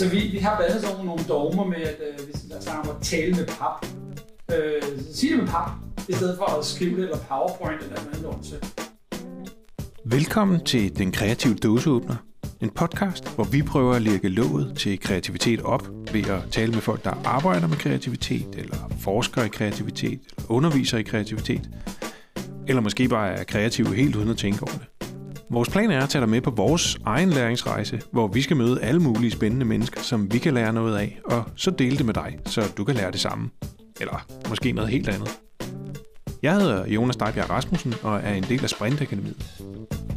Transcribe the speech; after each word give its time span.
Så 0.00 0.08
vi, 0.08 0.28
vi 0.32 0.38
har 0.38 0.56
blandt 0.56 0.84
andet 0.84 1.04
nogle 1.04 1.24
dogmer 1.28 1.64
med, 1.64 1.76
at 1.76 1.96
øh, 2.20 2.28
vi 2.28 2.32
snakker 2.60 2.90
om 2.90 2.96
at 2.96 3.02
tale 3.02 3.34
med 3.34 3.46
pap. 3.46 3.86
Øh, 4.52 4.82
sig 5.12 5.30
det 5.30 5.38
med 5.38 5.46
pap, 5.46 5.70
i 6.08 6.12
stedet 6.12 6.36
for 6.38 6.58
at 6.58 6.64
skrive 6.64 6.96
det, 6.96 7.04
eller 7.04 7.18
PowerPoint, 7.28 7.82
eller 7.82 7.96
noget 8.22 8.36
andet. 8.36 8.64
Velkommen 10.04 10.64
til 10.64 10.98
Den 10.98 11.12
Kreative 11.12 11.54
Dåseåbner. 11.54 12.16
En 12.60 12.70
podcast, 12.70 13.34
hvor 13.34 13.44
vi 13.44 13.62
prøver 13.62 13.94
at 13.94 14.02
lægge 14.02 14.28
låget 14.28 14.78
til 14.78 15.00
kreativitet 15.00 15.62
op 15.62 15.88
ved 16.12 16.30
at 16.30 16.40
tale 16.50 16.72
med 16.72 16.80
folk, 16.80 17.04
der 17.04 17.12
arbejder 17.24 17.68
med 17.68 17.76
kreativitet, 17.76 18.48
eller 18.56 18.90
forsker 19.00 19.42
i 19.42 19.48
kreativitet, 19.48 20.20
eller 20.36 20.50
underviser 20.50 20.98
i 20.98 21.02
kreativitet, 21.02 21.70
eller 22.68 22.82
måske 22.82 23.08
bare 23.08 23.32
er 23.32 23.44
kreative 23.44 23.94
helt 23.94 24.16
uden 24.16 24.28
at 24.28 24.36
tænke 24.36 24.62
over 24.62 24.72
det. 24.72 24.99
Vores 25.52 25.68
plan 25.68 25.90
er 25.90 26.02
at 26.02 26.08
tage 26.08 26.20
dig 26.20 26.28
med 26.28 26.40
på 26.40 26.50
vores 26.50 26.98
egen 27.04 27.30
læringsrejse, 27.30 28.00
hvor 28.12 28.26
vi 28.26 28.42
skal 28.42 28.56
møde 28.56 28.80
alle 28.80 29.00
mulige 29.00 29.30
spændende 29.30 29.66
mennesker, 29.66 30.00
som 30.00 30.32
vi 30.32 30.38
kan 30.38 30.54
lære 30.54 30.72
noget 30.72 30.96
af, 30.96 31.20
og 31.24 31.44
så 31.56 31.70
dele 31.70 31.96
det 31.96 32.06
med 32.06 32.14
dig, 32.14 32.38
så 32.46 32.72
du 32.76 32.84
kan 32.84 32.94
lære 32.94 33.10
det 33.10 33.20
samme. 33.20 33.50
Eller 34.00 34.26
måske 34.48 34.72
noget 34.72 34.90
helt 34.90 35.08
andet. 35.08 35.38
Jeg 36.42 36.54
hedder 36.54 36.86
Jonas 36.86 37.16
Dejbjerg 37.16 37.50
Rasmussen 37.50 37.94
og 38.02 38.20
er 38.24 38.34
en 38.34 38.42
del 38.42 38.62
af 38.62 38.70
Sprintakademiet. 38.70 39.62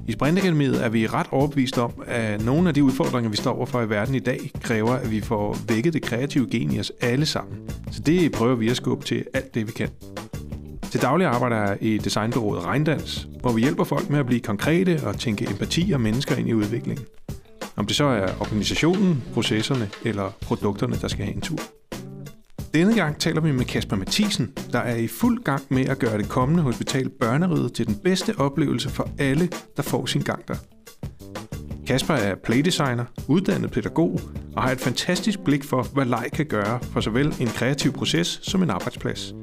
I 0.08 0.12
Sprintakademiet 0.12 0.84
er 0.84 0.90
vi 0.90 1.08
ret 1.08 1.28
overbevist 1.32 1.78
om, 1.78 2.04
at 2.08 2.46
nogle 2.46 2.68
af 2.68 2.74
de 2.74 2.84
udfordringer, 2.84 3.30
vi 3.30 3.38
står 3.38 3.56
overfor 3.56 3.82
i 3.82 3.90
verden 3.90 4.16
i 4.16 4.20
dag, 4.20 4.52
kræver, 4.62 4.94
at 4.94 5.12
vi 5.12 5.22
får 5.22 5.58
vækket 5.68 5.94
det 5.94 6.02
kreative 6.02 6.48
gen 6.52 6.72
i 6.72 6.80
os 6.80 6.92
alle 7.02 7.26
sammen. 7.26 7.58
Så 7.92 8.02
det 8.02 8.32
prøver 8.32 8.56
vi 8.56 8.70
at 8.70 8.76
skubbe 8.76 9.06
til 9.06 9.26
alt 9.34 9.56
det, 9.56 9.68
vi 9.68 9.72
kan. 9.72 9.90
Til 10.94 11.02
daglig 11.02 11.28
arbejder 11.28 11.58
jeg 11.58 11.78
i 11.82 11.98
designbyrået 11.98 12.66
Regndans, 12.66 13.28
hvor 13.42 13.52
vi 13.52 13.62
hjælper 13.62 13.84
folk 13.84 14.10
med 14.10 14.20
at 14.20 14.26
blive 14.26 14.40
konkrete 14.40 15.00
og 15.04 15.20
tænke 15.20 15.50
empati 15.50 15.92
og 15.92 16.02
mennesker 16.02 16.36
ind 16.36 16.50
i 16.50 16.54
udviklingen. 16.54 17.06
Om 17.76 17.86
det 17.86 17.96
så 17.96 18.04
er 18.04 18.28
organisationen, 18.40 19.24
processerne 19.34 19.90
eller 20.06 20.32
produkterne, 20.42 20.96
der 20.96 21.08
skal 21.08 21.26
have 21.26 21.36
en 21.36 21.42
tur. 21.42 21.58
Denne 22.74 22.96
gang 22.96 23.18
taler 23.18 23.42
vi 23.42 23.52
med 23.52 23.66
Kasper 23.66 23.96
Mathisen, 23.96 24.54
der 24.72 24.80
er 24.80 24.96
i 24.96 25.08
fuld 25.08 25.44
gang 25.44 25.62
med 25.70 25.86
at 25.86 26.00
gøre 26.00 26.18
det 26.18 26.30
kommende 26.30 26.64
hospital 26.64 27.10
Børneride 27.10 27.70
til 27.70 27.88
den 27.88 27.96
bedste 27.96 28.34
oplevelse 28.38 28.90
for 28.90 29.10
alle, 29.20 29.50
der 29.78 29.84
får 29.84 30.06
sin 30.06 30.22
gang 30.22 30.48
der. 30.48 30.56
Kasper 31.88 32.14
er 32.14 32.36
playdesigner, 32.36 33.06
uddannet 33.28 33.72
pædagog 33.72 34.20
og 34.56 34.64
har 34.64 34.72
et 34.72 34.80
fantastisk 34.80 35.40
blik 35.40 35.64
for, 35.64 35.84
hvad 35.84 36.06
leg 36.06 36.30
kan 36.34 36.46
gøre 36.46 36.80
for 36.82 37.02
såvel 37.02 37.36
en 37.40 37.48
kreativ 37.48 37.92
proces 37.92 38.40
som 38.44 38.64
en 38.64 38.70
arbejdsplads. 38.70 39.34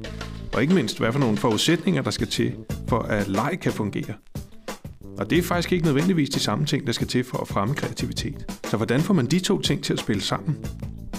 Og 0.53 0.61
ikke 0.61 0.73
mindst, 0.73 0.99
hvad 0.99 1.11
for 1.11 1.19
nogle 1.19 1.37
forudsætninger, 1.37 2.01
der 2.01 2.11
skal 2.11 2.27
til, 2.27 2.55
for 2.87 2.99
at 2.99 3.27
leg 3.27 3.57
kan 3.61 3.71
fungere. 3.71 4.13
Og 5.17 5.29
det 5.29 5.37
er 5.37 5.43
faktisk 5.43 5.71
ikke 5.73 5.85
nødvendigvis 5.85 6.29
de 6.29 6.39
samme 6.39 6.65
ting, 6.65 6.87
der 6.87 6.93
skal 6.93 7.07
til 7.07 7.23
for 7.23 7.37
at 7.37 7.47
fremme 7.47 7.75
kreativitet. 7.75 8.59
Så 8.63 8.77
hvordan 8.77 9.01
får 9.01 9.13
man 9.13 9.25
de 9.25 9.39
to 9.39 9.61
ting 9.61 9.83
til 9.83 9.93
at 9.93 9.99
spille 9.99 10.21
sammen? 10.21 10.65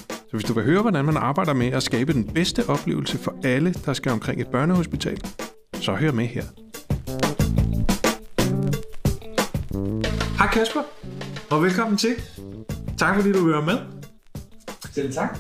Så 0.09 0.31
hvis 0.33 0.45
du 0.45 0.53
vil 0.53 0.65
høre, 0.65 0.83
hvordan 0.83 1.05
man 1.05 1.17
arbejder 1.17 1.53
med 1.53 1.67
at 1.67 1.83
skabe 1.83 2.13
den 2.13 2.25
bedste 2.25 2.69
oplevelse 2.69 3.19
for 3.19 3.35
alle, 3.45 3.75
der 3.87 3.93
skal 3.93 4.13
omkring 4.13 4.41
et 4.41 4.47
børnehospital, 4.47 5.21
så 5.75 5.95
hør 5.95 6.13
med 6.13 6.27
her. 6.27 6.45
Hej 10.39 10.47
Kasper, 10.53 10.81
og 11.51 11.63
velkommen 11.63 11.97
til. 11.97 12.15
Tak 12.99 13.17
fordi 13.17 13.33
du 13.33 13.45
vil 13.45 13.53
være 13.53 13.67
med. 13.67 13.79
Selv 14.93 15.13
tak. 15.13 15.39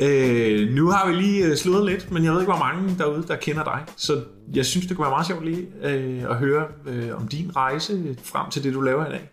Øh, 0.00 0.68
nu 0.74 0.86
har 0.86 1.08
vi 1.08 1.14
lige 1.14 1.46
øh, 1.46 1.56
slået 1.56 1.86
lidt, 1.86 2.10
men 2.10 2.24
jeg 2.24 2.32
ved 2.32 2.40
ikke, 2.40 2.52
hvor 2.52 2.64
mange 2.64 2.98
derude, 2.98 3.26
der 3.28 3.36
kender 3.36 3.64
dig. 3.64 3.84
Så 3.96 4.24
jeg 4.54 4.66
synes, 4.66 4.86
det 4.86 4.96
kunne 4.96 5.04
være 5.04 5.14
meget 5.14 5.26
sjovt 5.26 5.44
lige 5.44 5.66
øh, 5.82 6.30
at 6.30 6.36
høre 6.36 6.68
øh, 6.86 7.16
om 7.16 7.28
din 7.28 7.56
rejse 7.56 8.16
frem 8.22 8.50
til 8.50 8.64
det, 8.64 8.74
du 8.74 8.80
laver 8.80 9.06
i 9.06 9.10
dag. 9.10 9.30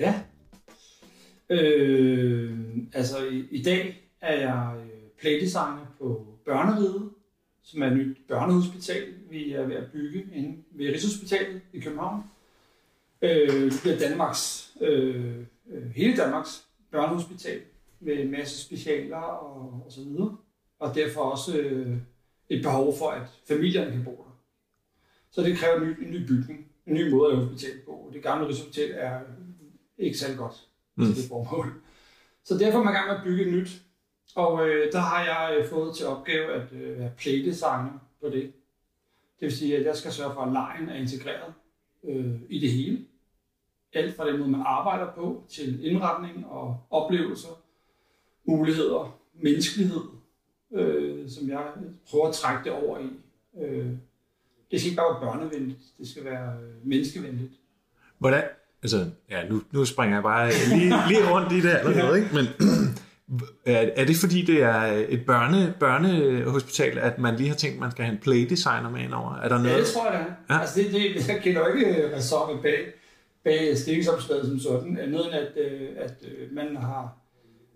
Ja. 0.00 0.14
Øh, 1.50 2.58
altså 2.92 3.16
i, 3.30 3.44
i 3.50 3.62
dag 3.62 4.10
er 4.20 4.40
jeg 4.40 4.72
øh, 4.76 5.00
playdesigner 5.20 5.94
på 5.98 6.26
Børneride, 6.46 7.10
som 7.62 7.82
er 7.82 7.86
et 7.86 7.96
nyt 7.96 8.16
børnehospital, 8.28 9.04
vi 9.30 9.52
er 9.52 9.66
ved 9.66 9.76
at 9.76 9.92
bygge 9.92 10.24
inde 10.34 10.62
ved 10.70 10.86
Rigshospitalet 10.86 11.60
i 11.72 11.80
København. 11.80 12.22
Øh, 13.22 13.72
det 13.72 13.80
bliver 13.82 13.98
Danmarks, 13.98 14.72
øh, 14.80 15.34
øh 15.72 15.90
hele 15.94 16.16
Danmarks 16.16 16.64
børnehospital 16.90 17.60
med 18.02 18.18
en 18.18 18.30
masse 18.30 18.64
specialer 18.64 19.16
og, 19.16 19.82
og 19.86 19.92
så 19.92 20.00
videre. 20.00 20.36
Og 20.78 20.94
derfor 20.94 21.20
også 21.20 21.58
øh, 21.58 21.96
et 22.48 22.62
behov 22.62 22.94
for, 22.98 23.08
at 23.08 23.28
familierne 23.48 23.90
kan 23.90 24.04
bo 24.04 24.10
der. 24.10 24.38
Så 25.30 25.42
det 25.42 25.56
kræver 25.56 25.76
en 25.76 25.88
ny, 25.88 26.06
en 26.06 26.10
ny 26.10 26.26
bygning, 26.26 26.66
en 26.86 26.94
ny 26.94 27.10
måde 27.10 27.32
at 27.32 27.38
lave 27.38 27.48
hospital 27.48 27.80
på. 27.86 28.10
Det 28.12 28.22
gamle 28.22 28.46
Rigshospital 28.46 28.90
er 28.94 29.20
ikke 29.98 30.18
særlig 30.18 30.38
godt 30.38 30.68
mm. 30.96 31.04
til 31.04 31.16
det 31.16 31.28
formål. 31.28 31.72
Så 32.44 32.58
derfor 32.58 32.78
er 32.78 32.84
man 32.84 32.92
gang 32.92 33.08
med 33.08 33.16
at 33.16 33.24
bygge 33.24 33.46
et 33.46 33.52
nyt 33.52 33.82
og 34.34 34.68
øh, 34.68 34.92
der 34.92 34.98
har 34.98 35.24
jeg 35.24 35.58
øh, 35.58 35.68
fået 35.68 35.96
til 35.96 36.06
opgave 36.06 36.52
at 36.52 36.72
øh, 36.72 36.98
være 36.98 37.10
playdesigner 37.18 37.98
på 38.20 38.28
det. 38.28 38.42
Det 39.40 39.46
vil 39.48 39.56
sige, 39.56 39.76
at 39.76 39.86
jeg 39.86 39.96
skal 39.96 40.12
sørge 40.12 40.34
for, 40.34 40.40
at 40.40 40.52
lejen 40.52 40.88
er 40.88 40.94
integreret 40.94 41.54
øh, 42.04 42.40
i 42.48 42.58
det 42.60 42.70
hele. 42.72 43.04
Alt 43.92 44.16
fra 44.16 44.30
den 44.30 44.38
måde, 44.38 44.50
man 44.50 44.62
arbejder 44.66 45.12
på, 45.14 45.44
til 45.48 45.86
indretning 45.86 46.46
og 46.46 46.80
oplevelser, 46.90 47.61
muligheder, 48.46 49.18
menneskelighed, 49.42 50.00
øh, 50.74 51.30
som 51.30 51.48
jeg 51.48 51.62
prøver 52.10 52.28
at 52.28 52.34
trække 52.34 52.64
det 52.64 52.72
over 52.72 52.98
i. 52.98 53.10
Øh, 53.62 53.86
det 54.70 54.80
skal 54.80 54.90
ikke 54.90 54.96
bare 54.96 55.12
være 55.12 55.32
børnevenligt, 55.32 55.78
det 55.98 56.08
skal 56.08 56.24
være 56.24 56.52
øh, 56.52 56.88
menneskevenligt. 56.88 57.52
Hvordan? 58.18 58.42
Altså, 58.82 59.10
ja, 59.30 59.48
nu, 59.48 59.62
nu 59.72 59.84
springer 59.84 60.16
jeg 60.16 60.22
bare 60.22 60.50
lige, 60.68 60.94
lige 61.08 61.30
rundt 61.32 61.52
i 61.52 61.60
det 61.60 61.70
allerede, 61.70 62.18
ikke? 62.18 62.34
Men 62.34 62.46
er, 63.66 63.90
er 63.96 64.04
det 64.04 64.16
fordi, 64.16 64.42
det 64.42 64.62
er 64.62 65.04
et 65.08 65.26
børne, 65.26 65.74
børnehospital, 65.80 66.98
at 66.98 67.18
man 67.18 67.36
lige 67.36 67.48
har 67.48 67.56
tænkt, 67.56 67.80
man 67.80 67.90
skal 67.90 68.04
have 68.04 68.12
en 68.14 68.20
playdesigner 68.20 68.90
med 68.90 69.00
ind 69.00 69.12
over? 69.12 69.34
Er 69.34 69.48
der 69.48 69.58
noget? 69.58 69.70
Ja, 69.70 69.78
det 69.78 69.86
tror 69.86 70.10
jeg, 70.10 70.20
det 70.20 70.26
er. 70.26 70.54
Ja. 70.54 70.60
Altså, 70.60 70.80
det, 70.80 70.92
det, 70.92 71.28
jeg 71.28 71.40
kender 71.42 71.68
jo 71.68 71.74
ikke 71.74 72.16
ræsonet 72.16 72.62
bag, 72.62 72.92
bag 73.44 73.78
stillingsopslaget 73.78 74.46
som 74.46 74.58
sådan, 74.58 74.98
andet 74.98 75.26
end 75.26 75.34
at, 75.34 75.52
øh, 75.56 75.88
at 75.96 76.14
øh, 76.22 76.52
man 76.52 76.76
har 76.76 77.21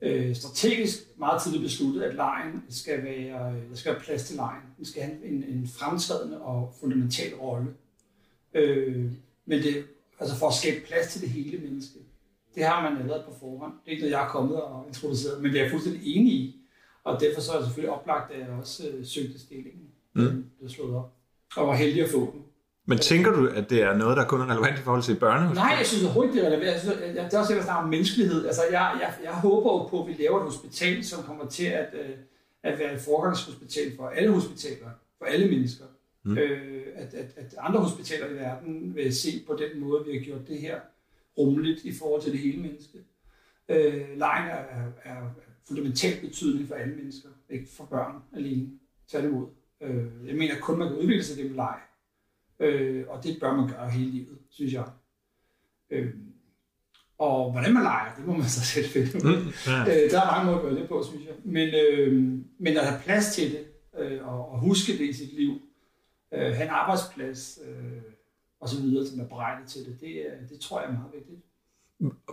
øh, 0.03 0.37
strategisk 0.37 0.99
meget 1.19 1.43
tidligt 1.43 1.63
besluttet, 1.63 2.03
at 2.03 2.15
lejen 2.15 2.63
skal 2.69 3.05
være, 3.05 3.55
der 3.71 3.77
skal 3.77 3.93
være 3.93 4.03
plads 4.03 4.25
til 4.25 4.37
lejen. 4.37 4.63
Den 4.77 4.85
skal 4.85 5.03
have 5.03 5.25
en, 5.25 5.45
en 5.49 5.69
fremtrædende 5.79 6.41
og 6.41 6.75
fundamental 6.81 7.35
rolle. 7.35 7.75
Øh, 8.55 9.11
men 9.47 9.63
det, 9.63 9.85
altså 10.21 10.37
for 10.37 10.49
at 10.49 10.55
skabe 10.55 10.87
plads 10.87 11.13
til 11.13 11.21
det 11.21 11.29
hele 11.29 11.59
menneske. 11.59 11.99
Det 12.55 12.65
har 12.65 12.91
man 12.91 13.03
allerede 13.03 13.25
på 13.29 13.35
forhånd. 13.41 13.73
Det 13.73 13.87
er 13.87 13.91
ikke 13.91 14.03
noget, 14.03 14.13
jeg 14.13 14.25
er 14.25 14.29
kommet 14.29 14.63
og 14.63 14.85
introduceret, 14.89 15.43
men 15.43 15.53
det 15.53 15.59
er 15.59 15.63
jeg 15.63 15.71
fuldstændig 15.71 16.17
enig 16.17 16.33
i. 16.33 16.61
Og 17.05 17.21
derfor 17.21 17.41
så 17.41 17.53
er 17.53 17.57
det 17.57 17.67
selvfølgelig 17.67 17.95
oplagt, 17.95 18.33
at 18.33 18.41
jeg 18.41 18.49
også 18.49 18.89
øh, 18.89 19.07
søgte 19.07 19.39
stillingen. 19.39 19.89
Mm. 20.15 20.45
Blev 20.59 20.71
slået 20.71 20.95
op. 20.95 21.13
Og 21.57 21.67
var 21.67 21.77
heldig 21.77 22.03
at 22.03 22.11
få 22.11 22.33
den. 22.33 22.43
Men 22.87 22.99
tænker 22.99 23.33
du, 23.33 23.49
at 23.49 23.71
det 23.71 23.83
er 23.83 23.97
noget, 23.97 24.17
der 24.17 24.25
kun 24.25 24.41
er 24.41 24.51
relevant 24.51 24.79
i 24.79 24.83
forhold 24.83 25.03
til 25.03 25.17
børnehospital? 25.17 25.65
Nej, 25.65 25.77
jeg 25.79 25.87
synes 25.87 26.05
overhovedet, 26.05 26.35
det 26.35 26.43
er 26.43 26.47
relevant. 26.47 26.67
Jeg 26.67 26.81
synes, 26.81 26.97
det 26.97 27.35
er 27.35 27.39
også 27.39 27.57
at 27.59 27.65
snakke 27.65 27.83
om 27.83 27.89
menneskelighed. 27.89 28.47
Altså, 28.47 28.63
jeg, 28.71 28.99
jeg, 29.01 29.15
jeg 29.25 29.33
håber 29.33 29.73
jo 29.73 29.87
på, 29.87 30.03
at 30.03 30.09
vi 30.09 30.23
laver 30.23 30.39
et 30.39 30.45
hospital, 30.45 31.05
som 31.05 31.25
kommer 31.25 31.47
til 31.47 31.65
at, 31.65 31.89
øh, 31.95 32.17
at 32.63 32.79
være 32.79 32.95
et 32.95 33.01
forgangshospital 33.01 33.97
for 33.97 34.09
alle 34.09 34.33
hospitaler, 34.33 34.91
for 35.19 35.25
alle 35.25 35.49
mennesker. 35.49 35.85
Mm. 36.23 36.39
Øh, 36.39 36.83
at, 36.95 37.15
at, 37.15 37.31
at 37.37 37.55
andre 37.59 37.81
hospitaler 37.81 38.27
i 38.27 38.35
verden 38.35 38.95
vil 38.97 39.15
se 39.15 39.45
på 39.47 39.59
den 39.59 39.81
måde, 39.81 40.05
vi 40.05 40.19
har 40.19 40.25
gjort 40.25 40.49
det 40.49 40.61
her 40.61 40.81
rummeligt 41.39 41.85
i 41.85 41.93
forhold 41.99 42.23
til 42.23 42.33
det 42.33 42.41
hele 42.41 42.63
menneske. 42.63 42.99
Øh, 43.69 44.19
lejen 44.19 44.49
er, 44.51 44.55
er, 44.55 44.87
er 45.05 45.17
fundamentalt 45.69 46.21
betydning 46.21 46.69
for 46.69 46.75
alle 46.75 46.95
mennesker, 46.95 47.29
ikke 47.51 47.69
for 47.77 47.85
børn 47.85 48.15
alene. 48.37 48.69
Tværtimod. 49.09 49.47
Øh, 49.83 50.05
jeg 50.27 50.35
mener 50.35 50.55
kun, 50.61 50.79
man 50.79 50.89
kan 50.89 50.97
udvikle 50.97 51.25
sig 51.25 51.37
gennem 51.37 51.57
leg. 51.57 51.79
Øh, 52.61 53.05
og 53.09 53.25
det 53.25 53.39
bør 53.41 53.57
man 53.57 53.69
gøre 53.69 53.91
hele 53.91 54.11
livet, 54.11 54.39
synes 54.51 54.73
jeg. 54.73 54.85
Øh, 55.91 56.15
og 57.19 57.53
hvordan 57.53 57.75
man 57.75 57.83
leger, 57.83 58.15
det 58.17 58.27
må 58.27 58.33
man 58.33 58.49
så 58.49 58.61
selv 58.61 58.87
finde 58.87 59.19
mm, 59.19 59.53
ja. 59.67 59.81
øh, 59.81 60.11
Der 60.11 60.21
er 60.21 60.33
mange 60.33 60.47
måder 60.47 60.57
at 60.57 60.63
gøre 60.63 60.75
det 60.75 60.89
på, 60.89 61.05
synes 61.09 61.25
jeg. 61.27 61.35
Men, 61.45 61.69
øh, 61.75 62.13
men 62.59 62.77
at 62.77 62.87
have 62.87 63.01
plads 63.01 63.35
til 63.35 63.51
det, 63.53 63.65
øh, 63.99 64.29
og, 64.29 64.53
og 64.53 64.59
huske 64.59 64.93
det 64.93 65.09
i 65.09 65.13
sit 65.13 65.35
liv, 65.35 65.53
øh, 66.35 66.41
have 66.41 66.63
en 66.63 66.69
arbejdsplads, 66.71 67.59
øh, 67.69 68.03
og 68.61 68.69
så 68.69 68.81
videre, 68.81 69.07
som 69.07 69.21
er 69.21 69.25
beregnet 69.25 69.69
til 69.69 69.85
det, 69.87 70.01
det, 70.01 70.27
det 70.51 70.61
tror 70.61 70.81
jeg 70.81 70.89
er 70.89 70.93
meget 70.93 71.13
vigtigt. 71.15 71.41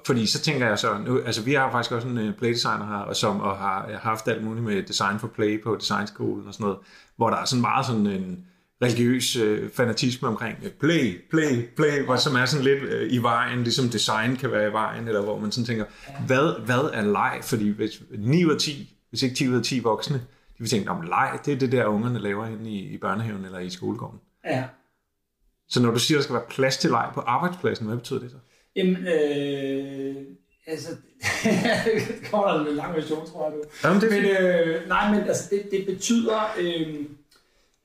Fordi 0.05 0.25
så 0.25 0.41
tænker 0.41 0.67
jeg 0.67 0.79
så, 0.79 0.97
nu, 0.97 1.21
altså 1.21 1.43
vi 1.43 1.53
har 1.53 1.71
faktisk 1.71 1.91
også 1.91 2.07
en 2.07 2.17
uh, 2.17 2.35
playdesigner 2.35 2.85
her, 2.85 3.03
og 3.03 3.15
som 3.15 3.41
og 3.41 3.57
har 3.57 3.97
haft 3.97 4.27
alt 4.27 4.43
muligt 4.43 4.65
med 4.65 4.83
design 4.83 5.19
for 5.19 5.27
play 5.27 5.63
på 5.63 5.75
designskolen 5.75 6.47
og 6.47 6.53
sådan 6.53 6.63
noget, 6.63 6.79
hvor 7.15 7.29
der 7.29 7.37
er 7.37 7.45
sådan 7.45 7.61
meget 7.61 7.85
sådan 7.85 8.07
en 8.07 8.47
religiøs 8.83 9.35
uh, 9.37 9.69
fanatisme 9.73 10.27
omkring 10.27 10.57
uh, 10.61 10.71
play, 10.79 11.21
play, 11.29 11.67
play, 11.75 12.05
hvor 12.05 12.15
som 12.15 12.35
er 12.35 12.45
sådan 12.45 12.65
lidt 12.65 12.83
uh, 12.83 13.13
i 13.13 13.17
vejen, 13.17 13.63
ligesom 13.63 13.89
design 13.89 14.35
kan 14.35 14.51
være 14.51 14.69
i 14.69 14.71
vejen, 14.71 15.07
eller 15.07 15.21
hvor 15.21 15.39
man 15.39 15.51
sådan 15.51 15.65
tænker, 15.65 15.85
hvad, 16.27 16.65
hvad 16.65 16.89
er 16.93 17.01
leg? 17.01 17.39
Fordi 17.43 17.69
hvis 17.69 18.01
9 18.17 18.45
ud 18.45 18.51
af 18.51 18.59
10, 18.59 18.97
hvis 19.09 19.23
ikke 19.23 19.35
10 19.35 19.49
ud 19.49 19.55
af 19.55 19.63
10 19.63 19.79
voksne, 19.79 20.15
de 20.17 20.59
vil 20.59 20.69
tænke, 20.69 20.89
om 20.89 21.01
leg, 21.01 21.39
det 21.45 21.53
er 21.53 21.57
det 21.57 21.71
der 21.71 21.85
ungerne 21.85 22.19
laver 22.19 22.47
inde 22.47 22.69
i, 22.69 22.93
i 22.93 22.97
børnehaven 22.97 23.45
eller 23.45 23.59
i 23.59 23.69
skolegården. 23.69 24.19
Ja. 24.45 24.63
Så 25.69 25.81
når 25.81 25.91
du 25.91 25.99
siger, 25.99 26.17
at 26.17 26.19
der 26.19 26.23
skal 26.23 26.33
være 26.33 26.45
plads 26.49 26.77
til 26.77 26.89
leg 26.89 27.11
på 27.13 27.19
arbejdspladsen, 27.19 27.87
hvad 27.87 27.97
betyder 27.97 28.19
det 28.19 28.31
så? 28.31 28.37
Jamen, 28.75 29.07
øh, 29.07 30.15
altså, 30.67 30.89
det 31.85 32.29
kommer 32.31 32.47
der 32.47 32.65
en 32.65 32.75
lang 32.75 32.95
version, 32.95 33.27
tror 33.27 33.49
jeg 33.49 33.57
nu. 33.57 33.63
Jamen, 33.83 34.01
det 34.01 34.13
er 34.13 34.21
Men 34.21 34.79
øh, 34.79 34.87
nej, 34.87 35.11
men 35.11 35.27
altså, 35.27 35.43
det, 35.49 35.71
det 35.71 35.85
betyder 35.85 36.55
øh, 36.59 37.05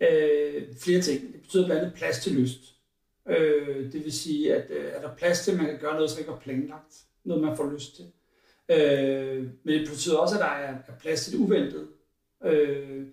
øh, 0.00 0.62
flere 0.80 1.00
ting. 1.00 1.32
Det 1.32 1.42
betyder 1.42 1.66
blandt 1.66 1.82
andet 1.82 1.96
plads 1.96 2.18
til 2.18 2.32
lyst. 2.32 2.74
Øh, 3.28 3.92
det 3.92 4.04
vil 4.04 4.12
sige, 4.12 4.54
at 4.54 4.70
øh, 4.70 4.84
er 4.92 5.00
der 5.00 5.14
plads 5.14 5.40
til, 5.40 5.50
at 5.50 5.56
man 5.56 5.66
kan 5.66 5.78
gøre 5.78 5.94
noget, 5.94 6.10
som 6.10 6.18
ikke 6.18 6.32
er 6.32 6.38
planlagt. 6.38 6.94
Noget, 7.24 7.44
man 7.44 7.56
får 7.56 7.72
lyst 7.72 7.96
til. 7.96 8.04
Øh, 8.68 9.46
men 9.64 9.74
det 9.80 9.88
betyder 9.88 10.16
også, 10.16 10.34
at 10.34 10.40
der 10.40 10.46
er, 10.46 10.74
er 10.88 10.98
plads 11.00 11.24
til 11.24 11.32
det 11.32 11.38
uventede. 11.38 11.86
Øh, 12.44 13.06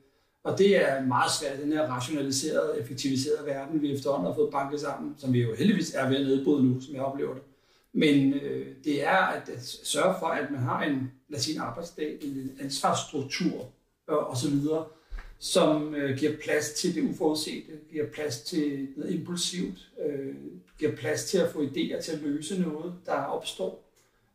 og 0.43 0.57
det 0.57 0.77
er 0.77 1.05
meget 1.05 1.31
svært, 1.31 1.59
den 1.59 1.71
her 1.71 1.87
rationaliserede, 1.87 2.79
effektiviserede 2.79 3.45
verden, 3.45 3.81
vi 3.81 3.93
efterhånden 3.93 4.27
har 4.27 4.35
fået 4.35 4.51
banket 4.51 4.79
sammen, 4.79 5.13
som 5.17 5.33
vi 5.33 5.41
jo 5.41 5.55
heldigvis 5.55 5.93
er 5.93 6.09
ved 6.09 6.15
at 6.15 6.25
nedbryde 6.25 6.63
nu, 6.63 6.81
som 6.81 6.95
jeg 6.95 7.03
oplever 7.03 7.33
det. 7.33 7.43
Men 7.93 8.33
øh, 8.33 8.67
det 8.83 9.03
er 9.03 9.17
at, 9.17 9.49
at 9.49 9.63
sørge 9.63 10.15
for, 10.19 10.25
at 10.25 10.51
man 10.51 10.59
har 10.59 10.83
en, 10.83 11.11
lad 11.29 11.39
os 11.39 11.45
sige, 11.45 11.55
en 11.55 11.61
arbejdsdag, 11.61 12.17
en 12.21 12.57
ansvarsstruktur 12.61 13.71
og, 14.07 14.27
og 14.27 14.37
så 14.37 14.49
videre, 14.49 14.85
som 15.45 15.95
øh, 15.95 16.17
giver 16.17 16.37
plads 16.43 16.73
til 16.73 16.95
det 16.95 17.01
uforudsete, 17.01 17.71
giver 17.91 18.05
plads 18.05 18.41
til 18.41 18.87
noget 18.95 19.13
impulsivt, 19.13 19.91
øh, 20.05 20.35
giver 20.79 20.95
plads 20.95 21.25
til 21.25 21.37
at 21.37 21.51
få 21.51 21.63
idéer 21.63 22.01
til 22.01 22.11
at 22.11 22.21
løse 22.21 22.61
noget, 22.61 22.93
der 23.05 23.11
opstår, 23.11 23.91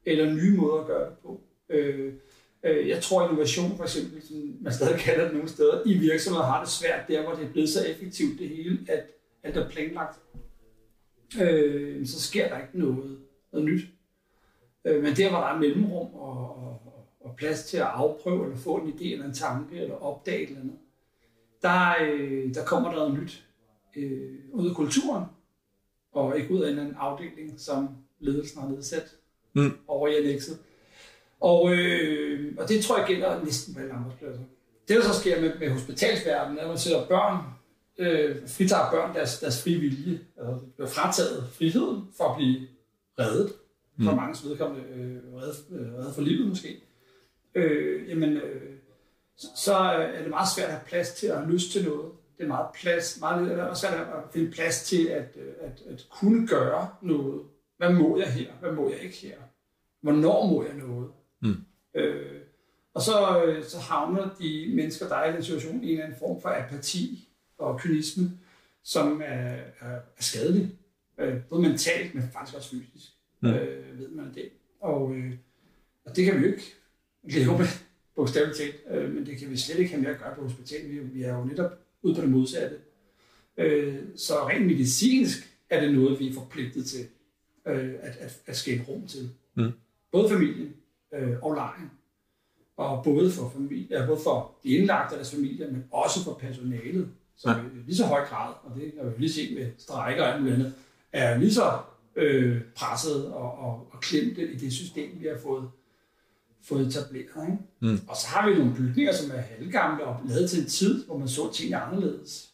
eller 0.06 0.34
nye 0.34 0.56
måder 0.56 0.80
at 0.80 0.86
gøre 0.86 1.10
det 1.10 1.18
på. 1.22 1.40
Øh, 1.68 2.14
øh, 2.62 2.88
jeg 2.88 3.02
tror, 3.02 3.28
innovation 3.28 3.76
for 3.76 3.84
eksempel, 3.84 4.22
som 4.22 4.58
man 4.60 4.72
stadig 4.72 5.00
kalder 5.00 5.24
det 5.24 5.32
nogle 5.32 5.48
steder, 5.48 5.82
i 5.86 5.98
virksomheder 5.98 6.46
har 6.46 6.60
det 6.64 6.72
svært 6.72 7.08
der, 7.08 7.22
hvor 7.22 7.34
det 7.34 7.44
er 7.44 7.52
blevet 7.52 7.68
så 7.68 7.86
effektivt 7.86 8.38
det 8.38 8.48
hele, 8.48 8.78
at 8.88 9.06
alt 9.42 9.56
er 9.56 9.68
planlagt. 9.68 10.18
Øh, 11.40 12.06
så 12.06 12.20
sker 12.20 12.48
der 12.48 12.60
ikke 12.60 12.78
noget, 12.78 13.18
noget 13.52 13.68
nyt. 13.68 13.84
Øh, 14.84 15.02
men 15.02 15.16
der, 15.16 15.30
hvor 15.30 15.38
der 15.38 15.46
er 15.46 15.58
mellemrum 15.58 16.14
og, 16.14 16.56
og, 16.66 16.82
og 17.20 17.36
plads 17.36 17.64
til 17.64 17.76
at 17.76 17.86
afprøve, 17.86 18.44
eller 18.44 18.56
få 18.56 18.76
en 18.76 18.92
idé, 18.92 19.12
eller 19.12 19.24
en 19.24 19.34
tanke, 19.34 19.76
eller 19.76 19.94
opdage 19.94 20.42
et 20.42 20.48
eller 20.48 20.60
andet, 20.60 20.76
der, 21.62 21.94
øh, 22.02 22.54
der 22.54 22.64
kommer 22.64 22.88
der 22.90 22.96
noget 22.98 23.20
nyt 23.20 23.44
øh, 23.96 24.30
ud 24.52 24.68
af 24.70 24.76
kulturen, 24.76 25.24
og 26.12 26.38
ikke 26.38 26.54
ud 26.54 26.60
af 26.62 26.70
en 26.72 26.78
anden 26.78 26.96
afdeling, 26.98 27.60
som 27.60 27.88
ledelsen 28.20 28.60
har 28.60 28.68
nedsat 28.68 29.16
Mm. 29.52 29.72
over 29.86 30.08
i 30.08 30.16
annexet. 30.16 30.58
Og, 31.40 31.72
øh, 31.74 32.54
og 32.58 32.68
det 32.68 32.84
tror 32.84 32.98
jeg 32.98 33.06
gælder 33.06 33.44
næsten 33.44 33.74
på 33.74 33.80
alle 33.80 33.92
arbejdspladser. 33.92 34.42
Det, 34.88 34.96
der 34.96 35.02
så 35.02 35.20
sker 35.20 35.40
med, 35.40 35.58
med 35.58 35.70
hospitalsverdenen, 35.70 36.58
er, 36.58 36.62
at 36.62 36.68
man 36.68 36.78
sætter 36.78 37.06
børn, 37.06 37.44
øh, 37.98 38.36
fritager 38.48 38.90
børn 38.90 39.14
deres, 39.14 39.38
deres 39.40 39.62
frie 39.62 39.78
vilje, 39.78 40.20
altså 40.38 40.58
bliver 40.76 40.88
frataget 40.88 41.44
friheden 41.52 42.02
for 42.16 42.24
at 42.24 42.36
blive 42.36 42.60
reddet, 43.18 43.52
for 44.04 44.10
Mm. 44.10 44.16
mange 44.16 44.48
vedkommende 44.48 44.84
øh, 44.94 45.34
reddet, 45.34 45.56
øh, 45.72 45.94
reddet 45.94 46.14
for 46.14 46.22
livet 46.22 46.48
måske. 46.48 46.82
Øh, 47.54 48.08
jamen, 48.08 48.36
øh, 48.36 48.69
så, 49.40 49.48
så 49.56 49.74
er 49.74 50.22
det 50.22 50.30
meget 50.30 50.48
svært 50.56 50.68
at 50.68 50.74
have 50.74 50.84
plads 50.86 51.12
til 51.12 51.26
at 51.26 51.38
have 51.38 51.52
lyst 51.52 51.72
til 51.72 51.84
noget. 51.84 52.12
Det 52.38 52.44
er 52.44 52.48
meget, 52.48 52.66
plads, 52.74 53.20
meget 53.20 53.60
også 53.60 53.86
svært 53.86 54.00
at 54.00 54.32
finde 54.32 54.50
plads 54.50 54.82
til 54.82 55.06
at, 55.06 55.36
øh, 55.36 55.52
at, 55.60 55.82
at 55.92 56.06
kunne 56.10 56.46
gøre 56.46 56.88
noget. 57.02 57.42
Hvad 57.76 57.92
må 57.92 58.18
jeg 58.18 58.32
her? 58.32 58.52
Hvad 58.60 58.72
må 58.72 58.90
jeg 58.90 58.98
ikke 58.98 59.16
her? 59.16 59.36
Hvornår 60.02 60.46
må 60.46 60.64
jeg 60.64 60.74
noget? 60.74 61.10
Mm. 61.42 61.64
Øh, 61.94 62.40
og 62.94 63.02
så, 63.02 63.44
øh, 63.44 63.64
så 63.64 63.78
havner 63.78 64.28
de 64.40 64.72
mennesker, 64.74 65.08
der 65.08 65.16
er 65.16 65.30
i 65.30 65.34
den 65.34 65.44
situation, 65.44 65.84
i 65.84 65.86
en 65.86 65.92
eller 65.92 66.04
anden 66.04 66.18
form 66.18 66.42
for 66.42 66.48
apati 66.48 67.28
og 67.58 67.80
kynisme, 67.80 68.30
som 68.82 69.22
er, 69.24 69.56
er, 69.80 69.94
er 70.16 70.22
skadelig. 70.22 70.78
Øh, 71.18 71.42
både 71.42 71.62
mentalt, 71.62 72.14
men 72.14 72.22
faktisk 72.32 72.56
også 72.56 72.70
fysisk. 72.70 73.12
Mm. 73.40 73.48
Øh, 73.48 73.98
ved 73.98 74.08
man 74.08 74.34
det. 74.34 74.48
Og, 74.80 75.14
øh, 75.14 75.32
og 76.04 76.16
det 76.16 76.24
kan 76.24 76.34
vi 76.34 76.46
jo 76.46 76.52
ikke 76.52 76.74
leve 77.22 77.58
med, 77.58 77.66
bogstaveligt 78.20 78.58
talt. 78.58 78.74
Øh, 78.90 79.14
men 79.14 79.26
det 79.26 79.38
kan 79.38 79.50
vi 79.50 79.56
slet 79.56 79.78
ikke 79.78 79.90
have 79.90 80.02
med 80.02 80.10
at 80.10 80.18
gøre 80.18 80.34
på 80.34 80.42
hospitalet. 80.42 80.90
Vi, 80.90 80.98
vi 80.98 81.22
er 81.22 81.34
jo 81.38 81.44
netop 81.44 81.70
ude 82.02 82.14
på 82.14 82.20
det 82.20 82.30
modsatte. 82.30 82.76
Øh, 83.56 83.94
så 84.16 84.34
rent 84.48 84.66
medicinsk 84.66 85.38
er 85.70 85.80
det 85.80 85.94
noget, 85.94 86.20
vi 86.20 86.28
er 86.28 86.34
forpligtet 86.34 86.86
til 86.86 87.06
øh, 87.66 87.94
at, 88.00 88.16
at, 88.16 88.40
at 88.46 88.56
skabe 88.56 88.82
rum 88.88 89.06
til. 89.06 89.30
Mm. 89.54 89.72
Både 90.12 90.28
familien 90.28 90.74
øh, 91.14 91.32
og 91.42 91.54
lejen. 91.54 91.90
Og 92.76 93.04
både 93.04 93.30
for, 93.32 93.50
familie, 93.56 94.04
både 94.06 94.20
for 94.24 94.54
de 94.64 94.68
indlagte 94.68 95.12
og 95.12 95.16
deres 95.16 95.34
familier, 95.34 95.70
men 95.70 95.84
også 95.90 96.24
for 96.24 96.34
personalet, 96.34 97.08
som 97.36 97.50
Ja. 97.50 97.56
i 97.56 97.82
lige 97.86 97.96
så 97.96 98.04
høj 98.04 98.24
grad, 98.24 98.54
og 98.62 98.76
det 98.76 98.92
har 99.02 99.08
vi 99.10 99.14
lige 99.18 99.32
set 99.32 99.54
med 99.58 99.66
strækker 99.78 100.22
og 100.22 100.28
alt 100.32 100.40
muligt 100.42 100.54
andet, 100.56 100.74
er 101.12 101.38
lige 101.38 101.54
så 101.54 101.78
øh, 102.16 102.60
presset 102.76 103.26
og, 103.26 103.58
og, 103.58 103.88
og 103.92 104.00
klemte 104.00 104.52
i 104.52 104.56
det 104.56 104.72
system, 104.72 105.10
vi 105.20 105.26
har 105.26 105.38
fået, 105.42 105.70
fået 106.64 106.86
etableret. 106.86 107.48
Ikke? 107.50 107.58
Mm. 107.80 108.00
Og 108.08 108.16
så 108.16 108.26
har 108.28 108.48
vi 108.48 108.58
nogle 108.58 108.74
bygninger, 108.74 109.12
som 109.12 109.30
er 109.30 109.40
halvgamle 109.40 110.04
og 110.04 110.20
lavet 110.28 110.50
til 110.50 110.60
en 110.62 110.68
tid, 110.68 111.06
hvor 111.06 111.18
man 111.18 111.28
så 111.28 111.52
tingene 111.52 111.80
anderledes. 111.80 112.50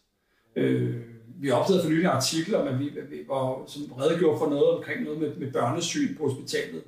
Øh, 0.57 1.01
vi 1.41 1.51
opdagede 1.51 1.83
for 1.83 1.91
nylig 1.91 2.05
en 2.05 2.11
artikel 2.11 2.55
om, 2.55 2.69
at 2.69 2.81
vi, 2.81 2.91
hvor, 3.27 3.65
som 3.67 3.83
redegjorde 3.93 4.39
for 4.39 4.49
noget 4.49 4.69
omkring 4.69 5.05
noget 5.05 5.21
med, 5.21 5.37
med 5.37 5.53
børnesyn 5.53 6.17
på 6.17 6.29
hospitalet 6.29 6.83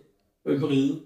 på 0.44 0.66
Ride, 0.68 1.00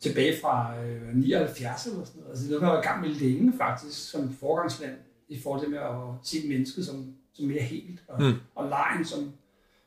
tilbage 0.00 0.40
fra 0.40 0.84
øh, 0.84 1.14
79 1.14 1.86
eller 1.86 2.04
sådan 2.04 2.20
noget. 2.20 2.30
Altså 2.30 2.52
det 2.52 2.62
været 2.62 2.84
i 2.84 2.86
gang 2.88 3.00
med 3.00 3.08
længe 3.08 3.52
faktisk, 3.56 4.10
som 4.10 4.34
forgangsland, 4.34 4.94
i 5.28 5.40
forhold 5.40 5.60
til 5.60 5.70
med 5.70 5.78
at 5.78 5.92
se 6.22 6.48
mennesket 6.48 6.86
som, 6.86 7.14
som 7.32 7.46
mere 7.46 7.62
helt, 7.62 8.02
og, 8.08 8.22
mm. 8.22 8.32
og 8.54 8.68
lejen 8.68 9.04
som 9.04 9.32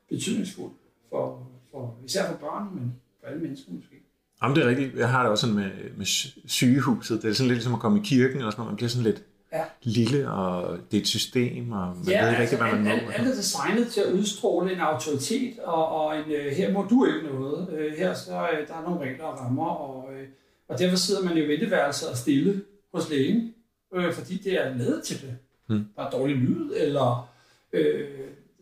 betydningsfuld, 0.09 0.71
for, 1.09 1.47
for, 1.71 1.97
især 2.05 2.31
for 2.31 2.37
børn, 2.37 2.75
men 2.75 2.95
for 3.19 3.27
alle 3.27 3.41
mennesker 3.41 3.71
måske. 3.71 3.95
Jamen, 4.43 4.55
det 4.55 4.63
er 4.65 4.69
rigtigt. 4.69 4.95
Jeg 4.95 5.09
har 5.09 5.21
det 5.23 5.31
også 5.31 5.41
sådan 5.41 5.55
med, 5.55 5.71
med 5.97 6.05
sy- 6.05 6.37
sygehuset. 6.45 7.21
Det 7.21 7.29
er 7.29 7.33
sådan 7.33 7.47
lidt 7.47 7.57
ligesom 7.57 7.73
at 7.73 7.79
komme 7.79 7.99
i 7.99 8.01
kirken, 8.05 8.41
også 8.41 8.57
når 8.57 8.65
man 8.65 8.75
bliver 8.75 8.89
sådan 8.89 9.03
lidt 9.03 9.23
Ja. 9.53 9.63
lille, 9.83 10.31
og 10.31 10.77
det 10.91 10.97
er 10.97 11.01
et 11.01 11.07
system, 11.07 11.71
og 11.71 11.87
man 11.87 12.05
Ja, 12.07 12.21
ved 12.25 12.29
ikke 12.31 12.41
altså, 12.41 12.41
rigtig, 12.41 12.57
hvad 12.57 12.71
man 12.71 12.83
må. 12.83 12.89
alt, 12.89 13.19
alt 13.19 13.27
er 13.27 13.35
designet 13.35 13.87
til 13.87 14.01
at 14.01 14.13
udstråle 14.13 14.73
en 14.73 14.79
autoritet, 14.79 15.59
og, 15.59 15.87
og 15.89 16.17
en, 16.17 16.31
øh, 16.31 16.51
her 16.51 16.73
må 16.73 16.85
du 16.89 17.05
ikke 17.05 17.27
noget. 17.27 17.69
Øh, 17.73 17.93
her 17.97 18.13
så 18.13 18.31
øh, 18.31 18.67
der 18.67 18.73
er 18.73 18.89
nogle 18.89 18.99
regler 19.09 19.23
og 19.23 19.39
rammer, 19.39 19.65
og, 19.69 20.13
øh, 20.13 20.27
og 20.67 20.79
derfor 20.79 20.97
sidder 20.97 21.23
man 21.23 21.37
jo 21.37 21.43
i 21.43 21.47
venteværelset 21.47 22.09
og 22.09 22.17
stille 22.17 22.61
hos 22.93 23.09
lægen, 23.09 23.53
øh, 23.95 24.13
fordi 24.13 24.37
det 24.37 24.53
er 24.65 24.77
lavet 24.77 25.03
til 25.03 25.21
det. 25.21 25.37
Mm. 25.69 25.85
Der 25.95 26.03
er 26.03 26.09
dårlig 26.09 26.35
lyd, 26.35 26.71
eller 26.77 27.29
øh, 27.73 27.81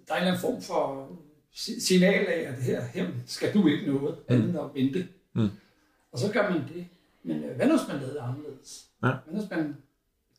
der 0.08 0.14
er 0.14 0.18
en 0.18 0.22
eller 0.24 0.28
anden 0.28 0.42
form 0.42 0.62
for 0.62 1.10
si- 1.56 1.80
signal 1.80 2.26
af, 2.28 2.46
at 2.48 2.64
her, 2.64 2.82
her 2.94 3.06
skal 3.26 3.54
du 3.54 3.68
ikke 3.68 3.92
noget 3.94 4.16
andet 4.28 4.50
end 4.50 4.58
at 4.60 4.66
vente. 4.76 5.08
Mm. 5.36 5.50
Og 6.12 6.20
så 6.20 6.32
gør 6.32 6.50
man 6.50 6.62
det. 6.74 6.88
Men 7.24 7.44
øh, 7.44 7.56
hvad 7.56 7.68
nu, 7.68 7.78
hvis 7.78 7.88
man 7.88 7.98
lavede 8.02 8.22
anderledes? 8.22 8.86
Ja. 9.04 9.08
Hvad 9.08 9.34
nu, 9.34 9.40
hvis 9.40 9.50
man 9.50 9.78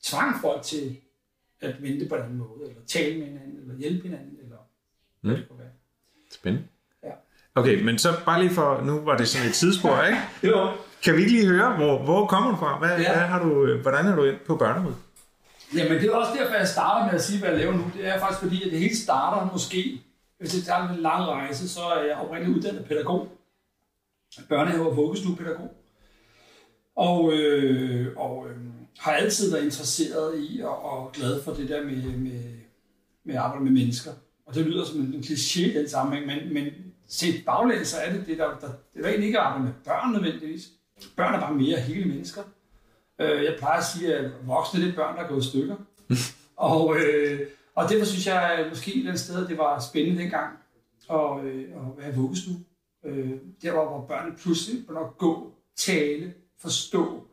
tvang 0.02 0.40
folk 0.40 0.62
til 0.62 0.96
at 1.60 1.82
vente 1.82 2.08
på 2.08 2.14
en 2.14 2.22
anden 2.22 2.38
måde, 2.38 2.68
eller 2.68 2.82
tale 2.86 3.18
med 3.18 3.26
hinanden, 3.26 3.58
eller 3.62 3.74
hjælpe 3.76 4.02
hinanden, 4.08 4.36
eller 4.42 4.56
hvad 5.20 5.30
Mm. 5.32 5.36
det 5.38 5.48
kunne 5.48 5.58
være. 5.58 5.68
Spændende. 6.32 6.66
Ja. 7.04 7.10
Okay, 7.54 7.82
men 7.82 7.98
så 7.98 8.08
bare 8.24 8.40
lige 8.42 8.54
for, 8.54 8.80
nu 8.84 9.00
var 9.00 9.16
det 9.16 9.28
sådan 9.28 9.48
et 9.48 9.54
tidsspor, 9.54 10.02
ikke? 10.08 10.18
Jo. 10.44 10.70
Kan 11.04 11.14
vi 11.16 11.20
ikke 11.20 11.32
lige 11.32 11.46
høre, 11.48 11.76
hvor, 11.76 12.02
hvor 12.04 12.26
kommer 12.26 12.50
du 12.50 12.56
fra? 12.56 12.78
Hvad, 12.78 12.88
ja. 13.00 13.12
Hvad 13.16 13.26
har 13.26 13.42
du, 13.42 13.64
øh, 13.66 13.80
hvordan 13.82 14.06
er 14.06 14.16
du 14.16 14.24
ind 14.24 14.36
på 14.46 14.56
børnemødet? 14.56 14.96
Jamen, 15.76 15.92
det 15.92 16.04
er 16.10 16.14
også 16.14 16.32
derfor, 16.38 16.54
jeg 16.54 16.68
starter 16.68 17.06
med 17.06 17.14
at 17.14 17.22
sige, 17.24 17.38
hvad 17.40 17.50
jeg 17.50 17.58
laver 17.58 17.72
nu. 17.72 17.84
Det 17.96 18.06
er 18.08 18.18
faktisk 18.18 18.40
fordi, 18.40 18.64
at 18.66 18.70
det 18.72 18.78
hele 18.78 18.96
starter 18.96 19.52
måske, 19.52 20.00
hvis 20.38 20.52
det 20.52 20.64
tager 20.64 20.88
en 20.88 20.96
lang 21.00 21.24
rejse, 21.26 21.68
så 21.68 21.80
er 21.80 22.02
jeg 22.04 22.16
oprindeligt 22.16 22.56
uddannet 22.58 22.84
pædagog. 22.84 23.28
Børnehave- 24.48 24.88
og 24.90 24.96
vuggestuepædagog. 24.96 25.70
Og, 26.96 27.32
øh, 27.32 28.16
og 28.16 28.46
øh, 28.50 28.56
har 28.98 29.12
altid 29.12 29.50
været 29.52 29.64
interesseret 29.64 30.34
i 30.38 30.60
og, 30.60 30.84
og 30.84 31.12
glad 31.12 31.42
for 31.42 31.52
det 31.52 31.68
der 31.68 31.84
med, 31.84 32.16
med, 32.16 32.42
med 33.24 33.34
at 33.34 33.40
arbejde 33.40 33.64
med 33.64 33.72
mennesker. 33.72 34.10
Og 34.46 34.54
det 34.54 34.66
lyder 34.66 34.84
som 34.84 35.00
en, 35.00 35.14
en 35.14 35.20
kliché 35.20 35.60
i 35.60 35.74
den 35.74 35.88
sammenhæng, 35.88 36.26
men, 36.26 36.54
men 36.54 36.72
set 37.08 37.44
baglæns, 37.46 37.88
så 37.88 37.96
er 37.98 38.12
det 38.12 38.26
det, 38.26 38.38
der, 38.38 38.58
der, 38.60 38.68
det 38.94 39.04
er 39.04 39.08
egentlig 39.08 39.26
ikke 39.26 39.38
at 39.38 39.44
arbejde 39.44 39.64
med 39.64 39.72
børn 39.84 40.12
nødvendigvis. 40.12 40.68
Børn 41.16 41.34
er 41.34 41.40
bare 41.40 41.54
mere 41.54 41.80
hele 41.80 42.04
mennesker. 42.04 42.42
Øh, 43.18 43.44
jeg 43.44 43.54
plejer 43.58 43.78
at 43.78 43.84
sige, 43.84 44.14
at 44.14 44.30
voksne 44.46 44.80
det 44.80 44.88
er 44.90 44.94
børn, 44.94 45.16
der 45.16 45.22
er 45.22 45.28
gået 45.28 45.44
i 45.44 45.48
stykker. 45.48 45.76
og, 46.56 46.96
øh, 46.96 47.40
og 47.74 47.88
derfor 47.88 48.06
synes 48.06 48.26
jeg 48.26 48.66
måske 48.68 48.90
et 48.90 48.96
eller 48.96 49.10
andet 49.10 49.20
sted, 49.20 49.48
det 49.48 49.58
var 49.58 49.80
spændende 49.80 50.22
dengang 50.22 50.58
at, 51.10 51.44
øh, 51.44 51.62
at 51.62 52.04
være 52.04 52.14
vuggestue. 52.14 52.64
Øh, 53.08 53.30
der 53.62 53.72
var, 53.72 53.88
hvor 53.88 54.06
børnene 54.06 54.36
pludselig 54.36 54.80
begynder 54.80 55.00
at 55.00 55.18
gå, 55.18 55.52
tale, 55.76 56.34
forstå, 56.58 57.26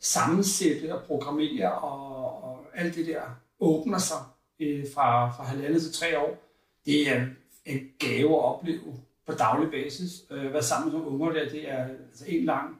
sammensætte 0.00 0.94
og 0.94 1.02
programmere 1.02 1.72
og, 1.72 2.44
og 2.44 2.66
alt 2.74 2.94
det 2.94 3.06
der 3.06 3.20
åbner 3.60 3.98
sig 3.98 4.16
øh, 4.60 4.84
fra, 4.94 5.30
fra 5.30 5.44
halvandet 5.44 5.82
til 5.82 5.92
tre 5.92 6.18
år. 6.18 6.38
Det 6.86 7.08
er 7.08 7.26
en 7.64 7.80
gave 7.98 8.30
at 8.30 8.44
opleve 8.44 8.94
på 9.26 9.32
daglig 9.32 9.70
basis. 9.70 10.10
Øh, 10.30 10.52
være 10.52 10.62
sammen 10.62 10.92
med 10.92 11.00
unger 11.06 11.32
der, 11.32 11.48
det 11.48 11.70
er 11.70 11.84
altså 11.84 12.24
en 12.28 12.44
lang 12.44 12.76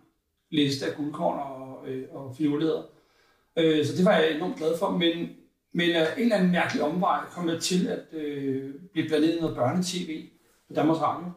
liste 0.50 0.86
af 0.86 0.96
guldkorn 0.96 1.38
og, 1.38 1.88
øh, 1.88 2.04
og 2.10 2.36
fioleter. 2.36 2.82
Øh, 3.58 3.86
så 3.86 3.96
det 3.96 4.04
var 4.04 4.16
jeg 4.16 4.36
enormt 4.36 4.56
glad 4.56 4.78
for, 4.78 4.90
men, 4.90 5.28
men 5.72 5.90
af 5.90 6.06
en 6.16 6.22
eller 6.22 6.36
anden 6.36 6.52
mærkelig 6.52 6.82
omvej 6.82 7.24
kom 7.30 7.48
jeg 7.48 7.60
til 7.60 7.86
at 7.86 8.18
øh, 8.18 8.74
blive 8.92 9.08
blandet 9.08 9.36
i 9.36 9.40
noget 9.40 9.56
børnetv 9.56 10.28
på 10.68 10.74
Danmarks 10.74 11.00
Radio. 11.00 11.30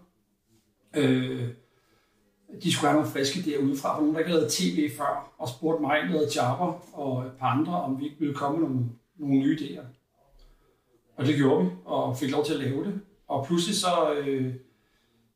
Øh, 0.95 1.47
de 2.63 2.73
skulle 2.73 2.89
have 2.89 3.01
nogle 3.01 3.11
friske 3.11 3.39
idéer 3.39 3.63
udefra, 3.63 3.95
for 3.95 4.01
nogen, 4.01 4.13
der 4.13 4.19
ikke 4.19 4.31
havde 4.31 4.47
tv 4.49 4.89
før, 4.97 5.33
og 5.37 5.49
spurgte 5.49 5.81
mig, 5.81 5.97
noget 6.09 6.35
Jabba 6.35 6.65
og 6.93 7.25
et 7.25 7.31
par 7.39 7.47
andre, 7.47 7.81
om 7.81 7.99
vi 7.99 8.05
ikke 8.05 8.19
ville 8.19 8.33
komme 8.33 8.59
med 8.59 8.67
nogle, 8.67 8.85
nogle 9.17 9.39
nye 9.39 9.57
idéer. 9.57 9.83
Og 11.17 11.25
det 11.25 11.35
gjorde 11.35 11.65
vi, 11.65 11.71
og 11.85 12.17
fik 12.17 12.31
lov 12.31 12.45
til 12.45 12.53
at 12.53 12.59
lave 12.59 12.85
det. 12.85 13.01
Og 13.27 13.45
pludselig 13.45 13.75
så 13.75 14.13
øh, 14.13 14.53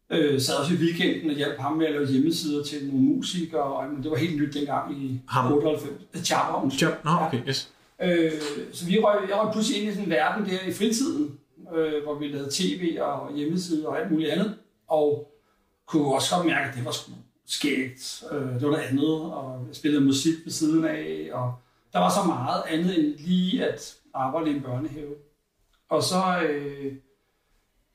øh, 0.10 0.42
sad 0.42 0.56
også 0.56 0.74
i 0.74 0.78
weekenden 0.78 1.30
og 1.30 1.36
hjalp 1.36 1.60
ham 1.60 1.78
med 1.78 1.86
at 1.86 1.92
lave 1.92 2.08
hjemmesider 2.08 2.64
til 2.64 2.88
nogle 2.88 3.04
musikere, 3.04 3.64
og 3.64 3.84
jamen, 3.84 4.04
det 4.04 4.12
var 4.12 4.18
helt 4.18 4.42
nyt 4.42 4.54
dengang 4.54 5.04
i 5.04 5.22
Ham? 5.28 5.54
98. 5.54 6.32
Jabba, 6.32 6.64
undskyld. 6.64 6.90
Job. 6.90 7.06
Nå, 7.06 7.12
okay, 7.28 7.48
yes. 7.48 7.72
Øh, 8.04 8.32
så 8.72 8.86
vi 8.86 9.00
røg, 9.00 9.30
jeg 9.30 9.38
røg 9.38 9.54
pludselig 9.54 9.82
ind 9.82 9.90
i 9.90 9.94
sådan 9.94 10.06
en 10.06 10.12
verden 10.12 10.46
der 10.46 10.68
i 10.68 10.74
fritiden, 10.74 11.40
øh, 11.76 12.04
hvor 12.04 12.16
vi 12.16 12.28
lavede 12.28 12.50
tv 12.52 12.98
og 13.02 13.36
hjemmesider 13.36 13.88
og 13.88 14.00
alt 14.00 14.12
muligt 14.12 14.30
andet. 14.30 14.56
Og 14.88 15.31
kunne 15.92 16.14
også 16.14 16.36
godt 16.36 16.48
mærke, 16.48 16.70
at 16.70 16.76
det 16.76 16.86
var 16.86 16.92
sgu 16.92 17.12
skægt. 17.46 18.24
Øh, 18.32 18.54
det 18.54 18.62
var 18.62 18.72
noget 18.72 18.84
andet, 18.84 19.22
og 19.22 19.66
jeg 19.68 19.76
spillede 19.76 20.06
musik 20.06 20.36
ved 20.46 20.52
siden 20.52 20.86
af. 20.86 21.30
Og 21.34 21.54
der 21.94 22.00
var 22.00 22.10
så 22.10 22.24
meget 22.28 22.64
andet 22.68 23.00
end 23.00 23.20
lige 23.20 23.66
at 23.66 23.96
arbejde 24.14 24.52
i 24.52 24.56
en 24.56 24.62
børnehave. 24.62 25.16
Og 25.90 26.04
så, 26.04 26.42
øh, 26.50 26.94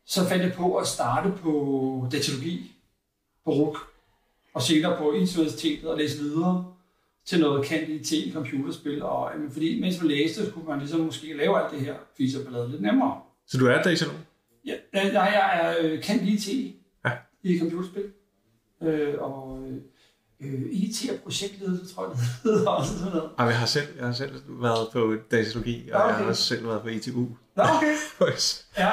så 0.07 0.29
fandt 0.29 0.45
jeg 0.45 0.53
på 0.53 0.77
at 0.77 0.87
starte 0.87 1.33
på 1.43 2.09
datalogi 2.13 2.73
på 3.45 3.51
RUK, 3.51 3.79
og 4.55 4.63
senere 4.63 4.97
på 4.99 5.09
Universitetet 5.09 5.91
og 5.91 5.99
læse 5.99 6.19
videre 6.19 6.73
til 7.25 7.41
noget 7.41 7.67
kendt 7.67 7.89
IT 7.89 8.13
i 8.13 8.33
computerspil. 8.33 9.03
Og, 9.03 9.31
jamen, 9.35 9.51
fordi 9.51 9.81
mens 9.81 10.01
man 10.01 10.09
læste, 10.09 10.47
så 10.47 10.53
kunne 10.53 10.65
man 10.69 10.79
ligesom 10.79 11.01
måske 11.01 11.37
lave 11.37 11.63
alt 11.63 11.73
det 11.73 11.81
her 11.81 11.95
fis 12.17 12.35
og 12.35 12.45
ballade 12.45 12.71
lidt 12.71 12.83
nemmere. 12.83 13.21
Så 13.47 13.59
du 13.59 13.67
er 13.67 13.83
datalog? 13.83 14.15
Ja, 14.67 14.75
jeg 14.93 15.13
jeg 15.15 15.61
er 15.63 15.75
øh, 15.81 16.03
kendt 16.03 16.23
IT. 16.23 16.76
I 17.55 17.59
computerspil. 17.59 18.05
Øh, 18.83 19.15
og 19.19 19.69
øh, 20.41 20.63
IT 20.71 21.11
og 21.11 21.19
projektleder, 21.23 21.87
tror 21.95 22.03
jeg, 22.09 22.13
det 22.17 22.23
hedder 22.45 22.69
også 22.71 22.99
sådan 22.99 23.13
noget. 23.13 23.31
Ej, 23.39 23.47
jeg 23.47 23.59
har 23.59 23.67
selv, 23.67 23.87
jeg 23.99 24.07
har 24.07 24.13
selv 24.13 24.33
været 24.49 24.89
på 24.93 25.17
datalogi, 25.31 25.91
og 25.93 26.01
Okay. 26.03 26.09
jeg 26.09 26.17
har 26.17 26.25
også 26.25 26.43
selv 26.43 26.67
været 26.67 26.83
på 26.83 26.89
ITU. 26.89 27.21
Nå, 27.57 27.63
okay. 27.63 27.95
Ja, 28.79 28.91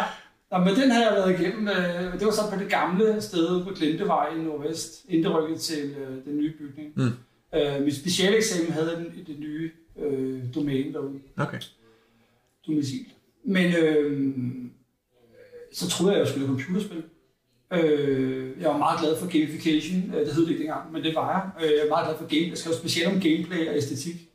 Nå, 0.52 0.58
men 0.58 0.76
den 0.76 0.92
har 0.92 1.02
jeg 1.04 1.12
været 1.14 1.40
igennem. 1.40 1.68
Øh, 1.68 2.14
det 2.20 2.26
var 2.26 2.32
så 2.32 2.42
på 2.54 2.60
det 2.60 2.70
gamle 2.70 3.22
sted 3.22 3.64
på 3.64 3.70
Glintevej 3.70 4.36
i 4.36 4.42
Nordvest, 4.42 5.06
rykkede 5.10 5.60
til 5.60 5.92
øh, 5.92 6.26
den 6.26 6.38
nye 6.38 6.54
bygning. 6.58 6.94
Mm. 6.96 7.12
Øh, 7.60 7.82
mit 7.84 7.96
specialeksamen 7.96 8.72
havde 8.72 8.90
den, 8.96 9.26
det 9.28 9.40
nye 9.40 9.72
øh, 10.00 10.44
domæne 10.56 10.94
derude, 10.94 11.20
Okay. 11.38 11.60
domicil. 12.68 13.06
Men 13.46 13.74
øh, 13.76 14.34
så 15.74 15.90
troede 15.90 16.14
jeg, 16.14 16.22
at 16.22 16.28
jeg 16.28 16.34
skulle 16.34 16.48
lave 16.48 16.60
computerspil. 16.60 17.04
Øh, 17.74 18.62
jeg 18.62 18.70
var 18.70 18.78
meget 18.78 19.00
glad 19.00 19.18
for 19.20 19.28
gamification. 19.28 20.14
Øh, 20.16 20.26
det 20.26 20.34
hed 20.34 20.44
det 20.44 20.52
ikke 20.52 20.64
dengang, 20.64 20.92
men 20.92 21.04
det 21.04 21.16
var 21.16 21.28
jeg. 21.32 21.66
Øh, 21.66 21.72
jeg 21.72 21.82
var 21.84 21.96
meget 21.96 22.08
glad 22.08 22.18
for 22.18 22.28
game. 22.36 22.50
Jeg 22.50 22.58
skrev 22.58 22.74
specielt 22.74 23.08
om 23.08 23.22
gameplay 23.22 23.70
og 23.70 23.76
æstetik. 23.76 24.30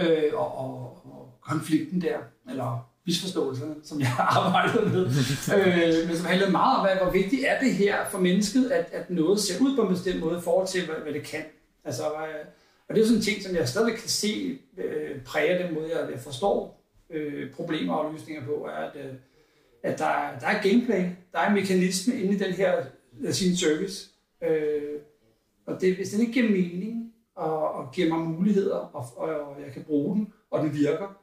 Øh, 0.00 0.30
og, 0.34 0.58
og, 0.58 0.74
og 1.04 1.38
konflikten 1.40 2.00
der, 2.00 2.18
eller 2.50 2.88
misforståelserne, 3.06 3.74
som 3.84 4.00
jeg 4.00 4.08
har 4.18 4.24
arbejdet 4.24 4.92
med. 4.92 5.04
øh, 5.56 6.08
men 6.08 6.16
som 6.16 6.26
handlede 6.26 6.50
meget 6.50 6.78
om, 6.78 6.86
hvad, 6.86 6.96
hvor 7.02 7.12
vigtigt 7.12 7.42
er 7.46 7.60
det 7.60 7.72
her 7.74 7.96
for 8.10 8.18
mennesket, 8.18 8.70
at, 8.70 8.86
at 8.92 9.10
noget 9.10 9.40
ser 9.40 9.60
ud 9.60 9.76
på 9.76 9.82
en 9.82 9.88
bestemt 9.88 10.20
måde 10.20 10.38
i 10.38 10.42
forhold 10.42 10.66
til, 10.66 10.86
hvad, 10.86 10.96
hvad 11.02 11.12
det 11.12 11.22
kan. 11.22 11.44
Altså, 11.84 12.02
hvad, 12.02 12.28
og 12.88 12.94
det 12.94 13.02
er 13.02 13.06
sådan 13.06 13.18
en 13.18 13.24
ting, 13.24 13.42
som 13.42 13.56
jeg 13.56 13.68
stadig 13.68 13.94
kan 13.94 14.08
se 14.08 14.58
øh, 14.78 15.22
præger 15.24 15.66
den 15.66 15.74
måde, 15.74 15.88
jeg, 15.98 16.10
jeg 16.12 16.20
forstår 16.20 16.84
øh, 17.10 17.50
problemer 17.54 17.94
og 17.94 18.12
løsninger 18.12 18.46
på, 18.46 18.52
er, 18.52 18.70
at, 18.70 18.96
øh, 18.96 19.12
at 19.82 19.98
der, 19.98 20.04
er- 20.06 20.38
der 20.38 20.46
er 20.46 20.62
gameplay, 20.62 21.04
der 21.32 21.38
er 21.38 21.48
en 21.48 21.54
mekanisme 21.54 22.14
inde 22.14 22.34
i 22.34 22.38
den 22.38 22.52
her 22.52 22.84
lad 23.20 23.30
os 23.30 23.36
sige, 23.36 23.56
service. 23.56 24.08
Øh, 24.42 24.82
og 25.66 25.80
det, 25.80 25.96
hvis 25.96 26.10
den 26.10 26.20
ikke 26.20 26.32
giver 26.32 26.50
mening, 26.50 27.12
og, 27.34 27.72
og 27.72 27.92
giver 27.92 28.08
mig 28.08 28.18
muligheder, 28.18 28.76
og, 28.76 29.06
og, 29.16 29.28
og 29.40 29.56
jeg 29.66 29.72
kan 29.72 29.82
bruge 29.84 30.16
den, 30.16 30.32
og 30.50 30.64
den 30.64 30.74
virker, 30.74 31.18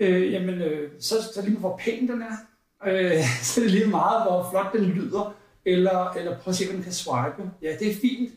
øh, 0.00 0.32
jamen, 0.32 0.54
øh, 0.62 0.90
så, 0.98 1.14
så 1.34 1.42
lige 1.44 1.56
hvor 1.58 1.76
pæn 1.84 2.08
den 2.08 2.22
er. 2.22 2.36
Øh, 2.86 3.24
så 3.42 3.60
er 3.60 3.64
det 3.64 3.72
lige 3.72 3.86
meget, 3.86 4.22
hvor 4.22 4.48
flot 4.50 4.72
den 4.72 4.84
lyder, 4.84 5.36
eller, 5.64 6.10
eller 6.10 6.38
prøv 6.38 6.50
at 6.50 6.56
se, 6.56 6.64
hvad 6.66 6.74
den 6.76 6.82
kan 6.84 6.92
swipe. 6.92 7.50
Ja, 7.62 7.76
det 7.80 7.90
er 7.90 7.94
fint, 7.94 8.32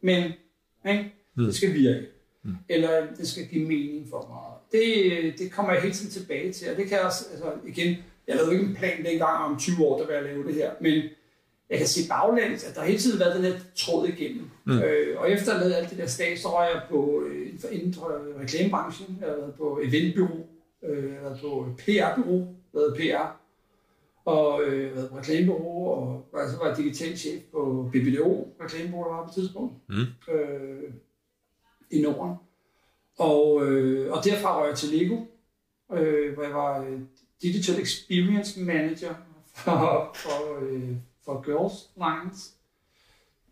men 0.00 0.32
ikke? 0.88 1.12
det 1.36 1.54
skal 1.54 1.74
virke. 1.74 2.06
Mm. 2.44 2.54
Eller 2.68 3.06
det 3.18 3.28
skal 3.28 3.46
give 3.46 3.68
mening 3.68 4.06
for 4.10 4.26
mig. 4.28 4.80
Det, 4.80 5.38
det 5.38 5.52
kommer 5.52 5.72
jeg 5.72 5.82
hele 5.82 5.94
tiden 5.94 6.10
tilbage 6.10 6.52
til, 6.52 6.70
og 6.70 6.76
det 6.76 6.86
kan 6.88 6.98
jeg 6.98 7.06
også, 7.06 7.24
altså 7.32 7.52
igen, 7.66 7.96
jeg 8.30 8.38
lavede 8.38 8.52
ikke 8.54 8.66
en 8.66 8.74
plan 8.76 9.04
dengang 9.04 9.36
om 9.44 9.58
20 9.58 9.86
år, 9.86 9.98
der 9.98 10.06
vil 10.06 10.14
jeg 10.14 10.22
lave 10.24 10.46
det 10.46 10.54
her, 10.54 10.70
men 10.80 11.02
jeg 11.70 11.78
kan 11.78 11.86
se 11.86 12.00
baglæns, 12.08 12.64
at 12.64 12.74
der 12.76 12.84
hele 12.84 12.98
tiden 12.98 13.18
har 13.18 13.24
været 13.24 13.36
den 13.42 13.52
her 13.52 13.58
tråd 13.76 14.08
igennem. 14.08 14.50
Mm. 14.64 14.78
Øh, 14.78 15.20
og 15.20 15.30
efter 15.30 15.52
at 15.52 15.58
have 15.58 15.68
lavet 15.70 15.82
alt 15.82 15.90
det 15.90 15.98
der 15.98 16.06
stat, 16.06 16.38
så 16.38 16.48
røg 16.48 16.68
jeg 16.74 16.82
på 16.90 17.22
øh, 17.26 17.46
inden 17.46 17.58
for, 17.60 17.68
inden 17.68 17.92
for 17.94 18.22
reklamebranchen. 18.40 19.18
Jeg 19.20 19.28
har 19.28 19.36
været 19.36 19.54
på 19.54 19.80
eventbyrå, 19.82 20.46
øh, 20.84 21.04
jeg 21.12 21.20
har 21.20 21.28
været 21.28 21.40
på 21.40 21.68
PR-byrå, 21.78 22.46
lavet 22.74 22.94
PR, 22.96 23.36
og 24.24 24.62
øh, 24.62 24.96
været 24.96 25.10
på 25.10 25.18
reklamebureau, 25.18 25.88
og 25.92 26.24
så 26.50 26.56
var 26.58 26.68
jeg 26.68 26.76
digital 26.76 27.16
chef 27.18 27.42
på 27.52 27.90
BBDO, 27.92 28.54
reklamebureau, 28.64 29.10
der 29.10 29.16
var 29.16 29.22
på 29.24 29.28
et 29.30 29.34
tidspunkt, 29.34 29.72
Mm. 29.88 30.32
øh, 30.34 30.82
i 31.90 32.00
Norden. 32.02 32.34
Og, 33.18 33.66
øh, 33.66 34.12
og 34.12 34.24
derfra 34.24 34.60
røg 34.60 34.68
jeg 34.68 34.76
til 34.76 34.88
Lego, 34.98 35.16
øh, 35.92 36.34
hvor 36.34 36.42
jeg 36.42 36.54
var 36.54 36.80
øh, 36.84 36.98
Digital 37.42 37.80
Experience 37.80 38.60
Manager 38.60 39.14
for, 39.54 40.10
for, 40.14 40.58
øh, 40.62 40.96
for 41.24 41.42
Girls 41.42 41.90
Lines, 41.96 42.54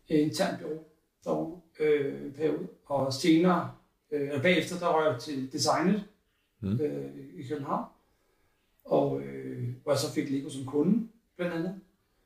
intern 0.07 0.59
bureau 0.59 0.83
derovre, 1.23 1.61
øh, 1.79 2.33
periode. 2.33 2.67
Og 2.85 3.13
senere, 3.13 3.71
øh, 4.11 4.29
og 4.33 4.41
bagefter, 4.41 4.79
der 4.79 4.87
røg 4.87 5.11
jeg 5.11 5.21
til 5.21 5.51
Designet 5.51 6.03
Mm. 6.61 6.81
øh, 6.81 7.11
i 7.35 7.47
København, 7.47 7.85
og 8.85 9.21
øh, 9.21 9.67
hvor 9.83 9.91
jeg 9.91 9.99
så 9.99 10.13
fik 10.13 10.29
Lego 10.29 10.49
som 10.49 10.65
kunde, 10.65 11.07
blandt 11.35 11.53
andet. 11.53 11.81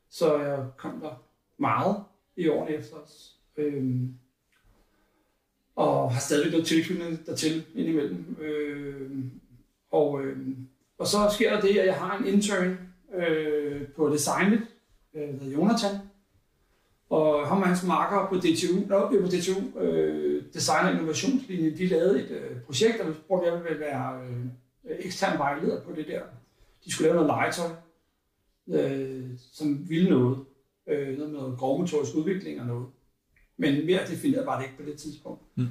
Så 0.08 0.38
jeg 0.38 0.66
kom 0.76 1.00
der 1.00 1.22
meget 1.58 2.04
i 2.36 2.48
årene 2.48 2.70
efter 2.76 2.96
os. 2.96 3.36
Øhm, 3.56 4.14
og 5.76 6.12
har 6.12 6.20
stadig 6.20 6.50
noget 6.50 6.66
tilknytning 6.66 7.26
dertil 7.26 7.64
indimellem. 7.74 8.36
Øhm, 8.40 9.40
og, 9.90 10.22
øhm, 10.24 10.68
og 10.98 11.06
så 11.06 11.30
sker 11.34 11.54
der 11.54 11.60
det, 11.60 11.78
at 11.78 11.86
jeg 11.86 11.94
har 11.94 12.18
en 12.18 12.26
intern 12.26 12.78
øh, 13.16 13.88
på 13.96 14.08
Designet, 14.08 14.60
øh, 15.14 15.22
der 15.22 15.32
hedder 15.32 15.52
Jonathan, 15.52 15.96
og 17.10 17.48
ham 17.48 17.62
og 17.62 17.68
hans 17.68 17.84
marker 17.86 18.28
på 18.28 18.36
DTU, 18.36 18.88
no, 18.88 19.08
på 19.08 19.26
DTU 19.26 19.78
øh, 19.78 20.42
Design 20.54 20.86
og 20.86 20.92
Innovationslinje, 20.92 21.76
de 21.76 21.86
lavede 21.86 22.24
et 22.24 22.30
øh, 22.30 22.60
projekt, 22.60 22.98
der 22.98 23.12
spurgte 23.24 23.52
jeg 23.52 23.64
ville 23.64 23.80
være 23.80 24.20
øh, 24.22 24.46
ekstern 24.98 25.38
vejleder 25.38 25.80
på 25.82 25.92
det 25.96 26.06
der. 26.06 26.22
De 26.84 26.92
skulle 26.92 27.08
lave 27.08 27.14
noget 27.14 27.26
legetøj, 27.26 27.70
øh, 28.68 29.24
som 29.52 29.88
ville 29.88 30.10
noget. 30.10 30.38
Øh, 30.88 31.18
noget 31.18 31.32
med 31.32 31.40
noget 31.40 31.58
grovmotorisk 31.58 32.14
udvikling 32.14 32.60
og 32.60 32.66
noget. 32.66 32.86
Men 33.56 33.86
mere 33.86 34.06
defineret 34.06 34.46
var 34.46 34.58
det 34.58 34.64
ikke 34.64 34.76
på 34.76 34.90
det 34.90 34.98
tidspunkt. 34.98 35.42
Mm. 35.54 35.68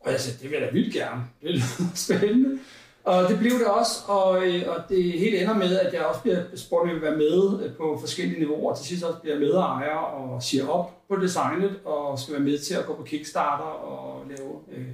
Og 0.00 0.12
jeg 0.12 0.20
sagde, 0.20 0.38
det 0.42 0.50
vil 0.50 0.58
jeg 0.58 0.68
da 0.68 0.72
vildt 0.72 0.94
gerne. 0.94 1.22
Det 1.42 1.50
lyder 1.50 1.94
spændende. 2.06 2.58
Og 3.04 3.28
det 3.28 3.38
blev 3.38 3.52
det 3.52 3.66
også, 3.66 4.02
og, 4.06 4.46
øh, 4.46 4.62
og 4.68 4.76
det 4.88 5.12
hele 5.12 5.40
ender 5.40 5.54
med, 5.54 5.78
at 5.80 5.94
jeg 5.94 6.04
også 6.04 6.22
bliver 6.22 6.42
spurgt, 6.54 6.82
om 6.82 6.88
jeg 6.88 6.94
vil 6.94 7.02
være 7.02 7.16
med 7.16 7.64
øh, 7.64 7.74
på 7.76 7.96
forskellige 8.00 8.40
niveauer. 8.40 8.74
Til 8.74 8.86
sidst 8.86 9.04
også 9.04 9.18
bliver 9.18 9.38
medejer 9.38 9.96
og 9.96 10.42
siger 10.42 10.68
op 10.68 11.08
på 11.08 11.16
designet, 11.16 11.80
og 11.84 12.18
skal 12.18 12.34
være 12.34 12.42
med 12.42 12.58
til 12.58 12.74
at 12.74 12.86
gå 12.86 12.96
på 12.96 13.02
Kickstarter 13.02 13.64
og 13.64 14.26
lave, 14.28 14.60
øh, 14.72 14.86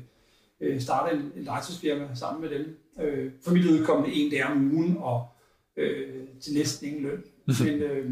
øh, 0.61 0.81
starte 0.81 1.17
en, 1.17 1.33
en 1.37 1.45
legetøjsfirma 1.45 2.09
sammen 2.15 2.41
med 2.41 2.51
dem. 2.59 2.79
Øh, 3.01 3.31
for 3.45 3.53
mit 3.53 3.67
udkommende 3.67 4.17
en 4.17 4.31
dag 4.31 4.45
om 4.45 4.73
ugen, 4.73 4.97
og 5.01 5.27
øh, 5.77 6.15
til 6.41 6.55
næsten 6.55 6.89
ingen 6.89 7.03
løn. 7.03 7.25
Men, 7.65 7.83
øh, 7.83 8.11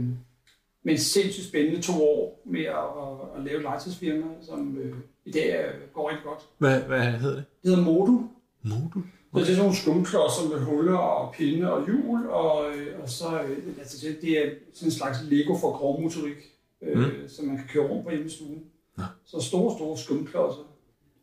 men 0.83 0.99
sindssygt 0.99 1.47
spændende 1.47 1.83
to 1.83 1.93
år 1.93 2.43
med 2.45 2.61
at, 2.61 2.75
at, 2.75 3.39
at 3.39 3.45
lave 3.45 3.57
et 3.57 3.63
legetøjsfirma, 3.63 4.27
som 4.43 4.79
øh, 4.79 4.95
i 5.25 5.31
dag 5.31 5.65
går 5.95 6.11
rigtig 6.11 6.25
godt. 6.25 6.47
Hvad, 6.59 6.81
hvad 6.81 7.03
hedder 7.03 7.37
det? 7.37 7.45
Det 7.63 7.71
hedder 7.71 7.85
Modu. 7.85 8.29
Modul? 8.63 9.03
Så 9.37 9.41
det 9.45 9.51
er 9.51 9.55
sådan 9.55 9.59
nogle 9.63 9.77
skumklodser 9.77 10.49
med 10.51 10.59
huller 10.59 10.97
og 10.99 11.35
pinde 11.35 11.73
og 11.73 11.87
hjul, 11.87 12.27
og, 12.27 12.71
øh, 12.77 13.01
og 13.03 13.09
så 13.09 13.43
øh, 13.43 13.59
altså, 13.79 14.07
det- 14.07 14.19
det 14.23 14.31
er 14.39 14.51
sådan 14.75 14.87
en 14.89 14.93
slags 14.93 15.19
Lego 15.31 15.55
for 15.59 15.73
grovmotorik, 15.79 16.37
øh, 16.83 16.99
mm. 16.99 17.29
som 17.29 17.45
man 17.47 17.57
kan 17.57 17.67
køre 17.69 17.89
rundt 17.89 18.05
på 18.05 18.11
hjemmestuen. 18.11 18.65
Nå. 18.97 19.05
Så 19.25 19.41
store, 19.41 19.77
store 19.77 19.99
skumklodser. 19.99 20.73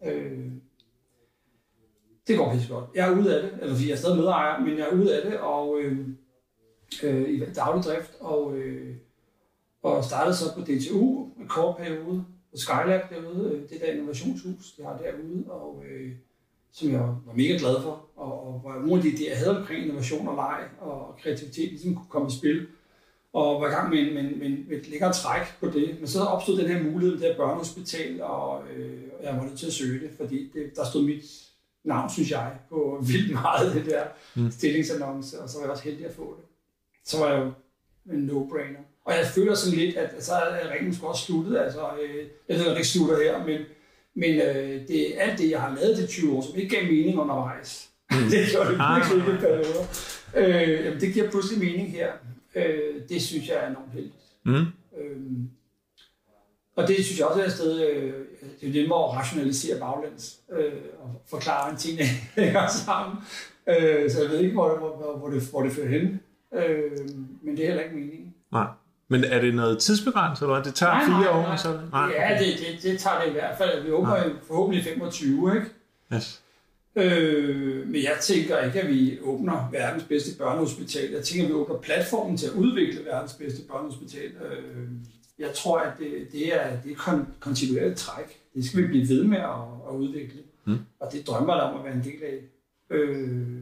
Øh, 0.05 0.51
det 2.27 2.37
går 2.37 2.53
pisse 2.53 2.73
godt. 2.73 2.85
Jeg 2.95 3.09
er 3.09 3.17
ude 3.19 3.35
af 3.35 3.41
det, 3.43 3.51
eller 3.61 3.73
fordi 3.75 3.87
jeg 3.87 3.93
er 3.93 3.97
stadig 3.97 4.17
medejer, 4.17 4.59
men 4.59 4.77
jeg 4.77 4.87
er 4.91 4.95
ude 4.95 5.15
af 5.21 5.31
det, 5.31 5.39
og 5.39 5.79
øh, 5.81 6.07
øh, 7.03 7.29
i 7.29 7.39
daglig 7.55 7.83
drift, 7.85 8.11
og, 8.19 8.57
øh, 8.57 8.95
og 9.83 10.03
startede 10.03 10.35
så 10.35 10.45
på 10.55 10.61
DTU 10.61 11.27
en 11.39 11.47
kort 11.47 11.77
periode, 11.77 12.25
på 12.51 12.57
Skylab 12.57 13.01
derude, 13.09 13.51
øh, 13.55 13.69
det 13.69 13.81
der 13.81 13.91
innovationshus, 13.91 14.71
de 14.77 14.83
har 14.83 14.97
derude, 14.97 15.43
og 15.51 15.83
øh, 15.91 16.11
som 16.73 16.91
jeg 16.91 16.99
var 16.99 17.33
mega 17.35 17.57
glad 17.57 17.81
for, 17.81 18.05
og, 18.15 18.47
og 18.47 18.59
hvor 18.59 18.73
nogle 18.73 18.95
af 18.95 19.01
de 19.01 19.09
idéer, 19.09 19.29
jeg 19.29 19.37
havde 19.37 19.59
omkring 19.59 19.83
innovation 19.83 20.27
og 20.27 20.35
leg 20.35 20.59
og 20.79 21.15
kreativitet, 21.23 21.69
ligesom 21.69 21.95
kunne 21.95 22.09
komme 22.09 22.27
i 22.27 22.31
spil. 22.31 22.67
og 23.33 23.61
var 23.61 23.67
i 23.67 23.71
gang 23.71 23.89
med, 23.89 23.99
en, 23.99 24.13
med, 24.13 24.23
med, 24.23 24.49
med 24.67 24.77
et 24.77 24.87
lækkere 24.89 25.13
træk 25.13 25.41
på 25.59 25.67
det. 25.67 25.95
Men 25.99 26.07
så 26.07 26.19
opstod 26.21 26.57
den 26.57 26.67
her 26.67 26.83
mulighed, 26.83 27.19
det 27.19 27.27
her 27.27 27.37
børnehospital, 27.37 28.21
og 28.21 28.63
øh, 28.75 29.01
jeg 29.23 29.37
var 29.37 29.43
nødt 29.43 29.59
til 29.59 29.67
at 29.67 29.73
søge 29.73 29.99
det, 29.99 30.09
fordi 30.17 30.51
det, 30.53 30.75
der 30.75 30.85
stod 30.85 31.03
mit 31.03 31.23
navn, 31.83 32.09
synes 32.09 32.31
jeg, 32.31 32.51
på 32.69 33.03
vildt 33.11 33.31
meget 33.41 33.73
det 33.75 33.85
der 33.85 34.03
mm. 34.35 34.51
stillingsannonce, 34.51 35.41
og 35.41 35.49
så 35.49 35.57
var 35.57 35.63
jeg 35.65 35.71
også 35.71 35.83
heldig 35.83 36.05
at 36.05 36.15
få 36.15 36.35
det. 36.37 36.45
Så 37.05 37.19
var 37.19 37.31
jeg 37.31 37.39
jo 37.39 37.51
en 38.13 38.29
no-brainer. 38.29 38.83
Og 39.05 39.13
jeg 39.13 39.25
føler 39.35 39.55
sådan 39.55 39.79
lidt, 39.79 39.97
at 39.97 40.23
så 40.23 40.33
er 40.33 40.73
ringen 40.73 40.95
også 41.03 41.25
sluttet. 41.25 41.57
Altså, 41.57 41.79
øh, 42.03 42.27
jeg 42.49 42.57
ved, 42.57 42.65
at 42.65 42.71
det 42.71 42.77
ikke 42.77 42.87
slutter 42.87 43.23
her, 43.23 43.45
men, 43.45 43.59
men 44.15 44.35
øh, 44.35 44.87
det 44.87 45.17
er 45.17 45.21
alt 45.21 45.39
det, 45.39 45.49
jeg 45.51 45.61
har 45.61 45.75
lavet 45.75 45.97
til 45.97 46.07
20 46.07 46.37
år, 46.37 46.41
som 46.41 46.55
ikke 46.55 46.75
gav 46.75 46.83
mening 46.83 47.19
undervejs. 47.19 47.89
Mm. 48.11 48.17
det 48.31 48.39
gjorde 48.51 48.69
det 48.69 48.77
ah. 48.79 49.01
ikke 49.15 49.37
perioder. 49.39 49.85
Øh, 50.35 50.85
jamen, 50.85 51.01
det 51.01 51.13
giver 51.13 51.31
pludselig 51.31 51.59
mening 51.59 51.91
her. 51.91 52.11
Øh, 52.55 53.09
det 53.09 53.21
synes 53.21 53.47
jeg 53.47 53.57
er 53.63 53.69
enormt 53.69 53.93
heldigt. 53.93 54.15
Mm. 54.45 54.65
Øh, 54.97 55.21
og 56.75 56.87
det 56.87 57.05
synes 57.05 57.19
jeg 57.19 57.27
også 57.27 57.41
er 57.41 57.45
et 57.45 57.51
sted, 57.51 57.87
øh, 57.87 58.13
det 58.61 58.69
er 58.69 58.81
nemmere 58.81 59.09
at 59.09 59.15
rationalisere 59.17 59.79
baglæns 59.79 60.39
øh, 60.51 60.73
og 60.99 61.21
forklare 61.29 61.71
en 61.71 61.77
ting 61.77 61.99
hænger 62.35 62.67
sammen. 62.67 63.17
Øh, 63.67 64.11
så 64.11 64.21
jeg 64.21 64.31
ved 64.31 64.39
ikke, 64.39 64.53
hvor 64.53 64.69
det, 64.69 64.77
hvor, 64.77 65.17
hvor 65.17 65.29
det, 65.29 65.43
hvor 65.51 65.61
det 65.63 65.71
fører 65.71 65.89
hen. 65.89 66.19
Øh, 66.53 67.09
men 67.41 67.57
det 67.57 67.63
er 67.63 67.67
heller 67.67 67.83
ikke 67.83 67.95
meningen. 67.95 68.33
Nej. 68.51 68.67
Men 69.13 69.23
er 69.23 69.41
det 69.41 69.55
noget 69.55 69.79
tidsbegrænset, 69.79 70.45
eller 70.45 70.63
det 70.63 70.75
tager 70.75 70.93
nej, 70.93 71.05
fire 71.05 71.19
nej, 71.19 71.27
år? 71.27 71.41
Nej. 71.41 71.57
Så? 71.57 71.79
nej 71.91 72.11
ja, 72.17 72.37
det, 72.39 72.47
det, 72.59 72.83
det 72.83 72.99
tager 72.99 73.21
det 73.21 73.29
i 73.29 73.31
hvert 73.31 73.57
fald. 73.57 73.83
Vi 73.83 73.89
håber 73.89 74.23
forhåbentlig 74.47 74.83
25, 74.83 75.55
ikke? 75.55 75.67
Yes. 76.13 76.41
Øh, 76.95 77.87
men 77.87 78.03
jeg 78.03 78.17
tænker 78.21 78.59
ikke, 78.59 78.81
at 78.81 78.87
vi 78.87 79.19
åbner 79.21 79.69
verdens 79.71 80.03
bedste 80.03 80.37
børnehospital. 80.37 81.11
Jeg 81.11 81.23
tænker, 81.23 81.45
at 81.45 81.49
vi 81.49 81.53
åbner 81.53 81.77
platformen 81.77 82.37
til 82.37 82.47
at 82.47 82.53
udvikle 82.53 83.05
verdens 83.05 83.33
bedste 83.33 83.61
børnehospital. 83.67 84.25
Øh, 84.25 84.87
jeg 85.39 85.49
tror, 85.55 85.79
at 85.79 85.91
det, 85.99 86.11
det 86.31 86.55
er, 86.55 86.81
det 86.83 86.91
er 86.91 87.25
kontinuerligt 87.39 87.97
træk. 87.97 88.39
Det 88.55 88.65
skal 88.65 88.81
vi 88.81 88.87
blive 88.87 89.09
ved 89.09 89.23
med 89.23 89.37
at, 89.37 89.63
at 89.89 89.95
udvikle. 89.95 90.39
Mm. 90.65 90.77
Og 90.99 91.11
det 91.13 91.27
drømmer 91.27 91.53
der 91.53 91.61
om 91.61 91.79
at 91.79 91.85
være 91.85 91.93
en 91.93 92.03
del 92.03 92.23
af. 92.23 92.39
Øh, 92.89 93.57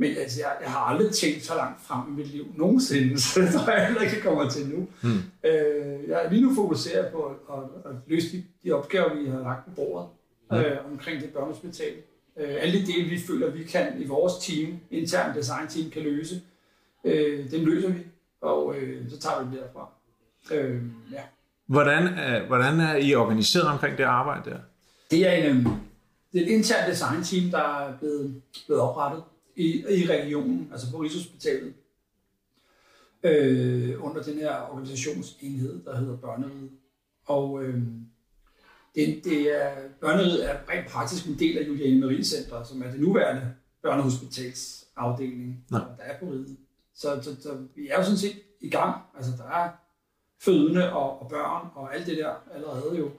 men 0.00 0.16
altså, 0.16 0.40
jeg, 0.40 0.56
jeg 0.62 0.70
har 0.70 0.78
aldrig 0.78 1.12
tænkt 1.12 1.44
så 1.44 1.54
langt 1.54 1.80
frem 1.82 2.12
i 2.12 2.16
mit 2.16 2.26
liv 2.26 2.46
nogensinde, 2.56 3.20
så 3.22 3.40
det 3.40 3.52
tror 3.52 3.72
jeg 3.72 3.86
heller 3.86 4.02
ikke, 4.02 4.14
jeg 4.14 4.22
kommer 4.22 4.48
til 4.50 4.68
nu. 4.68 4.88
Mm. 5.02 5.22
Øh, 5.44 6.08
jeg 6.08 6.24
er 6.24 6.30
lige 6.30 6.42
nu 6.42 6.54
fokuseret 6.54 7.12
på 7.12 7.22
at, 7.22 7.36
at, 7.56 7.90
at 7.90 7.96
løse 8.06 8.36
de, 8.36 8.44
de 8.64 8.72
opgaver, 8.72 9.14
vi 9.14 9.28
har 9.28 9.38
lagt 9.38 9.64
på 9.64 9.70
bordet 9.70 10.08
mm. 10.50 10.56
øh, 10.56 10.92
omkring 10.92 11.22
det 11.22 11.30
børnehospital. 11.30 11.94
Øh, 12.38 12.56
alle 12.58 12.80
de 12.80 12.86
dele, 12.86 13.08
vi 13.08 13.20
føler, 13.26 13.50
vi 13.50 13.64
kan 13.64 14.02
i 14.02 14.06
vores 14.06 14.32
team, 14.46 14.78
intern 14.90 15.36
design 15.36 15.68
team, 15.68 15.90
kan 15.90 16.02
løse, 16.02 16.42
øh, 17.04 17.50
dem 17.50 17.64
løser 17.64 17.88
vi, 17.88 18.00
og 18.42 18.76
øh, 18.76 19.10
så 19.10 19.18
tager 19.18 19.44
vi 19.44 19.56
det 19.56 19.64
derfra. 19.64 19.88
Øh, 20.54 20.82
ja. 21.12 21.22
Hvordan, 21.66 22.06
er, 22.06 22.46
hvordan 22.46 22.80
er 22.80 22.96
I 22.96 23.14
organiseret 23.14 23.66
omkring 23.66 23.98
det 23.98 24.04
arbejde 24.04 24.50
der? 24.50 24.58
Det 25.10 25.28
er, 25.28 25.32
en, 25.32 25.56
det 26.32 26.40
er 26.40 26.44
et 26.46 26.48
internt 26.48 26.90
design 26.90 27.22
team, 27.22 27.50
der 27.50 27.58
er 27.58 27.98
blevet, 27.98 28.42
blevet 28.66 28.82
oprettet 28.82 29.22
i, 29.58 29.84
i 30.00 30.06
regionen, 30.06 30.68
altså 30.72 30.90
på 30.90 30.96
Rigshospitalet, 31.02 31.74
øh, 33.22 34.04
under 34.04 34.22
den 34.22 34.38
her 34.38 34.70
organisationsenhed, 34.70 35.84
der 35.84 35.96
hedder 35.96 36.16
Børneriget. 36.16 36.70
Og 37.26 37.64
øh, 37.64 37.82
det, 38.94 39.20
det 39.24 39.62
er, 39.62 39.74
Børneriget 40.00 40.50
er 40.50 40.58
rent 40.68 40.88
praktisk 40.88 41.26
en 41.26 41.38
del 41.38 41.58
af 41.58 41.68
Juliane 41.68 42.00
Marie 42.00 42.24
Center, 42.24 42.64
som 42.64 42.82
er 42.82 42.90
det 42.90 43.00
nuværende 43.00 43.54
børnehospitalsafdeling, 43.82 45.64
ja. 45.72 45.76
der 45.76 46.02
er 46.02 46.18
på 46.18 46.26
riget. 46.26 46.56
Så, 46.94 47.20
så, 47.22 47.42
så 47.42 47.58
vi 47.74 47.88
er 47.88 47.96
jo 47.96 48.02
sådan 48.02 48.18
set 48.18 48.36
i 48.60 48.70
gang. 48.70 49.02
Altså, 49.16 49.32
der 49.36 49.50
er 49.50 49.70
fødende 50.40 50.92
og, 50.92 51.22
og 51.22 51.28
børn 51.28 51.66
og 51.74 51.94
alt 51.94 52.06
det 52.06 52.18
der 52.18 52.34
allerede 52.54 52.98
jo. 52.98 53.10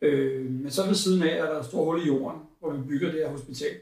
Øh, 0.00 0.50
men 0.50 0.70
så 0.70 0.86
ved 0.86 0.94
siden 0.94 1.22
af 1.22 1.38
er 1.38 1.52
der 1.52 1.60
et 1.60 1.66
stort 1.66 1.84
hul 1.84 2.02
i 2.02 2.06
jorden, 2.06 2.40
hvor 2.60 2.70
vi 2.70 2.82
bygger 2.88 3.12
det 3.12 3.20
her 3.20 3.30
hospital. 3.30 3.76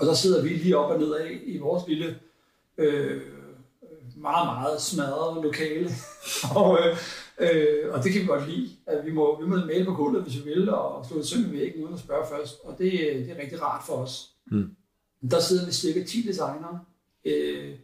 Og 0.00 0.06
så 0.06 0.14
sidder 0.14 0.42
vi 0.42 0.48
lige 0.48 0.78
op 0.78 0.90
og 0.90 0.98
ned 0.98 1.14
af 1.14 1.40
i 1.44 1.58
vores 1.58 1.88
lille, 1.88 2.18
øh, 2.78 3.22
meget, 4.16 4.46
meget 4.46 4.80
smadrede 4.80 5.42
lokale. 5.42 5.90
og, 6.56 6.78
øh, 6.78 6.96
øh, 7.38 7.94
og 7.94 8.04
det 8.04 8.12
kan 8.12 8.22
vi 8.22 8.26
godt 8.26 8.48
lide. 8.48 8.70
At 8.86 9.06
vi, 9.06 9.12
må, 9.12 9.40
vi 9.40 9.46
må 9.46 9.56
male 9.56 9.84
på 9.84 9.94
gulvet, 9.94 10.22
hvis 10.22 10.36
vi 10.36 10.50
vil, 10.50 10.70
og 10.70 11.06
slå 11.06 11.18
et 11.18 11.26
søm 11.26 11.40
i 11.40 11.58
væggen 11.58 11.82
uden 11.82 11.94
at 11.94 12.00
spørge 12.00 12.26
først. 12.28 12.60
Og 12.64 12.78
det, 12.78 12.92
det 12.92 13.30
er 13.30 13.42
rigtig 13.42 13.62
rart 13.62 13.82
for 13.86 13.94
os. 13.94 14.30
Mm. 14.46 14.76
Der 15.30 15.40
sidder 15.40 15.66
vi 15.66 15.72
cirka 15.72 16.04
10 16.04 16.22
designere. 16.22 16.80
Øh, 17.24 17.74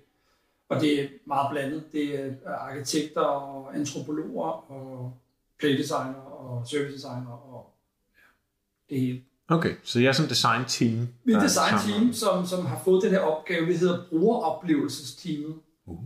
og 0.68 0.80
det 0.80 1.00
er 1.00 1.08
meget 1.26 1.50
blandet. 1.52 1.84
Det 1.92 2.20
er 2.20 2.34
arkitekter 2.46 3.20
og 3.20 3.76
antropologer 3.76 4.70
og 4.70 5.16
playdesigner 5.58 6.20
og 6.20 6.68
servicedesigner 6.68 7.30
og 7.30 7.70
ja, 8.14 8.94
det 8.94 9.00
hele. 9.00 9.22
Okay, 9.48 9.74
så 9.82 10.00
jeg 10.00 10.08
er 10.08 10.12
sådan 10.12 10.30
design 10.30 10.64
team. 10.68 11.08
Vi 11.24 11.32
er 11.32 11.40
design 11.40 11.74
team, 11.88 12.12
som, 12.12 12.46
som 12.46 12.66
har 12.66 12.80
fået 12.84 13.02
den 13.02 13.10
her 13.10 13.18
opgave, 13.18 13.66
vi 13.66 13.74
hedder 13.76 14.04
brugeroplevelsesteamet. 14.10 15.54
Uh. 15.86 15.98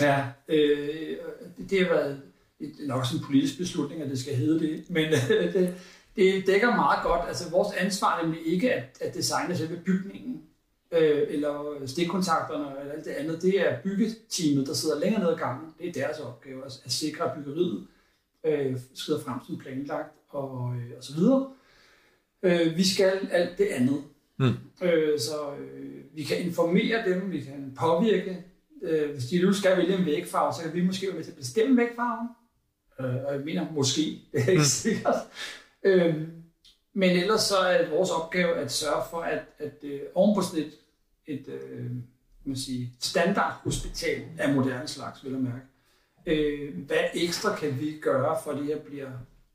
Ja, 0.00 0.26
øh, 0.48 1.16
det, 1.58 1.70
det 1.70 1.78
har 1.78 1.94
været 1.94 2.20
et, 2.60 2.72
nok 2.86 3.06
sådan 3.06 3.20
en 3.20 3.26
politisk 3.26 3.58
beslutning, 3.58 4.02
at 4.02 4.10
det 4.10 4.18
skal 4.18 4.36
hedde 4.36 4.60
det, 4.60 4.90
men 4.90 5.12
det, 5.52 5.74
det 6.16 6.46
dækker 6.46 6.76
meget 6.76 7.02
godt. 7.02 7.28
Altså 7.28 7.50
vores 7.50 7.76
ansvar 7.76 8.18
er 8.18 8.22
nemlig 8.22 8.46
ikke 8.46 8.72
at, 8.72 8.98
at 9.00 9.14
designe 9.14 9.56
selve 9.56 9.76
bygningen, 9.76 10.42
øh, 10.92 11.22
eller 11.28 11.82
stikkontakterne 11.86 12.80
eller 12.80 12.92
alt 12.92 13.04
det 13.04 13.10
andet. 13.10 13.42
Det 13.42 13.60
er 13.60 13.80
byggeteamet, 13.82 14.66
der 14.66 14.74
sidder 14.74 15.00
længere 15.00 15.20
ned 15.22 15.28
ad 15.28 15.36
gangen. 15.36 15.74
Det 15.78 15.88
er 15.88 15.92
deres 15.92 16.18
opgave 16.18 16.64
at, 16.64 16.72
at 16.84 16.92
sikre, 16.92 17.24
at 17.24 17.32
byggeriet 17.38 17.86
øh, 18.44 18.76
skrider 18.94 19.20
frem 19.20 19.38
som 19.46 19.58
planlagt 19.58 20.14
og, 20.28 20.74
øh, 20.76 20.90
og 20.98 21.04
så 21.04 21.14
videre. 21.14 21.48
Øh, 22.44 22.76
vi 22.76 22.88
skal 22.88 23.28
alt 23.30 23.58
det 23.58 23.66
andet. 23.66 24.04
Mm. 24.38 24.54
Øh, 24.82 25.18
så 25.18 25.54
øh, 25.60 26.16
vi 26.16 26.22
kan 26.22 26.40
informere 26.40 27.08
dem, 27.10 27.32
vi 27.32 27.40
kan 27.40 27.76
påvirke. 27.78 28.44
Øh, 28.82 29.10
hvis 29.10 29.24
de 29.24 29.42
nu 29.42 29.52
skal 29.52 29.76
vælge 29.76 29.94
en 29.94 30.06
vægfarve, 30.06 30.54
så 30.54 30.62
kan 30.62 30.74
vi 30.74 30.86
måske 30.86 31.06
være 31.06 31.16
med 31.16 31.24
til 31.24 31.30
at 31.30 31.36
bestemme 31.36 31.76
vægfarven. 31.76 32.28
Øh, 33.00 33.24
og 33.24 33.34
jeg 33.34 33.40
mener 33.44 33.66
måske, 33.72 34.00
det 34.32 34.42
er 34.42 34.48
ikke 34.48 34.58
mm. 34.58 34.64
sikkert. 34.64 35.14
Øh, 35.84 36.14
men 36.94 37.10
ellers 37.10 37.40
så 37.40 37.56
er 37.56 37.90
vores 37.90 38.10
opgave 38.10 38.56
at 38.56 38.72
sørge 38.72 39.02
for, 39.10 39.20
at, 39.20 39.42
at 39.58 39.84
øh, 39.84 40.00
oven 40.14 40.34
på 40.36 40.42
sådan 40.42 40.64
et, 40.64 40.72
et 41.26 41.48
øh, 41.48 41.90
man 42.44 42.56
sige, 42.56 42.92
standardhospital 43.00 44.22
af 44.38 44.54
moderne 44.54 44.88
slags, 44.88 45.24
vil 45.24 45.32
jeg 45.32 45.40
mærke, 45.40 45.66
øh, 46.26 46.86
hvad 46.86 47.04
ekstra 47.14 47.56
kan 47.56 47.80
vi 47.80 47.98
gøre, 48.02 48.36
for 48.44 48.50
at 48.50 48.58
det 48.58 48.66
her 48.66 48.78
bliver 48.78 49.10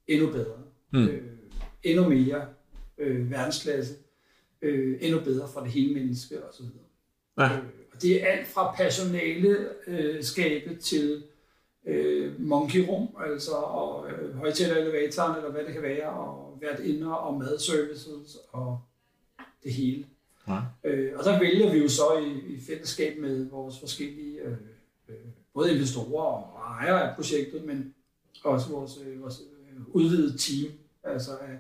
endnu 0.08 0.32
bedre? 0.32 0.58
Mm. 0.94 1.08
Øh, 1.08 1.38
endnu 1.84 2.10
mere 2.10 2.46
øh, 3.00 3.32
verdensklasse, 3.32 3.94
øh, 4.62 4.98
endnu 5.02 5.20
bedre 5.20 5.48
for 5.54 5.60
det 5.60 5.72
hele 5.72 5.94
menneske 5.94 6.44
osv. 6.50 6.66
Ja. 7.38 7.44
Øh, 7.44 7.64
og 7.94 8.02
det 8.02 8.24
er 8.24 8.28
alt 8.28 8.48
fra 8.48 8.76
personale 8.78 9.70
øh, 9.88 10.24
til 10.80 11.24
øh, 11.86 12.42
monkey 12.42 12.88
room, 12.88 13.08
altså 13.26 13.52
og 13.52 14.12
øh, 14.12 14.36
højtaler 14.36 14.76
elevatoren, 14.76 15.38
eller 15.38 15.52
hvad 15.52 15.64
det 15.64 15.74
kan 15.74 15.82
være, 15.82 16.10
og 16.10 16.56
hvert 16.60 16.80
inder 16.80 17.12
og 17.12 17.40
madservices 17.40 18.38
og 18.52 18.82
det 19.64 19.74
hele. 19.74 20.06
Ja. 20.48 20.60
Øh, 20.84 21.12
og 21.18 21.26
der 21.26 21.40
vælger 21.40 21.72
vi 21.72 21.78
jo 21.78 21.90
så 21.90 22.18
i, 22.18 22.54
i 22.54 22.62
fællesskab 22.62 23.20
med 23.20 23.50
vores 23.50 23.80
forskellige, 23.80 24.40
øh, 24.42 24.58
øh, 25.10 25.16
både 25.54 25.74
investorer 25.74 26.24
og 26.24 26.60
ejere 26.80 27.10
af 27.10 27.16
projektet, 27.16 27.66
men 27.66 27.94
også 28.44 28.70
vores, 28.70 29.00
øh, 29.06 29.22
vores 29.22 29.42
øh, 29.42 29.82
udvidede 29.88 30.38
team, 30.38 30.72
altså 31.04 31.32
af 31.32 31.58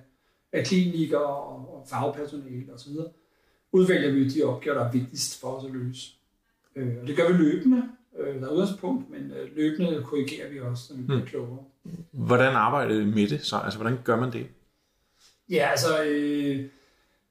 af 0.53 0.65
klinikere 0.65 1.25
og, 1.25 1.75
og 1.75 1.87
fagpersonale 1.89 2.73
osv., 2.73 2.91
udvælger 3.71 4.11
vi 4.11 4.29
de 4.29 4.43
opgaver, 4.43 4.77
der 4.77 4.85
er 4.85 4.91
vigtigst 4.91 5.41
for 5.41 5.47
os 5.47 5.65
at 5.65 5.71
løse. 5.71 6.11
Øh, 6.75 6.95
og 7.01 7.07
det 7.07 7.15
gør 7.15 7.27
vi 7.27 7.33
løbende. 7.33 7.83
Øh, 8.19 8.41
der 8.41 8.47
er 8.47 8.51
udgangspunkt, 8.51 9.09
men 9.09 9.31
øh, 9.31 9.55
løbende 9.55 10.03
korrigerer 10.03 10.49
vi 10.49 10.59
også, 10.59 10.93
når 10.93 10.97
vi 10.97 11.03
bliver 11.03 11.19
hmm. 11.19 11.27
klogere. 11.27 11.63
Hvordan 12.11 12.55
arbejder 12.55 13.01
I 13.01 13.05
med 13.05 13.27
det 13.27 13.45
så? 13.45 13.57
Altså, 13.57 13.79
hvordan 13.79 13.99
gør 14.03 14.15
man 14.15 14.33
det? 14.33 14.47
Ja, 15.49 15.67
altså... 15.71 16.03
Øh, 16.03 16.65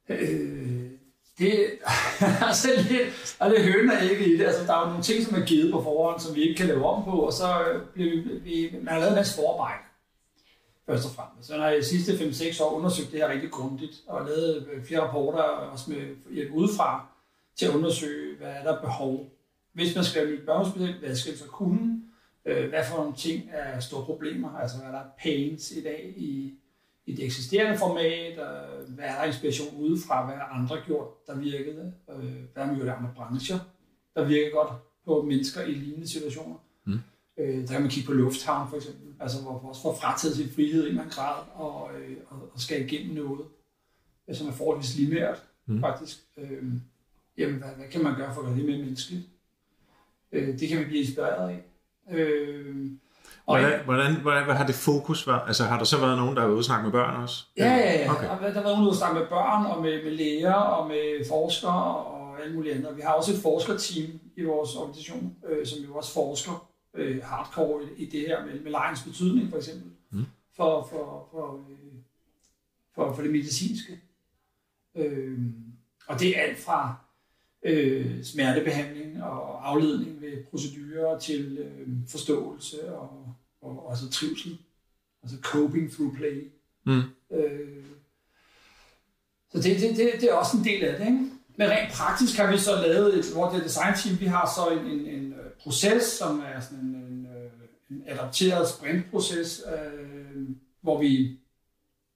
øh, 0.08 0.90
det 1.38 1.64
er 1.64 2.44
altså 2.48 2.68
lidt, 2.90 3.36
og 3.40 3.50
det 3.50 3.64
høner 3.64 4.00
ikke 4.00 4.34
i 4.34 4.38
det. 4.38 4.44
Altså, 4.44 4.64
der 4.66 4.72
er 4.72 4.80
jo 4.80 4.86
nogle 4.86 5.02
ting, 5.02 5.26
som 5.26 5.42
er 5.42 5.46
givet 5.46 5.72
på 5.72 5.82
forhånd, 5.82 6.20
som 6.20 6.34
vi 6.34 6.42
ikke 6.42 6.54
kan 6.54 6.66
lave 6.66 6.86
om 6.86 7.04
på, 7.04 7.10
og 7.10 7.32
så 7.32 7.80
bliver 7.94 8.10
vi, 8.10 8.22
vi 8.44 8.76
man 8.82 8.92
har 8.92 9.00
lavet 9.00 9.10
en 9.10 9.16
masse 9.16 9.34
forarbejde 9.36 9.87
først 10.88 11.06
og 11.06 11.10
fremmest. 11.10 11.48
Så 11.48 11.56
har 11.56 11.68
jeg 11.68 11.78
de 11.78 11.84
sidste 11.84 12.12
5-6 12.12 12.64
år 12.64 12.74
undersøgt 12.74 13.12
det 13.12 13.20
her 13.20 13.28
rigtig 13.28 13.50
grundigt, 13.50 14.02
og 14.06 14.26
lavet 14.26 14.68
øh, 14.72 14.84
flere 14.84 15.00
rapporter, 15.00 15.42
også 15.42 15.90
med 15.90 16.32
hjælp 16.32 16.52
udefra, 16.52 17.06
til 17.56 17.66
at 17.66 17.74
undersøge, 17.74 18.36
hvad 18.36 18.48
er 18.48 18.62
der 18.62 18.80
behov. 18.80 19.32
Hvis 19.72 19.94
man 19.94 20.04
skal 20.04 20.26
blive 20.26 20.46
børnehospital, 20.46 20.98
hvad 20.98 21.16
skal 21.16 21.32
det 21.32 21.40
så 21.40 21.46
kunne? 21.46 22.02
Øh, 22.44 22.68
hvad 22.68 22.84
for 22.90 22.96
nogle 22.96 23.16
ting 23.16 23.50
er 23.52 23.80
store 23.80 24.04
problemer? 24.04 24.50
Altså, 24.58 24.76
hvad 24.78 24.86
er 24.86 24.92
der 24.92 25.04
pains 25.22 25.70
i 25.70 25.82
dag 25.82 26.14
i, 26.16 26.54
i 27.06 27.14
det 27.14 27.24
eksisterende 27.24 27.78
format? 27.78 28.34
Hvad 28.88 29.04
er 29.04 29.18
der 29.18 29.24
inspiration 29.24 29.76
udefra? 29.76 30.24
Hvad 30.24 30.34
har 30.34 30.60
andre 30.60 30.76
gjort, 30.86 31.26
der 31.26 31.36
virkede? 31.38 31.92
Øh, 32.10 32.34
hvad 32.52 32.62
har 32.62 32.66
man 32.66 32.76
gjort 32.76 32.88
i 32.88 32.90
andre 32.90 33.10
brancher, 33.16 33.58
der 34.14 34.24
virker 34.24 34.50
godt 34.50 34.72
på 35.04 35.22
mennesker 35.22 35.62
i 35.62 35.72
lignende 35.72 36.08
situationer? 36.08 36.56
Mm. 36.84 37.00
Øh, 37.38 37.60
der 37.60 37.66
kan 37.66 37.80
man 37.80 37.90
kigge 37.90 38.06
på 38.06 38.12
lufthavn 38.12 38.68
for 38.70 38.76
eksempel, 38.76 39.14
altså 39.20 39.42
hvor 39.42 39.52
man 39.52 39.68
også 39.68 39.82
får 39.82 39.94
frataget 39.94 40.36
sin 40.36 40.50
frihed 40.54 40.86
i 40.86 40.90
en 40.90 41.00
grad 41.10 41.42
og, 41.54 41.90
øh, 41.98 42.16
og, 42.28 42.50
og 42.54 42.60
skal 42.60 42.84
igennem 42.84 43.14
noget, 43.14 43.40
som 44.32 44.48
er 44.48 44.52
forholdsvis 44.52 44.98
lineært 44.98 45.42
mm. 45.66 45.80
faktisk. 45.80 46.18
Øh, 46.38 46.62
jamen, 47.38 47.58
hvad, 47.58 47.68
hvad 47.76 47.88
kan 47.90 48.02
man 48.02 48.16
gøre 48.16 48.34
for 48.34 48.40
at 48.40 48.46
gøre 48.46 48.56
det 48.56 48.64
mere 48.64 48.78
menneskeligt? 48.78 49.26
Øh, 50.32 50.58
det 50.58 50.68
kan 50.68 50.78
man 50.78 50.86
blive 50.86 51.00
inspireret 51.00 51.50
af. 51.50 51.62
Øh, 52.10 52.90
og 53.46 53.58
hvordan, 53.58 53.80
hvordan, 53.84 54.14
hvordan, 54.14 54.44
hvad 54.44 54.54
har 54.54 54.66
det 54.66 54.74
fokus 54.74 55.26
været? 55.26 55.42
Altså 55.46 55.64
har 55.64 55.78
der 55.78 55.84
så 55.84 56.00
været 56.00 56.18
nogen, 56.18 56.34
der 56.34 56.40
har 56.40 56.46
været 56.46 56.54
ude 56.54 56.60
og 56.60 56.64
snakke 56.64 56.84
med 56.84 56.92
børn 56.92 57.22
også? 57.22 57.44
Ja, 57.56 57.76
ja, 57.76 57.92
ja. 57.92 58.10
Okay. 58.12 58.22
Der, 58.22 58.28
har 58.28 58.40
været 58.40 58.54
nogen, 58.64 58.84
der 58.84 58.90
har 58.90 58.92
snakke 58.92 59.18
med 59.18 59.26
børn 59.26 59.66
og 59.66 59.82
med, 59.82 60.04
med 60.04 60.10
læger 60.10 60.52
og 60.54 60.88
med 60.88 61.28
forskere 61.28 61.94
og 61.94 62.42
alt 62.42 62.54
muligt 62.54 62.74
andet. 62.74 62.96
Vi 62.96 63.02
har 63.02 63.12
også 63.12 63.32
et 63.32 63.38
forskerteam 63.38 64.20
i 64.36 64.42
vores 64.44 64.76
organisation, 64.76 65.36
øh, 65.48 65.66
som 65.66 65.78
jo 65.78 65.94
også 65.94 66.12
forsker 66.12 66.67
øh, 66.98 67.22
hardcore 67.22 67.82
i, 67.84 68.02
i 68.02 68.06
det 68.06 68.20
her 68.20 68.46
med, 68.46 68.60
med 68.60 68.70
lejens 68.70 69.02
betydning 69.02 69.50
for 69.50 69.56
eksempel, 69.56 69.90
mm. 70.10 70.24
for, 70.56 70.88
for, 70.90 71.28
for, 71.30 71.54
øh, 71.54 71.94
for, 72.94 73.14
for 73.14 73.22
det 73.22 73.30
medicinske. 73.30 74.00
Øh, 74.94 75.38
og 76.06 76.20
det 76.20 76.38
er 76.38 76.42
alt 76.42 76.58
fra 76.58 76.94
øh, 77.62 78.24
smertebehandling 78.24 79.22
og 79.22 79.68
afledning 79.68 80.20
ved 80.20 80.44
procedurer 80.50 81.18
til 81.18 81.58
øh, 81.58 81.88
forståelse 82.08 82.94
og, 82.94 83.34
og 83.60 83.86
også 83.86 84.10
trivsel. 84.10 84.58
Altså 85.22 85.38
coping 85.42 85.92
through 85.92 86.16
play. 86.16 86.50
Mm. 86.84 87.02
Øh, 87.32 87.84
så 89.50 89.58
det, 89.58 89.80
det, 89.80 89.96
det, 89.96 90.12
det 90.20 90.30
er 90.30 90.34
også 90.34 90.56
en 90.56 90.64
del 90.64 90.84
af 90.84 90.98
det. 90.98 91.06
Ikke? 91.06 91.30
Men 91.56 91.70
rent 91.70 91.92
praktisk 91.92 92.38
har 92.38 92.52
vi 92.52 92.58
så 92.58 92.70
lavet 92.86 93.18
et, 93.18 93.32
hvor 93.32 93.50
det 93.50 93.64
design 93.64 93.94
team, 93.94 94.20
vi 94.20 94.26
har 94.26 94.52
så 94.56 94.78
en, 94.78 94.86
en, 94.86 95.06
en 95.06 95.34
proces, 95.58 96.02
som 96.02 96.40
er 96.40 96.60
sådan 96.60 96.78
en, 96.78 96.94
en, 96.94 97.26
øh, 97.26 97.50
en 97.90 98.02
adapteret 98.06 98.68
sprintproces, 98.68 99.62
øh, 99.74 100.48
hvor 100.80 101.00
vi 101.00 101.38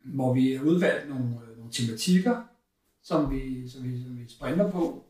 hvor 0.04 0.34
vi 0.34 0.54
har 0.54 0.64
udvalgt 0.64 1.08
nogle, 1.08 1.24
øh, 1.24 1.56
nogle 1.56 1.72
tematikker, 1.72 2.42
som 3.02 3.30
vi, 3.30 3.68
som 3.68 3.84
vi, 3.84 4.02
som 4.02 4.18
vi 4.18 4.28
sprinter 4.28 4.70
på. 4.70 5.04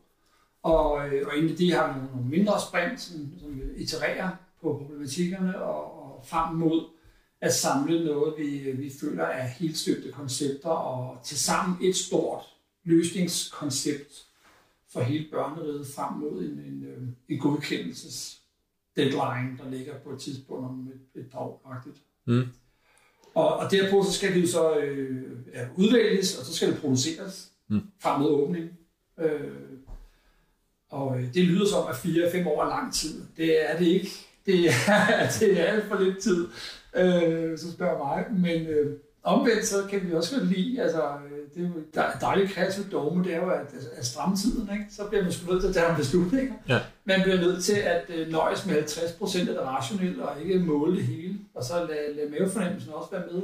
Og, 0.63 1.07
øh, 1.07 1.27
og 1.27 1.37
inden 1.37 1.57
det 1.57 1.73
har 1.73 1.87
vi 1.87 1.99
nogle, 1.99 2.11
nogle 2.15 2.29
mindre 2.29 2.53
sprint, 2.69 3.01
som, 3.01 3.33
som 3.39 3.55
vi 3.55 3.61
itererer 3.75 4.29
på 4.61 4.77
problematikkerne 4.77 5.61
og, 5.61 6.03
og 6.03 6.25
frem 6.25 6.55
mod 6.55 6.85
at 7.41 7.53
samle 7.53 8.05
noget, 8.05 8.33
vi, 8.37 8.71
vi 8.71 8.91
føler 9.01 9.23
er 9.23 9.47
helt 9.47 9.77
støbte 9.77 10.11
koncepter, 10.11 10.69
og 10.69 11.23
til 11.23 11.39
sammen 11.39 11.77
et 11.81 11.95
stort 11.95 12.43
løsningskoncept 12.83 14.25
for 14.93 15.01
hele 15.01 15.25
børneriget 15.31 15.87
frem 15.95 16.13
mod 16.13 16.41
en, 16.41 16.59
en, 16.59 16.83
øh, 16.83 17.07
en 17.29 17.39
godkendelses 17.39 18.39
deadline, 18.95 19.57
der 19.57 19.69
ligger 19.69 19.99
på 19.99 20.11
et 20.11 20.19
tidspunkt 20.19 20.65
om 20.65 20.87
et, 20.87 21.21
et 21.21 21.29
par 21.31 21.39
år. 21.39 21.83
Mm. 22.25 22.43
Og, 23.35 23.55
og 23.57 23.71
derpå 23.71 24.03
så 24.03 24.11
skal 24.11 24.33
det 24.33 24.41
jo 24.41 24.47
så 24.47 24.77
øh, 24.77 25.23
ja, 25.53 25.67
udvælges, 25.75 26.39
og 26.39 26.45
så 26.45 26.53
skal 26.53 26.71
det 26.71 26.81
produceres 26.81 27.51
mm. 27.67 27.81
frem 27.99 28.21
mod 28.21 28.29
åbning. 28.29 28.69
Øh, 29.19 29.51
og 30.89 31.19
øh, 31.19 31.33
det 31.33 31.43
lyder 31.43 31.65
som, 31.65 31.87
at 31.87 31.95
4-5 31.95 32.47
år 32.47 32.63
er 32.63 32.69
lang 32.69 32.93
tid. 32.93 33.23
Det 33.37 33.71
er 33.71 33.77
det 33.77 33.85
ikke. 33.85 34.09
Det 34.45 34.65
er, 34.65 34.71
det 35.39 35.59
er 35.59 35.63
alt 35.63 35.85
for 35.85 35.99
lidt 35.99 36.19
tid, 36.19 36.47
øh, 36.95 37.57
så 37.57 37.71
spørger 37.71 37.97
mig. 37.97 38.25
Men 38.41 38.67
øh, 38.67 38.97
omvendt 39.23 39.65
så 39.65 39.75
kan 39.89 40.07
vi 40.07 40.13
også 40.13 40.37
godt 40.37 40.49
lide, 40.49 40.81
altså 40.81 41.01
øh, 41.01 41.43
det 41.55 41.63
er 41.95 42.05
jo 42.07 42.09
dejligt 42.21 42.51
kreativt 42.51 42.91
dogme, 42.91 43.23
det 43.23 43.33
er 43.33 43.37
jo 43.37 43.49
at, 43.49 43.73
at 43.97 44.05
stramme 44.05 44.37
tiden, 44.37 44.69
ikke? 44.73 44.85
så 44.89 45.07
bliver 45.09 45.23
man 45.23 45.31
sgu 45.31 45.51
nødt 45.51 45.61
til 45.61 45.67
at 45.67 45.73
tage 45.73 45.83
nogle 45.83 45.97
beslutninger. 45.97 46.53
Ja. 46.69 46.79
Man 47.05 47.21
bliver 47.21 47.37
nødt 47.37 47.63
til 47.63 47.75
at 47.75 48.05
øh, 48.09 48.31
nøjes 48.31 48.65
med 48.65 48.75
50% 48.75 49.39
af 49.39 49.45
det 49.45 49.59
rationelle, 49.59 50.27
og 50.27 50.41
ikke 50.41 50.59
måle 50.59 50.95
det 50.95 51.03
hele, 51.03 51.39
og 51.53 51.63
så 51.63 51.73
lade, 51.73 52.15
lade 52.15 52.29
mavefornemmelsen 52.29 52.93
også 52.93 53.11
være 53.11 53.23
med. 53.31 53.41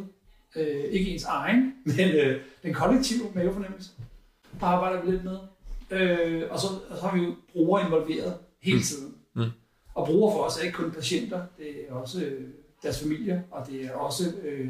Øh, 0.55 0.83
ikke 0.83 1.11
ens 1.11 1.23
egen, 1.23 1.73
men 1.97 2.09
øh, 2.09 2.41
den 2.63 2.73
kollektive 2.73 3.23
mavefornemmelse, 3.35 3.91
der 4.59 4.65
arbejder 4.65 5.01
vi 5.01 5.11
lidt 5.11 5.23
med. 5.23 5.37
Øh, 5.91 6.43
og, 6.49 6.59
så, 6.59 6.67
og 6.89 6.97
så 6.97 7.07
har 7.07 7.17
vi 7.17 7.23
jo 7.23 7.35
brugere 7.53 7.85
involveret 7.85 8.33
hele 8.61 8.77
mm. 8.77 8.83
tiden. 8.83 9.15
Mm. 9.35 9.41
Mm. 9.41 9.49
Og 9.95 10.05
brugere 10.05 10.33
for 10.33 10.43
os 10.43 10.57
er 10.57 10.63
ikke 10.63 10.75
kun 10.75 10.91
patienter, 10.91 11.41
det 11.57 11.67
er 11.89 11.93
også 11.93 12.25
øh, 12.25 12.47
deres 12.83 12.99
familier, 12.99 13.41
og 13.51 13.67
det 13.67 13.85
er 13.85 13.91
også 13.91 14.23
øh, 14.43 14.69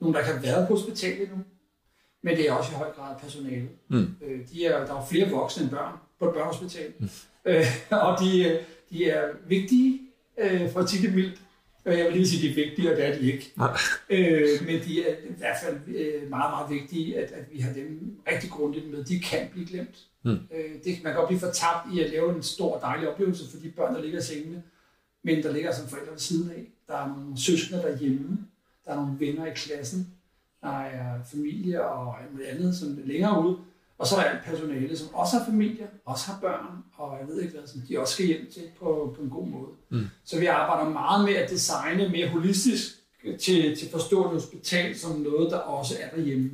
nogen, 0.00 0.14
der 0.14 0.22
kan 0.22 0.32
have 0.32 0.42
været 0.42 0.68
på 0.68 0.74
hospitalet 0.74 1.28
nu, 1.30 1.36
men 2.22 2.36
det 2.36 2.48
er 2.48 2.52
også 2.52 2.72
i 2.72 2.74
høj 2.74 2.90
grad 2.90 3.16
personale. 3.20 3.68
Mm. 3.88 4.16
Øh, 4.22 4.48
de 4.52 4.64
er, 4.66 4.86
der 4.86 4.94
er 4.94 5.06
flere 5.06 5.30
voksne 5.30 5.62
end 5.62 5.70
børn 5.70 5.92
på 6.18 6.28
et 6.28 6.34
børnehospital, 6.34 6.92
mm. 6.98 7.08
øh, 7.44 7.66
og 7.90 8.20
de, 8.20 8.58
de 8.90 9.10
er 9.10 9.28
vigtige, 9.48 10.00
øh, 10.38 10.72
for 10.72 10.80
at 10.80 10.90
sige 10.90 11.06
det 11.06 11.14
mildt. 11.14 11.40
Jeg 11.84 12.04
vil 12.04 12.12
lige 12.12 12.28
sige, 12.28 12.50
at 12.50 12.56
de 12.56 12.60
er 12.62 12.66
vigtige, 12.66 12.90
og 12.90 12.96
det 12.96 13.06
er 13.06 13.18
de 13.18 13.32
ikke. 13.32 13.52
øh, 14.10 14.66
men 14.66 14.82
de 14.84 15.08
er 15.08 15.14
i 15.30 15.34
hvert 15.38 15.56
fald 15.64 15.76
øh, 15.86 16.30
meget, 16.30 16.50
meget 16.50 16.70
vigtige, 16.70 17.18
at, 17.18 17.32
at 17.32 17.44
vi 17.52 17.60
har 17.60 17.72
dem 17.72 18.16
rigtig 18.32 18.50
grundigt 18.50 18.90
med. 18.90 19.04
De 19.04 19.20
kan 19.20 19.48
blive 19.52 19.66
glemt. 19.66 19.98
Mm. 20.24 20.30
Øh, 20.30 20.74
det, 20.84 21.02
man 21.02 21.12
kan 21.12 21.14
godt 21.14 21.28
blive 21.28 21.40
fortabt 21.40 21.94
i 21.94 22.00
at 22.00 22.10
lave 22.10 22.36
en 22.36 22.42
stor, 22.42 22.78
dejlig 22.78 23.08
oplevelse 23.08 23.50
for 23.50 23.56
de 23.56 23.70
børn, 23.70 23.94
der 23.94 24.02
ligger 24.02 24.18
i 24.18 24.22
sengene, 24.22 24.62
men 25.24 25.42
der 25.42 25.52
ligger 25.52 25.72
som 25.72 25.88
forældre 25.88 26.12
ved 26.12 26.18
siden 26.18 26.50
af. 26.50 26.64
Der 26.86 26.96
er 26.96 27.08
nogle 27.08 27.40
søskende 27.40 27.82
derhjemme, 27.82 28.38
der 28.88 28.94
er 28.94 29.00
nogle 29.00 29.20
venner 29.20 29.46
i 29.46 29.54
klassen, 29.54 30.14
der 30.62 30.80
er 30.80 31.24
familie 31.30 31.84
og 31.84 32.16
alt 32.22 32.46
andet 32.46 32.76
som 32.76 32.88
er 32.88 33.06
længere 33.06 33.46
ude. 33.46 33.58
Og 33.98 34.06
så 34.06 34.16
er 34.16 34.20
der 34.20 34.28
alt 34.30 34.44
personale, 34.44 34.96
som 34.96 35.14
også 35.14 35.38
har 35.38 35.44
familie, 35.44 35.86
også 36.04 36.26
har 36.26 36.40
børn, 36.40 36.84
og 36.92 37.18
jeg 37.20 37.28
ved 37.28 37.40
ikke 37.40 37.54
hvad, 37.58 37.66
som 37.66 37.80
de 37.88 38.00
også 38.00 38.14
skal 38.14 38.26
hjem 38.26 38.50
til 38.52 38.62
på, 38.78 39.14
på 39.16 39.22
en 39.22 39.30
god 39.30 39.46
måde. 39.46 39.70
Mm. 39.90 40.06
Så 40.24 40.38
vi 40.38 40.46
arbejder 40.46 40.90
meget 40.90 41.24
med 41.24 41.34
at 41.34 41.50
designe 41.50 42.08
mere 42.08 42.28
holistisk 42.28 42.94
til, 43.40 43.76
til 43.76 43.90
forstående 43.90 44.34
hospital 44.34 44.98
som 44.98 45.20
noget, 45.20 45.50
der 45.50 45.56
også 45.56 45.94
er 46.00 46.16
derhjemme. 46.16 46.50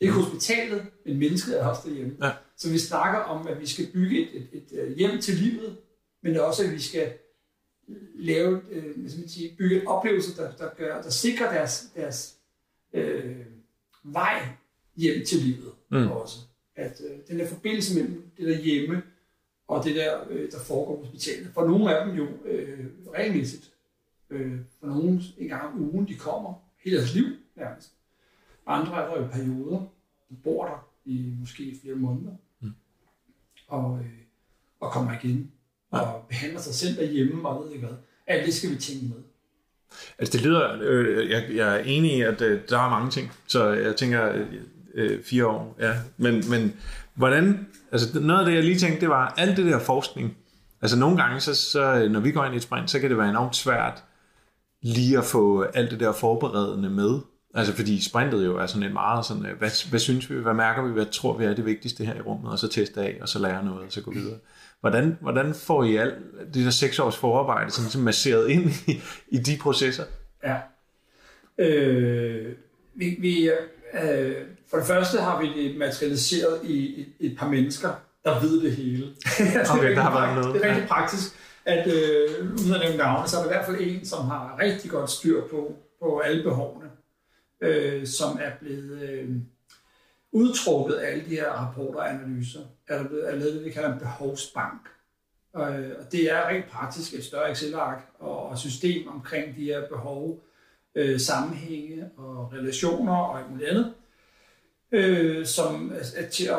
Ikke 0.00 0.14
mm. 0.14 0.20
hospitalet, 0.20 0.82
men 1.06 1.18
mennesket 1.18 1.60
er 1.60 1.66
også 1.66 1.82
derhjemme. 1.88 2.16
Ja. 2.22 2.30
Så 2.56 2.70
vi 2.70 2.78
snakker 2.78 3.20
om, 3.20 3.46
at 3.46 3.60
vi 3.60 3.66
skal 3.66 3.86
bygge 3.92 4.20
et, 4.20 4.36
et, 4.36 4.48
et, 4.52 4.88
et 4.88 4.96
hjem 4.96 5.20
til 5.20 5.34
livet, 5.34 5.76
men 6.22 6.36
også 6.36 6.64
at 6.64 6.72
vi 6.72 6.80
skal 6.80 7.12
lave, 8.14 8.62
øh, 8.70 9.00
hvad 9.00 9.10
skal 9.10 9.20
man 9.20 9.28
sige, 9.28 9.54
bygge 9.58 9.80
en 9.80 9.86
oplevelse, 9.86 10.36
der, 10.36 10.52
der, 10.52 10.68
gør, 10.76 11.02
der 11.02 11.10
sikrer 11.10 11.52
deres, 11.52 11.90
deres 11.94 12.36
øh, 12.92 13.36
vej 14.02 14.48
hjem 14.96 15.24
til 15.26 15.38
livet 15.38 15.72
mm. 15.90 16.10
også. 16.10 16.38
At 16.76 17.00
øh, 17.10 17.18
den 17.28 17.38
der 17.38 17.48
forbindelse 17.48 17.94
mellem 17.94 18.30
det 18.36 18.46
der 18.46 18.62
hjemme 18.62 19.02
og 19.68 19.84
det 19.84 19.96
der, 19.96 20.24
øh, 20.30 20.50
der 20.52 20.58
foregår 20.58 20.96
på 20.96 21.02
hospitalet. 21.02 21.50
For 21.54 21.66
nogle 21.66 21.96
af 21.96 22.06
dem 22.06 22.16
jo 22.16 22.28
øh, 22.44 22.86
regelmæssigt. 23.14 23.72
Øh, 24.30 24.60
for 24.80 24.86
nogle 24.86 25.20
en 25.38 25.48
gang 25.48 25.74
om 25.74 25.80
ugen, 25.80 26.08
de 26.08 26.14
kommer 26.14 26.54
hele 26.84 26.96
deres 26.96 27.14
liv 27.14 27.24
nærmest. 27.56 27.92
Andre 28.66 29.02
er 29.02 29.14
der 29.14 29.24
i 29.24 29.28
perioder, 29.28 29.80
de 30.30 30.36
bor 30.44 30.66
der 30.66 30.88
i 31.04 31.34
måske 31.40 31.78
flere 31.82 31.96
måneder. 31.96 32.36
Mm. 32.60 32.70
Og, 33.66 33.98
øh, 33.98 34.18
og 34.80 34.92
kommer 34.92 35.12
igen 35.12 35.52
og 36.00 36.24
behandler 36.28 36.60
sig 36.60 36.74
selv 36.74 36.96
derhjemme 36.96 37.48
og 37.48 37.64
ved 37.64 37.72
ikke 37.72 37.86
hvad. 37.86 37.96
Alt 38.26 38.46
det 38.46 38.54
skal 38.54 38.70
vi 38.70 38.76
tænke 38.76 39.04
med. 39.04 39.22
Altså 40.18 40.32
det 40.32 40.46
lyder, 40.46 40.78
øh, 40.80 41.30
jeg, 41.30 41.44
jeg 41.54 41.76
er 41.76 41.78
enig 41.78 42.16
i, 42.16 42.20
at 42.20 42.40
øh, 42.40 42.60
der 42.68 42.78
er 42.78 42.90
mange 42.90 43.10
ting, 43.10 43.32
så 43.46 43.68
jeg 43.68 43.96
tænker 43.96 44.32
øh, 44.32 44.46
øh 44.94 45.24
fire 45.24 45.46
år, 45.46 45.76
ja. 45.80 45.94
Men, 46.16 46.50
men 46.50 46.76
hvordan, 47.14 47.66
altså 47.92 48.20
noget 48.20 48.40
af 48.40 48.46
det, 48.46 48.54
jeg 48.54 48.64
lige 48.64 48.78
tænkte, 48.78 49.00
det 49.00 49.08
var 49.08 49.34
alt 49.36 49.56
det 49.56 49.66
der 49.66 49.78
forskning. 49.78 50.36
Altså 50.82 50.98
nogle 50.98 51.16
gange, 51.16 51.40
så, 51.40 51.54
så 51.54 51.94
øh, 51.94 52.10
når 52.10 52.20
vi 52.20 52.32
går 52.32 52.44
ind 52.44 52.54
i 52.54 52.56
et 52.56 52.62
sprint, 52.62 52.90
så 52.90 53.00
kan 53.00 53.10
det 53.10 53.18
være 53.18 53.30
enormt 53.30 53.56
svært 53.56 54.02
lige 54.82 55.18
at 55.18 55.24
få 55.24 55.62
alt 55.62 55.90
det 55.90 56.00
der 56.00 56.12
forberedende 56.12 56.90
med. 56.90 57.20
Altså 57.54 57.72
fordi 57.72 58.04
sprintet 58.04 58.44
jo 58.44 58.56
er 58.58 58.66
sådan 58.66 58.82
et 58.82 58.92
meget 58.92 59.26
sådan, 59.26 59.46
øh, 59.46 59.58
hvad, 59.58 59.88
hvad 59.90 60.00
synes 60.00 60.30
vi, 60.30 60.34
hvad 60.34 60.54
mærker 60.54 60.82
vi, 60.82 60.92
hvad 60.92 61.06
tror 61.06 61.38
vi 61.38 61.44
er 61.44 61.54
det 61.54 61.66
vigtigste 61.66 62.04
her 62.04 62.14
i 62.14 62.20
rummet, 62.20 62.52
og 62.52 62.58
så 62.58 62.68
teste 62.68 63.00
af, 63.00 63.18
og 63.20 63.28
så 63.28 63.38
lære 63.38 63.64
noget, 63.64 63.80
og 63.80 63.92
så 63.92 64.00
gå 64.00 64.12
videre. 64.12 64.38
Hvordan, 64.90 65.18
hvordan 65.20 65.54
får 65.54 65.84
I 65.84 65.96
alt 65.96 66.14
det 66.54 66.64
der 66.64 66.70
seks 66.70 66.98
års 66.98 67.16
forarbejde 67.16 67.70
sådan, 67.70 67.90
sådan 67.90 68.04
masseret 68.04 68.48
ind 68.48 68.70
i, 68.86 69.00
i 69.28 69.38
de 69.38 69.58
processer? 69.60 70.04
Ja. 70.44 70.56
Øh, 71.58 72.52
vi, 72.94 73.16
vi, 73.20 73.50
øh, 74.02 74.36
for 74.70 74.76
det 74.76 74.86
første 74.86 75.18
har 75.18 75.40
vi 75.42 75.62
det 75.62 75.78
materialiseret 75.78 76.60
i, 76.64 76.76
i 77.18 77.26
et 77.26 77.38
par 77.38 77.48
mennesker, 77.48 77.88
der 78.24 78.40
ved 78.40 78.60
det 78.60 78.72
hele. 78.72 79.06
okay, 79.72 79.88
det, 79.88 79.96
der 79.96 80.02
har 80.02 80.20
været 80.20 80.44
noget. 80.44 80.54
Det 80.54 80.64
er 80.64 80.68
rigtig 80.68 80.82
ja. 80.82 80.94
praktisk, 80.94 81.32
at 81.64 81.86
øh, 81.86 82.52
uden 82.52 82.74
at 82.74 82.80
nævne 82.80 82.96
navne, 82.96 83.28
så 83.28 83.36
er 83.36 83.40
der 83.40 83.50
i 83.50 83.54
hvert 83.54 83.66
fald 83.66 83.76
en, 83.80 84.06
som 84.06 84.24
har 84.24 84.56
rigtig 84.60 84.90
godt 84.90 85.10
styr 85.10 85.42
på, 85.50 85.74
på 86.02 86.18
alle 86.18 86.42
behovene, 86.42 86.90
øh, 87.60 88.06
som 88.06 88.38
er 88.42 88.50
blevet... 88.60 89.02
Øh, 89.02 89.28
udtrukket 90.36 90.94
af 90.94 91.10
alle 91.10 91.24
de 91.24 91.30
her 91.30 91.50
rapporter 91.50 92.00
og 92.00 92.10
analyser, 92.10 92.60
er 92.88 92.98
der 92.98 93.08
blevet, 93.08 93.28
er 93.28 93.36
lavet 93.36 93.54
det, 93.54 93.64
vi 93.64 93.70
kalder 93.70 93.92
en 93.92 93.98
behovsbank. 93.98 94.80
Og, 95.52 95.62
og 95.98 96.12
det 96.12 96.32
er 96.32 96.48
rent 96.48 96.70
praktisk 96.70 97.14
et 97.14 97.24
større 97.24 97.50
Excel-ark 97.50 98.06
og, 98.18 98.48
og 98.48 98.58
system 98.58 99.08
omkring 99.08 99.56
de 99.56 99.64
her 99.64 99.88
behov, 99.88 100.40
øh, 100.94 101.20
sammenhænge 101.20 102.10
og 102.16 102.52
relationer 102.52 103.16
og 103.16 103.38
alt 103.38 103.50
muligt 103.50 103.68
andet, 103.68 103.94
øh, 104.92 105.46
som 105.46 105.92
er 106.16 106.28
til 106.28 106.46
at, 106.46 106.56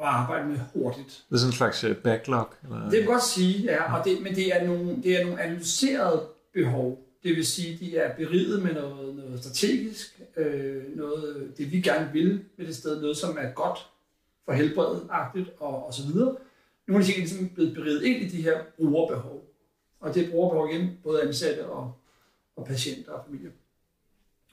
at 0.00 0.06
arbejde 0.06 0.48
med 0.48 0.58
hurtigt. 0.74 1.24
Det 1.28 1.34
er 1.34 1.38
sådan 1.38 1.48
en 1.48 1.56
slags 1.56 1.84
øh, 1.84 1.96
backlog? 1.96 2.48
Eller? 2.62 2.90
Det 2.90 2.98
kan 2.98 3.08
godt 3.08 3.24
sige, 3.24 3.62
ja. 3.62 3.98
Og 3.98 4.04
det, 4.04 4.22
men 4.22 4.34
det 4.34 4.56
er, 4.56 4.66
nogle, 4.66 5.02
det 5.02 5.20
er 5.20 5.24
nogle 5.24 5.42
analyserede 5.42 6.22
behov. 6.54 7.05
Det 7.22 7.36
vil 7.36 7.46
sige, 7.46 7.74
at 7.74 7.80
de 7.80 7.96
er 7.96 8.16
beriget 8.16 8.62
med 8.62 8.72
noget, 8.72 9.14
noget 9.14 9.40
strategisk, 9.40 10.20
øh, 10.36 10.96
noget, 10.96 11.52
det 11.58 11.72
vi 11.72 11.80
gerne 11.80 12.12
vil 12.12 12.44
med 12.56 12.66
det 12.66 12.76
sted, 12.76 13.00
noget 13.00 13.16
som 13.16 13.36
er 13.40 13.52
godt 13.52 13.78
for 14.44 14.52
helbredet 14.52 15.02
og, 15.58 15.86
og 15.86 15.94
så 15.94 16.06
videre. 16.06 16.36
Nogle 16.86 17.04
af 17.04 17.06
de 17.06 17.12
ting 17.12 17.16
er 17.16 17.26
ligesom 17.26 17.48
blevet 17.48 17.74
beriget 17.74 18.02
ind 18.02 18.22
i 18.22 18.28
de 18.28 18.42
her 18.42 18.62
brugerbehov. 18.76 19.50
Og 20.00 20.14
det 20.14 20.26
er 20.26 20.30
brugerbehov 20.30 20.68
igen, 20.70 20.98
både 21.02 21.22
ansatte 21.22 21.66
og, 21.66 21.92
og 22.56 22.66
patienter 22.66 23.12
og 23.12 23.24
familier. 23.26 23.50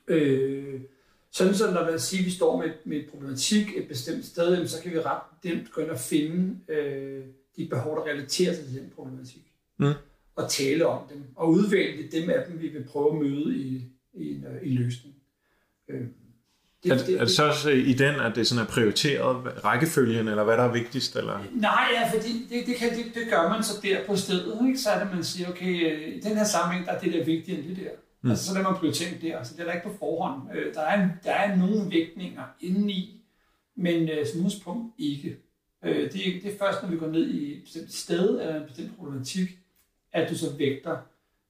Øh, 0.07 0.81
sådan 1.31 1.55
så 1.55 1.71
når 1.71 1.85
man 1.91 1.99
siger, 1.99 2.21
at 2.21 2.25
vi 2.25 2.31
står 2.31 2.57
med, 2.57 2.71
med 2.85 2.97
et 2.97 3.09
problematik 3.09 3.67
et 3.77 3.87
bestemt 3.87 4.25
sted, 4.25 4.67
så 4.67 4.81
kan 4.81 4.91
vi 4.91 4.99
ret 4.99 5.21
nemt 5.43 5.71
gå 5.71 5.81
ind 5.81 5.89
og 5.89 5.99
finde 5.99 6.59
øh, 6.67 7.25
de 7.57 7.67
behov, 7.67 7.95
der 7.95 8.03
relaterer 8.03 8.53
sig 8.53 8.65
til 8.65 8.81
den 8.81 8.91
problematik. 8.95 9.51
Mm. 9.77 9.93
Og 10.35 10.49
tale 10.49 10.85
om 10.87 11.07
dem. 11.13 11.23
Og 11.35 11.49
udvælge 11.49 12.09
dem 12.11 12.29
af 12.29 12.43
dem, 12.47 12.61
vi 12.61 12.67
vil 12.67 12.83
prøve 12.83 13.11
at 13.11 13.17
møde 13.17 13.57
i, 13.57 13.91
i, 14.13 14.29
en, 14.29 14.45
i 14.63 14.69
en 14.69 14.77
løsning. 14.77 15.15
Øh, 15.89 16.01
det, 16.83 16.91
er, 16.91 16.97
det, 16.97 17.15
er 17.15 17.19
det 17.19 17.31
så 17.31 17.43
også 17.43 17.69
i 17.69 17.93
den, 17.93 18.15
at 18.15 18.35
det 18.35 18.47
sådan 18.47 18.63
er 18.63 18.67
prioriteret 18.67 19.63
rækkefølgen, 19.65 20.27
eller 20.27 20.43
hvad 20.43 20.57
der 20.57 20.63
er 20.63 20.71
vigtigst? 20.71 21.15
Eller? 21.15 21.39
Nej, 21.51 21.87
ja, 21.93 22.17
fordi 22.17 22.47
det, 22.49 22.67
det, 22.67 22.75
kan, 22.75 22.89
det, 22.89 23.05
det 23.15 23.23
gør 23.29 23.49
man 23.49 23.63
så 23.63 23.73
der 23.83 24.05
på 24.07 24.15
stedet. 24.15 24.67
Ikke? 24.67 24.79
Så 24.79 24.89
er 24.89 25.03
det, 25.03 25.15
man 25.15 25.23
siger, 25.23 25.49
okay, 25.49 25.93
øh, 25.93 26.15
i 26.15 26.19
den 26.19 26.37
her 26.37 26.43
sammenhæng, 26.43 26.85
der 26.85 26.91
er 26.91 26.99
det 26.99 27.13
der 27.13 27.25
vigtigere 27.25 27.59
end 27.59 27.69
det 27.69 27.77
der. 27.77 27.89
Mm. 28.21 28.29
Altså, 28.29 28.45
så 28.45 28.53
lader 28.53 28.69
man 28.69 28.79
prioritering 28.79 29.21
der. 29.21 29.37
Altså, 29.37 29.53
det 29.53 29.61
er 29.61 29.65
der 29.65 29.73
ikke 29.73 29.87
på 29.87 29.95
forhånd. 29.99 30.41
Øh, 30.55 30.73
der, 30.73 30.81
er, 30.81 31.09
der 31.23 31.31
er 31.31 31.55
nogle 31.55 31.91
vægtninger 31.91 32.43
indeni, 32.59 33.21
men 33.75 34.09
øh, 34.09 34.27
som 34.27 34.37
udgangspunkt 34.37 34.93
ikke. 34.97 35.37
Øh, 35.85 36.03
det, 36.03 36.13
det 36.13 36.53
er 36.53 36.57
først, 36.59 36.83
når 36.83 36.89
vi 36.89 36.97
går 36.97 37.07
ned 37.07 37.29
i 37.29 37.57
et 37.57 37.63
bestemt 37.63 37.93
sted 37.93 38.39
eller 38.41 38.55
en 38.55 38.67
bestemt 38.67 38.97
problematik, 38.97 39.49
at 40.13 40.29
du 40.29 40.37
så 40.37 40.45
vægter 40.57 40.97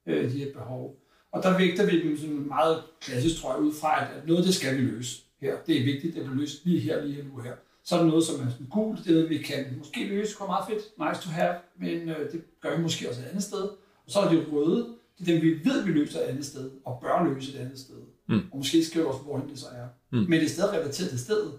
øh, 0.05 0.31
de 0.31 0.37
her 0.37 0.53
behov. 0.53 0.99
Og 1.31 1.43
der 1.43 1.57
vægter 1.57 1.85
vi 1.85 2.03
dem 2.03 2.17
sådan 2.17 2.47
meget 2.47 2.83
klassisk, 3.01 3.41
tror 3.41 3.53
jeg, 3.53 3.61
ud 3.61 3.73
fra, 3.73 4.03
at 4.03 4.27
noget 4.27 4.45
det 4.45 4.55
skal 4.55 4.77
vi 4.77 4.81
løse 4.81 5.21
her. 5.41 5.55
Det 5.67 5.79
er 5.79 5.83
vigtigt, 5.83 6.17
at 6.17 6.31
vi 6.31 6.35
løser 6.35 6.57
lige 6.63 6.79
her, 6.79 7.05
lige 7.05 7.23
nu 7.23 7.41
her. 7.41 7.53
Så 7.83 7.95
er 7.95 7.99
der 7.99 8.07
noget, 8.07 8.23
som 8.23 8.47
er 8.47 8.51
sådan 8.51 8.67
gult, 8.67 8.99
det 8.99 9.07
er 9.07 9.13
noget, 9.13 9.29
vi 9.29 9.37
kan 9.37 9.65
måske 9.77 10.07
løse, 10.07 10.35
kommer 10.35 10.53
meget 10.53 10.65
fedt, 10.69 10.83
nice 10.99 11.21
to 11.27 11.29
have, 11.29 11.55
men 11.79 12.09
øh, 12.09 12.31
det 12.31 12.43
gør 12.61 12.75
vi 12.75 12.81
måske 12.81 13.09
også 13.09 13.21
et 13.21 13.25
andet 13.25 13.43
sted. 13.43 13.63
Og 14.05 14.11
så 14.11 14.19
er 14.19 14.29
det 14.29 14.47
røde, 14.51 14.95
det 15.19 15.29
er 15.29 15.33
dem, 15.33 15.41
vi 15.41 15.65
ved, 15.65 15.85
vi 15.85 15.91
løser 15.91 16.19
et 16.19 16.23
andet 16.23 16.45
sted, 16.45 16.71
og 16.85 16.99
bør 17.01 17.33
løse 17.33 17.53
et 17.53 17.59
andet 17.59 17.79
sted. 17.79 17.95
Mm. 18.29 18.41
Og 18.51 18.57
måske 18.57 18.85
skriver 18.85 19.07
også, 19.07 19.21
hvor 19.21 19.37
det 19.37 19.59
så 19.59 19.65
er. 19.65 19.87
Mm. 20.11 20.17
Men 20.17 20.31
det 20.31 20.43
er 20.43 20.49
stadig 20.49 20.73
relateret 20.73 21.09
til 21.09 21.19
stedet. 21.19 21.53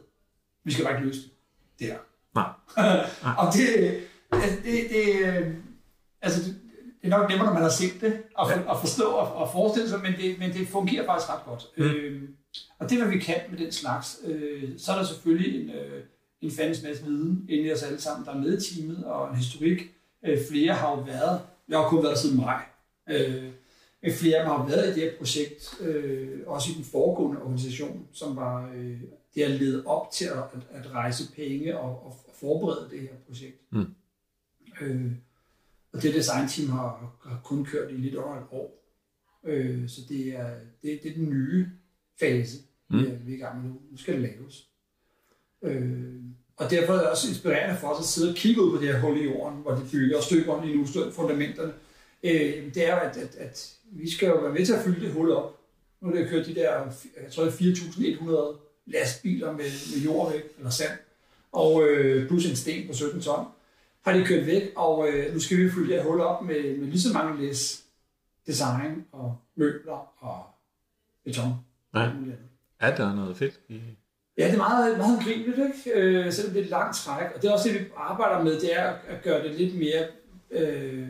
Vi 0.65 0.73
skal 0.73 0.85
bare 0.85 0.95
ikke 0.95 1.07
løse 1.07 1.21
det. 1.79 1.89
Der. 1.89 1.97
Nej. 2.35 2.51
og 3.41 3.53
det, 3.55 4.01
altså, 4.33 4.59
det, 4.65 4.91
det, 4.91 5.57
altså, 6.23 6.43
det, 6.45 6.61
det 7.05 7.13
er 7.13 7.19
nok 7.19 7.29
nemmere, 7.29 7.47
når 7.47 7.55
man 7.55 7.63
har 7.63 7.71
set 7.71 8.01
det, 8.01 8.13
at, 8.13 8.47
for, 8.51 8.71
at 8.71 8.81
forstå 8.81 9.05
og, 9.05 9.35
og 9.35 9.53
forestille 9.53 9.89
sig, 9.89 10.01
men 10.03 10.13
det, 10.13 10.39
men 10.39 10.53
det 10.53 10.69
fungerer 10.69 11.07
faktisk 11.07 11.31
ret 11.31 11.45
godt. 11.47 11.71
Mm. 11.77 11.85
Øh, 11.85 12.23
og 12.79 12.91
det, 12.91 12.99
hvad 12.99 13.09
vi 13.09 13.19
kan 13.19 13.41
med 13.51 13.59
den 13.59 13.73
slags, 13.73 14.21
øh, 14.25 14.71
så 14.79 14.93
er 14.93 14.97
der 14.97 15.05
selvfølgelig 15.05 15.63
en, 15.63 15.71
øh, 15.71 16.03
en 16.41 16.51
fandens 16.51 16.83
masse 16.83 17.05
viden 17.05 17.47
inde 17.49 17.65
i 17.65 17.73
os 17.73 17.83
alle 17.83 18.01
sammen, 18.01 18.27
der 18.27 18.33
er 18.33 18.39
med 18.39 18.59
i 18.59 18.75
teamet, 18.75 19.05
og 19.05 19.31
en 19.31 19.37
historik. 19.37 19.81
Øh, 20.25 20.39
flere 20.51 20.75
har 20.75 20.91
jo 20.91 21.03
været, 21.03 21.41
jeg 21.69 21.79
har 21.79 21.89
kun 21.89 22.03
været 22.03 22.19
siden 22.19 22.37
maj, 22.37 22.63
øh, 23.11 23.45
men 24.03 24.13
flere 24.13 24.37
af 24.37 24.45
dem 24.45 24.53
har 24.53 24.67
været 24.67 24.91
i 24.91 25.01
det 25.01 25.11
her 25.11 25.19
projekt, 25.19 25.81
øh, 25.81 26.41
også 26.47 26.71
i 26.73 26.75
den 26.75 26.85
foregående 26.85 27.43
organisation, 27.43 28.07
som 28.13 28.37
var 28.37 28.71
øh, 28.77 29.01
det 29.35 29.43
at 29.43 29.51
lede 29.51 29.87
op 29.87 30.11
til 30.11 30.25
at, 30.25 30.39
at, 30.73 30.85
at 30.85 30.93
rejse 30.93 31.33
penge 31.37 31.79
og, 31.79 32.07
og 32.07 32.17
forberede 32.41 32.89
det 32.91 33.01
her 33.01 33.15
projekt. 33.27 33.73
Mm. 33.73 33.95
Øh, 34.81 35.13
og 35.95 36.03
det 36.03 36.15
designteam 36.15 36.71
har, 36.71 37.17
har 37.25 37.41
kun 37.45 37.65
kørt 37.65 37.91
i 37.91 37.95
lidt 37.95 38.17
over 38.17 38.37
et 38.37 38.47
år. 38.51 38.85
Øh, 39.45 39.89
så 39.89 40.01
det 40.09 40.29
er, 40.29 40.51
det, 40.83 41.01
det 41.03 41.11
er 41.11 41.15
den 41.15 41.31
nye 41.31 41.67
fase, 42.21 42.59
mm. 42.91 42.99
vi, 42.99 43.07
er, 43.07 43.19
vi 43.25 43.33
er 43.33 43.37
i 43.37 43.41
gang 43.41 43.63
med 43.63 43.71
nu. 43.71 43.81
Nu 43.91 43.97
skal 43.97 44.15
det 44.15 44.23
laves. 44.23 44.69
Øh, 45.63 46.15
og 46.57 46.71
derfor 46.71 46.93
er 46.93 46.99
det 46.99 47.11
også 47.11 47.29
inspirerende 47.29 47.81
for 47.81 47.89
os 47.89 48.01
at 48.01 48.05
sidde 48.05 48.31
og 48.31 48.37
kigge 48.37 48.63
ud 48.63 48.77
på 48.77 48.85
det 48.85 48.93
her 48.93 49.01
hul 49.01 49.21
i 49.21 49.25
jorden, 49.25 49.63
hvor 49.63 49.75
de 49.75 49.87
bygger 49.93 50.17
og 50.17 50.23
støber 50.23 50.65
lige 50.65 50.77
nu, 50.77 51.11
fundamenterne. 51.13 51.73
Øh, 52.23 52.75
det 52.75 52.89
er 52.89 52.97
at, 52.97 53.17
at, 53.17 53.37
at 53.37 53.75
vi 53.93 54.11
skal 54.11 54.29
jo 54.29 54.37
være 54.37 54.53
med 54.53 54.67
til 54.67 54.73
at 54.73 54.85
fylde 54.85 55.07
det 55.07 55.13
hul 55.13 55.31
op. 55.31 55.61
Nu 56.01 56.09
er 56.09 56.15
det 56.15 56.29
kørt 56.29 56.47
de 56.47 56.55
der, 56.55 56.73
jeg 57.23 57.33
tror 57.33 57.47
4.100 57.47 58.59
lastbiler 58.87 59.53
med, 59.53 59.95
med 59.95 60.05
jord 60.05 60.33
væk, 60.33 60.43
eller 60.59 60.71
sand, 60.71 60.99
og 61.53 61.89
øh, 61.89 62.29
plus 62.29 62.47
en 62.47 62.57
sten 62.57 62.87
på 62.87 62.95
17 62.95 63.21
ton, 63.21 63.47
har 64.05 64.13
de 64.13 64.25
kørt 64.25 64.47
væk, 64.47 64.63
og 64.77 65.09
øh, 65.09 65.35
nu 65.35 65.41
skal 65.41 65.59
vi 65.59 65.71
fylde 65.71 65.93
det 65.93 66.03
her 66.03 66.09
hul 66.09 66.21
op 66.21 66.45
med, 66.45 66.77
med 66.79 66.87
lige 66.87 67.01
så 67.01 67.13
mange 67.13 67.43
læs 67.43 67.85
design 68.47 69.05
og 69.13 69.37
møbler 69.55 70.25
og 70.25 70.45
beton. 71.25 71.53
Ja. 71.95 72.11
Er 72.81 72.97
der 72.97 73.15
noget 73.15 73.37
fedt 73.37 73.61
i 73.69 73.81
Ja, 74.39 74.47
det 74.47 74.55
er 74.55 74.59
meget, 74.59 74.99
meget 74.99 75.21
gribeligt, 75.25 75.59
ikke? 75.59 76.01
Øh, 76.01 76.33
selvom 76.33 76.53
det 76.53 76.61
er 76.61 76.65
et 76.65 76.71
langt 76.71 76.97
træk. 76.97 77.27
Og 77.35 77.43
det 77.43 77.49
er 77.49 77.53
også 77.53 77.69
det, 77.69 77.81
vi 77.81 77.87
arbejder 77.97 78.45
med, 78.45 78.61
det 78.61 78.79
er 78.79 78.85
at 78.85 79.23
gøre 79.23 79.43
det 79.49 79.55
lidt 79.55 79.79
mere 79.79 80.07
øh, 80.51 81.09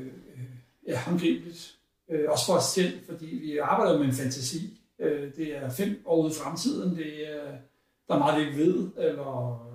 ja, 0.88 1.00
håndgribeligt. 1.00 1.74
Øh, 2.10 2.24
også 2.28 2.46
for 2.46 2.52
os 2.52 2.64
selv, 2.64 2.98
fordi 3.08 3.26
vi 3.26 3.58
arbejder 3.58 3.98
med 3.98 4.06
en 4.06 4.12
fantasi. 4.12 4.80
Øh, 4.98 5.36
det 5.36 5.56
er 5.56 5.70
fem 5.70 6.02
år 6.04 6.22
ude 6.22 6.30
i 6.30 6.34
fremtiden. 6.34 6.96
Det 6.96 7.36
er, 7.36 7.44
der 8.08 8.14
er 8.14 8.18
meget, 8.18 8.40
vi 8.40 8.46
ikke 8.46 8.58
ved, 8.58 8.88
eller 8.98 9.73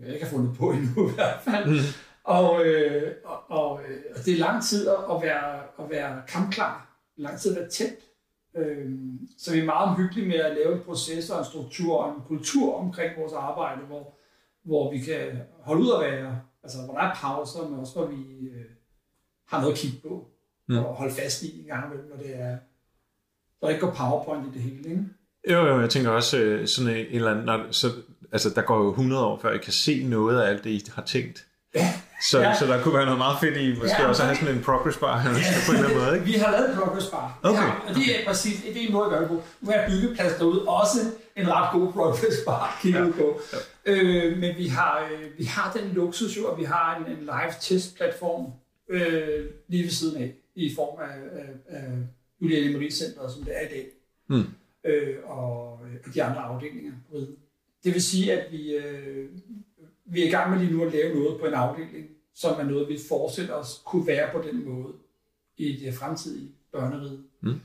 jeg 0.00 0.14
ikke 0.14 0.24
har 0.24 0.32
fundet 0.32 0.56
på 0.58 0.70
endnu 0.70 1.08
i 1.10 1.14
hvert 1.14 1.40
fald. 1.40 1.70
Mm. 1.70 1.78
Og, 2.24 2.64
øh, 2.66 3.12
og, 3.24 3.50
og, 3.50 3.80
øh, 3.88 4.00
og 4.16 4.24
det 4.24 4.34
er 4.34 4.38
lang 4.38 4.62
tid 4.62 4.88
at 4.88 5.22
være, 5.22 5.62
at 5.78 5.90
være 5.90 6.22
kampklar. 6.28 6.88
Lang 7.16 7.38
tid 7.38 7.56
at 7.56 7.60
være 7.60 7.70
tæt 7.70 7.94
Øhm, 8.56 9.28
så 9.38 9.52
vi 9.52 9.58
er 9.58 9.64
meget 9.64 9.88
omhyggelige 9.88 10.28
med 10.28 10.36
at 10.36 10.56
lave 10.56 10.74
en 10.74 10.80
proces 10.80 11.30
og 11.30 11.38
en 11.38 11.44
struktur 11.44 11.96
og 11.96 12.14
en 12.14 12.22
kultur 12.26 12.74
omkring 12.74 13.12
vores 13.20 13.32
arbejde, 13.32 13.80
hvor, 13.80 14.18
hvor 14.62 14.90
vi 14.90 14.98
kan 14.98 15.38
holde 15.60 15.82
ud 15.82 15.92
at 15.92 16.12
være, 16.12 16.40
altså 16.62 16.78
hvor 16.84 16.94
der 16.94 17.00
er 17.00 17.14
pauser, 17.14 17.68
men 17.68 17.80
også 17.80 17.92
hvor 17.92 18.06
vi 18.06 18.48
øh, 18.48 18.64
har 19.48 19.60
noget 19.60 19.72
at 19.72 19.78
kigge 19.78 19.98
på 20.08 20.28
mm. 20.68 20.78
og 20.78 20.84
holde 20.94 21.14
fast 21.14 21.42
i 21.42 21.60
en 21.60 21.66
gang 21.66 21.86
imellem, 21.86 22.10
når 22.10 22.16
det 22.16 22.40
er, 22.40 22.56
der 23.60 23.68
ikke 23.68 23.80
går 23.80 23.90
powerpoint 23.90 24.46
i 24.46 24.58
det 24.58 24.62
hele, 24.62 24.90
ikke? 24.90 25.04
Jo, 25.50 25.66
jo, 25.66 25.80
jeg 25.80 25.90
tænker 25.90 26.10
også 26.10 26.38
øh, 26.38 26.66
sådan 26.66 26.96
en 26.96 27.06
eller 27.06 27.30
anden, 27.30 27.44
når, 27.44 27.70
så, 27.70 27.86
altså 28.32 28.50
der 28.50 28.62
går 28.62 28.78
jo 28.78 28.90
100 28.90 29.24
år, 29.24 29.38
før 29.42 29.50
jeg 29.50 29.60
kan 29.60 29.72
se 29.72 30.04
noget 30.04 30.40
af 30.40 30.50
alt 30.50 30.64
det, 30.64 30.70
I 30.70 30.82
har 30.94 31.02
tænkt. 31.02 31.46
Ja. 31.74 31.92
Så, 32.30 32.40
ja. 32.40 32.54
så 32.58 32.66
der 32.66 32.82
kunne 32.82 32.94
være 32.94 33.04
noget 33.04 33.18
meget 33.18 33.36
fedt 33.40 33.56
i, 33.56 33.78
måske 33.78 34.02
ja, 34.02 34.08
også 34.08 34.22
at 34.22 34.28
have 34.28 34.36
sådan 34.36 34.54
en 34.56 34.62
progress 34.62 34.98
bar 34.98 35.16
ja. 35.16 35.30
på 35.66 35.72
en 35.72 35.78
eller 35.78 35.88
anden 35.88 36.04
måde, 36.04 36.14
ikke? 36.14 36.26
Vi 36.26 36.32
har 36.32 36.50
lavet 36.52 36.70
en 36.70 36.76
progress 36.76 37.06
bar. 37.06 37.38
Okay. 37.42 37.62
Ja, 37.62 37.72
og 37.88 37.94
det 37.94 38.20
er 38.20 38.26
præcis, 38.26 38.62
det 38.62 38.82
er 38.82 38.86
en 38.86 38.92
måde 38.92 39.04
at 39.04 39.10
gøre 39.10 39.20
det 39.20 39.28
på. 39.28 39.42
Nu 39.60 39.70
er 39.70 39.88
byggeplads 39.88 40.34
derude 40.38 40.68
også 40.68 40.98
en 41.36 41.48
ret 41.48 41.72
god 41.72 41.92
progress 41.92 42.36
bar, 42.46 42.78
kigge 42.82 42.98
ja. 42.98 43.10
på. 43.10 43.40
Ja. 43.52 43.92
Øh, 43.92 44.38
men 44.38 44.56
vi 44.56 44.66
har, 44.66 45.08
øh, 45.12 45.38
vi 45.38 45.44
har 45.44 45.72
den 45.72 45.92
luksus 45.92 46.36
jo, 46.36 46.46
at 46.46 46.58
vi 46.58 46.64
har 46.64 46.96
en, 46.96 47.12
en 47.12 47.20
live 47.20 47.54
test 47.60 47.96
platform 47.96 48.52
øh, 48.90 49.46
lige 49.68 49.82
ved 49.82 49.90
siden 49.90 50.22
af, 50.22 50.34
i 50.54 50.74
form 50.76 51.00
af, 51.00 51.14
af, 51.40 51.78
af 51.78 51.88
Julia 52.40 52.70
Emery 52.70 52.90
Center, 52.90 53.28
som 53.28 53.44
det 53.44 53.56
er 53.56 53.60
i 53.60 53.70
dag. 53.70 53.86
Mm. 54.28 54.44
Øh, 54.86 55.16
og, 55.24 55.72
og 55.72 56.14
de 56.14 56.22
andre 56.22 56.40
afdelinger. 56.40 56.92
Det 57.84 57.94
vil 57.94 58.02
sige, 58.02 58.32
at 58.32 58.52
vi, 58.52 58.74
øh, 58.76 59.28
vi 60.04 60.22
er 60.22 60.26
i 60.26 60.30
gang 60.30 60.50
med 60.50 60.58
lige 60.58 60.72
nu 60.72 60.84
at 60.84 60.92
lave 60.92 61.14
noget 61.14 61.40
på 61.40 61.46
en 61.46 61.54
afdeling, 61.54 62.06
som 62.34 62.60
er 62.60 62.64
noget, 62.64 62.88
vi 62.88 62.98
forestiller 63.08 63.54
os 63.54 63.82
kunne 63.86 64.06
være 64.06 64.28
på 64.32 64.42
den 64.48 64.64
måde 64.64 64.92
i 65.56 65.76
det 65.76 65.94
fremtidige 65.94 66.50
børneride. 66.72 67.22
Mm. 67.40 67.60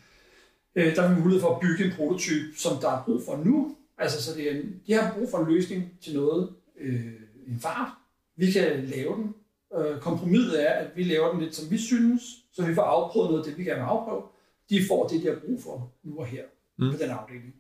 Øh, 0.75 0.95
der 0.95 1.01
er 1.01 1.13
vi 1.13 1.21
mulighed 1.21 1.41
for 1.41 1.55
at 1.55 1.61
bygge 1.61 1.85
en 1.85 1.91
prototype, 1.95 2.57
som 2.57 2.77
der 2.81 2.91
er 2.91 3.03
brug 3.03 3.21
for 3.25 3.37
nu. 3.45 3.75
Altså, 3.97 4.23
så 4.23 4.37
det 4.37 4.51
er 4.51 4.59
en, 4.59 4.81
de 4.87 4.93
har 4.93 5.13
brug 5.13 5.29
for 5.31 5.37
en 5.37 5.53
løsning 5.53 5.91
til 6.01 6.15
noget, 6.15 6.49
øh, 6.79 7.13
en 7.47 7.59
fart. 7.59 7.91
Vi 8.35 8.51
kan 8.51 8.85
lave 8.85 9.15
den. 9.15 9.33
Øh, 9.77 9.99
kompromiset 9.99 10.69
er, 10.69 10.73
at 10.73 10.87
vi 10.95 11.03
laver 11.03 11.31
den 11.31 11.41
lidt, 11.41 11.55
som 11.55 11.71
vi 11.71 11.77
synes, 11.77 12.21
så 12.51 12.65
vi 12.65 12.75
får 12.75 12.81
afprøvet 12.81 13.29
noget 13.29 13.43
af 13.43 13.49
det, 13.49 13.57
vi 13.57 13.63
gerne 13.63 13.79
vil 13.79 13.87
afprøve. 13.87 14.23
De 14.69 14.79
får 14.87 15.07
det, 15.07 15.21
de 15.21 15.27
har 15.27 15.39
brug 15.45 15.63
for 15.63 15.93
nu 16.03 16.19
og 16.19 16.25
her 16.25 16.43
mm. 16.77 16.91
på 16.91 16.97
den 16.97 17.09
afdeling. 17.09 17.55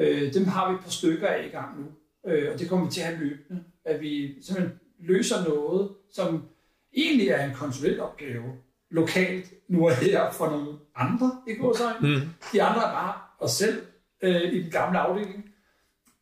Øh, 0.00 0.34
dem 0.34 0.44
har 0.44 0.70
vi 0.70 0.74
et 0.74 0.82
par 0.82 0.90
stykker 0.90 1.28
af 1.28 1.46
i 1.46 1.48
gang 1.48 1.80
nu, 1.80 1.86
øh, 2.30 2.52
og 2.52 2.58
det 2.58 2.68
kommer 2.68 2.86
vi 2.86 2.92
til 2.92 3.00
at 3.00 3.06
have 3.06 3.18
løbende 3.24 3.64
at 3.84 4.00
vi 4.00 4.42
simpelthen 4.42 4.80
løser 4.98 5.44
noget, 5.48 5.90
som 6.12 6.48
egentlig 6.96 7.28
er 7.28 7.44
en 7.44 7.54
konsulentopgave 7.54 8.52
lokalt 8.90 9.54
nu 9.68 9.86
og 9.88 9.96
her 9.96 10.32
for 10.32 10.50
nogle 10.50 10.78
andre 10.94 11.42
i 11.48 11.54
gåsøjne. 11.54 12.08
Mm. 12.08 12.20
De 12.52 12.62
andre 12.62 12.80
er 12.80 12.92
bare 12.92 13.14
os 13.38 13.50
selv 13.50 13.82
øh, 14.22 14.52
i 14.52 14.62
den 14.62 14.70
gamle 14.70 14.98
afdeling. 14.98 15.50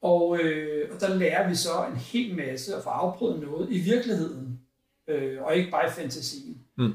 Og, 0.03 0.41
øh, 0.43 0.95
og 0.95 1.01
der 1.01 1.15
lærer 1.15 1.49
vi 1.49 1.55
så 1.55 1.87
en 1.93 1.97
hel 1.97 2.37
masse 2.37 2.77
at 2.77 2.83
få 2.83 2.89
afprøvet 2.91 3.41
noget 3.41 3.71
i 3.71 3.79
virkeligheden, 3.79 4.61
øh, 5.09 5.43
og 5.43 5.57
ikke 5.57 5.71
bare 5.71 5.87
i 5.87 5.91
fantasien. 5.91 6.63
Mm. 6.79 6.95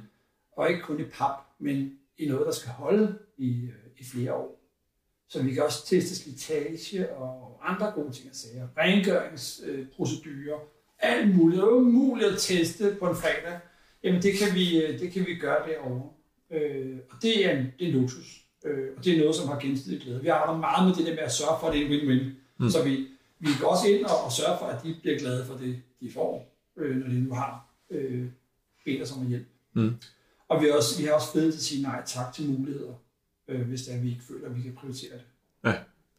Og 0.57 0.69
ikke 0.69 0.81
kun 0.81 0.99
i 0.99 1.03
pap, 1.03 1.35
men 1.59 1.91
i 2.17 2.27
noget, 2.27 2.45
der 2.45 2.51
skal 2.51 2.71
holde 2.71 3.19
i, 3.37 3.63
øh, 3.63 3.91
i 3.97 4.03
flere 4.03 4.33
år. 4.33 4.62
Så 5.33 5.43
vi 5.43 5.53
kan 5.53 5.63
også 5.63 5.85
teste 5.85 6.15
slitage 6.15 7.09
og 7.09 7.59
andre 7.63 7.91
gode 7.91 8.11
ting 8.11 8.29
at 8.29 8.35
sige. 8.35 8.69
Rengøringsprocedurer, 8.77 10.59
alt 10.99 11.35
muligt. 11.35 11.61
Det 11.61 11.67
er 11.67 11.71
umuligt 11.71 12.31
at 12.31 12.39
teste 12.39 12.95
på 12.99 13.09
en 13.09 13.15
fredag. 13.15 13.59
Jamen 14.03 14.21
det 14.21 14.33
kan 14.33 14.55
vi, 14.55 14.97
det 14.97 15.11
kan 15.11 15.25
vi 15.25 15.35
gøre 15.35 15.67
derovre. 15.67 16.09
Øh, 16.51 16.97
og 17.09 17.21
det 17.21 17.45
er, 17.45 17.51
en, 17.57 17.65
det 17.79 17.87
er 17.87 17.91
en 17.93 17.99
luksus. 17.99 18.41
Øh, 18.65 18.87
og 18.97 19.05
det 19.05 19.13
er 19.13 19.19
noget, 19.19 19.35
som 19.35 19.47
har 19.47 19.59
gensidig 19.59 20.01
glæde. 20.01 20.21
Vi 20.21 20.27
arbejder 20.27 20.59
meget 20.59 20.87
med 20.87 20.95
det 20.95 21.05
der 21.05 21.15
med 21.15 21.23
at 21.23 21.31
sørge 21.31 21.59
for, 21.59 21.67
at 21.67 21.73
det 21.73 21.81
er 21.81 21.85
en 21.85 21.91
win-win. 21.91 22.23
Mm. 22.59 22.69
Så 22.69 22.83
vi, 22.83 23.07
vi 23.39 23.49
går 23.61 23.67
også 23.67 23.87
ind 23.87 24.05
og, 24.05 24.23
og 24.25 24.31
sørger 24.31 24.57
for, 24.57 24.65
at 24.65 24.83
de 24.83 24.95
bliver 25.01 25.19
glade 25.19 25.45
for 25.45 25.57
det, 25.57 25.81
de 26.01 26.11
får, 26.11 26.55
øh, 26.77 26.95
når 26.95 27.07
de 27.07 27.19
nu 27.19 27.33
har 27.33 27.75
øh, 27.89 28.25
bedt 28.85 29.01
os 29.01 29.11
om 29.11 29.21
at 29.21 29.27
hjælpe. 29.27 29.49
Mm. 29.73 29.95
Og 30.47 30.61
vi, 30.61 30.69
også, 30.69 31.01
vi 31.01 31.05
har 31.05 31.13
også 31.13 31.31
fedt 31.33 31.53
til 31.53 31.59
at 31.59 31.63
sige 31.63 31.81
nej 31.81 32.01
tak 32.05 32.33
til 32.33 32.49
muligheder, 32.49 32.93
øh, 33.47 33.61
hvis 33.67 33.81
det 33.81 33.95
er, 33.95 34.01
vi 34.01 34.09
ikke 34.09 34.23
føler, 34.23 34.49
at 34.49 34.55
vi 34.55 34.61
kan 34.61 34.73
prioritere 34.73 35.11
det. 35.13 35.25
Ja, 35.63 35.75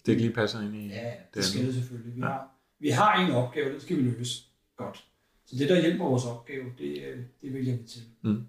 det 0.07 0.13
ikke 0.13 0.23
lige 0.23 0.35
passer 0.35 0.61
ind 0.61 0.75
i 0.75 0.89
Ja, 0.89 1.05
det, 1.05 1.35
det 1.35 1.45
skal 1.45 1.67
det 1.67 1.75
selvfølgelig. 1.75 2.17
Vi, 2.17 2.21
ja. 2.21 2.27
har, 2.27 2.49
vi 2.79 2.89
har 2.89 3.27
en 3.27 3.33
opgave, 3.33 3.75
det 3.75 3.83
skal 3.83 3.97
vi 3.97 4.03
løse 4.03 4.43
godt. 4.77 5.05
Så 5.47 5.57
det, 5.59 5.69
der 5.69 5.81
hjælper 5.81 6.05
vores 6.05 6.25
opgave, 6.25 6.65
det, 6.79 7.03
øh, 7.03 7.19
det 7.43 7.55
vælger 7.55 7.77
vi 7.77 7.83
til. 7.83 8.03
Mm. 8.23 8.47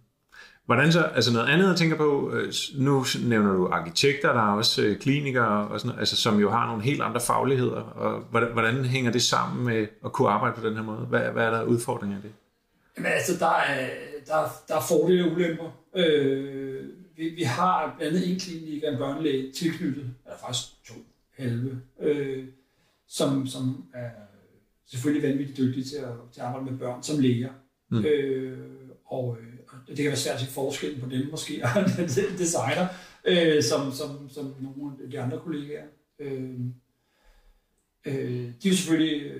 Hvordan 0.66 0.92
så, 0.92 1.04
altså 1.04 1.34
noget 1.34 1.48
andet 1.48 1.68
jeg 1.68 1.76
tænker 1.76 1.98
på, 1.98 2.32
øh, 2.34 2.54
nu 2.78 3.06
nævner 3.26 3.54
du 3.54 3.68
arkitekter, 3.68 4.34
der 4.34 4.42
er 4.42 4.56
også 4.56 4.82
øh, 4.82 4.98
klinikere, 4.98 5.68
og 5.68 5.80
sådan 5.80 5.88
noget, 5.90 6.00
altså, 6.00 6.16
som 6.16 6.40
jo 6.40 6.52
har 6.52 6.68
nogle 6.68 6.84
helt 6.84 7.02
andre 7.02 7.22
fagligheder, 7.22 7.82
og 7.82 8.22
hvordan, 8.22 8.52
hvordan 8.54 8.86
hænger 8.86 9.12
det 9.12 9.22
sammen 9.22 9.66
med 9.66 9.88
at 10.06 10.12
kunne 10.12 10.30
arbejde 10.30 10.56
på 10.56 10.68
den 10.68 10.76
her 10.76 10.84
måde? 10.84 11.00
Hvad, 11.00 11.22
hvad 11.22 11.46
er 11.46 11.52
der 11.52 11.64
udfordringer 11.64 12.18
af 12.18 12.22
det? 12.22 12.32
Jamen 12.98 13.12
altså, 13.12 13.40
der 13.40 13.52
er, 13.52 13.90
der, 14.28 14.48
der 14.68 14.76
er 14.76 14.82
fordele 14.90 15.26
og 15.26 15.32
ulemper. 15.32 15.70
Øh, 15.96 16.75
vi, 17.18 17.30
vi 17.30 17.44
har 17.44 17.96
blandt 17.98 18.16
andet 18.16 18.32
en 18.32 18.40
klinik 18.40 18.84
og 18.84 18.92
en 18.92 18.98
børnelæge 18.98 19.52
tilknyttet, 19.52 20.14
eller 20.26 20.38
faktisk 20.46 20.86
to 20.86 20.94
halve, 21.32 21.82
øh, 22.00 22.48
som, 23.08 23.48
som 23.48 23.86
er 23.94 24.10
selvfølgelig 24.86 25.30
vanvittigt 25.30 25.58
dygtige 25.58 25.84
til 25.84 25.96
at, 25.96 26.14
til 26.34 26.42
at 26.42 26.48
arbejde 26.48 26.72
med 26.72 26.80
børn 26.80 27.04
som 27.04 27.20
læger. 27.20 27.50
Mm. 27.90 28.06
Øh, 28.06 28.58
og, 29.06 29.38
øh, 29.40 29.88
det 29.88 29.98
kan 29.98 30.06
være 30.06 30.16
svært 30.16 30.36
at 30.36 30.42
se 30.42 30.48
forskellen 30.48 31.02
på 31.02 31.10
dem 31.10 31.28
måske, 31.32 31.62
og 31.66 31.84
designer, 32.38 32.88
øh, 33.26 33.64
som, 33.64 33.92
som, 33.92 34.30
som 34.30 34.56
nogle 34.60 34.94
af 35.04 35.12
de 35.12 35.20
andre 35.20 35.40
kollegaer. 35.40 35.86
Øh, 36.20 36.60
øh, 38.06 38.16
de 38.64 38.68
er 38.68 38.70
jo 38.70 38.76
selvfølgelig 38.76 39.32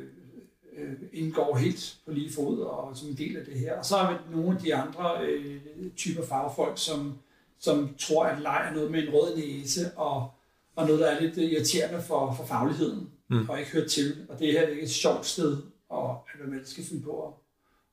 øh, 0.78 0.94
indgår 1.14 1.58
helt 1.58 1.98
på 2.06 2.12
lige 2.12 2.34
fod 2.34 2.60
og 2.60 2.98
som 2.98 3.10
en 3.10 3.18
del 3.18 3.38
af 3.38 3.46
det 3.46 3.60
her. 3.60 3.78
Og 3.78 3.86
så 3.86 3.96
er 3.96 4.12
vi 4.12 4.36
nogle 4.36 4.58
af 4.58 4.64
de 4.64 4.76
andre 4.76 5.26
øh, 5.26 5.62
typer 5.96 6.26
fagfolk, 6.26 6.78
som, 6.78 7.18
som 7.60 7.96
tror, 8.00 8.26
at 8.26 8.42
leg 8.42 8.68
er 8.70 8.74
noget 8.76 8.92
med 8.92 9.04
en 9.04 9.14
rød 9.14 9.38
næse, 9.38 9.92
og, 9.96 10.32
og 10.76 10.86
noget, 10.86 11.02
der 11.02 11.08
er 11.08 11.22
lidt 11.22 11.38
irriterende 11.38 12.02
for, 12.02 12.34
for 12.38 12.46
fagligheden, 12.46 13.10
mm. 13.30 13.50
og 13.50 13.60
ikke 13.60 13.72
hører 13.72 13.88
til. 13.88 14.26
Og 14.30 14.40
det 14.40 14.52
her 14.52 14.62
er 14.62 14.68
ikke 14.68 14.82
et 14.82 14.92
sjovt 14.92 15.26
sted, 15.26 15.58
og 15.90 16.24
at 16.34 16.50
man 16.50 16.66
skal 16.66 16.84
finde 16.84 17.04
på 17.04 17.28
at, 17.28 17.34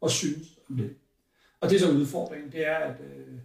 at 0.03 0.11
synes 0.11 0.59
om 0.71 0.77
det. 0.77 0.95
Og 1.61 1.71
det 1.71 1.77
er 1.77 1.81
så 1.81 1.91
udfordringen, 1.91 2.53
det 2.53 2.67
er 2.67 2.77
at, 2.77 3.01
øh, 3.01 3.39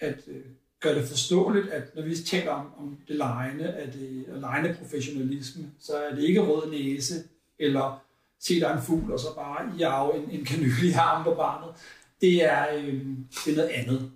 at 0.00 0.18
øh, 0.28 0.44
gøre 0.80 0.94
det 0.94 1.08
forståeligt, 1.08 1.68
at 1.68 1.94
når 1.94 2.02
vi 2.02 2.16
taler 2.16 2.50
om, 2.50 2.66
om 2.78 2.98
det 3.08 3.16
lejende, 3.16 3.68
at 3.68 3.94
det 3.94 4.24
er 4.28 4.40
lejende 4.40 4.76
professionalisme, 4.78 5.70
så 5.78 5.96
er 5.96 6.14
det 6.14 6.22
ikke 6.22 6.40
rød 6.40 6.70
næse, 6.70 7.14
eller 7.58 8.02
se 8.40 8.60
der 8.60 8.76
en 8.76 8.82
fugl, 8.82 9.12
og 9.12 9.20
så 9.20 9.34
bare 9.34 9.72
jage 9.78 10.16
en, 10.16 10.30
en 10.30 10.44
kanyle 10.44 10.88
i 10.88 10.92
armen 10.92 11.24
på 11.24 11.34
barnet. 11.34 11.74
Det 12.20 12.44
er, 12.44 12.66
øh, 12.74 13.04
det 13.44 13.52
er 13.52 13.56
noget 13.56 13.68
andet. 13.68 14.10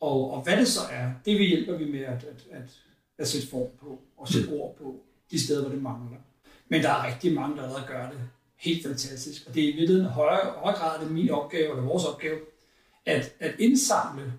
Og, 0.00 0.30
og 0.32 0.42
hvad 0.42 0.56
det 0.56 0.68
så 0.68 0.80
er, 0.90 1.10
det 1.24 1.38
vi 1.38 1.44
hjælper 1.44 1.76
vi 1.76 1.84
med 1.84 2.00
at, 2.00 2.24
at, 2.24 2.46
at, 2.50 2.80
at 3.18 3.28
sætte 3.28 3.48
form 3.48 3.68
på, 3.80 3.98
og 4.16 4.28
sætte 4.28 4.48
mm. 4.50 4.54
ord 4.54 4.76
på, 4.76 5.00
de 5.30 5.44
steder, 5.44 5.60
hvor 5.60 5.70
det 5.70 5.82
mangler. 5.82 6.18
Men 6.68 6.82
der 6.82 6.90
er 6.90 7.06
rigtig 7.06 7.34
mange, 7.34 7.56
der 7.56 7.62
allerede 7.62 7.86
gør 7.88 8.10
det 8.10 8.18
helt 8.56 8.86
fantastisk. 8.86 9.46
Og 9.46 9.54
det 9.54 9.64
er 9.64 9.68
i 9.68 9.76
virkeligheden 9.76 10.06
højere, 10.06 10.50
højere 10.50 10.78
grad 10.78 11.00
det 11.00 11.10
min 11.10 11.30
opgave, 11.30 11.70
eller 11.70 11.82
vores 11.82 12.04
opgave, 12.04 12.38
at, 13.06 13.34
at 13.40 13.54
indsamle 13.58 14.32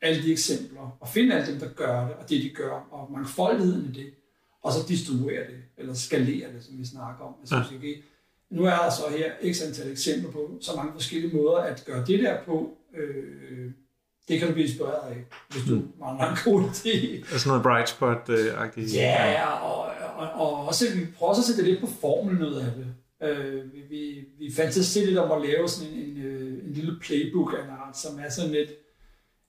alle 0.00 0.22
de 0.22 0.32
eksempler, 0.32 0.96
og 1.00 1.08
finde 1.08 1.34
alle 1.34 1.52
dem, 1.52 1.60
der 1.60 1.68
gør 1.68 2.06
det, 2.06 2.14
og 2.14 2.30
det 2.30 2.42
de 2.42 2.50
gør, 2.50 2.88
og 2.90 3.12
mangfoldigheden 3.12 3.84
i 3.84 3.92
det, 3.92 4.14
og 4.62 4.72
så 4.72 4.78
distribuere 4.88 5.46
det, 5.46 5.62
eller 5.76 5.94
skalere 5.94 6.52
det, 6.52 6.64
som 6.64 6.78
vi 6.78 6.84
snakker 6.84 7.24
om. 7.24 7.34
Altså, 7.40 7.56
ja. 7.56 7.76
okay, 7.76 8.02
nu 8.50 8.64
er 8.64 8.76
der 8.76 8.90
så 8.90 9.02
her 9.10 9.52
x 9.52 9.62
antal 9.62 9.92
eksempler 9.92 10.30
på 10.30 10.58
så 10.60 10.76
mange 10.76 10.92
forskellige 10.92 11.36
måder 11.36 11.56
at 11.56 11.84
gøre 11.86 12.06
det 12.06 12.18
der 12.18 12.44
på. 12.44 12.76
Øh, 12.94 13.70
det 14.28 14.38
kan 14.38 14.48
du 14.48 14.54
blive 14.54 14.66
inspireret 14.66 15.10
af, 15.10 15.16
hvis 15.48 15.62
du 15.68 15.74
mm. 15.74 15.92
mangler 16.00 16.30
en 16.30 16.36
god 16.44 16.62
idé. 16.62 16.96
Altså 17.32 17.48
noget 17.48 17.62
bright 17.62 17.88
spot-agtigt. 17.88 18.94
Ja, 18.94 19.46
og, 19.46 19.86
og, 20.16 20.28
og 20.34 20.66
også, 20.66 20.84
vi 20.94 21.06
prøver 21.18 21.30
også 21.30 21.42
at 21.42 21.46
sætte 21.46 21.70
lidt 21.70 21.80
på 21.80 21.88
formlen 22.00 22.42
ud 22.42 22.54
af 22.54 22.72
det. 22.76 22.86
Øh, 23.22 23.72
vi, 23.72 23.80
vi, 23.90 24.24
vi 24.38 24.52
fantaserer 24.54 25.06
lidt 25.06 25.18
om 25.18 25.42
at 25.42 25.48
lave 25.48 25.68
sådan 25.68 25.92
en, 25.92 25.98
en, 25.98 26.22
øh, 26.22 26.64
en 26.66 26.72
lille 26.72 26.98
playbook 27.00 27.54
af 27.58 27.64
en 27.64 27.70
art, 27.70 27.98
som 27.98 28.18
er 28.18 28.30
sådan 28.30 28.50
lidt, 28.50 28.70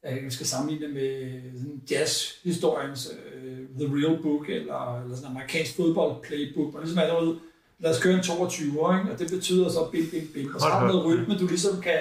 jeg 0.04 0.32
skal 0.32 0.46
sammenligne 0.46 0.86
det 0.86 0.94
med 0.94 1.42
sådan 1.58 1.82
jazzhistoriens 1.92 3.10
uh, 3.12 3.80
The 3.80 3.96
Real 3.96 4.22
Book, 4.22 4.50
eller, 4.50 5.02
eller 5.02 5.16
sådan 5.16 5.32
en 5.32 5.36
amerikansk 5.36 5.76
fodbold 5.76 6.24
playbook, 6.24 6.76
og 6.76 6.82
ligesom 6.82 7.00
er 7.00 7.08
der 7.08 7.36
lad 7.80 7.92
os 7.92 8.02
køre 8.04 8.14
en 8.14 8.24
22 8.24 8.82
år, 8.82 8.98
ikke? 8.98 9.12
og 9.12 9.20
det 9.20 9.32
betyder 9.32 9.70
så 9.70 9.90
bing, 9.92 10.12
bing, 10.12 10.34
bing, 10.34 10.56
og 10.56 10.62
så 10.62 10.68
har 10.68 10.88
du 10.88 10.94
noget 10.94 11.06
rytme, 11.06 11.38
du 11.38 11.48
ligesom 11.48 11.82
kan, 11.82 12.00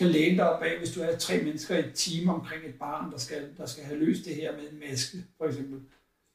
kan 0.00 0.08
læne 0.10 0.36
dig 0.36 0.50
op 0.50 0.60
bag, 0.60 0.78
hvis 0.78 0.90
du 0.90 1.00
er 1.00 1.16
tre 1.16 1.42
mennesker 1.42 1.76
i 1.76 1.78
et 1.78 1.92
team 1.94 2.28
omkring 2.28 2.64
et 2.64 2.74
barn, 2.74 3.12
der 3.12 3.18
skal, 3.18 3.48
der 3.58 3.66
skal 3.66 3.84
have 3.84 3.98
løst 3.98 4.24
det 4.24 4.34
her 4.34 4.52
med 4.52 4.72
en 4.72 4.80
maske, 4.90 5.24
for 5.38 5.44
eksempel, 5.44 5.78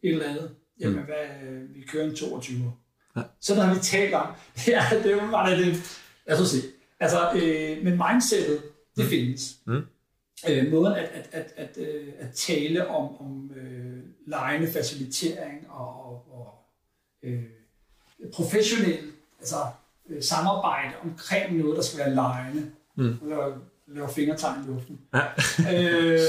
et 0.04 0.12
eller 0.12 0.30
andet. 0.30 0.56
Jamen, 0.80 1.00
mm. 1.00 1.06
hvad, 1.06 1.28
vi 1.74 1.82
kører 1.82 2.06
en 2.06 2.16
22 2.16 2.66
år. 2.66 2.80
Ja. 3.16 3.22
Sådan 3.42 3.64
har 3.64 3.74
vi 3.74 3.80
talt 3.80 4.14
om. 4.14 4.28
Ja, 4.68 4.84
det 5.04 5.16
var 5.16 5.50
det 5.50 5.60
lidt... 5.60 6.02
Lad 6.28 6.42
os 6.42 6.50
se. 6.50 6.58
Altså, 7.00 7.32
øh, 7.34 7.84
men 7.84 8.02
mindsetet, 8.08 8.62
det 8.96 9.04
mm. 9.04 9.10
findes. 9.10 9.56
Mm. 9.68 9.82
Øh, 10.50 10.72
måden 10.72 10.94
at, 10.94 11.10
at, 11.14 11.30
at, 11.32 11.54
at, 11.56 11.78
øh, 11.78 12.14
at 12.20 12.34
tale 12.34 12.88
om, 12.88 13.22
om 13.22 13.52
øh, 13.56 14.04
lejende 14.28 14.72
facilitering 14.72 15.70
og, 15.70 16.06
og, 16.06 16.34
og 16.34 16.54
øh, 17.24 17.44
professionel 18.34 19.12
altså, 19.40 19.56
øh, 20.10 20.24
samarbejde 20.24 20.94
omkring 21.04 21.58
noget, 21.58 21.78
der 21.78 21.84
skal 21.84 22.00
være 22.00 22.16
lejende. 22.16 22.72
Mm. 22.96 23.20
Laver, 23.30 23.54
laver 23.88 24.08
fingertegn 24.08 24.64
i 24.64 24.68
luften. 24.68 25.00
Ja. 25.14 25.22
øh, 25.60 26.20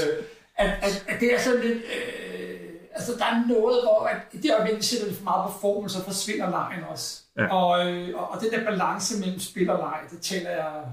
at, 0.55 0.69
at, 0.81 1.05
at 1.07 1.19
det 1.19 1.33
er 1.33 1.39
sådan 1.39 1.61
lidt... 1.61 1.77
Øh, 1.77 2.69
altså, 2.91 3.11
der 3.17 3.25
er 3.25 3.47
noget, 3.47 3.83
hvor 3.83 4.07
at 4.07 4.17
i 4.33 4.37
det 4.37 4.51
øjeblik, 4.53 4.77
vi 4.77 4.83
sætter 4.83 5.07
det 5.07 5.15
for 5.17 5.23
meget 5.23 5.51
på 5.51 5.59
formen, 5.59 5.89
så 5.89 6.03
forsvinder 6.03 6.49
lejen 6.49 6.83
også. 6.83 7.23
Ja. 7.37 7.55
Og, 7.55 7.87
øh, 7.87 8.15
og, 8.15 8.31
og 8.31 8.41
den 8.41 8.51
der 8.51 8.63
balance 8.63 9.19
mellem 9.19 9.39
spil 9.39 9.69
og 9.69 9.77
leg, 9.77 9.99
det 10.11 10.21
taler 10.21 10.49
jeg 10.49 10.83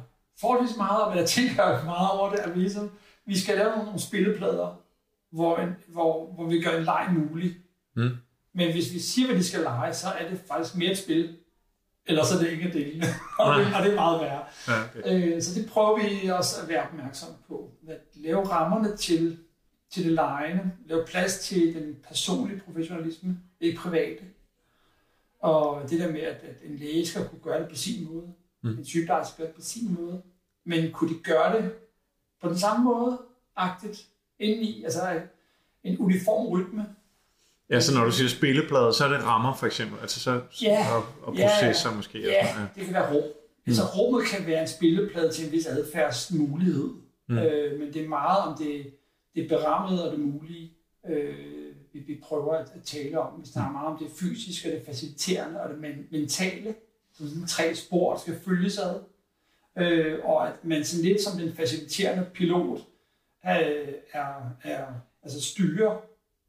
forholdsvis 0.41 0.77
meget 0.77 1.03
om, 1.03 1.09
men 1.11 1.19
jeg 1.19 1.29
tænker 1.29 1.85
meget 1.85 2.11
over 2.11 2.31
det, 2.31 2.39
at 2.39 2.55
vi, 2.55 2.61
ligesom, 2.61 2.91
vi 3.27 3.39
skal 3.39 3.57
lave 3.57 3.71
nogle, 3.71 3.85
nogle 3.85 4.01
spilleplader, 4.01 4.81
hvor, 5.33 5.57
en, 5.57 5.77
hvor, 5.89 6.33
hvor 6.35 6.47
vi 6.47 6.63
gør 6.63 6.79
en 6.79 6.85
leg 6.85 7.09
mulig. 7.13 7.57
Mm. 7.97 8.11
Men 8.55 8.73
hvis 8.73 8.93
vi 8.95 8.99
siger, 8.99 9.27
hvad 9.29 9.37
de 9.37 9.45
skal 9.45 9.61
lege, 9.61 9.95
så 9.95 10.07
er 10.09 10.29
det 10.29 10.41
faktisk 10.49 10.77
mere 10.77 10.91
et 10.91 10.99
spil, 10.99 11.37
eller 12.07 12.25
så 12.25 12.35
er 12.35 12.39
det 12.39 12.51
ikke 12.51 12.73
del. 12.73 13.05
og, 13.39 13.59
det, 13.59 13.67
og 13.75 13.83
det 13.83 13.91
er 13.91 13.95
meget 13.95 14.21
værre. 14.21 14.45
Ja, 14.69 15.01
okay. 15.01 15.35
øh, 15.37 15.43
så 15.43 15.61
det 15.61 15.71
prøver 15.71 15.99
vi 15.99 16.29
også 16.29 16.63
at 16.63 16.69
være 16.69 16.83
opmærksom 16.83 17.29
på. 17.49 17.71
At 17.89 18.01
lave 18.15 18.49
rammerne 18.49 18.97
til 18.97 19.39
til 19.95 20.05
det 20.05 20.13
lejende, 20.13 20.73
lave 20.87 21.05
plads 21.07 21.39
til 21.39 21.75
den 21.75 21.97
personlige 22.09 22.61
professionalisme, 22.61 23.41
ikke 23.61 23.79
private. 23.79 24.23
Og 25.41 25.91
det 25.91 26.01
der 26.01 26.13
med, 26.13 26.21
at, 26.21 26.37
at 26.37 26.57
en 26.65 26.77
læge 26.77 27.07
skal 27.07 27.29
kunne 27.29 27.41
gøre 27.41 27.61
det 27.61 27.69
på 27.69 27.75
sin 27.75 28.05
måde, 28.05 28.33
mm. 28.63 28.79
en 28.79 28.85
sygeplejerske 28.85 29.33
skal 29.33 29.43
gøre 29.43 29.49
det 29.49 29.57
på 29.57 29.63
sin 29.63 29.95
måde, 29.95 30.23
men 30.65 30.93
kunne 30.93 31.15
de 31.15 31.19
gøre 31.19 31.57
det 31.57 31.75
på 32.43 32.49
den 32.49 32.59
samme 32.59 32.85
måde, 32.85 33.19
agtigt, 33.57 34.07
indeni, 34.39 34.85
altså 34.85 35.21
en 35.85 35.99
uniform 35.99 36.47
rytme. 36.47 36.87
Ja, 37.71 37.81
så 37.81 37.95
når 37.95 38.05
du 38.05 38.13
siger 38.13 38.29
spilleplade, 38.29 38.93
så 38.93 39.05
er 39.05 39.09
det 39.09 39.25
rammer 39.25 39.55
for 39.55 39.67
eksempel, 39.67 39.99
altså 40.01 40.21
så, 40.21 40.41
ja, 40.63 40.87
og, 40.95 41.05
og 41.23 41.35
processer 41.35 41.91
ja, 41.91 41.97
måske. 41.97 42.21
Ja, 42.21 42.47
ja, 42.47 42.67
det 42.75 42.85
kan 42.85 42.95
være 42.95 43.15
rum. 43.15 43.23
Mm. 43.23 43.71
Altså 43.71 43.83
rummet 43.83 44.25
kan 44.27 44.47
være 44.47 44.61
en 44.63 44.69
spilleplade 44.69 45.33
til 45.33 45.47
en 45.47 45.53
vis 45.53 45.67
adfærdsmulighed, 45.67 46.91
mm. 47.29 47.39
øh, 47.39 47.81
men 47.81 47.93
det 47.93 48.05
er 48.05 48.09
meget 48.09 48.39
om 48.39 48.59
det 48.59 48.87
det 49.35 49.49
berammede 49.49 50.05
og 50.07 50.13
det 50.13 50.21
mulige, 50.21 50.73
øh, 51.09 51.75
vi, 51.93 51.99
vi 51.99 52.21
prøver 52.23 52.55
at, 52.55 52.73
at 52.75 52.83
tale 52.83 53.21
om. 53.21 53.41
Vi 53.43 53.47
snakker 53.47 53.73
meget 53.73 53.87
om 53.87 53.99
det 53.99 54.11
fysiske, 54.21 54.71
det 54.71 54.83
faciliterende 54.87 55.61
og 55.61 55.71
det 55.71 55.79
men, 55.79 56.07
mentale, 56.11 56.75
som 57.13 57.29
sådan 57.29 57.47
tre 57.47 57.75
spor 57.75 58.17
skal 58.17 58.41
følges 58.45 58.79
ad. 58.79 59.01
Øh, 59.79 60.19
og 60.25 60.49
at 60.49 60.65
man 60.65 60.85
sådan 60.85 61.05
lidt 61.05 61.23
som 61.23 61.39
den 61.39 61.57
faciliterende 61.57 62.27
pilot 62.35 62.79
øh, 63.47 63.89
er, 64.13 64.35
er, 64.63 64.87
altså 65.23 65.43
styrer 65.43 65.97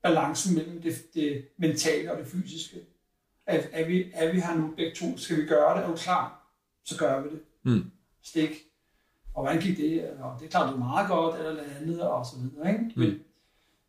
balancen 0.06 0.56
mellem 0.56 0.82
det, 0.82 1.14
det 1.14 1.46
mentale 1.58 2.12
og 2.12 2.18
det 2.18 2.28
fysiske. 2.28 2.78
At, 3.46 3.70
er, 3.72 3.86
vi, 3.86 4.12
er 4.14 4.32
vi 4.32 4.40
her 4.40 4.56
nu 4.56 4.74
begge 4.78 4.96
to? 4.96 5.18
Skal 5.18 5.38
vi 5.38 5.46
gøre 5.46 5.78
det? 5.78 5.84
Er 5.84 5.88
du 5.88 5.96
klar? 5.96 6.52
Så 6.84 6.98
gør 6.98 7.22
vi 7.22 7.30
det. 7.30 7.40
Mm. 7.64 7.92
Stik 8.24 8.50
og 9.34 9.44
hvordan 9.44 9.62
gik 9.62 9.78
det? 9.78 10.10
Og 10.22 10.38
det 10.42 10.50
klarede 10.50 10.72
du 10.72 10.78
meget 10.78 11.10
godt, 11.10 11.36
eller 11.36 11.54
noget 11.54 11.78
andet, 11.82 12.02
og 12.02 12.26
så 12.26 12.36
videre. 12.40 12.72
Ikke? 12.72 12.84
Mm. 12.96 13.02
Men 13.02 13.20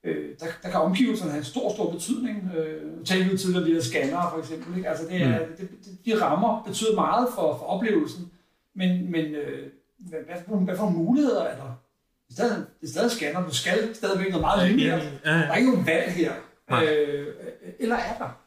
øh, 0.05 0.39
der, 0.41 0.47
der 0.63 0.71
kan 0.71 0.81
omgivelserne 0.81 1.31
have 1.31 1.39
en 1.39 1.45
stor, 1.45 1.73
stor 1.73 1.93
betydning. 1.93 2.51
Øh, 2.57 3.05
talte 3.05 3.31
vi 3.31 3.39
tidligere 3.39 3.65
lige 3.65 3.83
scannere, 3.83 4.31
for 4.31 4.39
eksempel. 4.39 4.77
Ikke? 4.77 4.89
Altså, 4.89 5.05
det 5.07 5.23
er, 5.23 5.47
mm. 5.47 5.57
det, 5.57 5.71
det, 5.85 5.99
de 6.05 6.23
rammer 6.23 6.63
betyder 6.67 6.95
meget 6.95 7.29
for, 7.35 7.59
for 7.59 7.65
oplevelsen, 7.65 8.33
men, 8.75 9.11
men 9.11 9.25
øh, 9.35 9.69
hvad, 9.99 10.19
hvad, 10.27 10.59
hvad 10.59 10.77
for 10.77 10.89
muligheder 10.89 11.43
er 11.43 11.57
der? 11.57 11.81
Det 12.29 12.37
stadig, 12.37 12.67
det 12.81 12.87
er 12.87 12.91
stadig 12.91 13.11
scanner. 13.11 13.47
Du 13.47 13.55
skal 13.55 13.95
stadigvæk 13.95 14.29
noget 14.29 14.41
meget 14.41 14.71
lineært. 14.71 15.03
Ja, 15.03 15.33
ja. 15.33 15.39
Der 15.39 15.53
er 15.53 15.57
ikke 15.57 15.71
nogen 15.71 15.87
valg 15.87 16.13
her. 16.13 16.33
Nej. 16.71 16.85
Øh, 16.87 17.35
eller 17.79 17.97
er 17.97 18.19
der? 18.19 18.41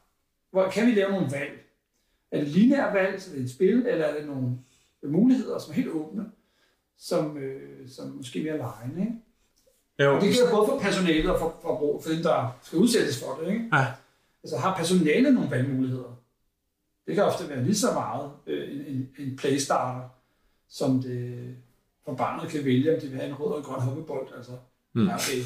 Hvor 0.52 0.70
kan 0.70 0.88
vi 0.88 0.92
lave 0.92 1.12
nogle 1.12 1.32
valg? 1.32 1.66
Er 2.32 2.40
det 2.40 2.48
lineære 2.48 2.94
valg, 2.94 3.22
så 3.22 3.32
det 3.32 3.40
er 3.40 3.44
et 3.44 3.52
spil, 3.52 3.86
eller 3.88 4.06
er 4.06 4.18
det 4.20 4.28
nogle 4.28 4.58
muligheder, 5.04 5.60
som 5.60 5.72
er 5.72 5.76
helt 5.76 5.90
åbne, 5.90 6.26
som, 6.98 7.38
øh, 7.38 7.90
som 7.90 8.08
måske 8.08 8.44
mere 8.44 8.58
lejende, 8.58 9.02
ikke? 9.02 9.14
Jo, 10.00 10.16
Og 10.16 10.22
det 10.22 10.34
gælder 10.34 10.52
både 10.56 10.68
for 10.68 10.80
personalet 10.80 11.32
og 11.32 11.40
for, 11.40 11.60
for, 11.62 11.78
for, 11.80 12.02
for 12.04 12.10
dem, 12.10 12.24
der 12.24 12.60
skal 12.64 12.80
udsættes 12.80 13.24
for 13.24 13.40
det, 13.42 13.52
ikke? 13.54 13.70
ja. 13.74 13.86
Altså 14.44 14.58
har 14.58 14.76
personalet 14.78 15.34
nogle 15.34 15.52
valgmuligheder? 15.52 16.20
Det 17.08 17.16
kan 17.16 17.24
ofte 17.24 17.50
være 17.50 17.64
lige 17.64 17.76
så 17.76 17.94
meget 17.94 18.32
øh, 18.48 18.76
en, 18.76 18.86
en, 18.96 19.10
en 19.20 19.38
playstarter, 19.38 20.10
som 20.70 21.02
det 21.02 21.56
for 22.10 22.16
barnet 22.16 22.52
kan 22.52 22.66
vælge, 22.66 22.94
om 22.96 23.02
de 23.02 23.08
vil 23.08 23.18
have 23.20 23.30
en 23.30 23.36
rød 23.36 23.52
og 23.52 23.58
en 23.58 23.64
grøn 23.64 23.82
hoppebold. 23.82 24.28
Altså, 24.38 24.52
Mm. 24.96 25.08
ja, 25.08 25.14
okay. 25.16 25.44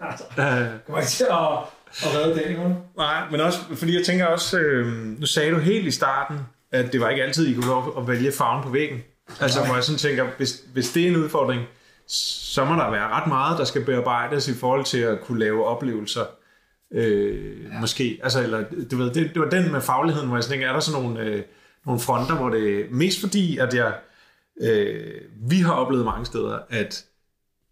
altså, 0.00 0.24
Ja. 0.38 0.66
kommer 0.86 1.00
ikke 1.00 1.10
til 1.10 1.24
at, 1.30 1.58
at 2.02 2.16
redde 2.16 2.34
den, 2.40 2.48
ikke? 2.50 2.76
Nej, 2.96 3.30
men 3.30 3.40
også, 3.40 3.58
fordi 3.74 3.96
jeg 3.96 4.06
tænker 4.06 4.26
også, 4.26 4.58
øh, 4.58 4.86
nu 5.20 5.26
sagde 5.26 5.50
du 5.50 5.58
helt 5.58 5.86
i 5.86 5.90
starten, 5.90 6.38
at 6.72 6.92
det 6.92 7.00
var 7.00 7.08
ikke 7.08 7.22
altid, 7.22 7.46
I 7.48 7.54
kunne 7.54 7.66
lov 7.66 7.94
at 7.98 8.08
vælge 8.08 8.32
farven 8.32 8.62
på 8.62 8.70
væggen. 8.70 9.02
Altså, 9.40 9.64
hvor 9.64 9.74
jeg 9.74 9.84
sådan 9.84 9.98
tænker, 9.98 10.26
hvis, 10.36 10.62
hvis 10.72 10.92
det 10.92 11.04
er 11.04 11.08
en 11.08 11.16
udfordring, 11.16 11.62
så 12.06 12.64
må 12.64 12.74
der 12.74 12.90
være 12.90 13.08
ret 13.08 13.26
meget, 13.26 13.58
der 13.58 13.64
skal 13.64 13.84
bearbejdes 13.84 14.48
i 14.48 14.54
forhold 14.54 14.84
til 14.84 14.98
at 14.98 15.20
kunne 15.20 15.38
lave 15.38 15.64
oplevelser. 15.66 16.24
Øh, 16.92 17.64
ja. 17.64 17.80
Måske, 17.80 18.20
altså, 18.22 18.42
eller, 18.42 18.64
du 18.90 18.96
ved, 18.96 19.10
det, 19.14 19.30
det 19.34 19.42
var 19.42 19.48
den 19.50 19.72
med 19.72 19.80
fagligheden, 19.80 20.28
hvor 20.28 20.36
jeg 20.36 20.44
sådan 20.44 20.52
tænker, 20.54 20.68
er 20.68 20.72
der 20.72 20.80
sådan 20.80 21.02
nogle, 21.02 21.20
øh, 21.20 21.42
nogle 21.86 22.00
fronter, 22.00 22.34
hvor 22.36 22.48
det 22.50 22.90
mest 22.90 23.20
fordi, 23.20 23.58
at 23.58 23.74
jeg, 23.74 23.92
øh, 24.62 25.20
vi 25.50 25.60
har 25.60 25.72
oplevet 25.72 26.04
mange 26.04 26.26
steder, 26.26 26.58
at 26.70 27.04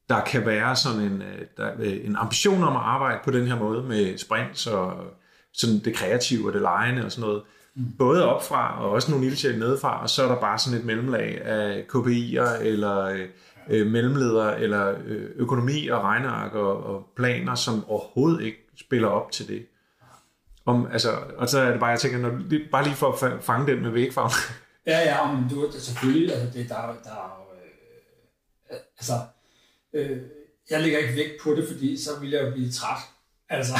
der 0.09 0.21
kan 0.21 0.47
være 0.47 0.77
sådan 0.77 1.01
en, 1.01 1.23
øh, 1.23 1.47
der, 1.57 1.71
øh, 1.79 2.07
en 2.07 2.17
ambition 2.17 2.63
om 2.63 2.77
at 2.77 2.83
arbejde 2.83 3.21
på 3.25 3.31
den 3.31 3.47
her 3.47 3.59
måde 3.59 3.83
med 3.83 4.19
sprints 4.19 4.67
og 4.67 5.05
sådan 5.53 5.79
det 5.79 5.95
kreative 5.95 6.49
og 6.49 6.53
det 6.53 6.63
lejende 6.63 7.05
og 7.05 7.13
sådan 7.13 7.29
noget. 7.29 7.43
Mm. 7.75 7.85
Både 7.99 8.35
opfra 8.35 8.85
og 8.85 8.91
også 8.91 9.11
nogle 9.11 9.27
ildsjæle 9.27 9.59
nedefra, 9.59 10.03
og 10.03 10.11
så 10.11 10.25
er 10.25 10.29
der 10.29 10.41
bare 10.41 10.59
sådan 10.59 10.79
et 10.79 10.85
mellemlag 10.85 11.41
af 11.45 11.87
KPI'er 11.95 12.63
eller 12.63 13.05
øh, 13.05 13.29
øh, 13.71 13.87
mellemledere 13.87 14.61
eller 14.61 14.95
øh, 15.07 15.31
økonomi 15.37 15.89
og 15.89 16.03
regneark 16.03 16.55
og, 16.55 16.85
og 16.85 17.07
planer, 17.17 17.55
som 17.55 17.85
overhovedet 17.89 18.43
ikke 18.43 18.69
spiller 18.81 19.09
op 19.09 19.31
til 19.31 19.49
det. 19.49 19.67
Om, 20.67 20.89
altså, 20.93 21.11
og 21.37 21.49
så 21.49 21.59
er 21.59 21.71
det 21.71 21.81
bare, 21.81 21.91
jeg 21.91 22.01
tænker, 22.01 22.19
når, 22.19 22.41
bare 22.73 22.85
lige 22.85 22.95
for 22.95 23.13
at 23.13 23.23
fa- 23.23 23.41
fange 23.41 23.73
den 23.73 23.83
med 23.83 23.91
vægfarven. 23.91 24.33
Ja, 24.87 24.99
ja, 24.99 25.33
men 25.33 25.49
du, 25.51 25.67
det, 25.67 25.75
er 25.77 25.81
selvfølgelig, 25.81 26.35
altså, 26.35 26.59
det, 26.59 26.69
der, 26.69 26.75
er- 26.77 27.03
der 27.05 27.11
er 27.11 27.47
jo, 27.51 27.57
øh, 28.75 28.81
altså, 28.99 29.13
øh, 29.93 30.19
jeg 30.71 30.81
lægger 30.83 30.99
ikke 30.99 31.15
vægt 31.17 31.33
på 31.43 31.55
det, 31.55 31.69
fordi 31.69 31.97
så 32.03 32.11
vil 32.21 32.31
jeg 32.31 32.43
jo 32.45 32.51
blive 32.51 32.71
træt. 32.73 32.99
Altså, 33.49 33.75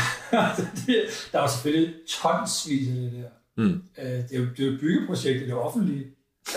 det, 0.87 1.29
der 1.33 1.39
er 1.39 1.43
jo 1.43 1.49
selvfølgelig 1.49 1.95
tonsvis 2.09 2.89
af 2.89 2.95
det 2.95 3.13
der. 3.13 3.29
Mm. 3.57 3.83
Øh, 3.99 4.05
det, 4.05 4.33
er 4.33 4.39
jo, 4.39 4.45
det 4.57 4.61
er 4.61 4.67
jo 4.67 4.73
et 4.73 4.81
byggeprojekt 4.81 5.43
i 5.43 5.47
det 5.47 5.55
offentlige. 5.55 6.07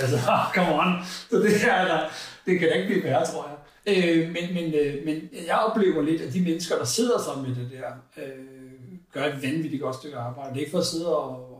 Altså, 0.01 0.17
come 0.55 0.73
on. 0.73 0.93
Så 1.29 1.37
det 1.37 1.59
her, 1.59 1.85
der, 1.85 1.99
det 2.45 2.59
kan 2.59 2.69
da 2.69 2.73
ikke 2.75 2.87
blive 2.87 3.03
værre, 3.03 3.25
tror 3.25 3.47
jeg. 3.47 3.57
Øh, 3.87 4.31
men, 4.31 4.53
men, 4.53 4.73
øh, 4.73 5.05
men 5.05 5.29
jeg 5.47 5.55
oplever 5.57 6.01
lidt, 6.01 6.21
at 6.21 6.33
de 6.33 6.41
mennesker, 6.41 6.77
der 6.77 6.85
sidder 6.85 7.21
sammen 7.21 7.47
med 7.49 7.55
det 7.55 7.71
der, 7.71 8.23
øh, 8.23 8.45
gør 9.13 9.25
et 9.25 9.41
vanvittigt 9.41 9.81
godt 9.81 9.95
stykke 9.95 10.17
arbejde. 10.17 10.49
Det 10.49 10.57
er 10.57 10.59
ikke 10.59 10.71
for 10.71 10.79
at 10.79 10.85
sidde 10.85 11.17
og, 11.17 11.54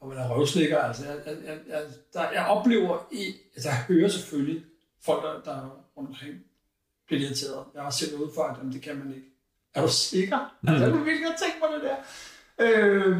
og, 0.00 0.08
og 0.08 0.10
være 0.10 0.28
røvslikker. 0.28 0.78
Altså, 0.78 1.04
jeg, 1.06 1.16
jeg, 1.26 1.36
jeg, 1.46 1.58
jeg, 1.68 1.82
der, 2.12 2.30
jeg 2.30 2.46
oplever, 2.46 3.08
i, 3.12 3.34
altså 3.54 3.68
jeg 3.68 3.78
hører 3.88 4.08
selvfølgelig 4.08 4.64
folk, 5.04 5.22
der, 5.22 5.52
der 5.52 5.56
er 5.56 5.70
rundt 5.96 6.08
omkring, 6.08 6.34
bliver 7.06 7.22
irriteret. 7.22 7.64
Jeg 7.74 7.82
har 7.82 7.90
selv 7.90 8.16
ude 8.16 8.30
for, 8.34 8.42
at 8.42 8.58
jamen, 8.58 8.72
det 8.72 8.82
kan 8.82 8.96
man 8.96 9.14
ikke. 9.14 9.26
Er 9.74 9.82
du 9.82 9.92
sikker? 9.92 10.56
Mm. 10.62 10.68
Altså, 10.68 10.84
jeg 10.84 10.92
kunne 10.92 11.04
virkelig 11.04 11.26
godt 11.26 11.38
tænke 11.38 11.56
på 11.60 11.66
det 11.74 11.82
der. 11.82 11.96
Øh, 12.58 13.16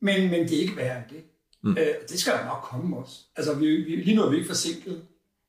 men, 0.00 0.30
men 0.30 0.48
det 0.48 0.56
er 0.56 0.60
ikke 0.60 0.76
værre 0.76 0.98
end 0.98 1.10
det. 1.10 1.24
Mm. 1.62 1.76
Øh, 1.78 1.94
det 2.08 2.20
skal 2.20 2.32
der 2.32 2.44
nok 2.44 2.62
komme 2.62 2.96
også. 2.96 3.20
Altså, 3.36 3.54
vi, 3.54 3.66
vi, 3.66 3.96
lige 3.96 4.16
nu 4.16 4.22
er 4.22 4.30
vi 4.30 4.36
ikke 4.36 4.48
forsinket, 4.48 5.04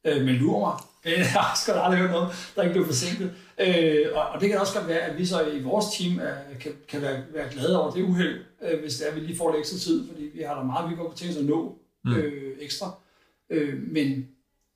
øh, 0.05 0.25
men 0.25 0.35
lurer 0.35 0.91
Jeg 1.05 1.31
har 1.31 1.55
sgu 1.55 1.71
aldrig 1.71 1.99
hørt 1.99 2.11
noget, 2.11 2.51
der 2.55 2.61
ikke 2.61 2.73
blev 2.73 2.85
forsinket. 2.85 3.33
Øh, 3.59 4.05
og, 4.13 4.29
og 4.29 4.41
det 4.41 4.49
kan 4.49 4.59
også 4.59 4.73
godt 4.79 4.87
være, 4.87 4.99
at 4.99 5.17
vi 5.17 5.25
så 5.25 5.47
i 5.47 5.61
vores 5.61 5.85
team 5.97 6.19
øh, 6.19 6.59
kan, 6.59 6.71
kan 6.87 7.01
være, 7.01 7.23
være 7.33 7.49
glade 7.51 7.81
over 7.81 7.91
det 7.91 8.03
uheld, 8.03 8.39
øh, 8.61 8.79
hvis 8.79 8.97
det 8.97 9.07
er, 9.07 9.11
at 9.11 9.15
vi 9.15 9.21
lige 9.21 9.37
får 9.37 9.51
lidt 9.51 9.59
ekstra 9.59 9.77
tid, 9.77 10.07
fordi 10.07 10.23
vi 10.33 10.41
har 10.41 10.55
da 10.55 10.63
meget, 10.63 10.89
vi 10.89 10.95
godt 10.95 11.07
kunne 11.07 11.17
tænke 11.17 11.31
os 11.33 11.39
at 11.39 11.45
nå 11.45 11.77
Mm. 12.03 12.13
øh, 12.15 12.57
ekstra. 12.59 12.91
Øh, 13.49 13.81
men 13.87 14.27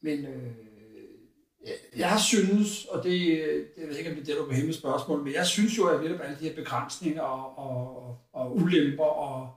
men 0.01 0.19
øh, 0.25 0.51
jeg, 1.65 1.73
jeg 1.97 2.19
synes, 2.27 2.85
og 2.85 3.03
det, 3.03 3.11
det 3.11 3.81
jeg 3.81 3.87
ved 3.87 3.97
ikke, 3.97 4.09
om 4.09 4.15
det 4.15 4.21
er 4.21 4.25
det, 4.25 4.35
du 4.37 4.41
er 4.43 4.47
på 4.47 4.53
hemmelig 4.53 4.75
spørgsmål, 4.75 5.23
men 5.23 5.33
jeg 5.33 5.45
synes 5.45 5.77
jo, 5.77 5.87
at 5.87 6.03
netop 6.03 6.19
alle 6.23 6.37
de 6.39 6.47
her 6.49 6.55
begrænsninger 6.55 7.21
og, 7.21 7.57
og, 7.57 8.17
og 8.33 8.55
ulemper 8.55 9.03
og 9.03 9.49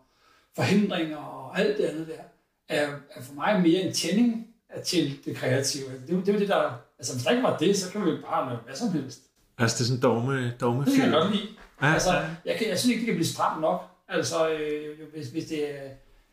forhindringer 0.56 1.16
og 1.16 1.60
alt 1.60 1.78
det 1.78 1.84
andet 1.84 2.08
der, 2.08 2.22
er, 2.68 2.90
er 3.10 3.22
for 3.22 3.34
mig 3.34 3.60
mere 3.62 3.80
en 3.82 3.92
tænding 3.92 4.46
til 4.84 5.24
det 5.24 5.36
kreative. 5.36 5.84
Det, 6.08 6.26
det 6.26 6.34
er 6.34 6.38
det, 6.38 6.48
der... 6.48 6.72
Altså, 6.98 7.14
hvis 7.14 7.24
der 7.24 7.30
ikke 7.30 7.42
var 7.42 7.56
det, 7.58 7.76
så 7.76 7.92
kan 7.92 8.04
vi 8.04 8.10
jo 8.10 8.16
bare 8.26 8.48
lave 8.48 8.60
hvad 8.64 8.74
som 8.74 8.92
helst. 8.92 9.22
Altså, 9.58 9.76
det 9.76 9.80
er 9.80 9.84
sådan 9.84 9.98
en 9.98 10.02
dogme, 10.02 10.52
dogme 10.60 10.84
Det 10.84 10.94
kan 10.94 11.04
jeg 11.04 11.12
godt 11.12 11.32
lide. 11.32 11.48
Ja, 11.82 11.92
Altså, 11.92 12.12
ja. 12.12 12.26
jeg, 12.44 12.56
kan, 12.58 12.68
jeg 12.68 12.78
synes 12.78 12.90
ikke, 12.90 13.00
det 13.00 13.06
kan 13.06 13.14
blive 13.14 13.26
stramt 13.26 13.60
nok. 13.60 13.82
Altså, 14.08 14.50
øh, 14.50 15.12
hvis, 15.12 15.28
hvis, 15.28 15.44
det 15.44 15.70
er, 15.78 15.88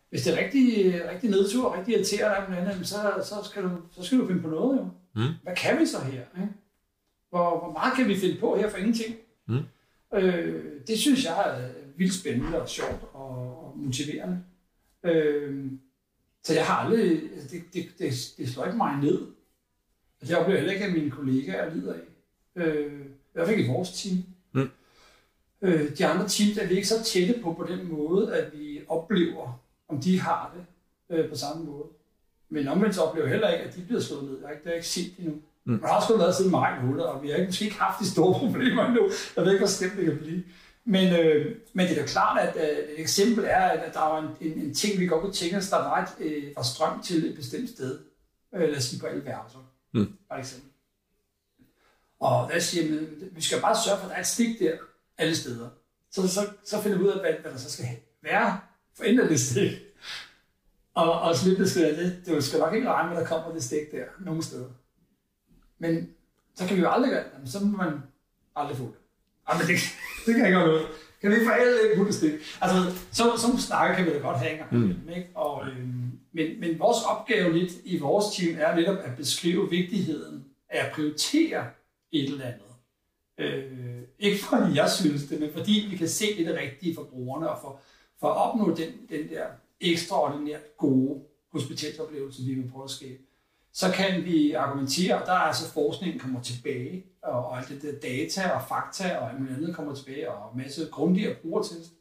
hvis 0.09 0.23
det 0.23 0.33
er 0.33 0.43
rigtig, 0.43 0.93
rigtig 1.09 1.29
nedtur 1.29 1.65
og 1.69 1.77
rigtig 1.77 1.93
irriterende, 1.93 2.57
andet, 2.57 2.87
så, 2.87 2.95
så, 3.23 3.49
skal 3.49 3.63
du, 3.63 3.69
så 3.91 4.03
skal 4.03 4.17
du 4.19 4.27
finde 4.27 4.41
på 4.41 4.47
noget, 4.49 4.77
jo. 4.77 4.87
Mm. 5.15 5.33
Hvad 5.43 5.55
kan 5.55 5.79
vi 5.79 5.85
så 5.85 5.99
her? 6.03 6.21
Ikke? 6.41 6.53
Hvor, 7.29 7.59
hvor 7.59 7.71
meget 7.71 7.93
kan 7.95 8.07
vi 8.07 8.19
finde 8.19 8.39
på 8.39 8.55
her 8.55 8.69
for 8.69 8.77
ingenting? 8.77 9.15
Mm. 9.47 9.63
Øh, 10.13 10.63
det 10.87 10.99
synes 10.99 11.25
jeg 11.25 11.49
er 11.49 11.69
vildt 11.97 12.13
spændende 12.13 12.61
og 12.61 12.69
sjovt 12.69 13.03
og, 13.13 13.65
og 13.65 13.73
motiverende. 13.75 14.39
Øh, 15.03 15.71
så 16.43 16.53
jeg 16.53 16.65
har 16.65 16.75
aldrig, 16.75 17.21
det, 17.51 17.63
det, 17.73 17.85
det, 17.99 18.13
det 18.37 18.49
slår 18.49 18.65
ikke 18.65 18.77
mig 18.77 18.97
ned. 19.01 19.34
Jeg 20.29 20.37
oplever 20.37 20.59
heller 20.59 20.73
ikke, 20.73 20.85
at 20.85 20.93
mine 20.93 21.11
kollegaer 21.11 21.73
lider 21.73 21.93
af. 21.93 21.99
Øh, 22.55 23.01
I 23.01 23.33
hvert 23.33 23.47
fald 23.47 23.57
ikke 23.57 23.69
i 23.69 23.73
vores 23.73 23.91
team. 23.91 24.23
Mm. 24.53 24.69
Øh, 25.61 25.97
de 25.97 26.05
andre 26.05 26.27
teams 26.27 26.57
er 26.57 26.67
vi 26.67 26.75
ikke 26.75 26.87
så 26.87 27.03
tætte 27.03 27.35
på 27.43 27.53
på 27.53 27.67
den 27.69 27.91
måde, 27.91 28.35
at 28.35 28.53
vi 28.53 28.81
oplever, 28.87 29.61
om 29.89 30.01
de 30.01 30.21
har 30.21 30.55
det 30.55 30.65
øh, 31.17 31.29
på 31.29 31.35
samme 31.35 31.65
måde. 31.65 31.83
Men 32.49 32.67
omvendt 32.67 32.95
så 32.95 33.01
oplever 33.01 33.27
jeg 33.27 33.31
heller 33.31 33.49
ikke, 33.49 33.65
at 33.65 33.75
de 33.75 33.81
bliver 33.81 34.01
slået 34.01 34.23
ned. 34.23 34.37
Jeg 34.39 34.47
har 34.47 34.53
ikke, 34.53 34.63
det 34.63 34.67
har 34.67 34.71
jeg 34.71 34.77
ikke 34.77 34.87
set 34.87 35.13
endnu. 35.19 35.33
Mm. 35.65 35.71
Man 35.71 35.81
har 35.83 35.95
også 35.95 36.07
kun 36.07 36.19
været 36.19 36.35
siden 36.35 36.51
maj 36.51 36.81
måned, 36.83 37.01
og 37.01 37.23
vi 37.23 37.29
har 37.29 37.35
ikke, 37.35 37.47
måske 37.47 37.65
ikke 37.65 37.79
haft 37.79 37.99
de 37.99 38.09
store 38.09 38.39
problemer 38.43 38.85
endnu. 38.85 39.09
Jeg 39.35 39.43
ved 39.43 39.51
ikke, 39.51 39.61
hvor 39.61 39.67
slemt 39.67 39.97
det 39.97 40.05
kan 40.05 40.17
blive. 40.17 40.43
Men, 40.85 41.13
øh, 41.13 41.55
men 41.73 41.87
det 41.87 41.97
er 41.97 42.01
da 42.01 42.07
klart, 42.07 42.39
at 42.39 42.55
øh, 42.55 42.77
et 42.77 42.99
eksempel 42.99 43.43
er, 43.47 43.61
at 43.61 43.93
der 43.93 43.99
var 43.99 44.21
en, 44.21 44.47
en, 44.47 44.59
en 44.59 44.73
ting, 44.73 44.99
vi 44.99 45.07
godt 45.07 45.21
kunne 45.21 45.33
tænke 45.33 45.57
os, 45.57 45.69
der 45.69 45.77
var, 45.77 46.15
et, 46.19 46.25
øh, 46.25 46.43
var 46.55 46.63
strøm 46.63 47.01
til 47.01 47.29
et 47.29 47.35
bestemt 47.35 47.69
sted. 47.69 47.99
Øh, 48.55 48.61
lad 48.61 48.77
os 48.77 48.83
sige 48.83 48.99
på 48.99 49.05
alle 49.05 49.25
værelser. 49.25 49.59
Mm. 49.95 50.17
For 50.27 50.35
eksempel. 50.35 50.69
Og 52.19 52.47
hvad 52.47 52.61
siger 52.61 52.89
man? 52.89 53.07
Vi 53.31 53.41
skal 53.41 53.61
bare 53.61 53.75
sørge 53.85 53.99
for, 53.99 54.05
at 54.05 54.09
der 54.09 54.15
er 54.15 54.19
et 54.21 54.27
stik 54.27 54.59
der 54.59 54.77
alle 55.17 55.35
steder. 55.35 55.69
Så, 56.11 56.27
så, 56.27 56.47
så 56.65 56.81
finder 56.81 56.97
vi 56.97 57.03
ud 57.03 57.09
af, 57.09 57.19
hvad, 57.19 57.33
hvad 57.41 57.51
der 57.51 57.57
så 57.57 57.71
skal 57.71 57.85
være 58.21 58.59
for 58.93 59.03
enden 59.03 59.19
af 59.19 59.29
det 59.29 59.39
stik. 59.39 59.71
Og, 60.93 61.21
og 61.21 61.35
slippe 61.35 61.63
det 61.63 61.71
skal 61.71 61.97
det. 61.97 62.23
Du 62.27 62.41
skal 62.41 62.59
nok 62.59 62.73
ikke 62.73 62.89
regne 62.89 63.09
med, 63.09 63.17
at 63.17 63.21
der 63.21 63.29
kommer 63.29 63.53
det 63.53 63.63
stik 63.63 63.91
der 63.91 64.05
nogen 64.19 64.41
steder. 64.41 64.69
Men 65.79 66.09
så 66.55 66.67
kan 66.67 66.77
vi 66.77 66.81
jo 66.81 66.89
aldrig 66.89 67.11
gøre 67.11 67.23
det. 67.23 67.51
Så 67.51 67.59
må 67.59 67.77
man 67.77 67.93
aldrig 68.55 68.77
få 68.77 68.83
det. 68.83 68.99
Ej, 69.47 69.57
men 69.57 69.67
det, 69.67 69.79
det 70.25 70.35
kan 70.35 70.37
jeg 70.37 70.47
ikke 70.47 70.59
noget. 70.59 70.87
Kan 71.21 71.31
vi 71.31 71.45
få 71.45 71.51
alle 71.51 71.77
putte 71.95 72.13
stik? 72.13 72.33
Altså, 72.61 73.03
så, 73.11 73.23
så 73.37 73.67
snakker 73.67 73.95
kan 73.95 74.05
vi 74.05 74.13
da 74.13 74.17
godt 74.17 74.37
have 74.37 74.51
en 74.51 74.57
gang 74.57 74.73
imellem, 74.73 75.09
ikke? 75.09 75.29
Og, 75.35 75.67
øhm, 75.67 76.19
men, 76.35 76.59
men 76.59 76.79
vores 76.79 76.97
opgave 77.09 77.57
lidt 77.57 77.71
i 77.83 77.99
vores 77.99 78.35
team 78.35 78.55
er 78.59 78.75
netop 78.75 78.97
at 78.97 79.15
beskrive 79.17 79.69
vigtigheden 79.69 80.45
af 80.69 80.85
at 80.85 80.91
prioritere 80.91 81.69
et 82.11 82.23
eller 82.23 82.45
andet. 82.45 82.61
Øh, 83.37 84.01
ikke 84.19 84.43
fordi 84.43 84.75
jeg 84.75 84.89
synes 84.89 85.23
det, 85.23 85.39
men 85.39 85.53
fordi 85.53 85.87
vi 85.91 85.97
kan 85.97 86.07
se 86.09 86.37
det, 86.37 86.45
det 86.45 86.55
rigtige 86.55 86.95
for 86.95 87.03
brugerne, 87.03 87.49
og 87.49 87.61
for, 87.61 87.79
for 88.19 88.27
at 88.27 88.37
opnå 88.37 88.75
den, 88.75 88.89
den 89.09 89.29
der 89.29 89.45
ekstraordinært 89.81 90.77
gode 90.77 91.23
hospitalsoplevelse, 91.51 92.43
vi 92.43 92.53
vil 92.53 92.69
prøve 92.71 92.83
at 92.83 92.89
skabe, 92.89 93.21
så 93.73 93.91
kan 93.91 94.25
vi 94.25 94.51
argumentere, 94.51 95.21
og 95.21 95.25
der 95.25 95.33
er 95.33 95.37
altså 95.37 95.71
forskningen 95.73 96.19
kommer 96.19 96.41
tilbage, 96.41 97.05
og, 97.21 97.45
og 97.45 97.57
alt 97.57 97.69
det 97.69 97.81
der 97.81 97.99
data 98.09 98.49
og 98.49 98.61
fakta 98.67 99.17
og 99.17 99.29
alt 99.29 99.49
andet 99.49 99.75
kommer 99.75 99.95
tilbage, 99.95 100.31
og 100.31 100.51
en 100.53 100.61
masse 100.61 100.87
grundigere 100.91 101.35
brugertest, 101.35 101.93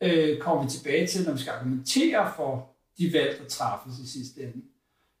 øh, 0.00 0.38
kommer 0.38 0.64
vi 0.64 0.70
tilbage 0.70 1.06
til, 1.06 1.26
når 1.26 1.32
vi 1.32 1.38
skal 1.38 1.52
argumentere 1.52 2.32
for 2.36 2.75
de 2.98 3.12
valg, 3.12 3.38
der 3.42 3.48
træffes 3.48 3.98
i 3.98 4.06
sidste 4.08 4.42
ende. 4.42 4.62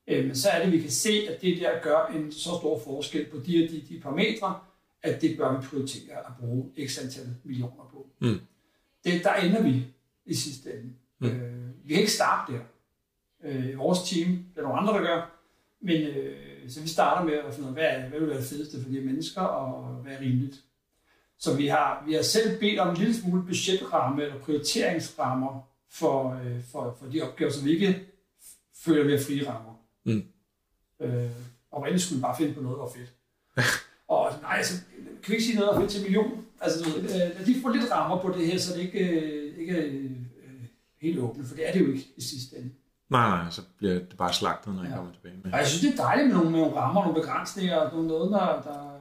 Øh, 0.08 0.24
men 0.26 0.36
så 0.36 0.48
er 0.48 0.58
det, 0.58 0.66
at 0.66 0.72
vi 0.72 0.80
kan 0.80 0.90
se, 0.90 1.10
at 1.28 1.40
det 1.42 1.60
der 1.60 1.80
gør 1.82 2.06
en 2.06 2.32
så 2.32 2.38
stor 2.60 2.80
forskel 2.84 3.26
på 3.30 3.36
de 3.36 3.64
og 3.64 3.70
de, 3.70 3.82
de 3.88 4.00
parametre, 4.00 4.58
at 5.02 5.20
det 5.22 5.36
bør 5.36 5.60
vi 5.60 5.66
prioritere 5.66 6.18
at 6.18 6.32
bruge 6.40 6.70
x 6.88 6.98
antal 7.02 7.26
millioner 7.44 7.88
på. 7.92 8.06
Mm. 8.20 8.40
Det, 9.04 9.24
der 9.24 9.34
ender 9.34 9.62
vi 9.62 9.86
i 10.26 10.34
sidste 10.34 10.70
ende. 10.72 10.92
Mm. 11.18 11.26
Øh, 11.28 11.68
vi 11.84 11.88
kan 11.94 12.00
ikke 12.00 12.12
starte 12.12 12.52
der. 12.52 12.60
Øh, 13.44 13.78
vores 13.78 13.98
team, 14.10 14.28
det 14.30 14.58
er 14.58 14.62
nogle 14.62 14.78
andre, 14.78 14.92
der 14.92 15.00
gør, 15.00 15.30
Men 15.80 16.02
øh, 16.02 16.70
så 16.70 16.80
vi 16.80 16.88
starter 16.88 17.24
med 17.24 17.34
at 17.34 17.54
finde 17.54 17.68
ud 17.70 17.74
af, 17.76 17.82
hvad, 17.82 17.84
er- 18.04 18.08
hvad 18.08 18.20
vil 18.20 18.28
være 18.28 18.38
det 18.38 18.46
fedeste 18.46 18.82
for 18.82 18.90
de 18.90 19.00
mennesker, 19.00 19.40
og 19.40 19.94
hvad 19.94 20.12
er 20.12 20.20
rimeligt. 20.20 20.62
Så 21.38 21.56
vi 21.56 21.66
har, 21.66 22.02
vi 22.06 22.12
har 22.14 22.22
selv 22.22 22.58
bedt 22.60 22.78
om 22.80 22.88
en 22.90 22.96
lille 22.96 23.14
smule 23.14 23.42
budgetramme 23.46 24.22
eller 24.22 24.38
prioriteringsrammer 24.38 25.68
for, 25.98 26.40
øh, 26.44 26.62
for, 26.72 26.96
for 27.00 27.06
de 27.06 27.22
opgaver, 27.22 27.50
som 27.52 27.64
vi 27.64 27.70
ikke 27.70 28.00
føler, 28.84 29.04
vi 29.04 29.12
har 29.12 29.18
frie 29.18 29.48
rammer. 29.50 29.72
Mm. 30.04 30.22
Øh, 31.00 31.30
oprindeligt 31.70 32.02
skulle 32.04 32.16
vi 32.18 32.22
bare 32.22 32.36
finde 32.36 32.54
på 32.54 32.60
noget, 32.60 32.76
der 32.76 32.82
var 32.82 32.90
fedt. 32.90 33.12
og 34.08 34.32
nej, 34.42 34.56
altså, 34.56 34.74
kan 35.22 35.28
vi 35.28 35.32
ikke 35.32 35.44
sige 35.44 35.56
noget, 35.58 35.68
der 35.70 35.76
er 35.76 35.80
fedt 35.80 35.90
til 35.92 36.02
million? 36.02 36.44
Altså, 36.60 36.98
øh, 36.98 37.04
lad 37.08 37.46
de 37.46 37.60
få 37.62 37.68
lidt 37.68 37.90
rammer 37.92 38.22
på 38.22 38.28
det 38.38 38.46
her, 38.46 38.58
så 38.58 38.74
det 38.74 38.80
ikke, 38.80 38.98
øh, 39.20 39.58
ikke 39.58 39.72
er 39.78 39.86
øh, 39.86 40.10
helt 41.00 41.18
åbent, 41.18 41.48
for 41.48 41.54
det 41.54 41.68
er 41.68 41.72
det 41.72 41.80
jo 41.80 41.86
ikke 41.92 42.06
i 42.16 42.20
sidste 42.20 42.56
ende. 42.56 42.70
Nej, 43.08 43.28
nej, 43.42 43.50
så 43.50 43.62
bliver 43.78 43.94
det 43.94 44.16
bare 44.18 44.32
slagtet, 44.32 44.74
når 44.74 44.82
jeg 44.82 44.90
Ja. 44.90 44.96
kommer 44.96 45.12
tilbage 45.12 45.34
med. 45.44 45.52
Og 45.52 45.58
jeg 45.58 45.66
synes, 45.66 45.80
det 45.82 45.92
er 46.00 46.04
dejligt 46.04 46.26
med 46.28 46.34
nogle, 46.36 46.50
med 46.50 46.60
nogle 46.60 46.76
rammer, 46.76 47.02
nogle 47.04 47.20
begrænsninger, 47.20 47.76
og 47.76 47.92
nogle 47.92 48.08
noget, 48.08 48.30
der, 48.30 48.46
der, 48.62 49.00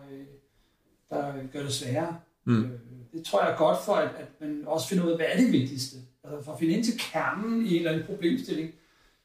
der 1.09 1.47
gør 1.53 1.63
det 1.63 1.73
sværere. 1.73 2.19
Mm. 2.45 2.63
Øh, 2.63 2.79
Det 3.13 3.25
tror 3.25 3.43
jeg 3.43 3.53
er 3.53 3.57
godt 3.57 3.77
for, 3.85 3.93
at, 3.93 4.09
at 4.15 4.27
man 4.41 4.63
også 4.67 4.87
finder 4.87 5.05
ud 5.05 5.09
af, 5.11 5.17
hvad 5.17 5.25
er 5.29 5.37
det 5.37 5.51
vigtigste. 5.51 5.97
Altså 6.31 6.45
for 6.45 6.51
at 6.53 6.59
finde 6.59 6.73
ind 6.73 6.83
til 6.83 6.93
kernen 6.99 7.65
i 7.65 7.69
en 7.71 7.75
eller 7.77 7.91
anden 7.91 8.05
problemstilling, 8.05 8.71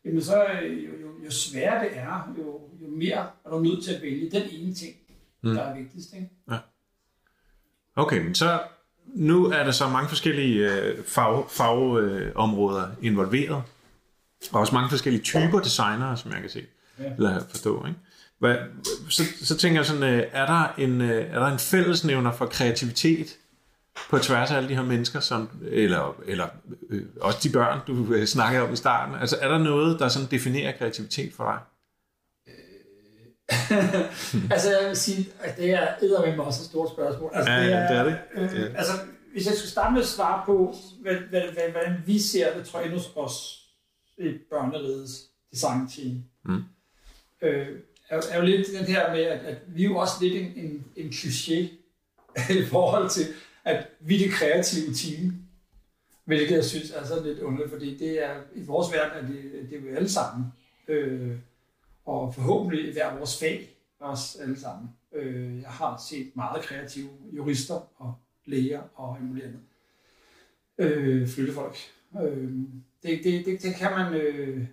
jamen 0.05 0.23
så 0.23 0.45
øh, 0.63 0.85
jo, 0.85 0.91
jo, 1.03 1.25
jo 1.25 1.31
sværere 1.31 1.85
det 1.85 1.91
er, 1.99 2.35
jo, 2.39 2.61
jo 2.83 2.89
mere 2.89 3.27
er 3.45 3.51
du 3.51 3.59
nødt 3.61 3.85
til 3.85 3.93
at 3.95 4.03
vælge 4.03 4.31
den 4.31 4.43
ene 4.51 4.75
ting, 4.75 4.95
Mm. 5.43 5.55
der 5.55 5.63
er 5.63 5.77
vigtigst. 5.77 6.15
Ikke? 6.15 6.29
Okay, 7.97 8.23
men 8.25 8.35
så 8.35 8.61
nu 9.07 9.47
er 9.47 9.65
der 9.65 9.71
så 9.71 9.89
mange 9.89 10.09
forskellige 10.09 10.73
øh, 10.75 11.05
fag, 11.05 11.45
fagområder 11.51 12.89
øh, 12.91 12.95
involveret, 13.07 13.63
og 14.53 14.61
også 14.61 14.75
mange 14.75 14.91
forskellige 14.91 15.23
typer 15.23 15.61
designere, 15.61 16.17
som 16.17 16.33
jeg 16.33 16.41
kan 16.41 16.51
se, 16.51 16.65
Ja. 16.99 17.13
eller 17.17 17.41
forstå. 17.51 17.87
Ikke? 17.87 17.99
Hvad, 18.39 18.57
så, 19.09 19.23
så 19.43 19.57
tænker 19.57 19.79
jeg 19.79 19.87
sådan, 19.87 20.03
øh, 20.03 20.27
er, 20.33 20.47
der 20.47 20.75
en, 20.79 21.01
øh, 21.01 21.11
er 21.35 21.39
der 21.39 21.47
en 21.47 21.59
fællesnævner 21.59 22.33
for 22.33 22.47
kreativitet 22.47 23.39
på 24.11 24.19
tværs 24.19 24.51
af 24.51 24.57
alle 24.57 24.69
de 24.69 24.75
her 24.75 24.83
mennesker, 24.83 25.21
som, 25.21 25.49
eller, 25.71 26.21
eller 26.27 26.49
øh, 26.91 27.03
også 27.21 27.39
de 27.43 27.53
børn, 27.53 27.81
du 27.87 28.15
øh, 28.15 28.27
snakkede 28.27 28.63
om 28.65 28.73
i 28.73 28.77
starten? 28.77 29.15
Altså 29.15 29.37
er 29.41 29.49
der 29.49 29.59
noget, 29.59 29.99
der 30.01 30.09
sådan 30.09 30.29
definerer 30.31 30.73
kreativitet 30.79 31.33
for 31.33 31.45
dig? 31.45 31.59
altså 34.53 34.79
jeg 34.79 34.89
vil 34.89 34.97
sige, 34.97 35.29
at 35.41 35.57
det 35.57 35.71
er 35.71 35.89
eddermame 36.03 36.43
også 36.43 36.61
et 36.63 36.67
stort 36.67 36.91
spørgsmål. 36.91 37.31
Altså, 37.35 37.53
Ja, 37.53 37.67
det 37.67 37.97
er 37.97 38.05
det. 38.05 38.19
Øh, 38.35 38.43
Det 38.51 38.59
er 38.59 38.65
det. 38.65 38.75
Altså, 38.77 38.93
hvis 39.33 39.47
jeg 39.47 39.55
skal 39.55 39.69
starte 39.71 39.93
med 39.93 40.01
at 40.03 40.07
svare 40.09 40.43
på, 40.47 40.75
hvad, 41.03 41.15
hvad, 41.15 41.41
hvad, 41.43 41.71
hvordan 41.73 42.03
vi 42.07 42.19
ser 42.19 42.57
det, 42.57 42.67
tror 42.67 42.81
jeg, 42.81 42.91
hos 42.91 43.11
os 43.17 43.61
i 44.19 44.33
børneridets 44.51 45.13
designteam, 45.53 46.25
Mm. 46.45 46.63
øh, 47.43 47.67
er, 48.09 48.21
er 48.31 48.37
jo 48.39 48.45
lidt 48.45 48.67
den 48.79 48.85
her 48.87 49.11
med, 49.13 49.21
at, 49.23 49.41
at 49.41 49.57
vi 49.67 49.83
er 49.85 49.89
jo 49.89 49.97
også 49.97 50.15
lidt 50.21 50.35
en, 50.35 50.53
en, 50.65 50.85
en 50.97 51.09
kliché 51.11 51.55
i 52.63 52.65
forhold 52.71 53.11
til, 53.11 53.27
at 53.65 53.87
vi 54.01 54.15
er 54.15 54.19
det 54.19 54.33
kreative 54.33 54.95
team. 54.95 55.35
Hvilket 56.25 56.55
jeg 56.55 56.65
synes 56.65 56.91
er 56.91 57.05
sådan 57.05 57.25
lidt 57.25 57.39
underligt, 57.39 57.71
fordi 57.71 57.99
det 57.99 58.25
er, 58.25 58.35
i 58.55 58.63
vores 58.65 58.93
verden 58.93 59.25
er 59.25 59.29
det, 59.29 59.71
det 59.71 59.79
er 59.79 59.81
jo 59.81 59.97
alle 59.97 60.09
sammen. 60.09 60.47
Øh, 60.89 61.39
og 62.05 62.35
forhåbentlig 62.35 62.89
i 62.89 62.93
hver 62.93 63.17
vores 63.17 63.39
fag, 63.41 63.77
os 64.01 64.37
alle 64.43 64.61
sammen. 64.61 64.89
Øh, 65.13 65.61
jeg 65.61 65.71
har 65.71 66.03
set 66.09 66.37
meget 66.37 66.63
kreative 66.63 67.09
jurister 67.33 67.75
og 67.97 68.15
læger 68.45 68.83
og 68.95 69.19
emulerende. 69.21 69.59
Øh, 70.79 71.29
flyttefolk. 71.29 71.77
Øh, 72.23 72.51
det, 73.03 73.25
det, 73.25 73.47
det, 73.47 73.63
det, 73.63 73.75
kan 73.75 73.91
man, 73.91 74.15
øh, 74.15 74.67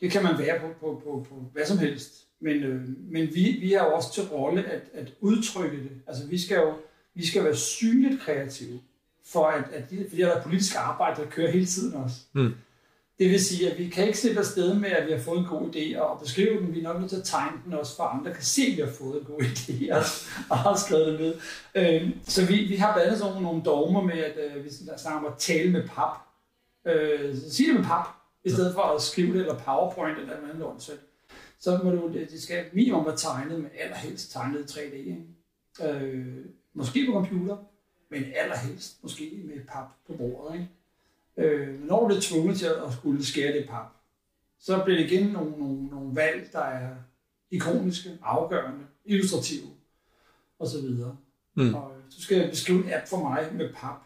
det 0.00 0.10
kan 0.10 0.22
man 0.22 0.38
være 0.38 0.60
på, 0.60 0.66
på, 0.80 1.00
på, 1.04 1.26
på 1.28 1.34
hvad 1.52 1.66
som 1.66 1.78
helst. 1.78 2.28
Men, 2.40 2.62
øh, 2.62 2.88
men 3.12 3.34
vi, 3.34 3.56
vi 3.60 3.72
har 3.72 3.86
jo 3.86 3.94
også 3.94 4.12
til 4.12 4.22
rolle 4.22 4.64
at, 4.64 4.82
at 4.94 5.14
udtrykke 5.20 5.76
det. 5.76 5.90
Altså 6.06 6.26
vi 6.26 6.38
skal 6.38 6.56
jo 6.56 6.74
vi 7.14 7.26
skal 7.26 7.44
være 7.44 7.56
synligt 7.56 8.20
kreative, 8.20 8.80
for 9.26 9.46
at, 9.46 9.64
at 9.72 9.90
de, 9.90 10.06
fordi 10.08 10.22
der 10.22 10.36
er 10.36 10.42
politisk 10.42 10.76
arbejde, 10.76 11.22
der 11.22 11.30
kører 11.30 11.50
hele 11.50 11.66
tiden 11.66 11.94
også. 11.94 12.16
Mm. 12.32 12.54
Det 13.18 13.30
vil 13.30 13.44
sige, 13.44 13.70
at 13.70 13.78
vi 13.78 13.88
kan 13.88 14.06
ikke 14.06 14.18
slippe 14.18 14.40
afsted 14.40 14.74
med, 14.74 14.90
at 14.90 15.06
vi 15.06 15.12
har 15.12 15.18
fået 15.18 15.38
en 15.38 15.44
god 15.44 15.74
idé 15.74 16.00
og 16.00 16.20
beskrive 16.20 16.60
den. 16.60 16.74
Vi 16.74 16.78
er 16.78 16.82
nok 16.82 17.00
nødt 17.00 17.10
til 17.10 17.16
at 17.16 17.24
tegne 17.24 17.56
den 17.64 17.72
også, 17.72 17.96
for 17.96 18.02
andre 18.02 18.34
kan 18.34 18.42
se, 18.42 18.62
at 18.62 18.76
vi 18.76 18.82
har 18.82 18.92
fået 18.98 19.20
en 19.20 19.26
god 19.26 19.40
idé 19.52 19.94
og, 19.94 20.02
og 20.50 20.58
har 20.58 20.76
skrevet 20.76 21.06
det 21.06 21.20
ned. 21.20 21.34
Øh, 21.74 22.10
så 22.24 22.46
vi, 22.46 22.56
vi 22.56 22.76
har 22.76 22.92
blandt 22.92 23.06
andet 23.06 23.20
sådan 23.20 23.42
nogle 23.42 23.62
dogmer 23.62 24.02
med, 24.02 24.18
at 24.18 24.56
øh, 24.56 24.64
vi 24.64 24.70
snakker 24.70 25.20
om 25.20 25.26
at 25.26 25.38
tale 25.38 25.70
med 25.70 25.88
pap. 25.88 26.16
Øh, 26.86 27.36
så 27.36 27.50
sig 27.50 27.66
det 27.66 27.74
med 27.74 27.84
pap, 27.84 28.06
i 28.44 28.50
stedet 28.50 28.74
for 28.74 28.82
at 28.82 29.02
skrive 29.02 29.32
det, 29.32 29.40
eller 29.40 29.58
PowerPoint, 29.58 30.18
eller 30.18 30.36
noget 30.36 30.50
andet 30.50 30.66
åndssæt. 30.66 31.00
Så 31.60 31.80
må 31.84 31.90
du, 31.90 32.12
det 32.12 32.42
skal 32.42 32.64
minimum 32.72 33.06
være 33.06 33.16
tegnet 33.16 33.60
med 33.60 33.70
allerhelst 33.80 34.32
tegnet 34.32 34.60
i 34.60 34.78
3D. 34.78 34.94
Ikke? 34.94 35.18
Øh, 35.82 36.44
måske 36.74 37.06
på 37.06 37.12
computer, 37.12 37.56
men 38.10 38.24
allerhelst 38.36 39.02
måske 39.02 39.42
med 39.44 39.64
pap 39.68 39.84
på 40.06 40.12
bordet. 40.16 40.54
Ikke? 40.54 40.68
Øh, 41.54 41.68
men 41.68 41.86
når 41.86 42.00
du 42.00 42.06
bliver 42.06 42.20
tvunget 42.20 42.58
til 42.58 42.66
at 42.66 42.92
skulle 42.92 43.24
skære 43.26 43.52
det 43.52 43.68
pap, 43.68 43.86
så 44.60 44.82
bliver 44.84 44.98
det 44.98 45.10
igen 45.10 45.26
nogle, 45.26 45.50
nogle, 45.58 45.86
nogle 45.86 46.16
valg, 46.16 46.48
der 46.52 46.60
er 46.60 46.90
ikoniske, 47.50 48.10
afgørende, 48.22 48.84
illustrative 49.04 49.66
osv. 50.58 50.88
Mm. 51.54 51.74
Og 51.74 51.92
så 52.10 52.22
skal 52.22 52.38
jeg 52.38 52.50
beskrive 52.50 52.84
en 52.84 52.92
app 52.92 53.08
for 53.08 53.16
mig 53.28 53.48
med 53.54 53.72
pap. 53.74 53.96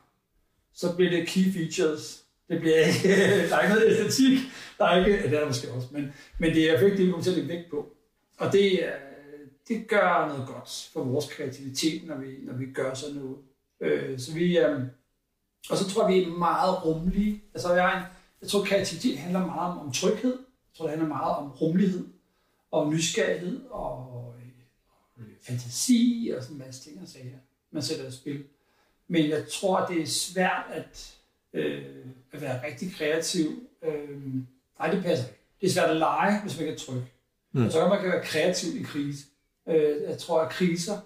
Så 0.73 0.97
bliver 0.97 1.11
det 1.11 1.29
key 1.29 1.53
features. 1.53 2.25
Det 2.49 2.61
bliver 2.61 2.77
ikke, 2.87 3.09
der 3.49 3.57
er 3.57 3.63
ikke 3.63 3.75
noget 3.75 3.91
æstetik. 3.91 4.39
Der 4.79 4.85
er 4.85 4.99
ikke, 5.07 5.17
ja, 5.19 5.23
det 5.29 5.35
er 5.35 5.41
der 5.41 5.47
måske 5.47 5.73
også, 5.73 5.89
men, 5.93 6.13
men 6.39 6.55
det 6.55 6.71
er 6.71 6.75
effekt, 6.75 6.97
det 6.99 7.07
vi 7.07 7.11
kommer 7.11 7.25
til 7.25 7.31
at 7.31 7.37
lægge 7.37 7.53
vægt 7.55 7.71
på. 7.71 7.93
Og 8.39 8.53
det, 8.53 8.85
er- 8.85 8.99
det 9.69 9.89
gør 9.89 10.29
noget 10.29 10.49
godt 10.49 10.91
for 10.93 11.05
vores 11.05 11.27
kreativitet, 11.33 12.07
når 12.07 12.17
vi, 12.17 12.37
når 12.43 12.55
vi 12.55 12.73
gør 12.73 12.95
sådan 12.95 13.17
noget. 13.17 13.39
Øh, 13.81 14.19
så 14.19 14.35
vi, 14.35 14.59
øh, 14.59 14.83
og 15.71 15.77
så 15.77 15.89
tror 15.89 16.09
jeg, 16.09 16.15
vi 16.15 16.23
er 16.23 16.37
meget 16.37 16.85
rummelige. 16.85 17.43
Altså, 17.55 17.75
jeg, 17.75 17.97
en, 17.97 18.03
jeg 18.41 18.49
tror, 18.49 18.65
kreativitet 18.65 19.19
handler 19.19 19.47
meget 19.47 19.73
om, 19.73 19.79
om 19.79 19.93
tryghed. 19.93 20.33
Jeg 20.33 20.77
tror, 20.77 20.85
det 20.85 20.91
handler 20.91 21.09
meget 21.09 21.37
om 21.37 21.51
rummelighed 21.51 22.07
og 22.71 22.93
nysgerrighed 22.93 23.61
og 23.71 24.35
øh, 25.19 25.25
fantasi 25.43 26.33
og 26.37 26.43
sådan 26.43 26.57
en 26.57 26.63
masse 26.67 26.83
ting 26.83 27.03
og 27.03 27.09
sager, 27.09 27.39
man 27.71 27.83
sætter 27.83 28.09
i 28.09 28.13
spil. 28.13 28.45
Men 29.09 29.31
jeg 29.31 29.49
tror, 29.49 29.87
det 29.87 30.03
er 30.03 30.07
svært 30.07 30.65
at, 30.71 31.17
øh, 31.53 32.07
at 32.33 32.41
være 32.41 32.67
rigtig 32.67 32.95
kreativ. 32.95 33.69
Øh, 33.83 34.35
nej, 34.79 34.91
det 34.91 35.03
passer 35.03 35.27
ikke. 35.27 35.41
Det 35.61 35.67
er 35.67 35.71
svært 35.71 35.91
at 35.91 35.97
lege, 35.97 36.43
hvis 36.43 36.59
man 36.59 36.69
ikke 36.69 36.75
er 36.75 36.85
tryg. 36.85 37.03
Mm. 37.53 37.63
Jeg 37.63 37.73
tror 37.73 37.89
man 37.89 38.01
kan 38.01 38.11
være 38.11 38.25
kreativ 38.25 38.81
i 38.81 38.83
krise. 38.83 39.27
Øh, 39.69 40.03
jeg 40.09 40.19
tror, 40.19 40.41
at 40.41 40.51
kriser 40.51 40.97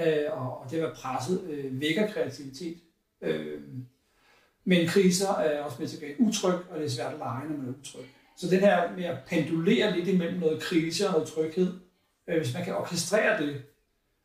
øh, 0.00 0.32
og, 0.32 0.60
og 0.60 0.70
det 0.70 0.80
at 0.80 0.92
presset 0.92 1.44
øh, 1.50 1.80
vækker 1.80 2.10
kreativitet. 2.12 2.76
Øh, 3.22 3.60
men 4.64 4.88
kriser 4.88 5.28
er 5.28 5.62
også 5.62 5.76
med 5.80 5.88
til 5.88 5.96
at 5.96 6.02
gøre 6.02 6.20
utryg, 6.20 6.70
og 6.70 6.78
det 6.78 6.84
er 6.84 6.90
svært 6.90 7.12
at 7.12 7.18
lege, 7.18 7.48
når 7.48 7.56
man 7.56 7.68
er 7.68 7.78
utryg. 7.80 8.04
Så 8.36 8.46
den 8.50 8.60
her 8.60 8.96
med 8.96 9.04
at 9.04 9.18
pendulere 9.26 9.96
lidt 9.96 10.08
imellem 10.08 10.38
noget 10.38 10.62
krise 10.62 11.06
og 11.06 11.12
noget 11.12 11.28
tryghed, 11.28 11.72
øh, 12.28 12.36
hvis 12.36 12.54
man 12.54 12.64
kan 12.64 12.76
orkestrere 12.76 13.42
det, 13.42 13.62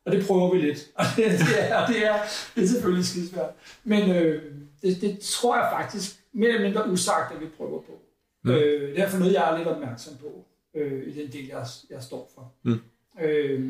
og 0.04 0.12
det 0.12 0.26
prøver 0.26 0.54
vi 0.54 0.60
lidt, 0.60 0.90
og 0.98 1.04
det, 1.16 1.24
det, 1.24 1.70
er, 1.70 1.86
det, 1.86 2.06
er, 2.06 2.16
det 2.54 2.62
er 2.62 2.66
selvfølgelig 2.66 3.06
skidesvært. 3.06 3.50
Men 3.84 4.10
øh, 4.10 4.54
det, 4.82 5.00
det 5.00 5.18
tror 5.18 5.56
jeg 5.56 5.68
faktisk 5.72 6.20
mere 6.32 6.48
eller 6.48 6.62
mindre 6.62 6.90
usagt, 6.90 7.34
at 7.34 7.40
vi 7.40 7.46
prøver 7.56 7.80
på. 7.80 8.02
Mm. 8.44 8.50
Øh, 8.50 8.80
det 8.80 8.90
er 8.90 8.94
derfor 8.94 9.18
noget, 9.18 9.32
jeg 9.32 9.52
er 9.52 9.58
lidt 9.58 9.68
opmærksom 9.68 10.16
på 10.16 10.44
øh, 10.74 11.06
i 11.06 11.22
den 11.22 11.32
del, 11.32 11.46
jeg, 11.46 11.66
jeg 11.90 12.02
står 12.02 12.30
for. 12.34 12.52
Mm. 12.62 12.80
Øh, 13.20 13.60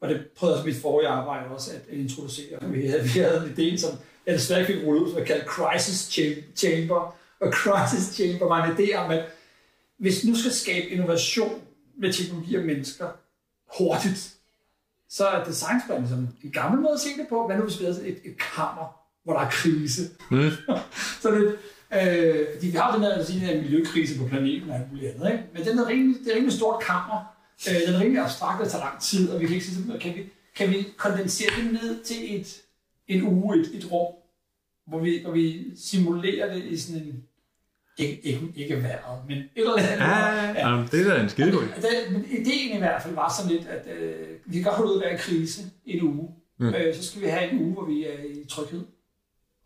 og 0.00 0.08
det 0.08 0.26
prøvede 0.36 0.56
også 0.56 0.66
mit 0.66 0.76
forrige 0.76 1.08
arbejde 1.08 1.46
også 1.48 1.70
at 1.72 1.94
introducere. 1.94 2.58
Vi 2.62 2.86
havde, 2.86 3.02
vi 3.02 3.08
havde 3.08 3.54
en 3.56 3.74
idé, 3.74 3.78
som 3.78 3.90
jeg 4.26 4.34
desværre 4.34 4.66
fik 4.66 4.76
rullet 4.84 5.02
ud, 5.02 5.10
som 5.10 5.20
er 5.20 5.24
kaldt 5.24 5.44
Crisis 5.44 6.08
Cham- 6.08 6.56
Chamber. 6.56 7.16
Og 7.40 7.52
Crisis 7.52 8.14
Chamber 8.14 8.46
var 8.48 8.64
en 8.64 8.76
idé 8.76 8.94
om, 8.96 9.10
at 9.10 9.24
hvis 9.98 10.24
nu 10.24 10.34
skal 10.34 10.52
skabe 10.52 10.86
innovation 10.88 11.60
med 11.98 12.12
teknologi 12.12 12.54
og 12.56 12.64
mennesker 12.64 13.08
hurtigt, 13.78 14.34
så 15.08 15.26
er 15.26 15.44
designsplan 15.44 16.08
som 16.08 16.28
en 16.44 16.50
gammel 16.52 16.80
måde 16.80 16.92
at 16.94 17.00
se 17.00 17.08
det 17.08 17.26
på. 17.28 17.46
Hvad 17.46 17.56
nu 17.56 17.62
hvis 17.62 17.80
vi 17.80 17.84
havde 17.84 18.08
et, 18.08 18.18
et 18.24 18.36
kammer, 18.54 19.00
hvor 19.24 19.32
der 19.32 19.40
er 19.40 19.50
krise? 19.50 20.02
Mm. 20.30 20.50
så 21.22 21.30
det, 21.30 21.58
øh, 21.92 22.46
fordi 22.54 22.66
vi 22.66 22.76
har 22.76 22.92
den 22.94 23.02
her, 23.02 23.24
sige, 23.24 23.38
her 23.38 23.62
miljøkrise 23.62 24.18
på 24.18 24.26
planeten 24.26 24.70
og 24.70 24.76
alt 24.76 24.92
muligt 24.92 25.14
andet, 25.14 25.32
ikke? 25.32 25.44
men 25.54 25.64
den 25.64 25.78
er 25.78 25.88
rimelig, 25.88 26.20
det 26.24 26.32
er 26.32 26.34
rimelig 26.36 26.56
stort 26.56 26.82
kammer. 26.82 27.36
Øh, 27.68 27.86
den 27.86 27.94
er 27.94 28.00
rimelig 28.00 28.22
abstrakt 28.22 28.62
og 28.62 28.70
tager 28.70 28.84
lang 28.84 29.00
tid, 29.00 29.30
og 29.30 29.40
vi 29.40 29.46
kan 29.46 29.54
ikke 29.54 29.66
sige, 29.66 29.76
sådan, 29.76 30.00
kan 30.00 30.14
vi, 30.14 30.22
kan 30.56 30.70
vi 30.70 30.86
kondensere 30.96 31.50
det 31.56 31.72
ned 31.72 32.04
til 32.04 32.40
et, 32.40 32.62
en 33.08 33.22
uge, 33.22 33.60
et, 33.60 33.70
et 33.74 33.92
rum, 33.92 34.14
hvor 34.86 34.98
vi, 34.98 35.22
hvor 35.22 35.32
vi 35.32 35.76
simulerer 35.76 36.54
det 36.54 36.64
i 36.64 36.76
sådan 36.78 37.02
en, 37.02 37.24
ikke, 37.98 38.20
ikke, 38.22 38.52
ikke 38.56 38.82
vejret, 38.82 39.22
men 39.28 39.38
et 39.38 39.48
eller 39.56 39.76
andet. 39.76 39.90
Ja, 39.90 40.68
ja. 40.68 40.84
det 40.92 41.06
er 41.06 41.14
da 41.14 41.22
en 41.22 41.28
skide 41.28 41.52
god 41.52 42.12
men 42.12 42.24
ideen 42.24 42.76
i 42.76 42.78
hvert 42.78 43.02
fald 43.02 43.14
var 43.14 43.32
sådan 43.38 43.52
lidt, 43.52 43.66
at 43.66 43.86
øh, 43.96 44.28
vi 44.44 44.54
kan 44.54 44.62
godt 44.62 44.76
holde 44.76 44.92
ud 44.92 44.96
at 44.96 45.04
være 45.04 45.14
i 45.14 45.16
krise 45.16 45.62
i 45.84 45.96
en 45.96 46.02
uge. 46.02 46.28
Mm. 46.58 46.74
Øh, 46.74 46.94
så 46.94 47.02
skal 47.02 47.22
vi 47.22 47.26
have 47.26 47.50
en 47.50 47.62
uge, 47.62 47.72
hvor 47.72 47.84
vi 47.84 48.04
er 48.04 48.18
i 48.24 48.44
tryghed. 48.48 48.84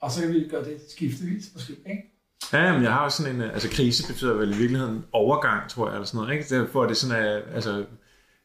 Og 0.01 0.11
så 0.11 0.21
kan 0.21 0.35
vi 0.35 0.49
gøre 0.49 0.65
det 0.65 0.81
skiftevis 0.89 1.51
måske. 1.55 1.73
Ikke? 1.73 2.14
Ja, 2.53 2.73
men 2.73 2.83
jeg 2.83 2.93
har 2.93 3.01
også 3.01 3.23
sådan 3.23 3.35
en, 3.35 3.43
øh, 3.43 3.53
altså 3.53 3.69
krise 3.71 4.13
betyder 4.13 4.35
vel 4.35 4.55
i 4.55 4.57
virkeligheden 4.57 5.05
overgang, 5.13 5.71
tror 5.71 5.87
jeg, 5.87 5.95
eller 5.95 6.07
sådan 6.07 6.21
noget, 6.21 6.35
ikke? 6.35 6.55
Derfor 6.55 6.83
er 6.83 6.89
det 6.89 6.97
sådan, 6.97 7.25
at, 7.27 7.43
altså, 7.55 7.85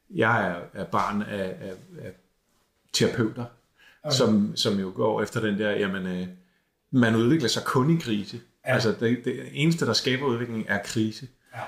jeg 0.10 0.48
er, 0.48 0.82
er 0.82 0.86
barn 0.86 1.22
af, 1.22 1.56
af, 1.62 1.74
af 2.02 2.12
terapeuter, 2.94 3.46
okay. 4.04 4.16
som, 4.16 4.56
som 4.56 4.80
jo 4.80 4.92
går 4.96 5.22
efter 5.22 5.42
den 5.42 5.60
der, 5.60 5.72
jamen, 5.72 6.08
øh, 6.08 6.28
man 6.92 7.16
udvikler 7.16 7.50
sig 7.50 7.64
kun 7.64 7.98
i 7.98 8.00
krise. 8.02 8.40
Ja. 8.66 8.74
Altså 8.74 8.96
det, 9.00 9.26
det 9.26 9.50
eneste, 9.52 9.86
der 9.86 9.94
skaber 9.94 10.26
udvikling, 10.26 10.66
er 10.68 10.80
krise. 10.86 11.28
Ja. 11.56 11.62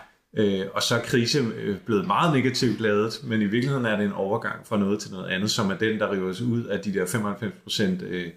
Øh, 0.44 0.68
og 0.74 0.84
så 0.84 0.96
er 0.96 1.02
krise 1.02 1.40
øh, 1.40 1.78
blevet 1.78 2.08
meget 2.08 2.34
negativt 2.34 2.80
lavet, 2.80 3.22
men 3.24 3.42
i 3.42 3.46
virkeligheden 3.46 3.86
er 3.86 3.96
det 3.96 4.06
en 4.06 4.14
overgang 4.14 4.68
fra 4.68 4.78
noget 4.78 5.00
til 5.00 5.12
noget 5.12 5.30
andet, 5.30 5.52
som 5.52 5.72
er 5.72 5.78
den, 5.78 6.00
der 6.00 6.12
river 6.12 6.34
sig 6.34 6.46
ud 6.46 6.64
af 6.64 6.80
de 6.80 6.94
der 6.94 7.06
95 7.06 7.80
øh, 7.80 8.32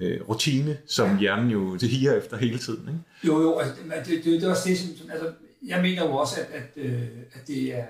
øh, 0.00 0.20
rutine, 0.28 0.76
som 0.86 1.10
ja. 1.10 1.18
hjernen 1.18 1.50
jo 1.50 1.76
det 1.76 1.88
higer 1.88 2.12
efter 2.12 2.36
hele 2.36 2.58
tiden. 2.58 2.88
Ikke? 2.88 3.00
Jo, 3.24 3.42
jo, 3.42 3.58
altså, 3.58 3.74
det, 4.06 4.24
det, 4.24 4.24
det 4.24 4.44
er 4.44 4.50
også 4.50 4.68
det, 4.68 4.78
som, 4.78 5.10
altså, 5.10 5.32
jeg 5.66 5.82
mener 5.82 6.04
jo 6.06 6.16
også, 6.16 6.40
at, 6.40 6.46
at, 6.52 6.84
øh, 6.84 7.02
at 7.34 7.46
det 7.46 7.74
er, 7.74 7.84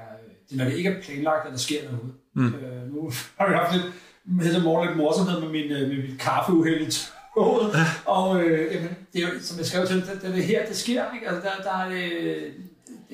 det, 0.51 0.57
når 0.59 0.65
det 0.65 0.73
ikke 0.73 0.91
er 0.91 1.03
planlagt, 1.03 1.47
at 1.47 1.53
der 1.53 1.59
sker 1.59 1.81
noget. 1.85 2.13
Mm. 2.35 2.47
Øh, 2.47 2.95
nu 2.95 3.11
har 3.39 3.49
vi 3.49 3.55
haft 3.55 3.77
lidt, 3.77 3.87
med 4.25 4.63
morgen 4.63 4.89
lidt 4.89 4.97
morsomhed 4.97 5.41
med 5.41 5.49
min, 5.49 5.73
øh, 5.73 5.89
med 5.89 5.97
min 5.97 6.17
kaffeuheld 6.19 6.89
i 6.89 6.91
toget, 7.35 7.75
ja. 7.75 7.85
og 8.05 8.43
øh, 8.43 8.75
jamen, 8.75 8.97
det 9.13 9.23
er 9.23 9.27
jo, 9.29 9.41
som 9.41 9.59
jeg 9.59 9.67
skrev 9.67 9.87
til, 9.87 9.97
det, 9.97 10.19
det 10.23 10.31
er 10.31 10.35
det 10.35 10.45
her, 10.45 10.67
det 10.67 10.77
sker, 10.77 11.05
ikke? 11.15 11.29
Altså, 11.29 11.43
der, 11.49 11.63
der 11.63 11.77
er, 11.79 11.89
øh, 11.89 12.43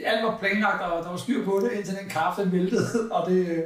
alt 0.05 0.25
var 0.25 0.39
planlagt, 0.39 0.83
og 0.83 1.05
der 1.05 1.11
var 1.11 1.17
styr 1.17 1.45
på 1.45 1.61
det, 1.65 1.77
indtil 1.77 1.95
den 1.95 2.09
kaffe 2.09 2.43
den 2.43 2.53
væltede, 2.53 3.11
og 3.11 3.31
det, 3.31 3.65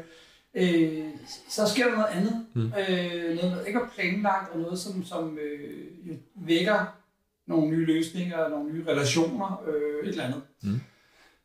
øh, 0.58 1.04
så 1.48 1.66
sker 1.66 1.84
der 1.84 1.94
noget 1.94 2.08
andet. 2.10 2.46
Mm. 2.54 2.62
Øh, 2.66 3.36
noget, 3.36 3.56
der 3.56 3.64
ikke 3.64 3.78
er 3.78 3.88
planlagt, 3.94 4.52
og 4.52 4.60
noget, 4.60 4.78
som, 4.78 5.04
som 5.04 5.38
øh, 5.38 6.16
vækker 6.34 6.98
nogle 7.46 7.70
nye 7.70 7.84
løsninger, 7.84 8.48
nogle 8.48 8.72
nye 8.72 8.84
relationer, 8.86 9.62
øh, 9.68 10.08
et 10.08 10.08
eller 10.08 10.24
andet. 10.24 10.42
Mm. 10.62 10.80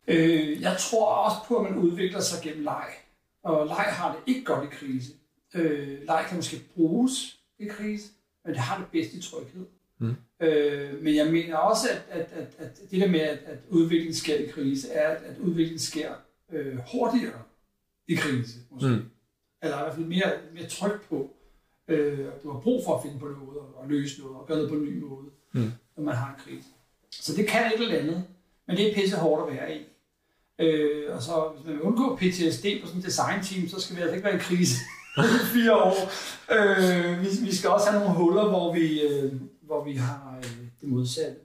Øh, 0.07 0.61
jeg 0.61 0.76
tror 0.80 1.05
også 1.05 1.38
på, 1.47 1.57
at 1.57 1.72
man 1.72 1.80
udvikler 1.80 2.20
sig 2.20 2.43
gennem 2.43 2.64
leg. 2.64 2.88
Og 3.43 3.68
leg 3.68 3.86
har 3.88 4.11
det 4.11 4.34
ikke 4.34 4.45
godt 4.45 4.64
i 4.64 4.76
krise. 4.76 5.11
Øh, 5.53 5.97
leg 6.07 6.26
kan 6.28 6.36
måske 6.36 6.61
bruges 6.76 7.39
i 7.59 7.66
krise, 7.68 8.09
men 8.45 8.53
det 8.53 8.61
har 8.61 8.78
det 8.78 8.88
bedst 8.91 9.14
i 9.14 9.22
tryghed. 9.22 9.66
Mm. 9.99 10.16
Øh, 10.39 11.03
men 11.03 11.16
jeg 11.16 11.32
mener 11.32 11.57
også, 11.57 11.88
at, 11.89 12.20
at, 12.20 12.32
at, 12.32 12.55
at 12.57 12.91
det 12.91 13.01
der 13.01 13.07
med, 13.07 13.20
at, 13.20 13.39
at 13.45 13.57
udviklingen 13.70 14.16
sker 14.16 14.36
i 14.36 14.47
krise, 14.47 14.91
er, 14.91 15.09
at, 15.09 15.24
at 15.24 15.38
udviklingen 15.38 15.80
sker 15.80 16.11
øh, 16.51 16.78
hurtigere 16.91 17.39
i 18.07 18.15
krise. 18.15 18.59
Måske. 18.71 18.87
Mm. 18.87 19.05
Eller 19.61 19.77
i 19.77 19.81
hvert 19.81 19.95
fald 19.95 20.05
mere, 20.05 20.31
mere 20.53 20.67
tryk 20.67 21.09
på. 21.09 21.29
Øh, 21.87 22.19
du 22.43 22.51
har 22.51 22.59
brug 22.59 22.85
for 22.85 22.95
at 22.95 23.01
finde 23.03 23.19
på 23.19 23.25
noget, 23.25 23.59
og, 23.75 23.85
løse 23.89 24.21
noget, 24.21 24.37
og 24.37 24.47
gøre 24.47 24.57
noget 24.57 24.71
på 24.71 24.75
en 24.75 24.83
ny 24.83 25.03
måde, 25.03 25.27
mm. 25.53 25.71
når 25.97 26.03
man 26.03 26.15
har 26.15 26.29
en 26.29 26.41
krise. 26.45 26.67
Så 27.11 27.35
det 27.35 27.47
kan 27.47 27.65
et 27.65 27.81
eller 27.81 27.99
andet, 27.99 28.23
men 28.67 28.77
det 28.77 28.89
er 28.89 28.95
pisse 28.95 29.17
hårdt 29.17 29.49
at 29.49 29.57
være 29.57 29.75
i. 29.77 29.81
Øh, 30.59 31.15
og 31.15 31.23
så 31.23 31.51
hvis 31.55 31.65
man 31.65 31.73
vil 31.75 31.81
undgå 31.81 32.15
PTSD 32.15 32.65
på 32.81 32.87
sådan 32.87 32.99
et 32.99 33.05
design-team, 33.05 33.67
så 33.67 33.81
skal 33.81 33.95
vi 33.95 34.01
altså 34.01 34.15
ikke 34.15 34.25
være 34.25 34.35
i 34.35 34.39
krise 34.39 34.77
i 35.17 35.45
fire 35.53 35.75
år. 35.75 35.95
Øh, 36.55 37.21
vi, 37.21 37.27
vi 37.45 37.55
skal 37.55 37.69
også 37.69 37.89
have 37.89 37.99
nogle 38.03 38.15
huller, 38.17 38.49
hvor 38.49 38.73
vi, 38.73 39.01
øh, 39.01 39.33
hvor 39.61 39.83
vi 39.83 39.93
har 39.93 40.37
øh, 40.37 40.57
det 40.81 40.89
modsatte. 40.89 41.35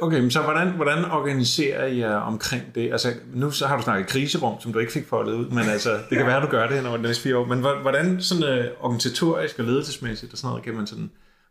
Okay, 0.00 0.20
men 0.20 0.30
så 0.30 0.42
hvordan, 0.42 0.70
hvordan 0.70 1.04
organiserer 1.04 1.86
I 1.86 1.98
jer 1.98 2.16
omkring 2.16 2.74
det? 2.74 2.92
Altså, 2.92 3.12
nu 3.34 3.50
så 3.50 3.66
har 3.66 3.76
du 3.76 3.82
snakket 3.82 4.06
kriserum, 4.06 4.60
som 4.60 4.72
du 4.72 4.78
ikke 4.78 4.92
fik 4.92 5.06
foldet 5.06 5.32
ud, 5.32 5.48
men 5.48 5.68
altså, 5.68 5.90
det 6.10 6.18
kan 6.18 6.26
være, 6.26 6.36
at 6.36 6.42
du 6.42 6.48
gør 6.48 6.68
det 6.68 6.86
over 6.86 6.96
de 6.96 7.02
næste 7.02 7.22
fire 7.22 7.36
år. 7.36 7.44
Men 7.44 7.58
hvordan 7.58 8.22
sådan 8.22 8.42
uh, 8.42 8.84
organisatorisk 8.84 9.58
og 9.58 9.64
ledelsesmæssigt 9.64 10.32
og 10.32 10.38
sådan 10.38 10.48
noget, 10.48 10.64
kan 10.64 10.74
man 10.74 10.86
sådan 10.86 11.10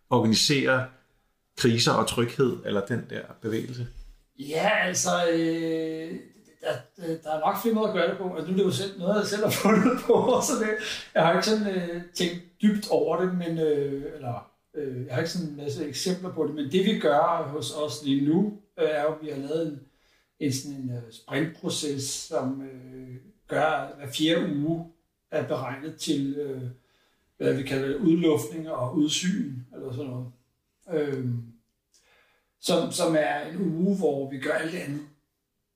organisere 0.09 0.85
kriser 1.57 1.91
og 1.91 2.07
tryghed, 2.07 2.57
eller 2.65 2.81
den 2.85 3.05
der 3.09 3.21
bevægelse? 3.41 3.87
Ja, 4.39 4.69
altså, 4.83 5.09
øh, 5.33 6.11
der, 6.61 7.07
der 7.23 7.31
er 7.31 7.39
nok 7.39 7.61
flere 7.61 7.75
måder 7.75 7.87
at 7.87 7.93
gøre 7.93 8.09
det 8.09 8.17
på. 8.17 8.35
Altså, 8.35 8.51
nu 8.51 8.53
er 8.53 8.57
det 8.57 8.65
jo 8.65 8.71
selv, 8.71 8.99
noget, 8.99 9.19
jeg 9.19 9.27
selv 9.27 9.43
har 9.43 9.51
fundet 9.63 9.99
på, 10.05 10.41
så 10.47 10.53
det, 10.59 10.69
jeg 11.15 11.25
har 11.25 11.33
ikke 11.33 11.45
sådan 11.45 11.67
øh, 11.67 12.01
tænkt 12.15 12.35
dybt 12.61 12.87
over 12.89 13.21
det, 13.21 13.37
men, 13.37 13.59
øh, 13.59 14.03
eller 14.15 14.52
øh, 14.73 15.05
jeg 15.05 15.13
har 15.13 15.21
ikke 15.21 15.31
sådan 15.31 15.49
en 15.49 15.57
masse 15.57 15.87
eksempler 15.87 16.33
på 16.33 16.47
det, 16.47 16.55
men 16.55 16.71
det 16.71 16.85
vi 16.85 16.99
gør 16.99 17.49
hos 17.51 17.71
os 17.71 18.03
lige 18.03 18.25
nu, 18.25 18.57
øh, 18.79 18.89
er 18.89 19.01
jo, 19.01 19.13
at 19.13 19.21
vi 19.21 19.29
har 19.29 19.37
lavet 19.37 19.67
en, 19.67 19.79
en, 20.39 20.53
sådan 20.53 20.77
en 20.77 20.89
uh, 20.89 21.11
sprintproces, 21.11 22.03
som 22.03 22.61
øh, 22.61 23.15
gør, 23.47 23.65
at 23.65 23.95
hver 23.97 24.07
fjerde 24.11 24.55
uge 24.55 24.91
er 25.31 25.47
beregnet 25.47 25.95
til, 25.95 26.35
øh, 26.35 26.61
hvad 27.37 27.53
vi 27.53 27.63
kalder 27.63 27.97
udluftning 27.97 28.69
og 28.69 28.97
udsyn, 28.97 29.53
eller 29.75 29.91
sådan 29.91 30.11
noget. 30.11 30.31
Øh, 30.93 31.25
som, 32.59 32.91
som 32.91 33.15
er 33.19 33.41
en 33.41 33.61
uge, 33.61 33.97
hvor 33.97 34.29
vi 34.29 34.39
gør 34.39 34.51
alt 34.51 34.71
det 34.71 34.77
andet. 34.77 35.07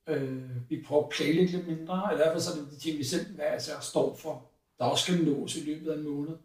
Øh, 0.10 0.70
vi 0.70 0.84
prøver 0.88 1.04
at 1.04 1.10
planlægge 1.10 1.52
lidt 1.52 1.68
mindre, 1.68 2.04
og 2.04 2.18
derfor 2.18 2.39
så 2.39 2.52
er 2.52 2.56
det 2.56 2.72
de 2.72 2.80
ting, 2.80 2.98
vi 2.98 3.04
selv 3.04 3.36
hver 3.36 3.56
især 3.56 3.80
står 3.80 4.16
for, 4.16 4.45
der 4.80 4.86
også 4.86 5.04
skal 5.04 5.26
nås 5.26 5.56
i 5.56 5.66
løbet 5.66 5.91
af 5.91 5.98
en 5.98 6.04
måned. 6.04 6.38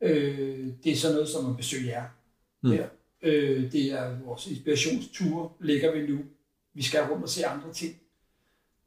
Øh, 0.00 0.66
det 0.84 0.92
er 0.92 0.96
sådan 0.96 1.14
noget 1.14 1.28
som 1.28 1.50
at 1.50 1.56
besøge 1.56 1.86
jer 1.86 2.04
mm. 2.62 2.70
der. 2.70 2.88
Øh, 3.22 3.72
det 3.72 3.92
er 3.92 4.18
vores 4.24 4.46
inspirationsture, 4.46 5.50
ligger 5.60 5.92
vi 5.92 6.06
nu. 6.06 6.18
Vi 6.74 6.82
skal 6.82 7.02
rundt 7.02 7.22
og 7.22 7.28
se 7.28 7.46
andre 7.46 7.72
ting. 7.72 7.96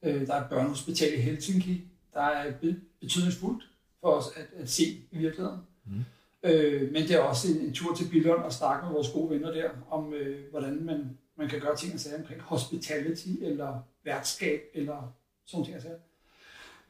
Øh, 0.04 0.28
der 0.28 0.34
er 0.34 0.44
et 0.44 0.50
børnehospital 0.50 1.14
i 1.14 1.22
Helsinki, 1.22 1.82
der 2.14 2.22
er 2.22 2.54
betydningsfuldt 3.02 3.64
for 4.02 4.12
os 4.12 4.26
at, 4.36 4.62
at 4.62 4.70
se 4.70 4.84
i 5.12 5.18
virkeligheden. 5.18 5.60
Mm. 5.86 6.04
Øh, 6.44 6.92
men 6.92 7.04
det 7.04 7.12
er 7.12 7.20
også 7.20 7.48
en, 7.52 7.58
en 7.58 7.74
tur 7.74 7.96
til 7.96 8.10
Billund 8.10 8.44
og 8.44 8.54
snakke 8.54 8.86
med 8.86 8.94
vores 8.94 9.10
gode 9.10 9.30
venner 9.30 9.52
der, 9.52 9.70
om 9.90 10.14
øh, 10.14 10.50
hvordan 10.52 10.86
man, 10.86 11.18
man 11.36 11.50
kan 11.50 11.60
gøre 11.60 11.76
ting 11.76 11.94
og 11.94 12.00
sager 12.00 12.18
omkring 12.18 12.42
hospitality, 12.42 13.28
eller 13.42 13.80
værtskab, 14.04 14.62
eller 14.74 15.14
sådan 15.46 15.66
ting 15.66 15.78
og 15.78 15.82
sager. 15.82 15.98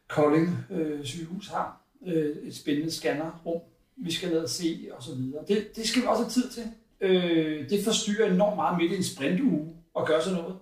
Kolding 0.07 0.57
øh, 0.71 1.05
sygehus 1.05 1.47
har 1.47 1.81
øh, 2.05 2.37
et 2.37 2.55
spændende 2.55 2.91
scannerrum, 2.91 3.61
vi 4.03 4.11
skal 4.11 4.43
og 4.43 4.49
se, 4.49 4.89
og 4.97 5.03
så 5.03 5.15
videre. 5.15 5.43
Det, 5.47 5.75
det 5.75 5.87
skal 5.87 6.01
vi 6.01 6.07
også 6.07 6.23
have 6.23 6.31
tid 6.31 6.49
til. 6.49 6.63
Øh, 7.01 7.69
det 7.69 7.83
forstyrrer 7.83 8.31
enormt 8.31 8.55
meget 8.55 8.77
midt 8.77 8.91
i 8.91 8.97
en 8.97 9.03
sprintuge 9.03 9.75
at 9.99 10.05
gøre 10.05 10.23
sådan 10.23 10.39
noget. 10.39 10.55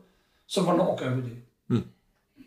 Så 0.48 0.62
hvornår 0.62 0.98
gør 0.98 1.16
vi 1.16 1.22
det? 1.22 1.38
Mm. 1.68 1.84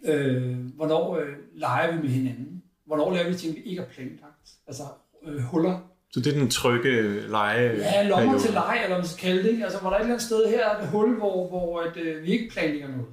Øh, 0.04 0.58
hvornår 0.74 1.16
øh, 1.16 1.28
leger 1.54 1.96
vi 1.96 2.02
med 2.02 2.08
hinanden? 2.08 2.62
Hvornår 2.86 3.12
laver 3.12 3.28
vi 3.28 3.34
ting, 3.34 3.56
vi 3.56 3.60
ikke 3.60 3.82
har 3.82 3.88
planlagt? 3.88 4.50
Altså 4.66 4.82
øh, 5.26 5.40
huller 5.40 5.90
så 6.12 6.20
det 6.20 6.34
er 6.34 6.38
den 6.38 6.50
trygge 6.50 7.20
lege 7.28 7.76
Ja, 7.76 8.08
lommer 8.08 8.38
til 8.38 8.52
leje, 8.52 8.84
eller 8.84 8.96
man 8.96 9.06
skal 9.06 9.28
kalde 9.28 9.42
det. 9.42 9.62
Altså, 9.62 9.78
hvor 9.78 9.90
der 9.90 9.96
er 9.96 10.00
et 10.00 10.04
eller 10.04 10.14
andet 10.14 10.26
sted 10.26 10.50
her, 10.50 10.68
er 10.68 10.82
et 10.82 10.88
hul, 10.88 11.16
hvor, 11.16 11.48
hvor 11.48 11.80
at, 11.80 11.96
øh, 11.96 12.22
vi 12.22 12.28
ikke 12.32 12.50
planlægger 12.50 12.88
noget. 12.88 13.06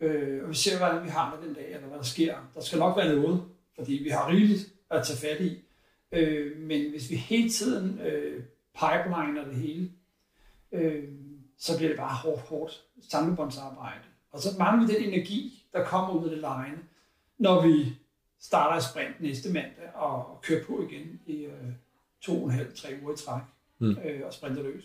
Øh, 0.00 0.44
og 0.44 0.50
vi 0.50 0.54
ser, 0.54 0.78
hvordan 0.78 1.04
vi 1.04 1.08
har 1.08 1.36
det 1.36 1.48
den 1.48 1.54
dag, 1.54 1.74
eller 1.74 1.88
hvad 1.88 1.98
der 1.98 2.04
sker. 2.04 2.34
Der 2.54 2.60
skal 2.60 2.78
nok 2.78 2.96
være 2.96 3.14
noget, 3.14 3.42
fordi 3.78 3.92
vi 3.92 4.08
har 4.08 4.28
rigeligt 4.28 4.68
at 4.90 5.06
tage 5.06 5.18
fat 5.18 5.44
i. 5.44 5.64
Øh, 6.12 6.58
men 6.58 6.90
hvis 6.90 7.10
vi 7.10 7.16
hele 7.16 7.50
tiden 7.50 8.00
øh, 8.00 8.42
pipeliner 8.74 9.44
det 9.44 9.54
hele, 9.54 9.90
øh, 10.72 11.04
så 11.58 11.76
bliver 11.76 11.88
det 11.88 11.98
bare 11.98 12.14
hårdt, 12.14 12.40
hårdt 12.40 12.84
samlebåndsarbejde. 13.08 14.04
Og 14.30 14.40
så 14.40 14.48
mangler 14.58 14.86
vi 14.86 14.94
den 14.94 15.02
energi, 15.02 15.64
der 15.72 15.84
kommer 15.84 16.14
ud 16.14 16.24
af 16.24 16.30
det 16.30 16.38
lejende, 16.38 16.78
når 17.38 17.66
vi 17.66 17.96
starter 18.40 18.80
sprint 18.80 19.20
næste 19.20 19.52
mandag 19.52 19.94
og, 19.94 20.26
og 20.26 20.40
kører 20.42 20.64
på 20.64 20.82
igen 20.82 21.20
i 21.26 21.44
øh, 21.44 21.52
to 22.20 22.42
og 22.42 22.44
en 22.44 22.50
halv, 22.50 22.76
tre 22.76 22.88
uger 23.02 23.14
i 23.14 23.16
træk 23.16 23.42
mm. 23.78 23.96
øh, 24.04 24.20
og 24.26 24.32
sprinter 24.32 24.62
løs. 24.62 24.84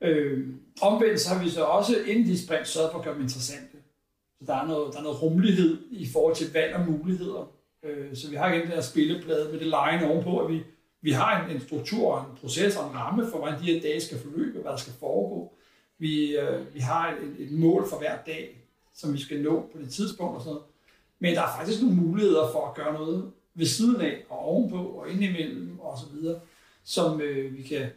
Øh, 0.00 0.48
omvendt 0.82 1.20
så 1.20 1.34
har 1.34 1.44
vi 1.44 1.50
så 1.50 1.64
også 1.64 1.96
inden 2.06 2.26
de 2.26 2.44
sprint 2.44 2.68
sørget 2.68 2.92
for 2.92 2.98
at 2.98 3.04
gøre 3.04 3.14
dem 3.14 3.22
interessante. 3.22 3.76
Så 4.38 4.44
der 4.46 4.54
er 4.54 4.66
noget, 4.66 4.92
der 4.92 4.98
er 4.98 5.02
noget 5.02 5.22
rummelighed 5.22 5.78
i 5.90 6.06
forhold 6.12 6.34
til 6.34 6.52
valg 6.52 6.74
og 6.74 6.86
muligheder. 6.86 7.52
Øh, 7.82 8.16
så 8.16 8.30
vi 8.30 8.36
har 8.36 8.52
igen 8.52 8.62
den 8.62 8.70
her 8.70 8.80
spilleplade 8.80 9.52
med 9.52 9.60
det 9.60 9.66
line 9.66 10.10
ovenpå, 10.10 10.38
at 10.38 10.52
vi, 10.52 10.62
vi 11.00 11.10
har 11.10 11.44
en, 11.44 11.50
en 11.50 11.60
struktur 11.60 12.20
en 12.20 12.38
proces 12.40 12.76
og 12.76 12.90
en 12.90 12.94
ramme 12.96 13.26
for, 13.30 13.38
hvordan 13.38 13.60
de 13.60 13.72
her 13.72 13.80
dage 13.80 14.00
skal 14.00 14.18
forløbe, 14.18 14.60
hvad 14.60 14.70
der 14.70 14.76
skal 14.76 14.92
foregå. 15.00 15.52
Vi, 15.98 16.36
øh, 16.36 16.74
vi 16.74 16.80
har 16.80 17.10
et, 17.10 17.36
et 17.38 17.52
mål 17.52 17.88
for 17.88 17.98
hver 17.98 18.18
dag, 18.26 18.56
som 18.94 19.12
vi 19.12 19.20
skal 19.20 19.42
nå 19.42 19.68
på 19.72 19.78
det 19.78 19.90
tidspunkt 19.90 20.36
og 20.36 20.40
sådan 20.42 20.54
noget. 20.54 20.66
Men 21.18 21.34
der 21.34 21.42
er 21.42 21.56
faktisk 21.56 21.82
nogle 21.82 21.96
muligheder 21.96 22.52
for 22.52 22.68
at 22.68 22.74
gøre 22.74 22.92
noget 22.92 23.32
ved 23.54 23.66
siden 23.66 24.00
af 24.00 24.24
og 24.28 24.38
ovenpå 24.38 24.76
og 24.76 25.10
indimellem 25.10 25.80
og 25.80 25.98
så 25.98 26.04
videre, 26.12 26.40
som 26.84 27.20
øh, 27.20 27.56
vi 27.56 27.62
kan 27.62 27.90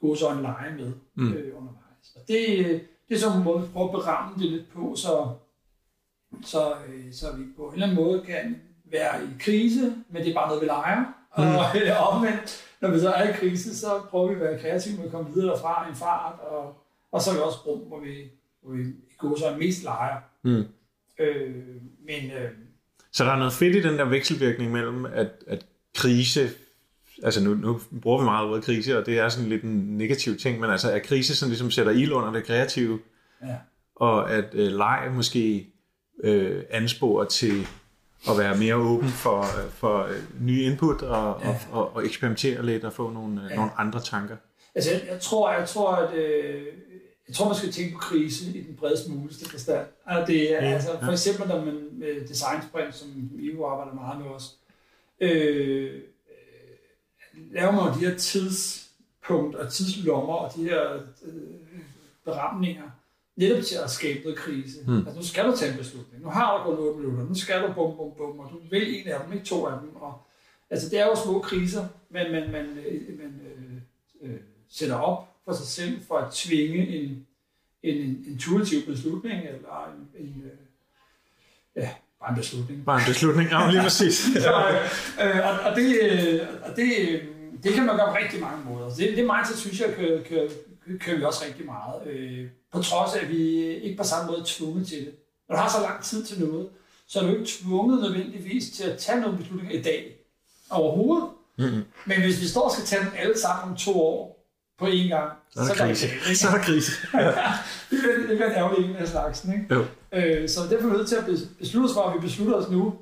gå 0.00 0.14
så 0.14 0.30
en 0.30 0.42
lege 0.42 0.76
med 0.76 0.92
mm. 1.14 1.32
øh, 1.32 1.56
undervejs. 1.56 2.14
Og 2.14 2.20
det, 2.28 2.66
det 3.08 3.14
er 3.14 3.18
så 3.18 3.32
en 3.32 3.44
måde, 3.44 3.62
vi 3.62 3.68
prøver 3.72 3.86
at 3.86 3.92
beramme 3.92 4.42
det 4.42 4.50
lidt 4.50 4.72
på, 4.72 4.94
så, 4.96 5.28
så, 6.44 6.74
øh, 6.88 7.12
så 7.12 7.36
vi 7.36 7.44
på 7.56 7.66
en 7.66 7.72
eller 7.72 7.86
anden 7.86 8.04
måde 8.04 8.22
kan 8.26 8.60
være 8.90 9.24
i 9.24 9.26
krise, 9.40 9.94
men 10.10 10.22
det 10.22 10.30
er 10.30 10.34
bare 10.34 10.48
noget, 10.48 10.62
vi 10.62 10.66
leger. 10.66 11.04
Mm. 11.38 11.90
Og 12.00 12.08
omvendt, 12.08 12.64
når 12.80 12.90
vi 12.90 13.00
så 13.00 13.10
er 13.10 13.28
i 13.28 13.32
krise, 13.32 13.76
så 13.76 14.00
prøver 14.10 14.28
vi 14.28 14.34
at 14.34 14.40
være 14.40 14.58
kreative 14.58 14.96
med 14.96 15.04
at 15.04 15.10
komme 15.10 15.34
videre 15.34 15.50
derfra 15.50 15.86
i 15.86 15.90
en 15.90 15.96
fart, 15.96 16.40
og, 16.40 16.74
og 17.12 17.22
så 17.22 17.30
er 17.30 17.34
vi 17.34 17.40
også 17.40 17.58
rum, 17.66 17.78
hvor 17.78 18.00
vi, 18.00 18.30
hvor 18.62 18.72
vi 18.72 18.84
går 19.18 19.38
så 19.38 19.56
mest 19.58 19.82
leger. 19.82 20.16
Mm. 20.42 20.64
Øh, 21.18 21.54
men, 22.06 22.30
øh, 22.30 22.50
så 23.12 23.24
der 23.24 23.30
er 23.30 23.38
noget 23.38 23.52
fedt 23.52 23.76
i 23.76 23.82
den 23.82 23.98
der 23.98 24.04
vekselvirkning 24.04 24.72
mellem, 24.72 25.04
at, 25.04 25.28
at 25.46 25.66
krise, 25.94 26.50
altså 27.22 27.44
nu, 27.44 27.54
nu 27.54 27.80
bruger 28.02 28.18
vi 28.18 28.24
meget 28.24 28.48
ordet 28.48 28.64
krise, 28.64 28.98
og 28.98 29.06
det 29.06 29.18
er 29.18 29.28
sådan 29.28 29.48
lidt 29.48 29.62
en 29.62 29.98
negativ 29.98 30.36
ting, 30.36 30.60
men 30.60 30.70
altså 30.70 30.92
at 30.92 31.02
krise 31.02 31.36
sådan 31.36 31.50
ligesom 31.50 31.70
sætter 31.70 31.92
ild 31.92 32.12
under 32.12 32.32
det 32.32 32.44
kreative, 32.44 32.98
ja. 33.42 33.56
og 33.94 34.32
at 34.32 34.54
øh, 34.54 34.72
leg 34.72 35.10
måske 35.14 35.66
øh, 36.24 36.62
ansporer 36.70 37.24
til 37.24 37.66
at 38.28 38.38
være 38.38 38.56
mere 38.56 38.74
åben 38.74 39.08
for, 39.08 39.44
for 39.70 40.08
nye 40.40 40.62
input 40.62 41.02
og, 41.02 41.40
ja. 41.42 41.48
og, 41.48 41.56
og, 41.72 41.96
og 41.96 42.06
eksperimentere 42.06 42.66
lidt 42.66 42.84
og 42.84 42.92
få 42.92 43.10
nogle, 43.10 43.42
ja. 43.50 43.56
nogle 43.56 43.70
andre 43.78 44.00
tanker. 44.00 44.36
Altså, 44.74 44.90
jeg, 44.90 45.02
jeg 45.10 45.20
tror, 45.20 45.52
jeg 45.52 45.68
tror, 45.68 45.92
at 45.92 46.14
øh, 46.14 46.66
jeg 47.28 47.36
tror, 47.36 47.46
man 47.46 47.56
skal 47.56 47.72
tænke 47.72 47.92
på 47.92 47.98
krise 47.98 48.58
i 48.58 48.62
den 48.64 48.76
bredeste 48.76 49.10
muligste 49.10 49.50
forstand. 49.50 49.86
Altså, 50.06 50.32
det 50.32 50.54
er, 50.54 50.64
ja, 50.64 50.72
altså, 50.72 50.88
for 51.02 51.12
eksempel, 51.12 51.48
når 51.48 51.64
man 51.64 51.88
med 51.92 52.28
Design 52.28 52.62
Sprint, 52.62 52.94
som 52.94 53.30
EU 53.40 53.64
arbejder 53.64 53.94
meget 53.94 54.20
med 54.20 54.30
os, 54.30 54.56
øh, 55.20 55.94
øh 55.94 56.00
laver 57.52 57.72
man 57.72 57.94
de 57.94 58.06
her 58.06 58.18
tidspunkt 58.18 59.54
og 59.56 59.72
tidslommer 59.72 60.34
og 60.34 60.54
de 60.56 60.64
her 60.64 60.94
øh, 61.24 61.80
beramninger, 62.24 62.90
netop 63.40 63.64
til 63.64 63.76
at 63.84 63.90
skabe 63.90 64.20
noget 64.24 64.38
krise. 64.38 64.78
Mm. 64.86 64.96
Altså, 64.96 65.14
nu 65.16 65.26
skal 65.26 65.44
du 65.44 65.56
tage 65.56 65.72
en 65.72 65.78
beslutning. 65.78 66.22
Nu 66.22 66.30
har 66.30 66.56
du 66.56 66.62
gået 66.64 66.78
8 66.78 67.00
minutter. 67.00 67.24
Nu 67.28 67.34
skal 67.34 67.62
du 67.62 67.66
bum, 67.66 67.96
bum, 67.96 68.10
bum, 68.18 68.38
og 68.38 68.50
du 68.52 68.58
vil 68.70 69.00
en 69.00 69.08
af 69.08 69.20
dem, 69.24 69.32
ikke 69.32 69.46
to 69.46 69.66
af 69.66 69.80
dem. 69.80 69.96
Og, 69.96 70.22
altså, 70.70 70.88
det 70.88 70.98
er 70.98 71.06
jo 71.06 71.16
små 71.24 71.38
kriser, 71.38 71.86
men 72.10 72.32
man, 72.32 72.52
man, 72.52 72.64
øh, 72.64 73.18
man 73.18 73.40
øh, 73.48 74.30
øh, 74.30 74.40
sætter 74.68 74.96
op 74.96 75.28
for 75.44 75.52
sig 75.52 75.66
selv 75.66 76.00
for 76.08 76.18
at 76.18 76.32
tvinge 76.32 76.88
en, 76.88 77.26
en 77.82 78.24
intuitiv 78.28 78.86
beslutning, 78.86 79.46
eller 79.46 79.94
en, 79.94 80.24
en 80.24 80.42
øh, 80.44 81.82
ja, 81.82 81.90
bare 82.20 82.30
en 82.30 82.36
beslutning. 82.36 82.84
Bare 82.84 82.98
en 82.98 83.06
beslutning, 83.06 83.50
ja, 83.50 83.70
lige 83.70 83.82
præcis. 83.82 84.14
så, 84.46 84.78
øh, 85.22 85.48
og, 85.48 85.70
og, 85.70 85.76
det, 85.76 85.98
øh, 86.02 86.40
og 86.62 86.76
det, 86.76 86.92
øh, 87.08 87.24
det 87.62 87.72
kan 87.72 87.86
man 87.86 87.96
gøre 87.96 88.08
på 88.08 88.16
rigtig 88.16 88.40
mange 88.40 88.64
måder. 88.64 88.90
Det, 88.90 89.16
det 89.16 89.24
mindset, 89.24 89.58
synes 89.58 89.80
jeg, 89.80 89.94
kan, 89.94 90.24
kan, 90.28 90.48
kører 90.98 91.16
vi 91.16 91.24
også 91.24 91.44
rigtig 91.46 91.66
meget. 91.66 92.06
Øh, 92.06 92.48
på 92.72 92.82
trods 92.82 93.14
af, 93.14 93.22
at 93.22 93.28
vi 93.28 93.58
ikke 93.66 93.96
på 93.96 94.04
samme 94.04 94.30
måde 94.30 94.40
er 94.40 94.44
tvunget 94.46 94.86
til 94.86 94.98
det. 94.98 95.14
Når 95.48 95.56
du 95.56 95.62
har 95.62 95.68
så 95.68 95.80
lang 95.82 96.04
tid 96.04 96.24
til 96.24 96.40
noget, 96.40 96.68
så 97.06 97.20
er 97.20 97.24
du 97.24 97.30
ikke 97.30 97.50
tvunget 97.62 98.00
nødvendigvis 98.00 98.70
til 98.70 98.84
at 98.84 98.98
tage 98.98 99.20
nogle 99.20 99.38
beslutninger 99.38 99.78
i 99.78 99.82
dag 99.82 100.16
overhovedet. 100.70 101.28
Mm-hmm. 101.58 101.82
Men 102.06 102.20
hvis 102.20 102.40
vi 102.40 102.46
står 102.46 102.60
og 102.60 102.72
skal 102.72 102.84
tage 102.84 103.04
dem 103.04 103.12
alle 103.16 103.38
sammen 103.38 103.70
om 103.70 103.76
to 103.76 104.00
år 104.00 104.46
på 104.78 104.86
én 104.86 105.08
gang, 105.08 105.32
så 105.50 105.60
er 105.60 105.64
der, 105.64 105.74
så 105.74 105.82
krise. 105.84 106.06
Der, 106.28 106.34
så 106.34 106.48
er 106.48 106.52
der 106.52 106.62
krise. 106.62 106.92
det 107.90 107.98
er 108.04 108.28
lidt 108.28 108.40
ærgerligt 108.42 108.90
en 108.90 108.96
af 108.96 109.08
slagsen. 109.08 109.52
Ikke? 109.52 109.74
Jo. 109.74 109.84
Øh, 110.12 110.48
så 110.48 110.60
derfor 110.70 110.88
er 110.88 110.90
vi 110.90 110.96
nødt 110.96 111.08
til 111.08 111.16
at 111.16 111.24
beslutte 111.58 111.86
os 111.86 111.94
for, 111.94 112.02
at 112.02 112.14
vi 112.14 112.20
beslutter 112.20 112.54
os 112.54 112.70
nu 112.70 112.94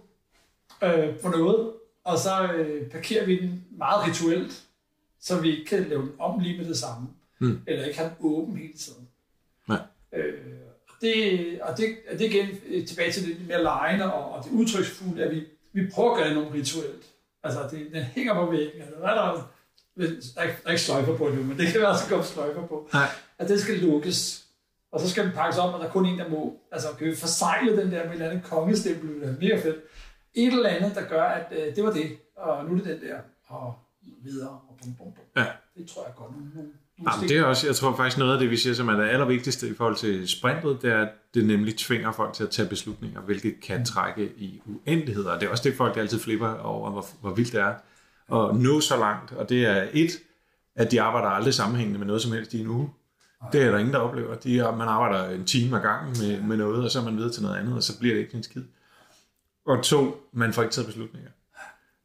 øh, 0.82 1.20
for 1.22 1.28
noget, 1.28 1.72
og 2.04 2.18
så 2.18 2.52
øh, 2.52 2.90
parkerer 2.90 3.26
vi 3.26 3.40
den 3.40 3.64
meget 3.70 4.08
rituelt, 4.08 4.62
så 5.20 5.40
vi 5.40 5.50
ikke 5.50 5.64
kan 5.64 5.88
lave 5.88 6.02
den 6.02 6.10
om 6.18 6.40
lige 6.40 6.58
med 6.58 6.68
det 6.68 6.78
samme 6.78 7.08
mm. 7.38 7.60
eller 7.66 7.84
ikke 7.84 7.98
have 7.98 8.10
den 8.10 8.16
åben 8.20 8.56
hele 8.56 8.72
tiden. 8.72 9.08
Nej. 9.68 9.80
Øh, 10.12 10.34
det, 11.00 11.62
og 11.62 11.76
det, 11.76 11.96
det 12.12 12.20
er 12.20 12.30
igen 12.30 12.86
tilbage 12.86 13.12
til 13.12 13.28
det 13.28 13.46
mere 13.48 13.62
lejende 13.62 14.12
og, 14.14 14.32
og 14.32 14.44
det 14.44 14.50
udtryksfulde, 14.50 15.24
at 15.24 15.30
vi, 15.30 15.44
vi 15.72 15.90
prøver 15.90 16.14
at 16.14 16.24
gøre 16.24 16.34
nogle 16.34 16.52
rituelt. 16.52 17.06
Altså, 17.42 17.68
det, 17.70 17.92
den 17.92 18.02
hænger 18.02 18.34
på 18.34 18.50
væggen. 18.50 18.82
Altså, 18.82 18.96
hvad 18.96 19.08
er 19.08 19.14
der, 19.14 19.50
der, 19.96 20.04
er, 20.36 20.46
der 20.46 20.52
er 20.64 20.70
ikke 20.70 20.82
sløjfer 20.82 21.16
på 21.16 21.28
det, 21.28 21.46
men 21.46 21.58
det 21.58 21.72
kan 21.72 21.80
være 21.80 21.90
også 21.90 22.08
godt 22.10 22.26
sløjfer 22.26 22.66
på. 22.66 22.88
Nej. 22.92 23.08
At 23.38 23.48
det 23.48 23.60
skal 23.60 23.78
lukkes. 23.78 24.44
Og 24.92 25.00
så 25.00 25.10
skal 25.10 25.24
den 25.24 25.32
pakkes 25.32 25.58
op, 25.58 25.74
og 25.74 25.80
der 25.80 25.86
er 25.86 25.90
kun 25.90 26.06
en, 26.06 26.18
der 26.18 26.28
må. 26.28 26.60
Altså, 26.72 26.88
kan 26.98 27.06
vi 27.06 27.16
forsejle 27.16 27.76
den 27.76 27.92
der 27.92 28.04
med 28.04 28.08
et 28.08 28.12
eller 28.12 28.30
andet 28.30 28.44
kongestempel, 28.44 29.20
det 29.20 29.28
er 29.28 29.34
mega 29.40 29.60
fedt. 29.60 29.76
Et 30.34 30.52
eller 30.52 30.68
andet, 30.68 30.94
der 30.94 31.08
gør, 31.08 31.22
at 31.22 31.52
øh, 31.52 31.76
det 31.76 31.84
var 31.84 31.92
det, 31.92 32.18
og 32.36 32.64
nu 32.64 32.72
er 32.72 32.76
det 32.76 32.86
den 32.86 33.08
der, 33.08 33.18
og 33.46 33.74
videre, 34.22 34.48
og 34.48 34.76
bum, 34.82 34.94
bum, 34.94 35.12
bum. 35.12 35.24
Ja. 35.36 35.46
Det 35.76 35.88
tror 35.88 36.04
jeg 36.04 36.14
godt. 36.16 36.30
Nogle, 36.32 36.72
Jamen, 36.98 37.28
det 37.28 37.38
er 37.38 37.44
også, 37.44 37.66
jeg 37.66 37.76
tror 37.76 37.96
faktisk 37.96 38.18
noget 38.18 38.32
af 38.32 38.38
det, 38.38 38.50
vi 38.50 38.56
siger, 38.56 38.74
som 38.74 38.88
er 38.88 38.96
det 38.96 39.08
allervigtigste 39.08 39.68
i 39.68 39.74
forhold 39.74 39.96
til 39.96 40.28
sprintet, 40.28 40.78
det 40.82 40.92
er, 40.92 41.02
at 41.02 41.08
det 41.34 41.46
nemlig 41.46 41.76
tvinger 41.76 42.12
folk 42.12 42.32
til 42.32 42.44
at 42.44 42.50
tage 42.50 42.68
beslutninger, 42.68 43.20
hvilket 43.20 43.54
kan 43.62 43.78
mm. 43.78 43.84
trække 43.84 44.32
i 44.36 44.60
uendeligheder. 44.66 45.38
Det 45.38 45.46
er 45.46 45.50
også 45.50 45.68
det, 45.68 45.76
folk 45.76 45.96
altid 45.96 46.18
flipper 46.18 46.54
over, 46.54 46.90
hvor, 46.90 47.06
hvor 47.20 47.34
vildt 47.34 47.52
det 47.52 47.60
er 47.60 47.74
at 48.32 48.56
nå 48.56 48.80
så 48.80 48.96
langt. 48.96 49.32
Og 49.32 49.48
det 49.48 49.66
er 49.66 49.88
et, 49.92 50.10
at 50.76 50.90
de 50.90 51.00
arbejder 51.00 51.28
aldrig 51.28 51.54
sammenhængende 51.54 51.98
med 51.98 52.06
noget 52.06 52.22
som 52.22 52.32
helst 52.32 52.54
i 52.54 52.60
en 52.60 52.66
uge. 52.66 52.90
Det 53.52 53.62
er 53.62 53.70
der 53.70 53.78
ingen, 53.78 53.94
der 53.94 54.00
oplever. 54.00 54.34
De, 54.34 54.56
man 54.56 54.88
arbejder 54.88 55.28
en 55.28 55.44
time 55.44 55.76
ad 55.76 55.82
gangen 55.82 56.26
med, 56.26 56.40
med 56.40 56.56
noget, 56.56 56.84
og 56.84 56.90
så 56.90 57.00
er 57.00 57.04
man 57.04 57.16
videre 57.16 57.32
til 57.32 57.42
noget 57.42 57.56
andet, 57.56 57.74
og 57.74 57.82
så 57.82 57.98
bliver 57.98 58.14
det 58.14 58.20
ikke 58.20 58.34
en 58.34 58.42
skid. 58.42 58.62
Og 59.66 59.84
to, 59.84 60.28
man 60.32 60.52
får 60.52 60.62
ikke 60.62 60.72
taget 60.72 60.86
beslutninger. 60.86 61.30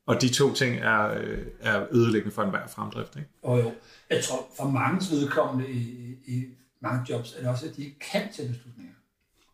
Og 0.06 0.22
de 0.22 0.30
to 0.30 0.54
ting 0.54 0.76
er, 0.76 1.14
øh, 1.14 1.45
er 1.60 1.86
ødelæggende 1.91 2.36
for 2.36 2.43
enhver 2.43 2.68
fremdrift. 2.68 3.16
Ikke? 3.16 3.30
Og 3.43 3.60
jo, 3.60 3.72
jeg 4.10 4.24
tror 4.24 4.47
for 4.58 4.68
mange 4.68 5.16
vedkommende 5.16 5.72
i, 5.72 6.16
i 6.28 6.45
mange 6.80 7.06
jobs 7.10 7.34
er 7.34 7.39
det 7.39 7.49
også, 7.49 7.66
at 7.66 7.76
de 7.76 7.84
ikke 7.84 7.99
kan 7.99 8.22
tage 8.36 8.47
beslutninger. 8.47 8.93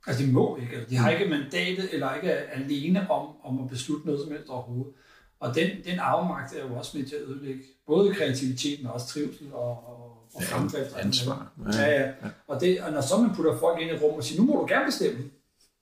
Altså 0.08 0.24
de 0.24 0.32
må 0.32 0.58
ikke, 0.58 0.76
altså, 0.76 0.90
de 0.90 0.98
har 0.98 1.10
ikke 1.10 1.30
mandatet 1.30 1.94
eller 1.94 2.14
ikke 2.14 2.30
er 2.30 2.62
alene 2.62 3.12
om, 3.12 3.28
om 3.44 3.64
at 3.64 3.70
beslutte 3.70 4.06
noget 4.06 4.22
som 4.22 4.32
helst 4.32 4.50
overhovedet. 4.50 4.94
Og 5.40 5.56
den, 5.56 5.70
den 5.86 6.00
afmagt 6.00 6.54
er 6.54 6.68
jo 6.68 6.76
også 6.76 6.98
med 6.98 7.06
til 7.06 7.16
at 7.16 7.22
ødelægge 7.22 7.64
både 7.88 8.14
kreativiteten 8.14 8.88
og 8.88 8.94
også 8.94 9.08
trivsel 9.08 9.54
og, 9.54 9.70
og, 9.70 10.28
og 10.34 10.44
fremdrift. 10.44 10.92
Ja, 10.96 11.02
ansvar. 11.02 11.52
Ja, 11.74 11.92
ja. 11.92 12.08
ja. 12.08 12.14
Og, 12.48 12.62
det, 12.62 12.82
og 12.82 12.92
når 12.92 13.02
så 13.02 13.18
man 13.18 13.36
putter 13.36 13.58
folk 13.58 13.82
ind 13.82 13.92
i 13.92 13.94
et 13.94 14.02
rum 14.02 14.14
og 14.14 14.24
siger, 14.24 14.42
nu 14.42 14.48
må 14.48 14.60
du 14.62 14.66
gerne 14.70 14.86
bestemme. 14.86 15.24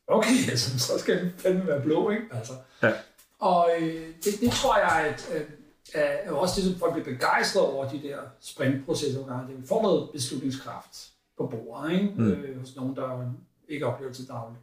Okay, 0.07 0.36
altså, 0.51 0.80
så 0.80 0.99
skal 0.99 1.20
den 1.20 1.32
fandme 1.38 1.68
være 1.68 1.82
blå, 1.82 2.09
ikke? 2.09 2.24
Altså. 2.32 2.53
Ja. 2.84 2.91
Og 3.39 3.69
øh, 3.79 4.07
det, 4.23 4.39
det 4.41 4.51
tror 4.51 4.77
jeg, 4.77 5.13
at 5.13 5.31
øh, 5.35 5.45
er 5.93 6.31
også 6.31 6.61
det, 6.61 6.69
som 6.69 6.79
folk 6.79 6.93
bliver 6.93 7.05
begejstret 7.05 7.65
over, 7.65 7.89
de 7.89 8.01
der 8.03 8.17
sprintprocesser, 8.39 9.49
at 9.49 9.61
vi 9.61 9.67
får 9.67 9.81
noget 9.81 10.09
beslutningskraft 10.13 11.11
på 11.38 11.47
bordet, 11.47 11.91
ikke? 11.91 12.13
Mm. 12.17 12.31
Øh, 12.31 12.59
hos 12.59 12.75
nogen, 12.75 12.95
der 12.95 13.33
ikke 13.69 13.85
oplever 13.85 14.13
til 14.13 14.27
dagligt. 14.27 14.61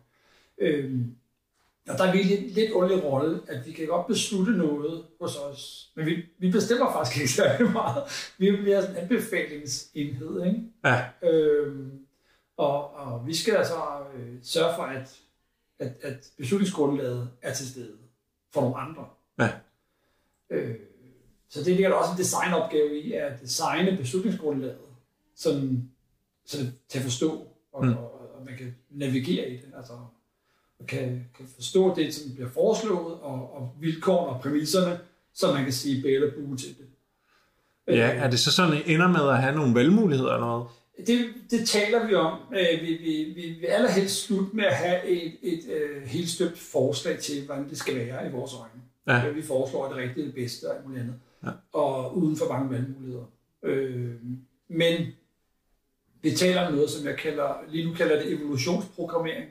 Øh, 0.58 1.00
og 1.88 1.98
der 1.98 2.04
er 2.04 2.12
vi 2.12 2.22
lidt, 2.22 2.54
lidt 2.54 2.70
underlig 2.72 3.04
rolle, 3.04 3.40
at 3.48 3.66
vi 3.66 3.72
kan 3.72 3.86
godt 3.86 4.06
beslutte 4.06 4.52
noget 4.52 5.04
hos 5.20 5.36
os, 5.36 5.90
men 5.96 6.06
vi, 6.06 6.24
vi 6.38 6.50
bestemmer 6.50 6.92
faktisk 6.92 7.20
ikke 7.20 7.32
særlig 7.32 7.72
meget. 7.72 8.32
Vi 8.38 8.48
er 8.48 8.62
mere 8.62 8.82
sådan 8.82 8.96
en 8.96 9.02
anbefalingsenhed, 9.02 10.44
ikke? 10.46 10.62
Ja. 10.84 11.28
Øh, 11.30 11.86
og, 12.56 12.94
og 12.94 13.26
vi 13.26 13.34
skal 13.34 13.54
altså 13.54 13.74
øh, 14.16 14.34
sørge 14.42 14.74
for, 14.76 14.82
at, 14.82 15.20
at, 15.78 15.92
at 16.02 16.30
beslutningsgrundlaget 16.38 17.30
er 17.42 17.54
til 17.54 17.70
stede 17.70 18.03
for 18.54 18.60
nogle 18.60 18.76
andre. 18.76 19.06
Ja. 19.38 19.48
Øh, 20.50 20.74
så 21.48 21.58
det 21.58 21.66
ligger 21.66 21.88
der 21.88 21.96
også 21.96 22.12
en 22.12 22.18
designopgave 22.18 23.00
i, 23.00 23.12
at 23.12 23.40
designe 23.40 23.96
beslutningsgrundlaget, 23.96 24.78
sådan, 25.36 25.90
så 26.46 26.58
det 26.58 26.72
til 26.88 26.98
at 26.98 27.04
forstå, 27.04 27.46
og, 27.72 27.86
mm. 27.86 27.92
og, 27.92 28.36
og 28.36 28.44
man 28.44 28.56
kan 28.56 28.74
navigere 28.90 29.50
i 29.50 29.56
det, 29.56 29.72
altså 29.76 29.92
og 30.78 30.86
kan, 30.86 31.24
kan 31.36 31.46
forstå 31.54 31.94
det, 31.94 32.14
som 32.14 32.34
bliver 32.34 32.50
foreslået, 32.50 33.14
og, 33.20 33.54
og 33.56 33.74
vilkårene 33.80 34.32
og 34.32 34.40
præmisserne, 34.40 34.98
så 35.34 35.52
man 35.52 35.64
kan 35.64 35.72
sige 35.72 36.02
bæl 36.02 36.14
eller 36.14 36.34
bue 36.34 36.56
til 36.56 36.68
det. 36.68 36.86
Ja, 37.88 38.08
er 38.08 38.30
det 38.30 38.38
så 38.38 38.52
sådan, 38.52 38.72
at 38.72 38.82
ender 38.86 39.08
med 39.08 39.28
at 39.28 39.42
have 39.42 39.54
nogle 39.54 39.74
valgmuligheder 39.74 40.32
eller 40.34 40.46
noget? 40.46 40.66
Det, 41.06 41.26
det 41.50 41.68
taler 41.68 42.06
vi 42.06 42.14
om. 42.14 42.38
Øh, 42.52 42.80
vi, 42.82 42.86
vi, 42.86 43.32
vi 43.34 43.56
vil 43.60 43.66
allerhelst 43.66 44.26
slutte 44.26 44.56
med 44.56 44.64
at 44.64 44.74
have 44.74 45.06
et, 45.06 45.32
et, 45.42 45.52
et 45.52 45.70
øh, 45.70 46.02
helt 46.02 46.28
støbt 46.28 46.58
forslag 46.58 47.18
til, 47.18 47.44
hvordan 47.44 47.68
det 47.68 47.78
skal 47.78 47.96
være 47.96 48.28
i 48.28 48.32
vores 48.32 48.52
øjne. 48.54 48.82
Ja. 49.08 49.28
Vi 49.28 49.42
foreslår 49.42 49.88
det 49.88 49.96
rigtige, 49.96 50.26
det 50.26 50.34
bedste 50.34 50.64
og 50.64 50.76
alt 50.76 50.86
muligt 50.86 51.02
andet 51.02 51.14
ja. 51.44 51.50
og 51.72 52.16
uden 52.16 52.36
for 52.36 52.48
mange 52.48 52.70
valgmuligheder. 52.70 53.24
Øh, 53.62 54.14
men 54.68 55.06
vi 56.22 56.30
taler 56.30 56.66
om 56.66 56.72
noget, 56.72 56.90
som 56.90 57.06
jeg 57.06 57.16
kalder, 57.16 57.54
lige 57.68 57.88
nu 57.88 57.94
kalder 57.94 58.22
det 58.22 58.32
evolutionsprogrammering. 58.32 59.44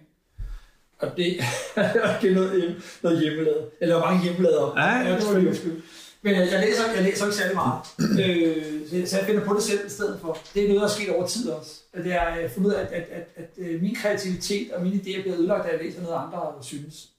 Og 1.00 1.18
det, 1.18 1.26
det 2.22 2.32
er 2.32 2.34
noget, 2.34 2.84
noget 3.04 3.22
hjemmelavet. 3.22 3.70
Eller 3.82 4.00
mange 4.00 4.24
hjemmelader. 4.24 4.74
Ja, 4.78 5.00
ja, 5.00 5.16
det 5.16 5.26
var 5.34 5.82
Men 6.24 6.36
jeg 6.36 6.60
læser, 6.60 6.94
jeg 6.96 7.04
læser 7.04 7.26
ikke 7.26 7.38
særlig 7.38 7.56
meget. 7.56 7.82
øh, 8.00 9.08
så 9.08 9.18
jeg 9.18 9.26
finder 9.26 9.46
på 9.46 9.54
det 9.54 9.64
selv 9.64 9.86
i 9.88 9.90
stedet 9.90 10.20
for. 10.22 10.38
Det 10.54 10.64
er 10.64 10.68
noget, 10.68 10.82
der 10.82 10.88
er 10.88 10.92
sket 10.92 11.10
over 11.16 11.28
tid 11.28 11.50
også. 11.50 11.82
Det 11.94 12.14
er 12.14 12.50
fundet 12.50 12.70
ud 12.70 12.76
af, 12.76 12.82
at, 12.82 12.92
at, 12.92 13.08
at, 13.12 13.28
at, 13.36 13.50
øh, 13.58 13.82
min 13.82 13.96
kreativitet 13.96 14.72
og 14.72 14.84
mine 14.84 14.96
idéer 14.96 15.22
bliver 15.22 15.38
ødelagt, 15.38 15.64
da 15.66 15.70
jeg 15.70 15.80
læser 15.80 16.02
noget, 16.02 16.16
andre 16.16 16.54
synes. 16.62 17.10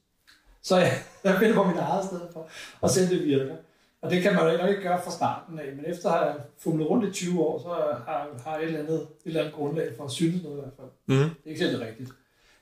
Så 0.62 0.76
jeg, 0.76 0.92
jeg 1.24 1.36
finder 1.38 1.55
på 1.55 1.64
mit 1.64 1.76
eget 1.76 2.07
sted 2.07 2.20
for, 2.32 2.48
og 2.80 2.90
se, 2.90 3.11
det 3.11 3.24
virker. 3.24 3.57
Og 4.02 4.11
det 4.11 4.22
kan 4.22 4.34
man 4.34 4.61
jo 4.61 4.66
ikke 4.66 4.82
gøre 4.82 5.00
fra 5.05 5.11
starten 5.11 5.59
af, 5.59 5.76
men 5.76 5.84
efter 5.86 6.11
at 6.11 6.32
have 6.32 6.42
fumlet 6.59 6.90
rundt 6.90 7.09
i 7.09 7.12
20 7.12 7.40
år, 7.40 7.59
så 7.62 7.68
har, 7.68 8.28
har 8.44 8.59
et, 8.59 8.64
eller 8.64 8.78
andet, 8.78 9.00
et 9.00 9.07
eller 9.24 9.40
andet 9.40 9.55
grundlag 9.55 9.92
for 9.96 10.05
at 10.05 10.11
synes 10.11 10.42
noget 10.42 10.57
i 10.57 10.61
hvert 10.61 10.72
fald. 10.76 10.88
Mm. 11.07 11.14
Det 11.24 11.44
er 11.44 11.50
ikke 11.50 11.61
selv 11.61 11.82
rigtigt. 11.82 12.11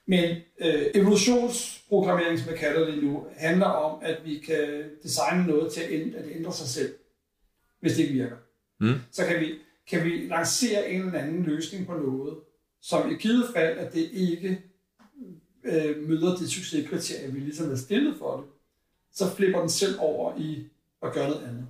Men 0.07 0.36
øh, 0.61 0.86
evolutionsprogrammering, 0.94 2.38
som 2.38 2.50
jeg 2.50 2.59
kalder 2.59 2.86
det 2.86 3.05
nu, 3.05 3.26
handler 3.36 3.66
om, 3.66 3.98
at 4.03 4.20
vi 4.24 4.38
kan 4.38 4.90
designe 5.03 5.46
noget 5.46 5.72
til 5.72 5.80
at, 5.80 5.90
ændre, 5.90 6.18
at 6.18 6.36
ændre 6.36 6.53
sig 6.53 6.68
selv, 6.68 6.94
hvis 7.80 7.92
det 7.92 8.03
ikke 8.03 8.14
virker. 8.14 8.36
Mm. 8.80 8.94
Så 9.11 9.26
kan 9.26 9.40
vi, 9.40 9.55
kan 9.90 10.05
vi 10.05 10.26
lancere 10.28 10.90
en 10.90 11.03
eller 11.03 11.18
anden 11.18 11.42
løsning 11.42 11.86
på 11.86 11.94
noget, 11.94 12.38
som 12.80 13.11
i 13.11 13.14
givet 13.14 13.46
fald, 13.55 13.78
at 13.78 13.92
det 13.92 14.11
ikke 14.12 14.62
øh, 15.64 16.09
møder 16.09 16.36
det 16.36 16.50
succeskriterie, 16.50 17.32
vi 17.32 17.40
ligesom 17.40 17.72
er 17.72 17.76
stillet 17.76 18.16
for 18.18 18.36
det, 18.36 18.46
så 19.12 19.34
flipper 19.36 19.61
den 19.61 19.68
selv 19.68 19.96
over 19.98 20.38
i 20.38 20.68
og 21.00 21.12
gøre 21.12 21.30
noget 21.30 21.42
andet. 21.42 21.66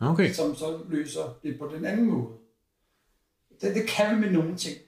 Okay. 0.00 0.32
Som 0.32 0.54
så 0.54 0.80
løser 0.88 1.38
det 1.42 1.58
på 1.58 1.70
den 1.74 1.84
anden 1.84 2.06
måde. 2.06 2.34
Det, 3.60 3.74
det 3.74 3.88
kan 3.88 4.16
vi 4.16 4.20
med 4.20 4.30
nogle 4.30 4.56
ting, 4.56 4.78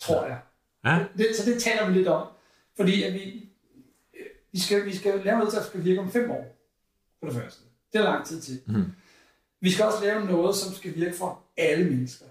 tror 0.00 0.26
jeg. 0.26 0.40
Ja. 0.84 1.04
Det, 1.18 1.26
så 1.36 1.50
det 1.50 1.62
taler 1.62 1.88
vi 1.88 1.98
lidt 1.98 2.08
om. 2.08 2.26
Fordi 2.76 3.02
at 3.02 3.14
vi, 3.14 3.18
vi 3.18 3.48
Vi 4.52 4.58
skal, 4.60 4.84
vi 4.84 4.96
skal 4.96 5.20
lave 5.24 5.38
noget, 5.38 5.54
der 5.54 5.62
skal 5.62 5.84
virke 5.84 6.00
om 6.00 6.10
fem 6.10 6.30
år, 6.30 6.56
for 7.20 7.26
det 7.26 7.36
første. 7.36 7.60
Det 7.92 7.98
er 7.98 8.04
lang 8.04 8.26
tid 8.26 8.40
til. 8.40 8.60
Mm. 8.66 8.84
Vi 9.60 9.70
skal 9.70 9.84
også 9.84 10.04
lave 10.04 10.24
noget, 10.24 10.56
som 10.56 10.74
skal 10.74 10.94
virke 10.94 11.16
for 11.16 11.42
alle 11.56 11.84
mennesker. 11.90 12.26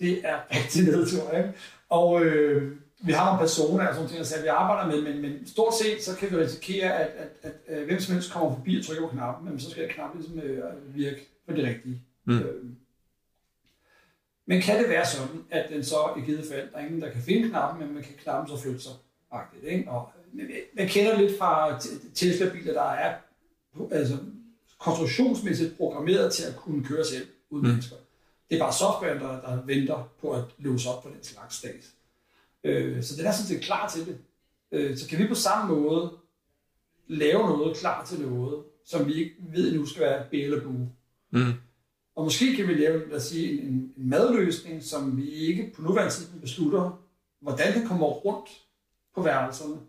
Det 0.00 0.20
er 0.24 0.38
rigtig 0.50 0.84
nedtur, 0.84 1.30
ikke? 1.36 1.52
Og 1.88 2.24
øh, 2.24 2.76
vi 3.00 3.12
har 3.12 3.24
nogle 3.26 3.40
personer 3.40 3.88
og 3.88 3.94
sådan 3.94 4.24
ting, 4.24 4.42
vi 4.42 4.48
arbejder 4.48 4.86
med, 4.90 5.02
men, 5.02 5.22
men 5.22 5.46
stort 5.46 5.74
set, 5.82 6.02
så 6.02 6.16
kan 6.16 6.30
vi 6.30 6.36
risikere, 6.36 6.92
at, 6.92 7.10
at, 7.16 7.30
at, 7.42 7.76
at 7.76 7.84
hvem 7.84 8.00
som 8.00 8.14
helst 8.14 8.32
kommer 8.32 8.54
forbi 8.54 8.78
og 8.78 8.84
trykker 8.84 9.08
på 9.08 9.12
knappen, 9.12 9.50
men 9.50 9.60
så 9.60 9.70
skal 9.70 9.88
knappen 9.88 10.20
ligesom 10.20 10.40
øh, 10.40 10.94
virke 10.96 11.28
for 11.44 11.52
det 11.52 11.64
rigtige. 11.64 12.02
Mm. 12.24 12.38
Øh, 12.38 12.64
men 14.48 14.60
kan 14.62 14.78
det 14.78 14.88
være 14.88 15.06
sådan, 15.06 15.44
at 15.50 15.70
den 15.70 15.84
så 15.84 15.96
i 16.16 16.20
givet 16.20 16.46
fald, 16.52 16.70
der 16.72 16.78
er 16.78 16.86
ingen, 16.86 17.00
der 17.00 17.10
kan 17.10 17.22
finde 17.22 17.48
knappen, 17.48 17.86
men 17.86 17.94
man 17.94 18.02
kan 18.02 18.14
knappen 18.22 18.56
så 18.56 18.62
flytte 18.62 18.80
sig? 18.80 18.92
Agtigt, 19.30 19.64
ikke? 19.64 19.90
Og, 19.90 20.10
man 20.76 20.88
kender 20.88 21.18
lidt 21.18 21.38
fra 21.38 21.80
Tesla-biler, 22.14 22.72
der 22.72 22.90
er 22.90 23.14
altså, 23.90 24.16
konstruktionsmæssigt 24.78 25.76
programmeret 25.76 26.32
til 26.32 26.44
at 26.44 26.56
kunne 26.56 26.84
køre 26.84 27.04
selv 27.04 27.26
uden 27.50 27.66
mm. 27.66 27.70
mennesker. 27.70 27.96
Det 28.50 28.56
er 28.56 28.60
bare 28.60 28.72
software, 28.72 29.18
der, 29.18 29.40
der 29.40 29.62
venter 29.64 30.08
på 30.20 30.30
at 30.30 30.44
låse 30.58 30.88
op 30.88 31.02
for 31.02 31.10
den 31.10 31.22
slags 31.22 31.56
stat. 31.56 31.92
Øh, 32.64 33.02
så 33.02 33.16
den 33.16 33.26
er 33.26 33.32
sådan 33.32 33.46
set 33.46 33.60
klar 33.60 33.88
til 33.88 34.06
det. 34.06 34.18
Øh, 34.72 34.96
så 34.96 35.08
kan 35.08 35.18
vi 35.18 35.28
på 35.28 35.34
samme 35.34 35.74
måde 35.74 36.12
lave 37.06 37.48
noget 37.48 37.76
klar 37.76 38.04
til 38.04 38.20
noget, 38.20 38.64
som 38.86 39.06
vi 39.06 39.14
ikke 39.14 39.34
ved 39.38 39.74
nu 39.74 39.86
skal 39.86 40.02
være 40.02 40.24
B 40.30 40.34
eller 40.34 40.60
bu. 40.60 40.68
Mm. 41.30 41.52
Og 42.18 42.24
måske 42.24 42.56
kan 42.56 42.68
vi 42.68 42.74
lave, 42.74 43.08
lad 43.08 43.16
os 43.16 43.22
sige, 43.22 43.62
en, 43.62 43.92
en 43.96 44.08
madløsning, 44.08 44.82
som 44.82 45.16
vi 45.16 45.28
ikke 45.28 45.72
på 45.74 45.82
nuværende 45.82 46.12
tidspunkt 46.12 46.40
beslutter, 46.40 47.04
hvordan 47.40 47.74
den 47.74 47.86
kommer 47.86 48.06
rundt 48.06 48.50
på 49.14 49.22
værelserne, 49.22 49.80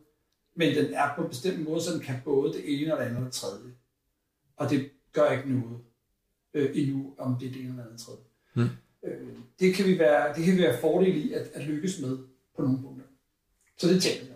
men 0.55 0.75
den 0.75 0.93
er 0.93 1.15
på 1.15 1.23
en 1.23 1.29
bestemt 1.29 1.63
måde, 1.69 1.81
så 1.81 1.93
den 1.93 1.99
kan 2.01 2.15
både 2.25 2.53
det 2.53 2.81
ene 2.81 2.93
og 2.93 2.99
det 2.99 3.05
andet 3.05 3.19
og 3.19 3.25
det 3.25 3.33
tredje. 3.33 3.71
Og 4.55 4.69
det 4.69 4.89
gør 5.11 5.31
ikke 5.31 5.53
noget 5.53 5.79
øh, 6.53 6.71
endnu, 6.73 7.13
om 7.17 7.37
det 7.39 7.47
er 7.47 7.51
det 7.51 7.61
ene 7.61 7.69
eller 7.69 7.85
andet 7.85 7.99
tredje. 7.99 8.21
Mm. 8.55 8.69
Øh, 9.03 9.27
det, 9.59 9.75
kan 9.75 9.85
vi 9.85 9.99
være, 9.99 10.35
det 10.35 10.45
kan 10.45 10.57
vi 10.57 10.61
være 10.61 10.81
fordel 10.81 11.25
i 11.25 11.33
at, 11.33 11.47
at 11.53 11.65
lykkes 11.65 12.01
med 12.01 12.17
på 12.55 12.61
nogle 12.61 12.81
punkter. 12.81 13.05
Så 13.77 13.87
det 13.87 14.01
tænker 14.01 14.25
jeg. 14.25 14.35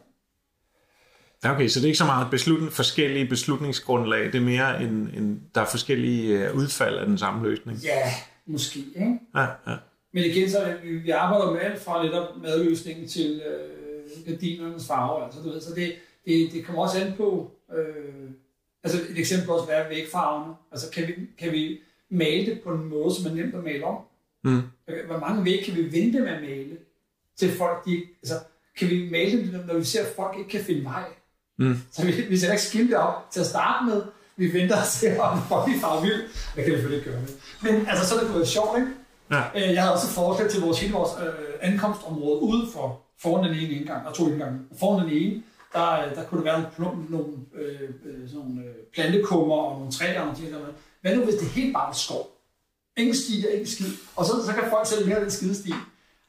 Ja, 1.44 1.56
okay, 1.56 1.68
så 1.68 1.80
det 1.80 1.86
er 1.86 1.88
ikke 1.88 1.98
så 1.98 2.06
meget 2.06 2.28
beslutning, 2.32 2.72
forskellige 2.72 3.28
beslutningsgrundlag, 3.28 4.26
det 4.26 4.36
er 4.36 4.42
mere 4.42 4.84
en, 4.84 5.10
en 5.18 5.42
der 5.56 5.62
er 5.62 5.66
forskellige 5.66 6.40
øh, 6.40 6.56
udfald 6.56 6.98
af 6.98 7.06
den 7.06 7.18
samme 7.18 7.50
løsning. 7.50 7.78
Ja, 7.78 8.14
måske. 8.46 8.80
Ikke? 8.80 9.20
Ja, 9.36 9.42
ja. 9.42 9.76
Men 10.14 10.24
igen, 10.24 10.50
så 10.50 10.76
vi, 10.84 10.98
vi 10.98 11.10
arbejder 11.10 11.52
med 11.52 11.62
alt 11.62 11.82
fra 11.82 12.04
netop 12.04 12.28
madløsningen 12.44 13.08
til 13.08 13.42
øh, 13.42 14.26
gardinernes 14.26 14.88
farve. 14.88 15.26
Altså, 15.26 15.40
du 15.42 15.50
ved, 15.50 15.62
så 15.62 15.76
det, 15.76 15.94
det, 16.26 16.50
det 16.54 16.66
kommer 16.66 16.82
også 16.82 17.00
an 17.00 17.14
på, 17.18 17.52
øh, 17.78 18.30
altså 18.84 19.00
et 19.10 19.20
eksempel 19.20 19.50
også 19.50 19.68
være 19.68 19.90
vægfarverne. 19.90 20.54
Altså 20.72 20.92
kan 20.92 21.08
vi, 21.08 21.14
kan 21.38 21.52
vi 21.52 21.80
male 22.10 22.46
det 22.46 22.62
på 22.62 22.70
en 22.70 22.90
måde, 22.90 23.16
som 23.16 23.32
er 23.32 23.36
nemt 23.36 23.56
at 23.56 23.64
male 23.64 23.86
om? 23.86 23.98
Mm. 24.44 24.62
Hvor 25.08 25.20
mange 25.20 25.46
væg 25.46 25.64
kan 25.66 25.76
vi 25.76 25.84
vente 25.84 26.20
med 26.20 26.30
at 26.30 26.42
male? 26.42 26.78
Til 27.38 27.52
folk, 27.58 27.86
de, 27.86 28.02
altså, 28.22 28.36
kan 28.78 28.90
vi 28.90 29.10
male 29.12 29.32
det, 29.32 29.66
når 29.68 29.78
vi 29.78 29.84
ser, 29.84 30.02
at 30.02 30.16
folk 30.16 30.38
ikke 30.38 30.50
kan 30.50 30.64
finde 30.64 30.84
vej? 30.84 31.04
Mm. 31.60 31.78
Så 31.92 32.06
vi, 32.06 32.12
vi 32.30 32.38
sætter 32.38 32.54
ikke 32.54 32.64
skilte 32.64 33.00
op 33.00 33.32
til 33.32 33.40
at 33.40 33.46
starte 33.46 33.86
med. 33.86 34.02
Vi 34.36 34.54
venter 34.54 34.78
og 34.78 34.86
ser, 34.86 35.22
om 35.22 35.42
folk 35.48 35.70
er 35.76 35.80
farve 35.82 36.02
vild. 36.02 36.22
Det 36.56 36.64
kan 36.64 36.66
vi 36.66 36.72
selvfølgelig 36.72 36.98
ikke 37.00 37.12
gøre. 37.12 37.22
Men 37.62 37.88
altså, 37.88 38.06
så 38.10 38.16
er 38.16 38.20
det 38.20 38.28
kunne 38.28 38.40
være 38.40 38.48
sjovt, 38.48 38.78
ikke? 38.80 38.92
Ja. 39.32 39.42
Øh, 39.56 39.74
Jeg 39.74 39.82
havde 39.82 39.94
også 39.94 40.08
forslag 40.08 40.50
til 40.50 40.62
vores, 40.62 40.80
hele 40.82 40.94
vores 40.94 41.12
øh, 41.24 41.54
ankomstområde 41.62 42.42
ude 42.42 42.68
for 42.74 43.02
foran 43.22 43.50
den 43.50 43.58
ene 43.58 43.70
indgang, 43.74 44.08
og 44.08 44.14
to 44.14 44.28
indgange. 44.28 44.60
Foran 44.80 45.04
den 45.06 45.14
ene, 45.18 45.44
der, 45.74 46.14
der 46.16 46.24
kunne 46.24 46.46
der 46.46 46.52
være 46.52 46.66
nogle, 46.78 46.98
nogle, 47.10 47.34
øh, 47.56 47.82
øh, 48.06 48.30
sådan 48.30 48.46
nogle 48.48 48.62
øh, 48.62 48.76
plantekummer 48.94 49.56
og 49.56 49.78
nogle 49.78 49.92
træer 49.92 50.20
og 50.20 50.26
nogle 50.26 50.40
ting. 50.40 50.54
Der. 50.54 50.60
Hvad 51.02 51.16
nu, 51.16 51.24
hvis 51.24 51.36
det 51.36 51.48
helt 51.48 51.74
bare 51.74 51.90
er 51.90 51.94
skov? 51.94 52.30
Ingen 52.98 53.16
sti 53.16 53.46
og 53.48 53.52
ingen 53.54 53.68
skid. 53.68 53.92
Og 54.16 54.26
så, 54.26 54.32
så 54.46 54.54
kan 54.54 54.64
folk 54.70 54.88
selv 54.88 55.08
mere 55.08 55.22
den 55.22 55.32
skide 55.32 55.56
sti. 55.56 55.74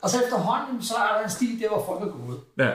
Og 0.02 0.10
så 0.10 0.22
efterhånden, 0.24 0.82
så 0.82 0.94
er 0.94 1.16
der 1.18 1.24
en 1.24 1.30
sti 1.30 1.58
der, 1.62 1.68
hvor 1.68 1.84
folk 1.86 2.02
er 2.02 2.12
gået. 2.26 2.40
Ja. 2.58 2.70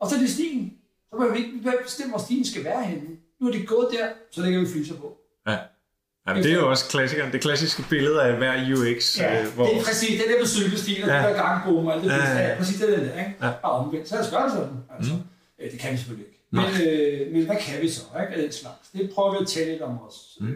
Og 0.00 0.08
så 0.10 0.14
er 0.16 0.20
det 0.20 0.30
stien. 0.30 0.72
Så 1.14 1.20
må 1.20 1.32
vi 1.32 1.38
ikke 1.38 1.50
behøver 1.62 1.82
bestemme, 1.82 2.10
hvor 2.10 2.18
stien 2.20 2.44
skal 2.46 2.64
være 2.64 2.84
henne. 2.84 3.08
Nu 3.40 3.48
er 3.48 3.52
de 3.52 3.66
gået 3.66 3.88
der, 3.92 4.06
så 4.30 4.40
lægger 4.40 4.60
vi 4.60 4.66
flyser 4.66 4.94
på. 4.94 5.16
ja. 5.48 5.58
Jamen, 6.28 6.42
det 6.42 6.52
er 6.52 6.56
jo 6.56 6.70
også 6.70 6.88
klassikeren, 6.88 7.32
det 7.32 7.40
klassiske 7.40 7.84
billede 7.90 8.22
af 8.22 8.36
hver 8.36 8.54
UX. 8.74 9.18
Ja, 9.18 9.42
øh, 9.42 9.54
hvor, 9.54 9.66
det 9.66 9.76
er 9.76 9.82
præcis, 9.84 10.08
det 10.20 10.26
er 10.26 10.30
det 10.30 10.36
med 10.40 10.46
cykelstier, 10.48 11.06
Ja. 11.06 11.14
ja. 11.22 11.28
det 11.28 11.36
der 11.36 11.42
gangbom 11.42 11.86
og 11.86 11.92
alt 11.94 12.02
det, 12.04 12.10
Ja, 12.10 12.16
ja, 12.16 12.30
ja, 12.30 12.38
ja. 12.38 12.48
ja. 12.50 12.56
præcis 12.58 12.80
det 12.80 12.94
er 12.94 12.98
det 13.00 13.08
der, 13.08 13.18
ikke? 13.18 13.34
Ja. 13.40 13.46
Ja. 13.46 13.52
Bare 13.62 13.72
omvendt. 13.72 14.08
Så 14.08 14.16
gøre 14.30 14.44
det 14.44 14.52
sådan. 14.52 14.76
Altså. 14.96 15.12
Mm. 15.14 15.70
Det 15.70 15.78
kan 15.80 15.92
vi 15.92 15.96
selvfølgelig 15.96 16.26
ikke. 16.26 16.40
Men, 16.50 16.64
øh, 16.88 17.32
men 17.32 17.46
hvad 17.46 17.56
kan 17.60 17.82
vi 17.82 17.88
så, 17.88 18.02
ikke, 18.22 18.34
af 18.34 18.42
den 18.42 18.52
slags? 18.52 18.88
Det 18.92 19.10
prøver 19.14 19.30
vi 19.32 19.38
at 19.40 19.48
tale 19.48 19.70
lidt 19.70 19.82
om 19.82 19.98
os. 20.08 20.38
Mm. 20.40 20.48
Øh, 20.48 20.54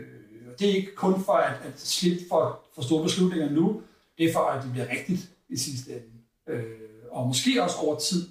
og 0.52 0.60
det 0.60 0.70
er 0.70 0.74
ikke 0.74 0.94
kun 0.94 1.24
for 1.24 1.32
at, 1.32 1.52
at 1.64 1.72
slippe 1.76 2.24
for, 2.28 2.60
for 2.74 2.82
store 2.82 3.02
beslutninger 3.02 3.50
nu, 3.50 3.82
det 4.18 4.28
er 4.28 4.32
for, 4.32 4.40
at 4.40 4.62
det 4.62 4.72
bliver 4.72 4.86
rigtigt 4.90 5.20
i 5.48 5.56
sidste 5.56 5.90
ende. 5.90 6.04
Øh, 6.48 6.64
og 7.10 7.26
måske 7.26 7.62
også 7.62 7.76
over 7.76 7.98
tid. 7.98 8.28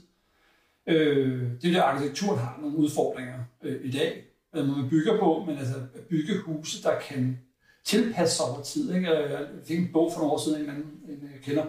Øh, 0.88 1.42
det 1.62 1.74
der 1.74 1.84
arkitekturen 1.84 2.40
har 2.40 2.58
nogle 2.62 2.78
udfordringer 2.78 3.40
øh, 3.64 3.86
i 3.86 3.92
dag, 3.92 4.24
hvad 4.52 4.64
man 4.64 4.90
bygger 4.90 5.20
på, 5.20 5.44
men 5.48 5.58
altså 5.58 5.76
at 5.96 6.02
bygge 6.10 6.38
huse, 6.46 6.84
der 6.84 7.00
kan 7.00 7.40
tilpasse 7.86 8.38
sig 8.38 8.46
over 8.46 8.62
tid. 8.62 8.96
Ikke? 8.96 9.12
Jeg 9.12 9.48
fik 9.66 9.80
en 9.80 9.90
bog 9.94 10.12
for 10.14 10.20
nogle 10.20 10.34
år 10.34 10.38
siden, 10.46 10.62
en 10.64 10.70
anden 10.70 10.86
en, 11.10 11.30
jeg 11.34 11.42
kender, 11.44 11.66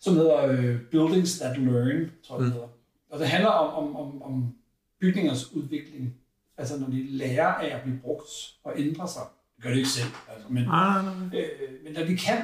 som 0.00 0.14
hedder 0.14 0.46
øh, 0.46 0.80
Buildings 0.90 1.38
That 1.38 1.58
Learn, 1.58 2.10
tror 2.22 2.36
jeg 2.36 2.44
det 2.44 2.46
Mm. 2.46 2.52
hedder. 2.52 2.68
Og 3.10 3.18
det 3.18 3.26
handler 3.28 3.50
om, 3.50 3.86
om, 3.86 3.96
om, 3.96 4.22
om 4.22 4.54
bygningers 5.00 5.52
udvikling. 5.52 6.14
Altså 6.58 6.80
når 6.80 6.86
de 6.86 7.02
lærer 7.10 7.46
af 7.54 7.76
at 7.76 7.82
blive 7.82 7.98
brugt 8.02 8.28
og 8.64 8.72
ændre 8.76 9.08
sig. 9.08 9.22
Det 9.56 9.62
gør 9.64 9.70
det 9.70 9.76
ikke 9.76 9.88
selv, 9.88 10.08
altså, 10.34 10.48
men, 10.48 10.64
Ah, 10.70 11.04
nej, 11.04 11.14
nej. 11.32 11.40
øh, 11.40 11.84
men 11.84 11.92
når 11.92 12.04
de 12.04 12.16
kan 12.16 12.38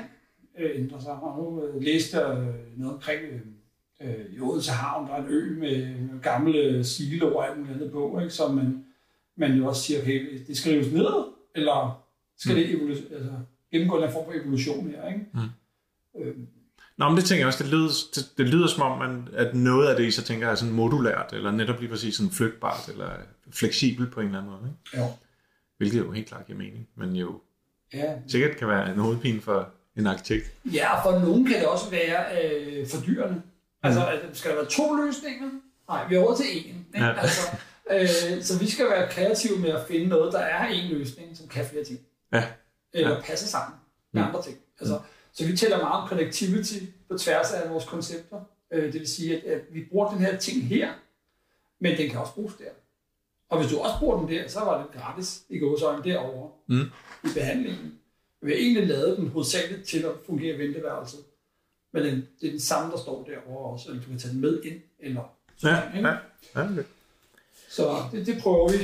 øh, 0.58 0.70
ændre 0.74 1.00
sig. 1.02 1.12
Og 1.12 1.42
nu 1.42 1.64
øh, 1.66 1.82
læste 1.82 2.18
jeg 2.20 2.38
øh, 2.38 2.78
noget 2.78 2.94
omkring 2.94 3.20
øh, 3.32 3.40
øh, 4.02 4.14
i 4.36 4.40
Odense 4.40 4.70
Havn, 4.72 5.06
der 5.08 5.14
er 5.14 5.18
en 5.22 5.28
ø 5.28 5.56
med, 5.58 5.94
gamle 6.22 6.84
siloer 6.84 7.34
og 7.36 7.48
alt 7.48 7.58
muligt 7.58 7.74
andet 7.74 7.92
på, 7.92 8.18
ikke? 8.18 8.30
så 8.30 8.48
man, 8.48 8.84
man 9.36 9.52
jo 9.52 9.66
også 9.66 9.82
siger, 9.82 10.00
okay, 10.02 10.40
det 10.46 10.56
skrives 10.56 10.92
ned, 10.92 11.24
eller 11.54 12.04
skal 12.38 12.56
Mm. 12.56 12.62
det 12.62 12.66
evolu- 12.68 13.14
altså, 13.14 13.32
gennemgå 13.72 14.02
en 14.02 14.12
form 14.12 14.24
for 14.24 14.32
evolution 14.32 14.90
her, 14.90 15.08
ikke? 15.08 15.26
Mm. 15.34 16.20
Øh, 16.20 16.34
Nå, 16.98 17.08
men 17.08 17.16
det 17.16 17.24
tænker 17.24 17.40
jeg 17.40 17.46
også, 17.46 17.64
det 17.64 17.72
lyder, 17.72 17.88
det, 18.14 18.24
det 18.38 18.48
lyder 18.48 18.66
som 18.66 18.82
om, 18.82 18.98
man, 18.98 19.28
at 19.32 19.54
noget 19.54 19.88
af 19.88 19.96
det, 19.96 20.04
I 20.04 20.10
så 20.10 20.22
tænker, 20.22 20.48
er 20.48 20.54
sådan 20.54 20.74
modulært, 20.74 21.32
eller 21.32 21.50
netop 21.50 21.80
lige 21.80 21.90
præcis 21.90 22.14
sådan 22.14 22.30
flytbart, 22.30 22.88
eller 22.88 23.10
fleksibelt 23.50 24.12
på 24.12 24.20
en 24.20 24.26
eller 24.26 24.38
anden 24.38 24.52
måde. 24.52 24.62
Ikke? 24.92 25.04
jo. 25.04 25.10
Hvilket 25.76 25.98
jo 25.98 26.12
helt 26.12 26.28
klart 26.28 26.46
giver 26.46 26.58
mening, 26.58 26.88
men 26.96 27.16
jo 27.16 27.40
Ja. 27.94 28.14
sikkert 28.26 28.56
kan 28.56 28.68
være 28.68 28.90
en 28.92 28.98
hovedpine 28.98 29.40
for 29.40 29.68
en 29.96 30.06
arkitekt. 30.06 30.52
ja, 30.72 31.04
for 31.04 31.18
nogen 31.18 31.44
kan 31.46 31.54
det 31.60 31.66
også 31.66 31.90
være 31.90 32.24
øh, 32.44 32.86
fordyrende. 32.86 33.42
Altså, 33.84 34.06
at, 34.08 34.20
skal 34.32 34.50
der 34.50 34.56
være 34.56 34.66
to 34.66 34.94
løsninger? 34.94 35.50
Nej, 35.88 36.08
vi 36.08 36.14
har 36.14 36.22
råd 36.22 36.36
til 36.36 36.44
én. 36.44 36.56
Ikke? 36.56 36.84
Ja. 36.94 37.20
Altså, 37.20 37.40
øh, 37.90 38.42
så 38.42 38.58
vi 38.58 38.70
skal 38.70 38.90
være 38.90 39.08
kreative 39.10 39.58
med 39.58 39.70
at 39.70 39.86
finde 39.88 40.06
noget, 40.06 40.32
der 40.32 40.38
er 40.38 40.66
en 40.66 40.88
løsning, 40.90 41.36
som 41.36 41.48
kan 41.48 41.66
flere 41.66 41.84
ting. 41.84 42.00
Ja. 42.32 42.44
Eller 42.92 43.08
Ja. 43.10 43.14
ja. 43.16 43.20
passer 43.22 43.46
sammen 43.46 43.78
med 44.12 44.22
Mm. 44.22 44.28
andre 44.28 44.42
ting. 44.42 44.56
Altså, 44.80 45.00
så 45.32 45.46
vi 45.46 45.56
tæller 45.56 45.78
meget 45.78 46.02
om 46.02 46.08
connectivity 46.08 46.74
på 47.10 47.18
tværs 47.18 47.52
af 47.52 47.70
vores 47.70 47.84
koncepter. 47.84 48.40
Øh, 48.72 48.84
det 48.92 49.00
vil 49.00 49.08
sige, 49.08 49.36
at, 49.36 49.42
at 49.52 49.60
vi 49.72 49.84
bruger 49.90 50.10
den 50.10 50.18
her 50.18 50.36
ting 50.38 50.62
her, 50.64 50.92
men 51.80 51.96
den 51.98 52.10
kan 52.10 52.18
også 52.20 52.32
bruges 52.34 52.54
der. 52.54 52.64
Og 53.48 53.60
hvis 53.60 53.70
du 53.72 53.78
også 53.78 53.94
bruger 53.98 54.18
den 54.20 54.28
der, 54.28 54.48
så 54.48 54.60
var 54.60 54.78
det 54.82 55.00
gratis 55.02 55.42
i 55.48 55.58
gåsøjne 55.58 56.04
derovre 56.04 56.50
Mm. 56.66 56.90
i 57.24 57.28
behandlingen. 57.34 57.98
Vi 58.42 58.50
har 58.50 58.58
egentlig 58.58 58.86
lavet 58.86 59.16
den 59.18 59.28
hovedsageligt 59.28 59.84
til 59.88 59.98
at 60.02 60.10
fungere 60.26 60.54
i 60.54 60.58
venteværelset. 60.58 61.20
Men 61.94 62.04
det 62.04 62.46
er 62.46 62.50
den 62.50 62.60
samme, 62.60 62.92
der 62.92 62.98
står 62.98 63.24
derovre 63.30 63.72
også, 63.72 63.88
eller 63.88 64.02
du 64.02 64.08
kan 64.08 64.18
tage 64.18 64.32
den 64.32 64.40
med 64.40 64.62
ind, 64.62 64.80
eller 65.00 65.22
Ja, 65.62 65.82
ikke? 65.96 66.08
ja, 66.08 66.14
ja 66.56 66.70
okay. 66.70 66.82
Så 67.70 68.02
det, 68.12 68.26
det 68.26 68.38
prøver 68.42 68.68
vi 68.72 68.76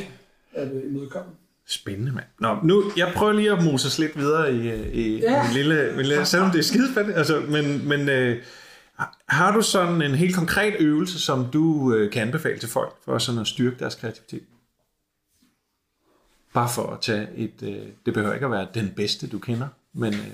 at 0.55 0.73
øh, 0.73 0.85
imødekomme. 0.91 1.31
Spændende, 1.67 2.13
mand. 2.13 2.27
Nå, 2.41 2.59
nu, 2.65 2.85
jeg 2.97 3.13
prøver 3.17 3.33
lige 3.33 3.53
at 3.53 3.65
mose 3.65 3.87
os 3.87 3.99
lidt 3.99 4.19
videre 4.19 4.55
i, 4.55 4.69
i 4.93 5.19
Ja. 5.21 5.43
min 5.43 5.53
lille, 5.53 5.93
min 5.97 6.07
lille, 6.07 6.25
selvom 6.27 6.51
det 6.51 6.59
er 6.59 6.63
skidespændende, 6.63 7.17
altså, 7.19 7.41
men, 7.41 7.89
men 7.89 8.09
øh, 8.09 8.43
har 9.29 9.55
du 9.55 9.63
sådan 9.63 10.03
en 10.03 10.15
helt 10.15 10.35
konkret 10.35 10.75
øvelse, 10.81 11.21
som 11.21 11.47
du 11.53 11.95
øh, 11.95 12.11
kan 12.13 12.23
anbefale 12.23 12.59
til 12.59 12.69
folk, 12.69 12.97
for 13.05 13.19
sådan 13.19 13.41
at 13.41 13.47
styrke 13.47 13.77
deres 13.79 13.95
kreativitet? 13.95 14.43
Bare 16.55 16.69
for 16.75 16.87
at 16.87 17.01
tage 17.01 17.29
et, 17.37 17.63
øh, 17.63 17.87
det 18.07 18.15
behøver 18.15 18.35
ikke 18.35 18.47
at 18.47 18.53
være 18.53 18.67
den 18.75 18.93
bedste, 18.97 19.27
du 19.29 19.39
kender, 19.39 19.69
men 19.93 20.15
øh, 20.15 20.31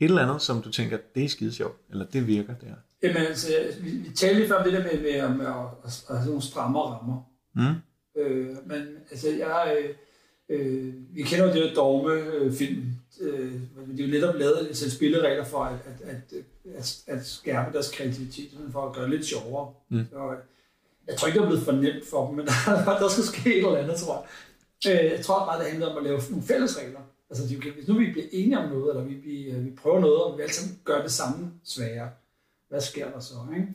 et 0.00 0.04
eller 0.08 0.22
andet, 0.22 0.42
som 0.42 0.62
du 0.62 0.70
tænker, 0.70 0.98
det 1.14 1.24
er 1.24 1.28
skide 1.28 1.52
sjovt, 1.52 1.76
eller 1.90 2.06
det 2.06 2.26
virker 2.26 2.54
der. 2.54 2.74
Jamen, 3.02 3.16
altså, 3.16 3.48
vi, 3.80 3.90
vi 3.90 4.10
talte 4.14 4.38
lige 4.38 4.48
før 4.48 4.56
om 4.56 4.64
det 4.64 4.72
der 4.72 4.82
med, 4.82 5.02
med, 5.02 5.36
med 5.36 5.46
at, 5.46 5.54
at, 5.84 6.04
at 6.10 6.16
have 6.16 6.26
nogle 6.26 6.42
stramme 6.42 6.78
rammer. 6.80 7.22
Mm? 7.54 7.74
Øh, 8.22 8.48
men 8.66 8.86
altså, 9.10 9.28
jeg, 9.28 9.76
øh, 9.78 9.94
øh, 10.48 10.94
vi 11.14 11.22
kender 11.22 11.46
jo 11.46 11.52
det 11.52 11.62
der 11.62 11.74
dogme-film. 11.74 12.84
Øh, 13.20 13.52
det 13.96 14.00
er 14.00 14.06
jo 14.06 14.12
netop 14.12 14.34
lavet 14.34 14.70
et 14.70 14.76
sæt 14.76 14.92
spilleregler 14.92 15.44
for 15.44 15.64
at, 15.64 15.74
at, 15.86 16.08
at, 16.08 16.34
at, 16.76 17.02
at 17.06 17.26
skærpe 17.26 17.72
deres 17.72 17.90
kreativitet, 17.90 18.50
for 18.72 18.88
at 18.88 18.94
gøre 18.94 19.04
det 19.04 19.10
lidt 19.10 19.26
sjovere. 19.26 19.72
Mm. 19.88 20.06
Og 20.12 20.34
Jeg 21.08 21.16
tror 21.16 21.26
ikke, 21.26 21.38
det 21.38 21.44
er 21.44 21.48
blevet 21.48 21.64
for 21.64 21.72
nemt 21.72 22.06
for 22.10 22.26
dem, 22.26 22.36
men 22.36 22.46
der, 22.46 22.98
der 23.00 23.08
skal 23.08 23.24
ske 23.24 23.50
et 23.50 23.56
eller 23.56 23.76
andet, 23.76 23.96
tror 23.96 24.26
jeg. 24.84 25.04
Øh, 25.04 25.12
jeg 25.12 25.24
tror 25.24 25.46
bare, 25.46 25.58
det 25.60 25.70
handler 25.70 25.86
om 25.86 25.96
at 25.96 26.02
lave 26.04 26.20
nogle 26.30 26.44
fælles 26.44 26.78
regler. 26.78 27.00
Altså, 27.30 27.56
hvis 27.74 27.88
nu 27.88 27.98
vi 27.98 28.12
bliver 28.12 28.26
enige 28.32 28.58
om 28.58 28.68
noget, 28.68 28.90
eller 28.90 29.04
vi, 29.04 29.14
vi, 29.14 29.42
øh, 29.42 29.64
vi 29.64 29.70
prøver 29.70 30.00
noget, 30.00 30.22
og 30.22 30.38
vi 30.38 30.42
altid 30.42 30.76
gør 30.84 31.02
det 31.02 31.12
samme 31.12 31.52
sværere, 31.64 32.10
hvad 32.68 32.80
sker 32.80 33.10
der 33.10 33.20
så? 33.20 33.34
Ikke? 33.56 33.68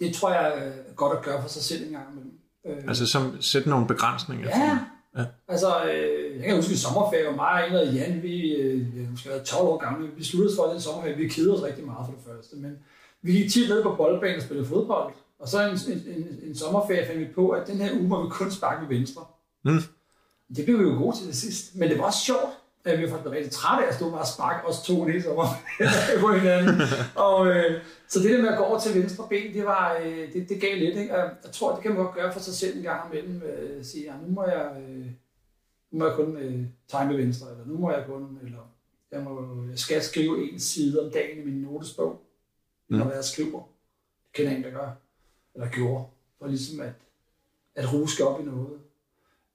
Det 0.00 0.14
tror 0.14 0.30
jeg 0.30 0.66
er 0.66 0.94
godt 0.96 1.18
at 1.18 1.24
gøre 1.24 1.42
for 1.42 1.48
sig 1.48 1.62
selv 1.62 1.86
en 1.86 1.92
gang 1.92 2.06
imellem. 2.12 2.38
Øh, 2.66 2.88
altså 2.88 3.06
som 3.06 3.42
sætte 3.42 3.70
nogle 3.70 3.86
begrænsninger? 3.86 4.48
Ja, 4.48 4.78
ja. 5.16 5.24
altså 5.48 5.84
øh, 5.84 6.36
jeg 6.36 6.44
kan 6.44 6.56
huske 6.56 6.76
sommerferie, 6.76 7.28
og 7.28 7.34
mig 7.34 7.64
og 7.64 7.68
en 7.68 7.88
og 7.88 7.94
Jan, 7.94 8.22
vi 8.22 8.54
øh, 8.54 9.26
været 9.26 9.44
12 9.44 9.68
år 9.68 9.78
gamle, 9.78 10.10
vi 10.16 10.24
sluttede 10.24 10.56
for 10.56 10.64
den 10.64 10.80
sommerferie, 10.80 11.16
vi 11.16 11.28
kedede 11.28 11.54
os 11.54 11.62
rigtig 11.62 11.86
meget 11.86 12.06
for 12.06 12.12
det 12.12 12.24
første, 12.26 12.56
men 12.56 12.78
vi 13.22 13.32
gik 13.32 13.50
tit 13.52 13.68
ned 13.68 13.82
på 13.82 13.94
boldbanen 13.94 14.36
og 14.36 14.42
spillede 14.42 14.68
fodbold, 14.68 15.14
og 15.38 15.48
så 15.48 15.68
en, 15.68 15.92
en, 15.92 16.16
en, 16.16 16.48
en 16.48 16.56
sommerferie 16.56 17.06
fandt 17.06 17.20
vi 17.20 17.26
på, 17.34 17.48
at 17.48 17.66
den 17.66 17.76
her 17.76 17.92
uge 17.92 18.08
må 18.08 18.22
vi 18.22 18.28
kun 18.30 18.50
sparke 18.50 18.80
med 18.80 18.96
venstre. 18.96 19.22
Mm. 19.64 19.78
Det 20.56 20.64
blev 20.64 20.78
vi 20.78 20.84
jo 20.84 20.98
gode 20.98 21.16
til 21.16 21.26
det 21.26 21.36
sidst, 21.36 21.76
men 21.76 21.90
det 21.90 21.98
var 21.98 22.04
også 22.04 22.18
sjovt, 22.18 22.50
at 22.84 22.98
vi 22.98 23.02
var 23.02 23.10
faktisk 23.10 23.30
rigtig 23.30 23.52
trætte 23.52 23.84
af 23.84 23.88
at 23.88 23.94
stå 23.94 24.10
og 24.10 24.26
sparke 24.26 24.66
os 24.68 24.82
to 24.82 25.04
hele 25.04 25.22
sommer 25.22 25.44
på 26.20 26.32
hinanden. 26.32 26.80
og, 27.14 27.46
øh, 27.46 27.82
så 28.08 28.18
det 28.20 28.30
der 28.30 28.42
med 28.42 28.48
at 28.48 28.58
gå 28.58 28.64
over 28.64 28.80
til 28.80 29.02
venstre 29.02 29.26
ben, 29.30 29.54
det, 29.54 29.64
var, 29.64 29.98
øh, 30.04 30.32
det, 30.32 30.48
det 30.48 30.60
gav 30.60 30.78
lidt. 30.78 30.96
Ikke? 30.96 31.14
jeg 31.14 31.52
tror, 31.52 31.74
det 31.74 31.82
kan 31.82 31.94
man 31.94 32.04
godt 32.04 32.14
gøre 32.14 32.32
for 32.32 32.40
sig 32.40 32.54
selv 32.54 32.76
en 32.76 32.82
gang 32.82 33.12
imellem. 33.12 33.42
Øh, 33.42 33.84
sige, 33.84 34.04
ja, 34.04 34.12
nu 34.26 34.34
må 34.34 34.44
jeg, 34.44 34.76
øh, 34.88 35.06
nu 35.90 35.98
må 35.98 36.06
jeg 36.06 36.16
kun 36.16 36.36
øh, 36.36 36.66
tegne 36.88 37.12
med 37.12 37.24
venstre, 37.24 37.50
eller 37.50 37.66
nu 37.66 37.78
må 37.78 37.90
jeg 37.90 38.04
kun, 38.06 38.38
eller 38.42 38.70
jeg, 39.12 39.22
må, 39.22 39.64
jeg 39.70 39.78
skal 39.78 40.02
skrive 40.02 40.52
en 40.52 40.60
side 40.60 41.04
om 41.04 41.10
dagen 41.10 41.42
i 41.42 41.44
min 41.44 41.62
notesbog, 41.62 42.22
mm. 42.88 42.96
når 42.96 43.10
jeg 43.12 43.24
skriver. 43.24 43.62
Det 44.24 44.32
kender 44.32 44.56
en, 44.56 44.62
der 44.62 44.70
gør, 44.70 44.90
eller 45.54 45.68
gjorde, 45.68 46.04
for 46.38 46.46
ligesom 46.46 46.80
at, 46.80 46.92
at 47.74 47.92
ruske 47.92 48.26
op 48.26 48.40
i 48.40 48.44
noget. 48.44 48.78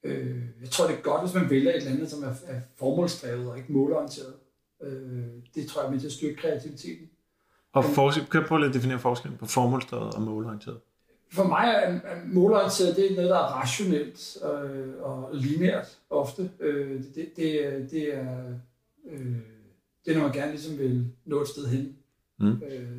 Øh, 0.04 0.42
jeg 0.62 0.70
tror, 0.70 0.88
det 0.88 0.98
er 0.98 1.02
godt, 1.02 1.22
hvis 1.22 1.34
man 1.34 1.50
vælger 1.50 1.72
et 1.72 1.78
eller 1.78 1.92
andet, 1.92 2.10
som 2.10 2.24
er, 2.24 2.34
er 2.48 2.62
formålsdrevet 2.78 3.50
og 3.50 3.58
ikke 3.58 3.74
målorienteret. 3.74 4.34
Øh, 4.84 5.24
det 5.56 5.68
tror 5.68 5.82
jeg 5.82 5.88
er 5.88 5.92
med 5.92 6.00
til 6.00 6.08
at 6.08 6.14
styrke 6.14 6.36
kreativiteten. 6.36 7.10
Og 7.74 7.86
for, 7.86 8.12
kan 8.32 8.42
du 8.42 8.48
prøve 8.48 8.66
at 8.66 8.74
definere 8.74 9.00
forskellen 9.00 9.38
på 9.38 9.46
formålsdrevet 9.46 10.16
og 10.16 10.22
målorienteret? 10.22 10.80
For 11.32 11.44
mig 11.44 11.64
er, 11.64 12.10
er 12.10 12.22
målorienteret 12.26 12.96
det 12.96 13.12
er 13.12 13.16
noget, 13.16 13.30
der 13.30 13.36
er 13.36 13.62
rationelt 13.62 14.38
øh, 14.44 15.02
og 15.02 15.30
lineært 15.34 15.98
ofte. 16.10 16.52
Øh, 16.60 17.04
det, 17.16 17.32
det, 17.36 17.88
det 17.92 18.16
er 18.16 18.54
øh, 19.10 19.36
det 20.06 20.12
er, 20.12 20.20
når 20.20 20.28
man 20.28 20.34
gerne 20.34 20.52
ligesom 20.52 20.78
vil 20.78 21.06
nå 21.26 21.42
et 21.42 21.48
sted 21.48 21.68
hen. 21.68 21.96
Mm. 22.40 22.62
Øh, 22.64 22.90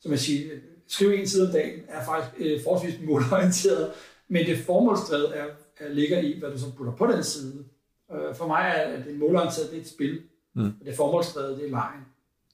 som 0.00 0.10
jeg 0.10 0.18
siger, 0.20 0.54
skrive 0.88 1.16
en 1.16 1.26
side 1.26 1.46
om 1.46 1.52
dagen 1.52 1.80
er 1.88 2.04
faktisk 2.04 2.34
øh, 2.38 2.60
forholdsvis 2.64 3.00
målorienteret, 3.06 3.92
men 4.28 4.46
det 4.46 4.58
formålsdrevet 4.58 5.38
er 5.38 5.44
ligger 5.90 6.18
i, 6.18 6.38
hvad 6.38 6.50
du 6.50 6.58
så 6.58 6.72
putter 6.76 6.92
på 6.92 7.06
den 7.06 7.22
side. 7.24 7.64
Øh, 8.12 8.34
for 8.34 8.46
mig 8.46 8.72
er 8.76 9.02
det 9.04 9.18
målorienteret, 9.18 9.70
det 9.70 9.76
er 9.76 9.80
et 9.80 9.88
spil. 9.88 10.22
Mm. 10.54 10.64
Og 10.80 10.86
det 10.86 10.96
formålsdrevet, 10.96 11.58
det 11.58 11.66
er 11.66 11.70
lejen. 11.70 12.00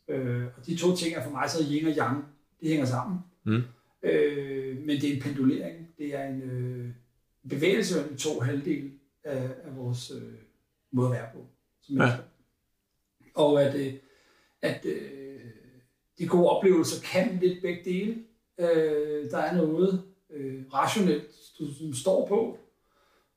Øh, 0.08 0.44
og 0.56 0.66
de 0.66 0.76
to 0.76 0.96
ting 0.96 1.14
er 1.14 1.24
for 1.24 1.30
mig 1.30 1.50
så 1.50 1.64
yin 1.70 1.86
og 1.86 1.92
yang. 1.96 2.24
De 2.60 2.68
hænger 2.68 2.86
sammen. 2.86 3.18
Mm. 3.44 3.62
Øh, 4.02 4.78
men 4.78 5.00
det 5.00 5.10
er 5.10 5.14
en 5.14 5.22
pendulering. 5.22 5.88
Det 5.98 6.14
er 6.14 6.28
en 6.28 6.42
øh, 6.42 6.90
bevægelse 7.48 8.00
mellem 8.00 8.16
to 8.16 8.40
halvdele 8.40 8.90
af, 9.24 9.50
af 9.64 9.76
vores 9.76 10.10
øh, 10.10 10.32
måde 10.90 11.06
at 11.06 11.12
være 11.12 11.28
på. 11.34 11.46
Som 11.82 11.96
ja. 11.96 12.16
Og 13.34 13.62
at, 13.62 13.74
øh, 13.74 13.94
at 14.62 14.86
øh, 14.86 15.40
de 16.18 16.26
gode 16.26 16.50
oplevelser 16.50 17.02
kan 17.02 17.38
lidt 17.40 17.62
begge 17.62 17.84
dele. 17.84 18.24
Øh, 18.58 19.30
der 19.30 19.38
er 19.38 19.56
noget 19.56 20.02
øh, 20.30 20.62
rationelt, 20.74 21.30
du, 21.58 21.64
du 21.80 21.92
står 21.92 22.26
på, 22.28 22.58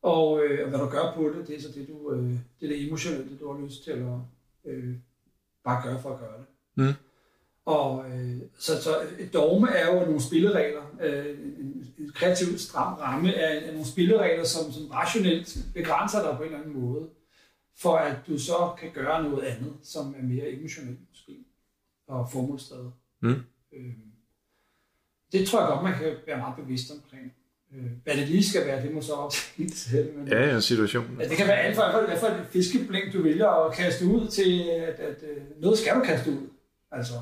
og 0.06 0.44
øh, 0.44 0.70
hvad 0.70 0.80
du 0.80 0.90
gør 0.90 1.14
på 1.16 1.30
det, 1.30 1.48
det 1.48 1.56
er 1.56 1.62
så 1.62 1.68
det, 1.76 1.88
du, 1.88 2.14
øh, 2.14 2.30
det, 2.30 2.66
er 2.66 2.68
det 2.68 2.88
emotionelle, 2.88 3.38
du 3.40 3.54
har 3.54 3.66
lyst 3.66 3.84
til 3.84 3.92
at 3.92 4.20
øh, 4.66 4.96
bare 5.64 5.84
gøre 5.84 6.02
for 6.02 6.14
at 6.14 6.20
gøre 6.20 6.38
det. 6.38 6.46
Mm. 6.76 6.94
Og 7.66 8.10
øh, 8.10 8.42
så, 8.60 8.84
så 8.84 8.90
et 9.20 9.34
dogme 9.34 9.70
er 9.70 9.96
jo 9.96 10.06
nogle 10.06 10.22
spilleregler. 10.22 10.84
Øh, 11.02 11.40
en, 11.40 11.94
en 11.98 12.12
kreativ 12.16 12.58
stram 12.58 12.94
ramme 12.94 13.34
er, 13.34 13.60
er 13.60 13.72
nogle 13.72 13.88
spilleregler, 13.88 14.44
som, 14.44 14.72
som 14.72 14.88
rationelt 14.88 15.58
begrænser 15.74 16.22
dig 16.22 16.38
på 16.38 16.44
en 16.44 16.48
eller 16.48 16.60
anden 16.60 16.80
måde, 16.82 17.10
for 17.78 17.96
at 17.96 18.18
du 18.28 18.40
så 18.40 18.76
kan 18.80 18.92
gøre 18.94 19.24
noget 19.24 19.44
andet, 19.44 19.74
som 19.84 20.16
er 20.18 20.24
mere 20.24 20.50
emotionelt 20.50 21.00
måske, 21.10 21.46
og 22.08 22.30
formålsdrevet. 22.32 22.94
Mm. 23.22 23.42
Øh, 23.74 23.94
det 25.32 25.48
tror 25.48 25.60
jeg 25.60 25.70
godt, 25.70 25.84
man 25.84 25.94
kan 25.94 26.16
være 26.28 26.38
meget 26.38 26.56
bevidst 26.56 26.92
omkring. 26.92 27.34
Øh, 27.76 27.92
hvad 28.04 28.18
det 28.18 28.28
lige 28.28 28.50
skal 28.50 28.66
være, 28.66 28.82
det 28.84 28.94
må 28.94 29.02
så 29.02 29.14
op 29.14 29.32
til 29.32 29.78
selv. 29.78 30.18
Men, 30.18 30.28
ja, 30.28 30.48
ja, 30.48 30.60
situationen. 30.60 31.22
Ja, 31.22 31.30
det 31.30 31.38
kan 31.38 31.48
være 31.48 31.58
alt 31.58 31.76
fra, 31.76 32.06
hvad 32.06 32.18
for 32.18 32.28
et 32.28 32.46
fiskeblink, 32.52 33.14
du 33.14 33.24
vælger 33.24 33.48
at 33.48 33.74
kaste 33.74 34.06
ud, 34.06 34.28
til 34.28 34.64
at, 34.70 34.84
at, 34.84 35.00
at 35.00 35.24
øh, 35.24 35.62
noget 35.62 35.78
skal 35.78 35.96
du 35.96 36.00
kaste 36.00 36.32
ud. 36.32 36.50
Altså, 36.92 37.14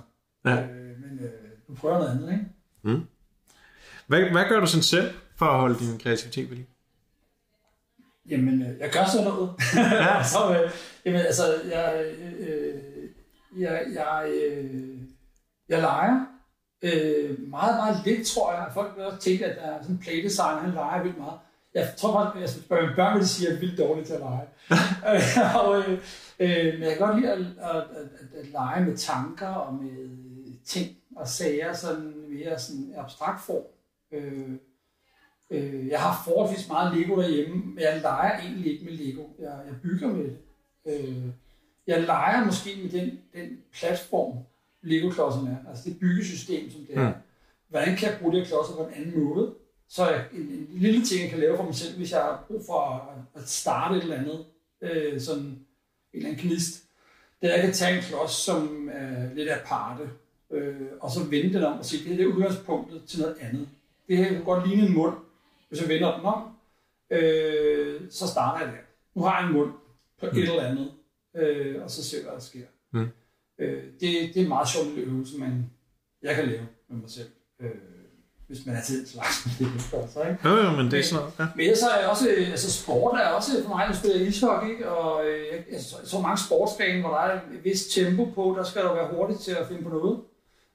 ja. 0.45 0.61
øh, 0.61 1.01
men 1.01 1.19
øh, 1.21 1.31
du 1.67 1.75
prøver 1.75 1.97
noget 1.97 2.11
andet, 2.11 2.31
ikke? 2.31 2.45
Mm. 2.81 3.01
Hvad, 4.07 4.21
hvad 4.21 4.45
gør 4.49 4.59
du 4.59 4.65
sådan 4.67 4.83
selv 4.83 5.11
for 5.35 5.45
at 5.45 5.59
holde 5.59 5.79
din 5.79 5.99
kreativitet 5.99 6.49
ved 6.49 6.55
lige? 6.57 6.67
Jamen, 8.29 8.61
øh, 8.61 8.79
jeg 8.79 8.89
gør 8.91 9.05
sådan 9.05 9.27
noget. 9.27 9.53
Ja. 9.75 10.23
så, 10.33 10.63
øh, 10.63 10.71
jamen, 11.05 11.21
altså, 11.21 11.43
jeg, 11.71 12.05
øh, 12.39 12.73
jeg, 13.57 13.85
jeg, 13.93 14.29
øh, 14.29 14.97
jeg 15.69 15.81
leger 15.81 16.25
Øh, 16.83 17.49
meget, 17.49 17.75
meget 17.75 18.05
lidt, 18.05 18.27
tror 18.27 18.53
jeg. 18.53 18.67
Folk 18.73 18.95
vil 18.95 19.05
også 19.05 19.19
tænke, 19.19 19.45
at 19.45 19.55
der 19.55 19.61
er 19.61 19.81
sådan 19.81 19.95
en 19.95 20.01
playdesigner, 20.01 20.59
han 20.59 20.73
leger 20.73 21.03
vildt 21.03 21.17
meget. 21.17 21.39
Jeg 21.73 21.93
tror 21.97 22.13
bare, 22.13 22.35
at 22.35 22.41
jeg 22.41 22.49
skal 22.49 22.63
spørge 22.63 22.81
mine 22.81 22.95
børn, 22.95 23.19
de 23.19 23.27
siger, 23.27 23.49
at 23.49 23.51
jeg 23.51 23.57
er 23.57 23.59
vildt 23.59 23.77
dårligt 23.77 24.07
til 24.07 24.13
at 24.13 24.19
lege. 24.19 24.47
og, 25.59 25.79
øh, 25.79 25.99
øh, 26.39 26.73
men 26.73 26.83
jeg 26.83 26.97
kan 26.97 27.07
godt 27.07 27.19
lide 27.19 27.31
at, 27.31 27.39
at, 27.39 27.75
at, 27.75 28.39
at 28.39 28.47
lege 28.51 28.85
med 28.85 28.97
tanker 28.97 29.47
og 29.47 29.73
med 29.73 30.07
ting 30.65 30.97
og 31.15 31.27
sager 31.27 31.73
sådan 31.73 32.13
mere 32.29 32.59
sådan 32.59 32.93
abstrakt 32.97 33.41
form. 33.41 33.63
Øh, 34.11 34.49
øh, 35.49 35.87
jeg 35.87 36.01
har 36.01 36.21
forholdsvis 36.25 36.67
meget 36.67 36.97
Lego 36.97 37.21
derhjemme, 37.21 37.55
men 37.55 37.79
jeg 37.79 38.01
leger 38.01 38.39
egentlig 38.39 38.71
ikke 38.73 38.85
med 38.85 38.93
Lego. 38.93 39.21
Jeg, 39.39 39.59
jeg 39.65 39.75
bygger 39.83 40.07
med 40.07 40.23
det. 40.23 40.37
Øh, 40.85 41.25
jeg 41.87 42.01
leger 42.01 42.45
måske 42.45 42.69
med 42.83 42.89
den, 42.89 43.19
den 43.33 43.57
platform, 43.73 44.37
Lego-klodserne 44.83 45.49
er. 45.49 45.69
Altså 45.69 45.89
det 45.89 45.99
byggesystem, 45.99 46.71
som 46.71 46.81
det 46.81 46.97
er. 46.97 47.07
Mm. 47.07 47.15
Hvordan 47.69 47.95
kan 47.95 48.09
jeg 48.09 48.17
bruge 48.21 48.33
de 48.33 48.39
her 48.39 48.45
klodser 48.45 48.75
på 48.75 48.83
en 48.83 48.93
anden 48.93 49.23
måde? 49.23 49.53
Så 49.89 50.21
en, 50.33 50.41
en 50.41 50.67
lille 50.71 51.05
ting, 51.05 51.21
jeg 51.21 51.29
kan 51.29 51.39
lave 51.39 51.57
for 51.57 51.63
mig 51.63 51.75
selv, 51.75 51.97
hvis 51.97 52.11
jeg 52.11 52.19
har 52.19 52.45
brug 52.47 52.61
for 52.65 53.13
at 53.35 53.49
starte 53.49 53.97
et 53.97 54.03
eller 54.03 54.17
andet, 54.17 54.45
øh, 54.81 55.21
sådan 55.21 55.43
en 55.43 55.65
eller 56.13 56.29
anden 56.29 56.41
knist, 56.41 56.83
det 57.41 57.49
er, 57.49 57.53
at 57.53 57.59
jeg 57.59 57.65
kan 57.65 57.73
tage 57.73 57.97
en 57.97 58.03
klods, 58.03 58.31
som 58.31 58.89
er 58.93 59.33
lidt 59.33 59.49
aparte, 59.49 60.03
øh, 60.51 60.87
og 60.99 61.11
så 61.11 61.23
vende 61.23 61.53
den 61.53 61.63
om 61.63 61.79
og 61.79 61.85
sige, 61.85 62.09
det 62.09 62.17
her 62.17 62.23
er 62.23 62.33
udgangspunktet 62.33 63.03
til 63.07 63.19
noget 63.21 63.35
andet. 63.39 63.69
Det 64.07 64.17
her 64.17 64.27
kan 64.27 64.43
godt 64.43 64.67
ligne 64.67 64.87
en 64.87 64.93
mund. 64.93 65.15
Hvis 65.69 65.81
jeg 65.81 65.89
vender 65.89 66.17
den 66.17 66.25
om, 66.25 66.43
øh, 67.09 68.01
så 68.09 68.27
starter 68.27 68.65
jeg 68.65 68.73
der. 68.73 68.81
Nu 69.15 69.21
har 69.21 69.39
jeg 69.39 69.47
en 69.47 69.53
mund 69.53 69.71
på 70.19 70.25
mm. 70.25 70.37
et 70.37 70.43
eller 70.43 70.63
andet, 70.63 70.91
øh, 71.35 71.83
og 71.83 71.91
så 71.91 72.03
ser 72.03 72.17
jeg, 72.17 72.23
hvad 72.23 72.33
der 72.33 72.39
sker. 72.39 72.65
Mm. 72.91 73.07
Øh, 73.63 73.83
det, 73.83 74.01
det 74.01 74.37
er 74.37 74.41
en 74.41 74.47
meget 74.47 74.69
sjov 74.69 74.83
øvelse, 74.95 75.39
man, 75.39 75.69
jeg 76.23 76.35
kan 76.35 76.45
lave 76.45 76.67
med 76.89 76.97
mig 77.01 77.09
selv. 77.09 77.29
Øh, 77.61 77.69
hvis 78.47 78.65
man 78.65 78.75
er 78.75 78.81
til 78.81 79.07
slags 79.07 79.45
med 79.59 79.67
det, 79.73 79.81
så, 80.13 80.21
ikke? 80.21 80.49
Jo, 80.49 80.55
jo, 80.55 80.71
men 80.71 80.91
det 80.91 80.99
er 80.99 81.03
sådan 81.03 81.19
noget, 81.19 81.33
ja. 81.39 81.47
Men 81.55 81.75
så 81.75 81.89
er 81.89 82.07
også, 82.07 82.29
altså 82.51 82.71
sport 82.71 83.19
er 83.19 83.27
også 83.27 83.51
for 83.63 83.69
mig, 83.69 83.85
at 83.85 83.95
spille 83.95 84.27
ishockey, 84.27 84.69
ikke? 84.69 84.89
og 84.89 85.25
øh, 85.25 85.39
jeg, 85.51 85.63
jeg, 85.71 85.81
så, 85.81 85.95
så 86.03 86.19
mange 86.19 86.37
sportsgrene, 86.37 87.01
hvor 87.01 87.09
der 87.09 87.17
er 87.17 87.35
et 87.35 87.63
vist 87.63 87.91
tempo 87.91 88.25
på, 88.25 88.55
der 88.57 88.63
skal 88.63 88.83
du 88.83 88.93
være 88.93 89.07
hurtig 89.15 89.39
til 89.39 89.51
at 89.51 89.67
finde 89.67 89.83
på 89.83 89.89
noget. 89.89 90.19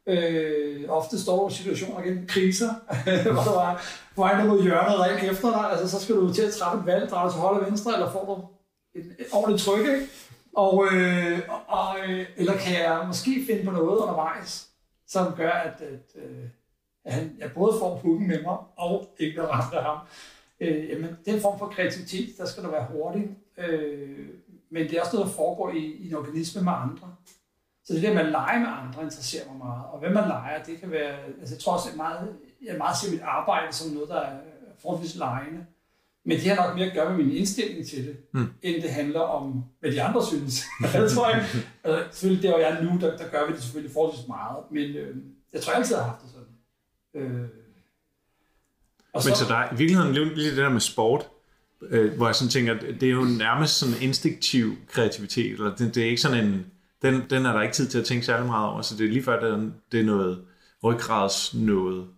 Øh, 0.08 0.84
ofte 0.88 1.22
står 1.22 1.48
der 1.48 1.54
situationer 1.54 2.02
igen, 2.02 2.24
kriser, 2.28 2.70
hvor 3.32 3.42
du 3.42 3.50
er 3.50 3.80
på 4.14 4.20
vej 4.22 4.44
mod 4.44 4.62
hjørnet 4.62 4.96
og 4.98 5.06
ind 5.12 5.30
efter 5.30 5.50
dig, 5.50 5.70
altså 5.70 5.98
så 5.98 6.04
skal 6.04 6.14
du 6.14 6.34
til 6.34 6.42
at 6.42 6.52
træffe 6.52 6.80
et 6.80 6.86
valg, 6.86 7.10
drejer 7.10 7.26
du 7.26 7.32
til 7.32 7.40
højre 7.40 7.60
og 7.60 7.66
venstre, 7.66 7.92
eller 7.92 8.12
får 8.12 8.24
du 8.24 8.34
et, 8.98 9.06
et 9.18 9.26
ordentligt 9.32 9.64
tryk, 9.64 9.80
ikke? 9.80 10.06
Og, 10.64 10.86
øh, 10.92 11.40
og, 11.68 11.96
øh, 12.08 12.26
eller 12.36 12.56
kan 12.56 12.74
jeg 12.74 13.04
måske 13.06 13.44
finde 13.46 13.64
på 13.64 13.70
noget 13.70 13.98
undervejs, 13.98 14.68
som 15.06 15.34
gør, 15.36 15.50
at, 15.50 15.80
at, 15.80 16.22
øh, 16.22 16.44
at 17.04 17.12
han, 17.12 17.36
jeg 17.38 17.50
både 17.54 17.78
får 17.78 17.98
pukken 17.98 18.28
med 18.28 18.42
mig, 18.42 18.56
og 18.76 19.14
ikke 19.18 19.36
noget 19.36 19.50
af 19.50 19.82
ham. 19.84 19.98
Øh, 20.60 20.88
jamen, 20.88 21.16
den 21.26 21.40
form 21.40 21.58
for 21.58 21.66
kreativitet, 21.66 22.38
der 22.38 22.46
skal 22.46 22.62
der 22.62 22.70
være 22.70 22.86
hurtig. 22.92 23.30
Øh, 23.58 24.28
men 24.70 24.82
det 24.82 24.92
er 24.96 25.00
også 25.00 25.16
noget, 25.16 25.28
der 25.28 25.36
foregår 25.36 25.70
i, 25.70 25.78
i 25.78 26.08
en 26.08 26.14
organisme 26.14 26.62
med 26.62 26.72
andre. 26.72 27.14
Så 27.84 27.94
det 27.94 28.02
der 28.02 28.14
med 28.14 28.22
at 28.22 28.30
lege 28.30 28.60
med 28.60 28.68
andre 28.68 29.02
interesserer 29.02 29.48
mig 29.48 29.58
meget. 29.58 29.84
Og 29.92 29.98
hvem 29.98 30.12
man 30.12 30.28
leger, 30.28 30.62
det 30.62 30.80
kan 30.80 30.90
være... 30.90 31.16
Altså, 31.40 31.54
jeg 31.54 31.60
tror 31.60 31.72
også, 31.72 31.90
at 31.90 31.96
meget, 31.96 32.36
jeg 32.64 32.78
meget 32.78 32.96
ser 32.96 33.12
mit 33.12 33.22
arbejde 33.22 33.72
som 33.72 33.92
noget, 33.92 34.08
der 34.08 34.20
er 34.20 34.38
forholdsvis 34.78 35.16
legende. 35.16 35.66
Men 36.28 36.36
det 36.36 36.46
har 36.46 36.66
nok 36.66 36.76
mere 36.76 36.86
at 36.86 36.94
gøre 36.94 37.16
med 37.16 37.24
min 37.24 37.36
indstilling 37.36 37.86
til 37.86 38.06
det, 38.06 38.16
mm. 38.34 38.46
end 38.62 38.82
det 38.82 38.90
handler 38.90 39.20
om, 39.20 39.64
hvad 39.80 39.92
de 39.92 40.02
andre 40.02 40.26
synes. 40.26 40.64
det 40.92 41.10
tror 41.14 41.28
jeg. 41.30 41.46
Altså, 41.84 42.04
selvfølgelig, 42.10 42.42
det 42.42 42.50
var 42.50 42.58
jeg 42.58 42.82
nu, 42.82 43.00
der, 43.00 43.16
der 43.16 43.28
gør 43.28 43.46
vi 43.46 43.52
det 43.52 43.62
selvfølgelig 43.62 43.92
forholdsvis 43.92 44.28
meget. 44.28 44.58
Men 44.70 44.84
øh, 44.84 45.16
jeg 45.52 45.60
tror 45.62 45.72
jeg 45.72 45.78
altid 45.78 45.96
har 45.96 46.02
haft 46.02 46.22
det 46.22 46.30
sådan. 46.30 47.32
Øh, 47.32 47.48
Og 49.12 49.22
så, 49.22 49.28
Men 49.28 49.36
så 49.36 49.44
der 49.48 49.54
er 49.54 49.74
i 49.74 49.76
virkeligheden 49.76 50.34
lige 50.34 50.50
det 50.50 50.56
der 50.56 50.68
med 50.68 50.80
sport, 50.80 51.28
øh, 51.82 52.16
hvor 52.16 52.26
jeg 52.26 52.34
sådan 52.34 52.50
tænker, 52.50 52.74
det 53.00 53.02
er 53.02 53.12
jo 53.12 53.24
nærmest 53.24 53.78
sådan 53.78 53.94
instinktiv 54.00 54.76
kreativitet, 54.88 55.52
eller 55.52 55.76
det, 55.76 55.94
det 55.94 56.02
er 56.02 56.06
ikke 56.10 56.22
sådan 56.22 56.44
en, 56.44 56.66
den, 57.02 57.22
den 57.30 57.46
er 57.46 57.52
der 57.52 57.62
ikke 57.62 57.74
tid 57.74 57.88
til 57.88 57.98
at 57.98 58.04
tænke 58.04 58.26
særlig 58.26 58.46
meget 58.46 58.68
over, 58.68 58.82
så 58.82 58.96
det 58.96 59.06
er 59.06 59.10
lige 59.10 59.22
før, 59.22 59.40
det 59.40 59.50
er, 59.52 59.70
det 59.92 60.00
er 60.00 60.04
noget 60.04 60.44
ryggrads 60.84 61.54
noget, 61.54 62.08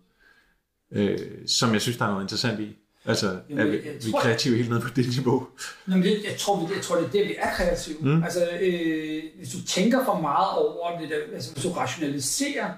øh, 0.91 1.17
som 1.47 1.73
jeg 1.73 1.81
synes, 1.81 1.97
der 1.97 2.05
er 2.05 2.09
noget 2.09 2.23
interessant 2.23 2.59
i. 2.59 2.77
Altså, 3.05 3.39
Jamen, 3.49 3.67
er 3.67 3.71
vi, 3.71 3.77
vi 3.77 3.87
er 3.87 4.19
kreative 4.19 4.55
helt 4.55 4.69
ned 4.69 4.81
på 4.81 4.87
det 4.95 5.07
niveau? 5.17 5.47
Jamen, 5.87 6.03
det, 6.03 6.23
jeg, 6.23 6.37
tror, 6.37 6.71
jeg 6.73 6.81
tror, 6.81 6.95
det 6.95 7.05
er 7.05 7.09
det, 7.09 7.27
vi 7.27 7.35
er 7.37 7.53
kreative. 7.53 7.97
Mm. 8.01 8.23
Altså, 8.23 8.49
øh, 8.61 9.23
hvis 9.37 9.49
du 9.49 9.65
tænker 9.67 10.05
for 10.05 10.21
meget 10.21 10.57
over 10.57 10.99
det, 10.99 11.09
der, 11.09 11.17
altså 11.33 11.53
hvis 11.53 11.63
du 11.63 11.69
rationaliserer 11.69 12.73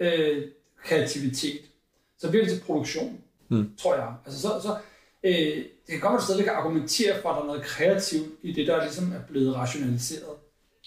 øh, 0.00 0.44
kreativitet, 0.84 1.60
så 2.18 2.30
bliver 2.30 2.44
det 2.44 2.54
til 2.54 2.62
produktion, 2.64 3.20
mm. 3.48 3.70
tror 3.78 3.94
jeg. 3.94 4.14
Altså, 4.26 4.40
så, 4.40 4.48
så, 4.62 4.76
øh, 5.24 5.64
det 5.86 5.88
kan 5.88 6.00
godt 6.00 6.10
være, 6.10 6.14
at 6.14 6.20
du 6.20 6.24
stadig 6.24 6.44
kan 6.44 6.54
argumentere 6.54 7.22
for, 7.22 7.28
at 7.28 7.36
der 7.36 7.42
er 7.42 7.46
noget 7.46 7.62
kreativt 7.62 8.28
i 8.42 8.52
det, 8.52 8.66
der 8.66 8.82
ligesom 8.82 9.12
er 9.12 9.20
blevet 9.28 9.56
rationaliseret. 9.56 10.36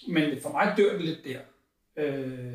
Men 0.08 0.42
for 0.42 0.52
mig 0.52 0.74
dør 0.76 0.92
det 0.92 1.04
lidt 1.04 1.24
der. 1.24 1.38
Øh, 1.98 2.52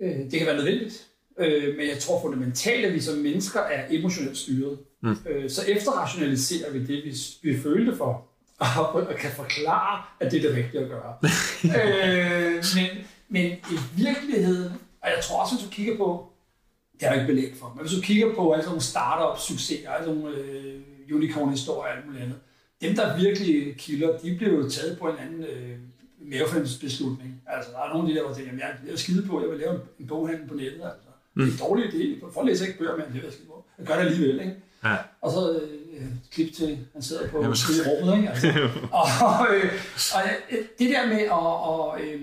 øh, 0.00 0.30
det 0.30 0.38
kan 0.38 0.46
være 0.46 0.56
nødvendigt, 0.56 1.09
øh, 1.40 1.76
men 1.76 1.88
jeg 1.88 1.98
tror 1.98 2.22
fundamentalt, 2.22 2.84
at 2.84 2.94
vi 2.94 3.00
som 3.00 3.18
mennesker 3.18 3.60
er 3.60 3.86
emotionelt 3.90 4.36
styret. 4.36 4.78
Mm. 5.02 5.16
Øh, 5.28 5.50
så 5.50 5.64
efterrationaliserer 5.68 6.72
vi 6.72 6.78
det, 6.78 7.04
vi, 7.04 7.16
vi 7.42 7.60
følte 7.62 7.96
for, 7.96 8.26
og, 8.78 8.94
og 8.94 9.16
kan 9.18 9.30
forklare, 9.30 10.02
at 10.20 10.32
det 10.32 10.44
er 10.44 10.48
det 10.48 10.56
rigtige 10.56 10.82
at 10.82 10.88
gøre. 10.88 11.14
øh, 11.78 12.64
men, 12.76 13.06
men 13.28 13.46
i 13.52 13.78
virkeligheden, 13.96 14.72
og 15.02 15.08
jeg 15.16 15.24
tror 15.24 15.42
også, 15.42 15.54
hvis 15.54 15.64
du 15.64 15.70
kigger 15.70 15.96
på, 15.96 16.26
det 17.00 17.06
er 17.06 17.12
der 17.12 17.20
ikke 17.20 17.34
belæg 17.34 17.52
for, 17.60 17.72
men 17.76 17.86
hvis 17.86 17.98
du 17.98 18.02
kigger 18.02 18.34
på 18.34 18.52
alle 18.52 18.62
sådan 18.62 18.70
nogle 18.70 18.82
startup-succeser, 18.82 19.90
alle 19.90 20.06
sådan 20.06 20.20
nogle 20.20 20.36
øh, 20.36 20.80
unicorn-historier 21.12 21.90
og 21.90 21.96
alt 21.96 22.06
muligt 22.06 22.24
andet, 22.24 22.38
dem, 22.80 22.94
der 22.94 23.18
virkelig 23.18 23.76
kilder, 23.76 24.18
de 24.18 24.36
bliver 24.36 24.52
jo 24.52 24.70
taget 24.70 24.98
på 24.98 25.08
en 25.08 25.18
anden 25.18 25.44
øh, 25.44 25.78
mavefornemmelsesbeslutning. 26.20 27.42
Altså, 27.46 27.70
der 27.72 27.78
er 27.78 27.88
nogle 27.88 28.08
af 28.08 28.14
de 28.14 28.20
der, 28.20 28.26
hvor 28.26 28.34
tænker, 28.34 28.52
jeg 28.52 28.92
er 28.92 28.96
skide 28.96 29.26
på, 29.26 29.40
jeg 29.40 29.50
vil 29.50 29.58
lave 29.58 29.80
en 30.00 30.06
boghandel 30.06 30.48
på 30.48 30.54
nettet. 30.54 30.82
Altså. 30.84 31.09
Mm. 31.40 31.50
Det 31.50 31.60
er 31.60 31.64
en 31.64 31.68
dårlig 31.68 31.84
idé. 31.84 32.34
Folk 32.34 32.46
læser 32.46 32.66
ikke 32.66 32.78
bøger, 32.78 32.96
men 32.96 33.22
det 33.22 33.32
skide 33.32 33.48
på. 33.48 33.64
Jeg 33.78 33.86
gør 33.86 33.94
det 33.94 34.06
alligevel, 34.06 34.40
ikke? 34.40 34.54
Ja. 34.84 34.96
Og 35.20 35.30
så 35.30 35.60
øh, 35.98 36.06
klip 36.32 36.54
til, 36.54 36.78
han 36.92 37.02
sidder 37.02 37.28
på 37.28 37.42
Jamen, 37.42 37.54
i 37.54 37.88
rummet, 37.88 38.16
ikke? 38.16 38.28
Altså. 38.28 38.48
og, 39.00 39.46
øh, 39.54 39.72
og 40.14 40.22
øh, 40.50 40.58
det 40.78 40.90
der 40.90 41.06
med 41.06 41.20
at, 41.20 41.30
og, 41.30 42.00
øh, 42.00 42.22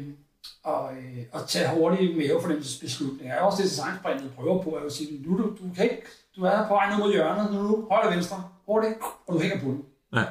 og, 0.63 0.93
øh, 0.93 1.17
at 1.33 1.41
tage 1.47 1.69
hurtige 1.69 2.17
mavefornemmelsesbeslutninger, 2.17 3.35
er 3.35 3.41
også 3.41 3.63
det, 3.63 3.69
designsbringet 3.71 4.31
prøver 4.35 4.63
på, 4.63 4.71
at 4.71 4.91
sige, 4.91 5.23
nu 5.27 5.37
du, 5.37 5.43
du 5.43 5.73
kan 5.75 5.83
ikke, 5.83 6.03
du 6.35 6.43
er 6.43 6.67
på 6.67 6.73
vej 6.73 6.89
ned 6.89 6.97
mod 6.97 7.13
hjørnet, 7.13 7.53
nu 7.53 7.87
højre 7.91 8.15
venstre, 8.15 8.43
hurtigt, 8.65 8.95
og 9.27 9.33
du 9.33 9.39
hænger 9.39 9.59
på 9.59 9.65
den. 9.65 9.85
Ja. 10.15 10.23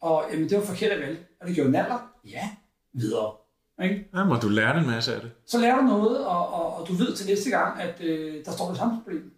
Og 0.00 0.24
jamen, 0.32 0.48
det 0.48 0.58
var 0.58 0.64
forkert 0.64 0.92
at 0.92 1.00
vælge. 1.00 1.18
Og 1.40 1.46
det 1.46 1.54
gjorde 1.54 1.70
naller. 1.70 2.10
Ja, 2.24 2.48
videre. 2.92 3.32
Ikke? 3.82 4.08
Ja, 4.14 4.24
må 4.24 4.34
du 4.34 4.48
lære 4.48 4.78
en 4.78 4.86
masse 4.86 5.14
af 5.14 5.20
det. 5.20 5.30
Så 5.46 5.58
lærer 5.58 5.76
du 5.76 5.82
noget, 5.82 6.26
og, 6.26 6.54
og, 6.54 6.76
og 6.76 6.88
du 6.88 6.92
ved 6.92 7.16
til 7.16 7.26
næste 7.26 7.50
gang, 7.50 7.80
at 7.80 8.00
øh, 8.00 8.44
der 8.44 8.52
står 8.52 8.68
det 8.68 8.78
samme 8.78 8.96
problem. 8.96 9.32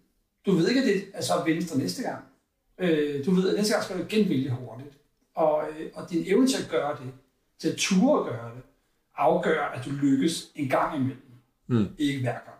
Du 0.46 0.52
ved 0.52 0.68
ikke, 0.68 0.80
at 0.80 0.86
det 0.86 1.04
er 1.14 1.22
så 1.22 1.32
venstre 1.46 1.78
næste 1.78 2.02
gang. 2.02 2.24
Øh, 2.78 3.26
du 3.26 3.30
ved, 3.30 3.48
at 3.48 3.56
næste 3.56 3.72
gang 3.72 3.84
skal 3.84 3.98
du 3.98 4.04
genvælge 4.08 4.50
hurtigt. 4.50 4.96
Og, 5.34 5.62
øh, 5.70 5.90
og 5.94 6.10
din 6.10 6.24
evne 6.26 6.46
til 6.46 6.62
at 6.62 6.68
gøre 6.70 6.96
det, 6.96 7.12
til 7.60 7.68
at 7.68 7.76
ture 7.76 8.20
at 8.20 8.26
gøre 8.26 8.50
det, 8.54 8.62
afgør, 9.16 9.64
at 9.74 9.84
du 9.84 9.90
lykkes 9.90 10.48
en 10.54 10.68
gang 10.68 10.96
imellem. 10.96 11.22
Mm. 11.66 11.88
Ikke 11.98 12.20
hver 12.20 12.32
gang. 12.32 12.56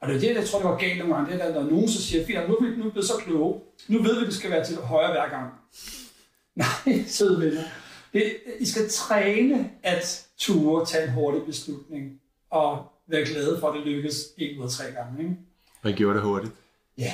Og 0.00 0.08
det 0.08 0.16
er 0.16 0.20
det, 0.20 0.34
jeg 0.34 0.48
tror, 0.48 0.58
det 0.58 0.68
var 0.68 0.76
galt 0.76 0.98
nogle 0.98 1.14
gange. 1.14 1.32
Det 1.32 1.44
er, 1.44 1.54
når 1.54 1.70
nogen 1.70 1.88
så 1.88 2.02
siger, 2.02 2.26
fint, 2.26 2.48
nu 2.48 2.54
er 2.54 2.62
vi 2.64 2.76
nu 2.76 2.86
er 2.86 2.90
blevet 2.90 3.06
så 3.08 3.14
kloge. 3.24 3.60
Nu 3.88 4.02
ved 4.02 4.14
vi, 4.14 4.20
at 4.20 4.26
det 4.26 4.34
skal 4.34 4.50
være 4.50 4.64
til 4.64 4.76
højre 4.76 5.12
hver 5.12 5.28
gang. 5.28 5.52
Nej, 6.86 7.04
søde 7.06 7.40
venner. 7.40 7.62
Det, 8.16 8.36
I 8.58 8.66
skal 8.66 8.88
træne 8.90 9.70
at 9.82 10.26
ture 10.36 10.86
tage 10.86 11.04
en 11.04 11.12
hurtig 11.12 11.42
beslutning, 11.46 12.20
og 12.50 12.84
være 13.06 13.24
glade 13.24 13.60
for, 13.60 13.68
at 13.68 13.74
det 13.74 13.86
lykkes 13.86 14.24
en 14.38 14.58
ud 14.58 14.64
af 14.64 14.70
tre 14.70 14.84
gange. 14.84 15.22
Ikke? 15.22 15.36
Og 15.82 15.90
I 15.90 15.92
gjorde 15.92 16.14
det 16.14 16.22
hurtigt? 16.22 16.52
Ja, 16.98 17.12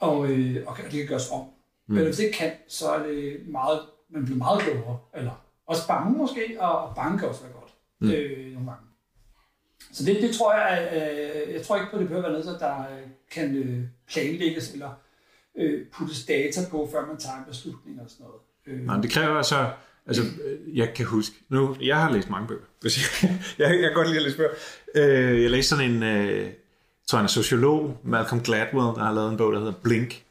og, 0.00 0.30
øh, 0.30 0.64
og 0.66 0.76
det 0.76 0.90
kan 0.90 1.06
gøres 1.06 1.30
om. 1.30 1.40
Mm. 1.86 1.94
Men 1.94 2.04
hvis 2.04 2.16
det 2.16 2.34
kan, 2.34 2.52
så 2.68 2.90
er 2.90 3.06
det 3.06 3.48
meget, 3.48 3.80
man 4.10 4.24
bliver 4.24 4.38
meget 4.38 4.62
klogere, 4.62 4.98
eller 5.14 5.44
også 5.66 5.86
bange 5.88 6.18
måske, 6.18 6.56
og 6.60 6.94
bange 6.94 7.18
kan 7.18 7.28
også 7.28 7.42
være 7.42 7.52
godt 7.52 7.74
mm. 8.00 8.10
øh, 8.10 8.52
nogle 8.52 8.70
gange. 8.70 8.86
Så 9.92 10.04
det, 10.04 10.22
det 10.22 10.34
tror 10.34 10.54
jeg, 10.54 10.90
øh, 10.92 11.54
jeg 11.54 11.62
tror 11.62 11.76
ikke 11.76 11.90
på, 11.90 11.96
at 11.96 12.00
det 12.00 12.08
behøver 12.08 12.30
være 12.30 12.40
noget, 12.42 12.60
der 12.60 12.80
øh, 12.80 13.08
kan 13.30 13.56
øh, 13.56 13.84
planlægges 14.08 14.72
eller 14.72 14.90
øh, 15.56 15.86
puttes 15.92 16.24
data 16.26 16.60
på, 16.70 16.88
før 16.92 17.06
man 17.06 17.16
tager 17.16 17.36
en 17.38 17.44
beslutning 17.48 18.00
og 18.00 18.10
sådan 18.10 18.26
noget. 18.26 18.40
Øh. 18.66 18.86
Nej, 18.86 19.00
det 19.00 19.10
kræver 19.10 19.42
så, 19.42 19.70
altså 20.06 20.22
jeg 20.74 20.94
kan 20.94 21.06
huske, 21.06 21.36
nu, 21.48 21.76
jeg 21.80 21.96
har 21.96 22.10
læst 22.10 22.30
mange 22.30 22.48
bøger, 22.48 22.62
jeg, 22.84 22.90
jeg, 23.58 23.80
jeg 23.80 23.80
kan 23.80 23.94
godt 23.94 24.08
lide 24.08 24.18
at 24.18 24.22
læse 24.22 24.36
bøger. 24.36 24.50
Øh, 24.94 25.42
jeg 25.42 25.50
læste 25.50 25.68
sådan 25.68 25.90
en, 25.90 26.02
øh, 26.02 26.50
tror 27.06 27.18
jeg, 27.18 27.22
en 27.22 27.28
sociolog, 27.28 28.00
Malcolm 28.04 28.42
Gladwell, 28.42 28.96
der 28.96 29.04
har 29.04 29.12
lavet 29.12 29.30
en 29.30 29.36
bog, 29.36 29.52
der 29.52 29.58
hedder 29.58 29.72
Blink, 29.82 30.22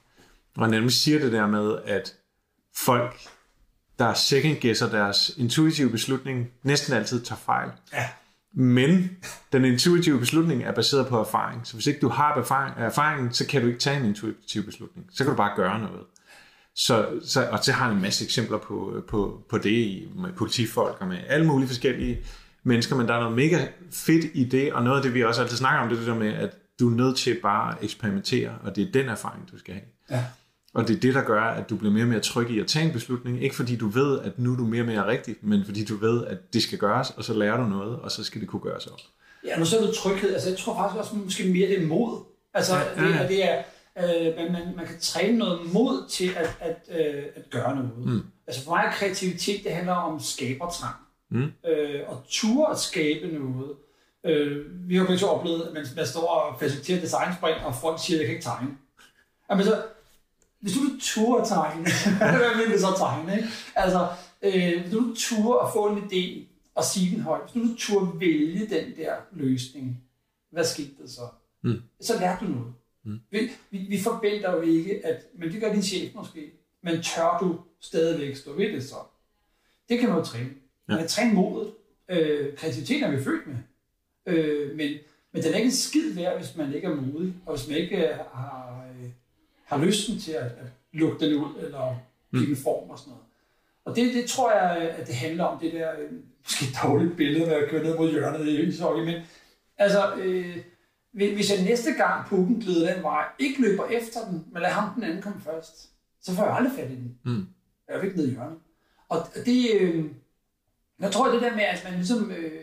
og 0.57 0.63
han 0.63 0.72
nemlig 0.72 0.91
siger 0.91 1.19
det 1.19 1.32
der 1.32 1.47
med, 1.47 1.78
at 1.86 2.13
folk, 2.76 3.19
der 3.99 4.13
second 4.13 4.61
guesser 4.61 4.89
deres 4.89 5.32
intuitive 5.38 5.89
beslutning, 5.89 6.51
næsten 6.63 6.93
altid 6.93 7.22
tager 7.22 7.39
fejl. 7.39 7.69
Ja. 7.93 8.09
Men 8.53 9.17
den 9.53 9.65
intuitive 9.65 10.19
beslutning 10.19 10.63
er 10.63 10.72
baseret 10.72 11.07
på 11.07 11.19
erfaring. 11.19 11.67
Så 11.67 11.74
hvis 11.74 11.88
ikke 11.88 11.99
du 11.99 12.09
har 12.09 12.34
erfaring, 12.34 12.76
erfaring, 12.78 13.36
så 13.36 13.47
kan 13.47 13.61
du 13.61 13.67
ikke 13.67 13.80
tage 13.80 13.99
en 13.99 14.05
intuitiv 14.05 14.65
beslutning. 14.65 15.07
Så 15.11 15.24
kan 15.24 15.32
du 15.32 15.38
bare 15.38 15.55
gøre 15.55 15.80
noget. 15.80 16.03
Så, 16.76 17.05
så, 17.26 17.47
og 17.51 17.63
så 17.63 17.72
har 17.72 17.86
han 17.86 17.95
en 17.95 18.01
masse 18.01 18.26
eksempler 18.26 18.57
på, 18.57 19.03
på, 19.07 19.43
på 19.49 19.57
det 19.57 20.07
med 20.15 20.34
politifolk 20.38 20.97
og 20.99 21.07
med 21.07 21.17
alle 21.28 21.47
mulige 21.47 21.67
forskellige 21.67 22.19
mennesker, 22.63 22.95
men 22.95 23.07
der 23.07 23.13
er 23.13 23.19
noget 23.19 23.36
mega 23.36 23.67
fedt 23.91 24.26
i 24.34 24.43
det, 24.43 24.74
og 24.74 24.84
noget 24.84 24.97
af 24.97 25.03
det, 25.03 25.13
vi 25.13 25.24
også 25.24 25.41
altid 25.41 25.57
snakker 25.57 25.80
om, 25.80 25.89
det 25.89 25.95
er 25.95 25.99
det 25.99 26.07
der 26.07 26.15
med, 26.15 26.34
at 26.34 26.57
du 26.80 26.89
er 26.89 26.95
nødt 26.95 27.17
til 27.17 27.38
bare 27.41 27.72
at 27.72 27.84
eksperimentere, 27.84 28.51
og 28.63 28.76
det 28.76 28.88
er 28.88 28.91
den 28.91 29.09
erfaring, 29.09 29.49
du 29.51 29.59
skal 29.59 29.74
have. 29.74 29.86
Ja. 30.09 30.26
Og 30.74 30.88
det 30.88 30.95
er 30.95 30.99
det, 30.99 31.13
der 31.13 31.24
gør, 31.24 31.41
at 31.41 31.69
du 31.69 31.76
bliver 31.76 31.93
mere 31.93 32.03
og 32.03 32.07
mere 32.07 32.19
tryg 32.19 32.49
i 32.49 32.59
at 32.59 32.67
tage 32.67 32.86
en 32.86 32.91
beslutning. 32.91 33.43
Ikke 33.43 33.55
fordi 33.55 33.76
du 33.76 33.88
ved, 33.88 34.19
at 34.19 34.39
nu 34.39 34.53
er 34.53 34.57
du 34.57 34.65
mere 34.65 34.82
og 34.82 34.88
mere 34.88 35.07
rigtig, 35.07 35.36
men 35.41 35.65
fordi 35.65 35.86
du 35.86 35.95
ved, 35.95 36.26
at 36.26 36.53
det 36.53 36.63
skal 36.63 36.78
gøres, 36.78 37.09
og 37.09 37.24
så 37.24 37.34
lærer 37.34 37.57
du 37.57 37.63
noget, 37.63 37.99
og 37.99 38.11
så 38.11 38.24
skal 38.24 38.41
det 38.41 38.49
kunne 38.49 38.61
gøres 38.61 38.88
op. 38.88 38.99
Ja, 39.45 39.59
nu 39.59 39.65
så 39.65 39.78
er 39.78 39.82
det 39.82 39.95
tryghed. 39.95 40.34
Altså, 40.34 40.49
jeg 40.49 40.57
tror 40.57 40.78
faktisk 40.78 40.99
også 40.99 41.15
måske 41.15 41.43
mere 41.43 41.67
det 41.67 41.84
er 41.84 41.88
mod. 41.88 42.24
Altså, 42.53 42.76
ja, 42.76 43.03
ja. 43.03 43.22
Det, 43.22 43.30
det 43.30 43.51
er, 43.51 43.61
øh, 43.98 44.36
man, 44.36 44.52
man, 44.52 44.76
man 44.76 44.88
kan 44.88 45.00
træne 45.00 45.38
noget 45.38 45.74
mod 45.74 46.09
til 46.09 46.30
at, 46.36 46.58
at, 46.59 46.89
øh, 47.00 47.24
at 47.36 47.50
gøre 47.50 47.76
noget. 47.76 48.05
Mm. 48.05 48.22
Altså 48.47 48.63
for 48.63 48.72
mig 48.72 48.84
er 48.88 48.92
kreativitet, 48.92 49.63
det 49.63 49.72
handler 49.72 49.93
om 49.93 50.20
skabertrang. 50.20 50.96
Mm. 51.30 51.51
Øh, 51.66 52.01
og 52.08 52.24
ture 52.30 52.72
at 52.72 52.80
skabe 52.80 53.28
noget. 53.28 53.76
Øh, 54.24 54.66
vi 54.89 54.96
har 54.96 55.18
jo 55.22 55.28
oplevet, 55.28 55.62
at 55.62 55.74
man, 55.74 55.86
man 55.96 56.05
står 56.05 56.28
og 56.28 56.59
faciliterer 56.59 57.01
designspring, 57.01 57.66
og 57.66 57.76
folk 57.76 58.00
siger, 58.04 58.18
at 58.18 58.20
jeg 58.20 58.28
kan 58.28 58.36
ikke 58.36 58.46
tegne. 58.46 58.70
Jamen 59.50 59.66
så, 59.66 59.84
hvis 60.59 60.74
du 60.74 60.80
turde 61.00 61.50
tegne, 61.50 61.84
hvad 62.38 62.58
vil 62.58 62.74
det 62.74 62.82
så 62.82 62.97
tegne? 62.97 63.36
Ikke? 63.36 63.50
Altså, 63.76 64.08
øh, 64.42 64.82
hvis 64.82 64.93
du 64.93 65.16
turde 65.16 65.59
at 65.62 65.74
få 65.74 65.88
en 65.88 65.97
idé 65.97 66.47
og 66.76 66.84
sige 66.84 67.16
den 67.16 67.24
højt, 67.24 67.51
hvis 67.51 67.63
du 67.63 67.76
turde 67.78 68.20
vælge 68.20 68.59
den 68.70 68.97
der 68.97 69.13
løsning, 69.32 70.04
hvad 70.51 70.63
skete 70.63 70.92
der 71.01 71.08
så? 71.08 71.22
Mm. 71.63 71.82
Så 72.01 72.20
lærte 72.20 72.46
du 72.46 72.51
noget. 72.51 72.74
Mm. 73.03 73.19
Vi, 73.32 73.51
vi, 73.69 73.78
vi 73.78 73.99
forventer 73.99 74.51
jo 74.51 74.61
ikke, 74.61 75.05
at, 75.05 75.23
men 75.33 75.51
det 75.51 75.61
gør 75.61 75.73
din 75.73 75.82
chef 75.82 76.15
måske, 76.15 76.51
men 76.83 77.01
tør 77.01 77.37
du 77.41 77.59
stadigvæk 77.79 78.36
stå 78.36 78.53
ved 78.53 78.73
det 78.73 78.83
så? 78.83 78.95
Det 79.89 79.99
kan 79.99 80.09
man 80.09 80.17
jo 80.17 80.23
træne. 80.23 80.49
Man 80.87 80.97
kan 80.97 81.07
træne 81.07 81.33
modet. 81.33 81.73
Øh, 82.09 82.55
kreativiteten 82.57 83.03
er 83.03 83.11
vi 83.11 83.23
født 83.23 83.47
med. 83.47 83.55
Øh, 84.25 84.75
men, 84.78 84.91
men 85.32 85.43
den 85.43 85.53
er 85.53 85.57
ikke 85.57 85.65
en 85.65 85.71
skid 85.71 86.13
værd, 86.13 86.37
hvis 86.37 86.55
man 86.55 86.73
ikke 86.73 86.87
er 86.87 86.95
modig, 86.95 87.33
og 87.45 87.55
hvis 87.55 87.67
man 87.67 87.78
ikke 87.78 87.97
øh, 87.97 88.15
har, 88.17 88.86
øh, 88.99 89.09
har 89.65 89.86
lysten 89.86 90.19
til 90.19 90.32
at, 90.32 90.45
at 90.45 90.67
lukke 90.91 91.25
den 91.25 91.36
ud, 91.36 91.63
eller 91.65 91.95
give 92.32 92.45
mm. 92.45 92.51
en 92.51 92.57
form 92.57 92.89
og 92.89 92.99
sådan 92.99 93.11
noget. 93.11 93.25
Og 93.86 93.95
det, 93.95 94.13
det 94.13 94.25
tror 94.25 94.51
jeg, 94.51 94.89
at 94.89 95.07
det 95.07 95.15
handler 95.15 95.43
om, 95.43 95.59
det 95.59 95.73
der 95.73 95.91
øh, 95.99 96.11
måske 96.43 96.65
dårligt 96.83 97.17
billede 97.17 97.45
med 97.45 97.55
at 97.55 97.69
køre 97.69 97.83
ned 97.83 97.97
mod 97.97 98.11
hjørnet 98.11 98.47
i 98.47 98.61
ishockey, 98.61 99.05
men 99.05 99.21
altså, 99.78 100.15
øh, 100.15 100.57
hvis 101.12 101.51
jeg 101.51 101.63
næste 101.63 101.92
gang 101.93 102.25
pukken 102.28 102.62
glider 102.62 102.93
den 102.93 103.04
vej, 103.04 103.25
ikke 103.39 103.62
løber 103.62 103.86
efter 103.86 104.20
den, 104.29 104.46
men 104.51 104.62
lader 104.62 104.74
ham 104.74 104.93
den 104.93 105.04
anden 105.04 105.21
komme 105.21 105.42
først, 105.42 105.89
så 106.21 106.36
får 106.36 106.43
jeg 106.43 106.55
aldrig 106.55 106.74
fat 106.75 106.92
i 106.92 106.96
den. 106.96 107.17
Mm. 107.24 107.47
Jeg 107.88 107.97
er 107.97 108.01
ikke 108.01 108.17
ned 108.17 108.28
i 108.28 108.32
hjørnet. 108.32 108.58
Og 109.09 109.28
det, 109.46 109.70
øh, 109.79 110.05
jeg 111.00 111.12
tror 111.12 111.32
det 111.32 111.42
der 111.42 111.55
med, 111.55 111.63
at 111.63 111.82
man 111.83 111.93
ligesom 111.93 112.32
øh, 112.32 112.62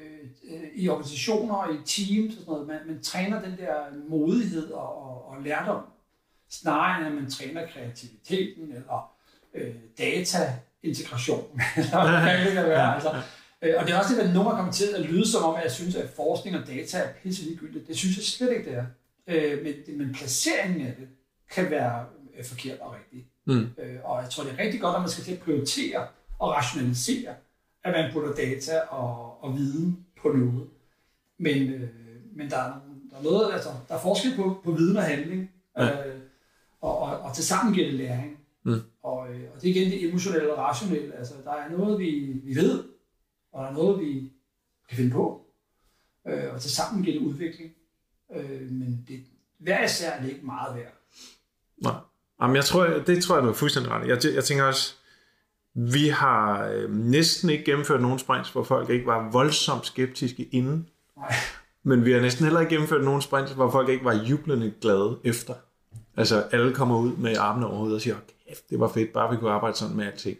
øh, 0.50 0.68
i 0.74 0.88
organisationer 0.88 1.54
og 1.54 1.74
i 1.74 1.76
teams 1.76 2.36
og 2.36 2.40
sådan 2.40 2.52
noget, 2.52 2.66
man, 2.66 2.80
man 2.86 3.02
træner 3.02 3.42
den 3.42 3.58
der 3.58 3.74
modighed 4.08 4.70
og, 4.70 5.02
og, 5.02 5.28
og 5.28 5.42
lærdom, 5.42 5.82
snarere 6.50 6.98
end 6.98 7.06
at 7.06 7.22
man 7.22 7.30
træner 7.30 7.66
kreativiteten 7.66 8.72
eller 8.72 9.12
øh, 9.54 9.74
dataintegration, 9.98 11.60
eller 11.76 12.20
hvad 12.20 12.44
det 12.44 12.52
kan 12.52 12.64
være. 12.64 12.94
Altså, 12.94 13.22
og 13.62 13.86
det 13.86 13.94
er 13.94 13.98
også 13.98 14.14
det, 14.14 14.20
at 14.20 14.34
nogen 14.34 14.56
kommer 14.56 14.72
til 14.72 14.88
at 14.96 15.00
lyde 15.00 15.28
som 15.30 15.44
om, 15.44 15.54
at 15.54 15.62
jeg 15.62 15.72
synes, 15.72 15.96
at 15.96 16.10
forskning 16.16 16.56
og 16.56 16.66
data 16.66 16.98
er 16.98 17.12
pisse 17.22 17.44
ligegyldigt. 17.44 17.88
Det 17.88 17.96
synes 17.96 18.16
jeg 18.16 18.24
slet 18.24 18.50
ikke, 18.50 18.70
det 18.70 18.78
er. 18.78 18.84
Øh, 19.28 19.64
men, 19.64 19.98
men 19.98 20.14
placeringen 20.14 20.86
af 20.86 20.94
det, 20.98 21.08
kan 21.50 21.70
være 21.70 22.06
øh, 22.38 22.44
forkert 22.44 22.78
og 22.80 22.94
rigtigt. 22.94 23.26
Mm. 23.46 23.66
Øh, 23.82 23.96
og 24.04 24.22
jeg 24.22 24.30
tror, 24.30 24.44
det 24.44 24.52
er 24.58 24.64
rigtig 24.64 24.80
godt, 24.80 24.94
at 24.96 25.00
man 25.02 25.10
skal 25.10 25.24
til 25.24 25.32
at 25.32 25.38
prioritere 25.38 26.06
og 26.38 26.50
rationalisere, 26.50 27.34
at 27.84 27.92
man 27.92 28.12
putter 28.12 28.34
data 28.34 28.78
og, 28.80 29.44
og 29.44 29.56
viden 29.56 30.06
på 30.22 30.28
noget. 30.28 30.68
Men, 31.38 31.68
øh, 31.72 31.88
men 32.36 32.50
der, 32.50 32.56
er, 32.56 32.80
der 33.10 33.18
er 33.18 33.22
noget, 33.22 33.52
altså, 33.52 33.68
der 33.88 33.94
er 33.94 34.00
forskel 34.00 34.36
på, 34.36 34.60
på 34.64 34.72
viden 34.72 34.96
og 34.96 35.02
handling, 35.02 35.50
Ja. 35.78 36.06
øh, 36.08 36.14
og, 36.80 36.98
og, 36.98 37.18
og 37.20 37.34
til 37.34 37.44
sammen 37.44 37.74
giver 37.74 37.86
det 37.86 37.94
læring. 37.94 38.38
Mm. 38.64 38.80
Og, 39.02 39.28
øh, 39.28 39.40
og 39.54 39.62
det 39.62 39.70
er 39.70 39.74
igen 39.74 39.90
det 39.92 40.08
emotionelle 40.08 40.52
og 40.52 40.58
rationelle. 40.58 41.16
Altså, 41.16 41.34
der 41.44 41.52
er 41.52 41.70
noget, 41.70 41.98
vi, 41.98 42.36
vi 42.44 42.54
ved, 42.56 42.84
og 43.58 43.64
der 43.64 43.70
er 43.70 43.74
noget, 43.74 44.00
vi 44.00 44.32
kan 44.88 44.96
finde 44.96 45.10
på. 45.10 45.46
Øh, 46.28 46.54
og 46.54 46.60
til 46.60 46.70
sammen 46.70 47.04
giver 47.04 47.18
det 47.18 47.26
udvikling. 47.26 47.72
Øh, 48.36 48.70
men 48.70 49.04
det, 49.08 49.20
hver 49.58 49.84
især 49.84 50.10
er 50.10 50.22
det 50.22 50.30
ikke 50.30 50.46
meget 50.46 50.76
værd. 50.76 50.92
Nej. 51.82 51.94
Jamen, 52.40 52.56
jeg 52.56 52.64
tror, 52.64 52.84
det 52.86 53.22
tror 53.22 53.34
jeg, 53.34 53.44
du 53.44 53.48
er 53.48 53.54
fuldstændig 53.54 53.92
ret. 53.92 54.08
Jeg, 54.08 54.34
jeg 54.34 54.44
tænker 54.44 54.64
også, 54.64 54.94
vi 55.74 56.08
har 56.08 56.66
øh, 56.66 56.90
næsten 56.90 57.50
ikke 57.50 57.64
gennemført 57.64 58.02
nogen 58.02 58.18
sprints, 58.18 58.50
hvor 58.50 58.62
folk 58.62 58.90
ikke 58.90 59.06
var 59.06 59.30
voldsomt 59.30 59.86
skeptiske 59.86 60.44
inden. 60.44 60.88
Nej. 61.16 61.32
Men 61.82 62.04
vi 62.04 62.12
har 62.12 62.20
næsten 62.20 62.44
heller 62.44 62.60
ikke 62.60 62.70
gennemført 62.70 63.04
nogen 63.04 63.22
sprints, 63.22 63.52
hvor 63.52 63.70
folk 63.70 63.88
ikke 63.88 64.04
var 64.04 64.14
jublende 64.14 64.74
glade 64.80 65.18
efter. 65.24 65.54
Altså, 66.16 66.42
alle 66.52 66.74
kommer 66.74 66.98
ud 66.98 67.16
med 67.16 67.36
armene 67.36 67.66
over 67.66 67.76
hovedet 67.76 67.94
og 67.94 68.00
siger, 68.00 68.16
kæft, 68.48 68.70
det 68.70 68.80
var 68.80 68.88
fedt, 68.88 69.12
bare 69.12 69.30
vi 69.30 69.36
kunne 69.36 69.50
arbejde 69.50 69.76
sådan 69.76 69.96
med 69.96 70.06
alting. 70.06 70.38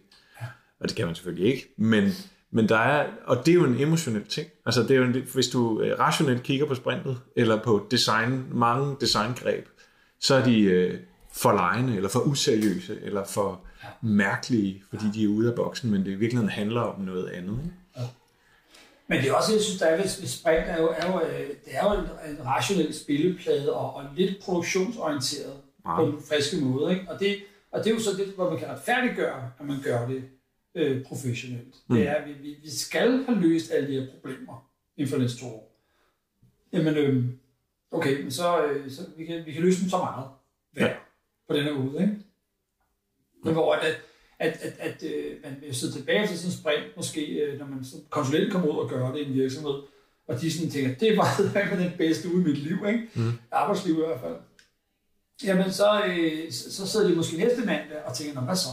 Og 0.81 0.89
det 0.89 0.97
kan 0.97 1.07
man 1.07 1.15
selvfølgelig 1.15 1.53
ikke, 1.53 1.75
men, 1.77 2.13
men 2.51 2.69
der 2.69 2.79
er, 2.79 3.07
og 3.27 3.47
det 3.47 3.53
er 3.53 3.55
jo 3.55 3.65
en 3.65 3.81
emotionel 3.81 4.25
ting. 4.25 4.49
Altså, 4.67 4.83
det 4.83 4.91
er 4.91 4.97
jo 4.97 5.05
en, 5.05 5.23
hvis 5.35 5.49
du 5.49 5.81
øh, 5.81 5.99
rationelt 5.99 6.43
kigger 6.43 6.67
på 6.67 6.75
sprintet, 6.75 7.21
eller 7.37 7.63
på 7.63 7.87
design, 7.91 8.45
mange 8.53 8.97
designgreb, 9.01 9.67
så 10.21 10.35
er 10.35 10.45
de 10.45 10.61
øh, 10.61 11.01
for 11.33 11.53
lejende, 11.53 11.97
eller 11.97 12.09
for 12.09 12.21
useriøse, 12.21 12.99
eller 13.03 13.25
for 13.25 13.61
mærkelige, 14.03 14.83
fordi 14.91 15.05
de 15.15 15.25
er 15.25 15.29
ude 15.29 15.49
af 15.49 15.55
boksen, 15.55 15.91
men 15.91 16.05
det 16.05 16.11
i 16.11 16.15
virkeligheden 16.15 16.51
handler 16.51 16.81
om 16.81 17.01
noget 17.01 17.29
andet. 17.29 17.59
Ikke? 17.65 18.09
Men 19.09 19.19
det 19.19 19.29
er 19.29 19.35
også, 19.35 19.53
jeg 19.53 19.63
synes, 19.63 19.79
der 19.79 19.87
er 19.87 19.97
ved, 19.97 20.09
sprint, 20.09 20.65
er 20.67 20.81
jo, 20.81 20.95
er 20.97 21.13
jo, 21.13 21.21
øh, 21.21 21.49
det 21.49 21.73
er 21.73 21.85
jo 21.85 22.01
en, 22.01 22.31
en 22.31 22.47
rationel 22.47 22.95
spilleplade 22.95 23.73
og, 23.73 23.95
og 23.95 24.05
lidt 24.17 24.43
produktionsorienteret 24.43 25.53
på 25.85 26.03
Meget. 26.03 26.09
en 26.09 26.23
friske 26.29 26.57
måde. 26.65 26.93
Ikke? 26.93 27.07
Og, 27.11 27.21
det, 27.21 27.37
og 27.73 27.85
det 27.85 27.91
er 27.91 27.95
jo 27.95 28.01
så 28.01 28.11
det, 28.19 28.27
hvor 28.27 28.51
man 28.51 28.59
kan 28.59 28.69
retfærdiggøre, 28.69 29.51
at 29.61 29.67
man 29.67 29.77
gør 29.85 30.07
det 30.07 30.25
øh, 30.79 31.05
professionelt. 31.05 31.75
Mm. 31.89 31.97
Det 31.97 32.09
er, 32.09 32.15
at 32.15 32.29
vi, 32.29 32.33
vi, 32.33 32.57
vi 32.63 32.71
skal 32.71 33.25
have 33.25 33.41
løst 33.41 33.71
alle 33.73 33.89
de 33.89 34.01
her 34.01 34.07
problemer 34.11 34.71
inden 34.97 35.11
for 35.13 35.19
næste 35.19 35.39
to 35.41 35.47
år. 35.47 35.75
Jamen, 36.73 36.97
øh, 36.97 37.25
okay, 37.91 38.23
men 38.23 38.31
så, 38.31 38.65
øh, 38.65 38.91
så 38.91 39.03
vi, 39.17 39.25
kan, 39.25 39.47
vi 39.47 39.53
kan 39.53 39.63
løse 39.63 39.81
dem 39.81 39.91
så 39.91 39.97
meget 39.99 40.27
hver 40.73 40.87
Ja. 40.87 40.95
på 41.49 41.57
den 41.57 41.65
her 41.65 41.75
måde. 41.75 42.03
Ikke? 42.03 42.17
Men 43.45 43.53
hvor 43.53 43.75
at, 43.75 44.01
at, 44.39 44.59
at, 44.63 44.73
at 44.79 45.03
øh, 45.03 45.37
man 45.45 45.57
vil 45.61 45.75
sidde 45.75 45.93
tilbage 45.93 46.27
til 46.27 46.39
sådan 46.39 46.53
en 46.53 46.57
sprint, 46.61 46.97
måske 46.97 47.27
øh, 47.27 47.59
når 47.59 47.67
man 47.67 47.85
som 47.85 48.01
konsulent 48.11 48.53
kommer 48.53 48.69
ud 48.69 48.79
og 48.79 48.89
gør 48.89 49.13
det 49.13 49.21
i 49.21 49.25
en 49.25 49.35
virksomhed, 49.35 49.75
og 50.29 50.41
de 50.41 50.53
sådan 50.53 50.71
tænker, 50.71 50.95
det 50.95 51.17
var 51.17 51.43
med 51.77 51.85
den 51.85 51.93
bedste 51.99 52.29
uge 52.29 52.41
i 52.41 52.45
mit 52.45 52.59
liv, 52.59 52.77
ikke? 52.87 53.09
Mm. 53.15 53.33
arbejdsliv 53.51 53.95
i 53.95 54.07
hvert 54.07 54.21
fald. 54.21 54.37
Jamen, 55.45 55.73
så, 55.73 56.05
øh, 56.05 56.53
så, 56.53 56.75
så 56.75 56.87
sidder 56.87 57.09
de 57.09 57.15
måske 57.17 57.37
næste 57.37 57.59
mandag 57.67 58.05
og 58.05 58.17
tænker, 58.17 58.35
Nå, 58.35 58.41
hvad 58.41 58.57
så? 58.57 58.69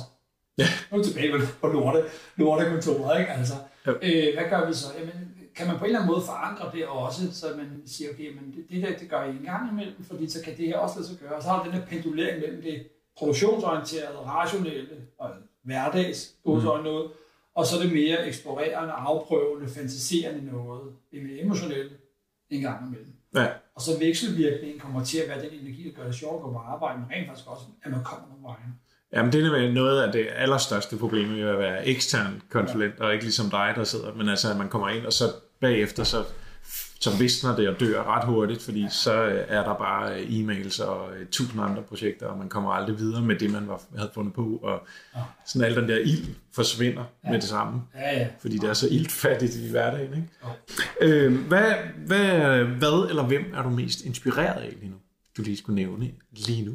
Ja. 0.58 0.68
Nu 0.92 0.98
er 0.98 1.04
vi 1.04 1.08
tilbage 1.10 1.32
på- 1.62 1.68
lorte, 1.68 2.04
lortekontoret, 2.36 3.20
ikke? 3.20 3.32
Altså, 3.32 3.54
Jo. 3.88 3.92
øh, 3.92 4.34
hvad 4.36 4.50
gør 4.50 4.68
vi 4.68 4.74
så? 4.74 4.88
Jamen, 5.00 5.32
kan 5.56 5.68
man 5.68 5.78
på 5.78 5.84
en 5.86 5.90
eller 5.90 6.00
anden 6.00 6.12
måde 6.14 6.26
forankre 6.26 6.72
det 6.74 6.86
også, 6.88 7.34
så 7.34 7.46
man 7.58 7.82
siger, 7.86 8.10
okay, 8.14 8.34
men 8.36 8.54
det, 8.56 8.66
det 8.70 8.84
der, 8.84 8.98
det 8.98 9.10
gør 9.10 9.24
I 9.24 9.30
en 9.30 9.44
gang 9.46 9.72
imellem, 9.72 10.04
fordi 10.04 10.30
så 10.30 10.42
kan 10.44 10.58
det 10.58 10.68
her 10.68 10.78
også 10.78 10.96
lade 11.00 11.08
sig 11.08 11.18
gøre. 11.18 11.36
Og 11.36 11.44
så 11.44 11.50
har 11.50 11.64
du 11.64 11.70
den 11.70 11.78
her 11.80 11.86
pendulering 11.86 12.40
mellem 12.42 12.62
det 12.62 12.88
produktionsorienterede, 13.18 14.18
rationelle 14.18 14.98
og 15.18 15.30
hverdags, 15.64 16.36
mm. 16.46 16.52
noget, 16.52 17.12
og 17.56 17.66
så 17.66 17.76
det 17.84 17.94
mere 17.94 18.28
eksplorerende, 18.28 18.94
afprøvende, 18.94 19.68
fantaserende 19.70 20.46
noget, 20.52 20.92
det 21.12 21.24
mere 21.24 21.40
emotionelle, 21.40 21.92
en 22.50 22.62
gang 22.62 22.88
imellem. 22.88 23.14
Ja. 23.36 23.48
Og 23.76 23.82
så 23.82 24.00
vekselvirkningen 24.00 24.80
kommer 24.80 25.04
til 25.04 25.18
at 25.18 25.30
være 25.30 25.42
den 25.42 25.60
energi, 25.62 25.90
der 25.90 25.96
gør 26.02 26.06
det 26.06 26.16
sjovt 26.16 26.36
at 26.36 26.42
gå 26.42 26.52
på 26.52 26.58
arbejde, 26.58 27.00
men 27.00 27.08
rent 27.12 27.28
faktisk 27.28 27.48
også, 27.50 27.64
at 27.84 27.92
man 27.92 28.04
kommer 28.04 28.28
nogle 28.28 28.44
vejen. 28.44 28.80
Jamen, 29.14 29.32
det 29.34 29.46
er 29.46 29.72
noget 29.74 30.02
af 30.02 30.12
det 30.12 30.28
allerstørste 30.36 30.98
problem 30.98 31.30
ved 31.36 31.42
at 31.42 31.58
være 31.60 31.88
ekstern 31.88 32.42
konsulent, 32.50 33.00
og 33.00 33.14
ikke 33.14 33.26
ligesom 33.26 33.50
dig, 33.50 33.74
der 33.76 33.84
sidder, 33.84 34.14
men 34.14 34.30
altså, 34.30 34.52
at 34.52 34.58
man 34.58 34.70
kommer 34.70 34.90
ind, 34.90 35.06
og 35.06 35.14
så 35.14 35.26
bagefter, 35.62 36.04
så, 36.04 36.24
så 37.00 37.18
visner 37.18 37.56
det 37.56 37.70
og 37.70 37.80
dør 37.80 38.04
ret 38.04 38.26
hurtigt, 38.26 38.62
fordi 38.62 38.86
så 38.90 39.24
øh, 39.26 39.46
er 39.48 39.64
der 39.64 39.74
bare 39.78 40.20
øh, 40.22 40.28
e-mails 40.30 40.84
og 40.84 41.16
øh, 41.18 41.26
tusind 41.32 41.62
andre 41.62 41.82
projekter, 41.84 42.26
og 42.28 42.38
man 42.38 42.50
kommer 42.50 42.72
aldrig 42.72 42.98
videre 43.00 43.22
med 43.22 43.36
det, 43.36 43.52
man 43.52 43.68
var, 43.68 43.82
havde 43.98 44.12
fundet 44.14 44.34
på, 44.34 44.60
og 44.64 44.88
Ja. 45.16 45.20
sådan 45.46 45.68
al 45.72 45.76
den 45.76 45.90
der 45.90 45.98
ild 45.98 46.28
forsvinder 46.56 47.04
Ja. 47.26 47.32
med 47.32 47.42
det 47.42 47.50
samme, 47.50 47.82
Ja, 47.96 48.20
ja. 48.20 48.28
fordi 48.42 48.58
det 48.58 48.70
er 48.70 48.74
så 48.74 48.88
ildfattigt 48.92 49.56
i 49.56 49.70
hverdagen. 49.72 50.14
Ikke? 50.14 50.28
Jo. 50.44 50.48
Øh, 51.08 51.48
hvad, 51.48 51.74
hvad, 52.06 52.64
hvad 52.64 53.10
eller 53.10 53.24
hvem 53.24 53.44
er 53.56 53.64
du 53.64 53.70
mest 53.70 54.02
inspireret 54.02 54.62
af 54.62 54.74
lige 54.80 54.90
nu, 54.92 54.98
du 55.38 55.42
lige 55.42 55.58
skulle 55.58 55.76
nævne 55.76 56.12
lige 56.32 56.66
nu? 56.66 56.72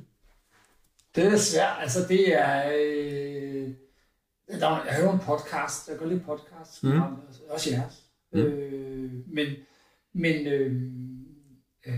Det 1.17 1.27
er 1.27 1.37
svært. 1.37 1.77
Altså, 1.81 1.99
det 2.09 2.35
er... 2.41 2.71
Øh, 2.79 3.69
der, 4.61 4.67
er- 4.69 4.85
jeg 4.87 4.95
hører 4.95 5.13
en 5.13 5.19
podcast. 5.19 5.89
Jeg 5.89 5.99
går 5.99 6.07
lidt 6.07 6.25
podcast. 6.27 6.83
Mm. 6.85 6.91
Mm. 6.91 7.01
Også 7.51 7.71
jeres. 7.71 7.95
Mm. 8.33 8.39
Øh, 8.41 9.11
men 9.27 9.47
men 10.15 10.47
øh, 10.47 10.73
øh, 11.87 11.95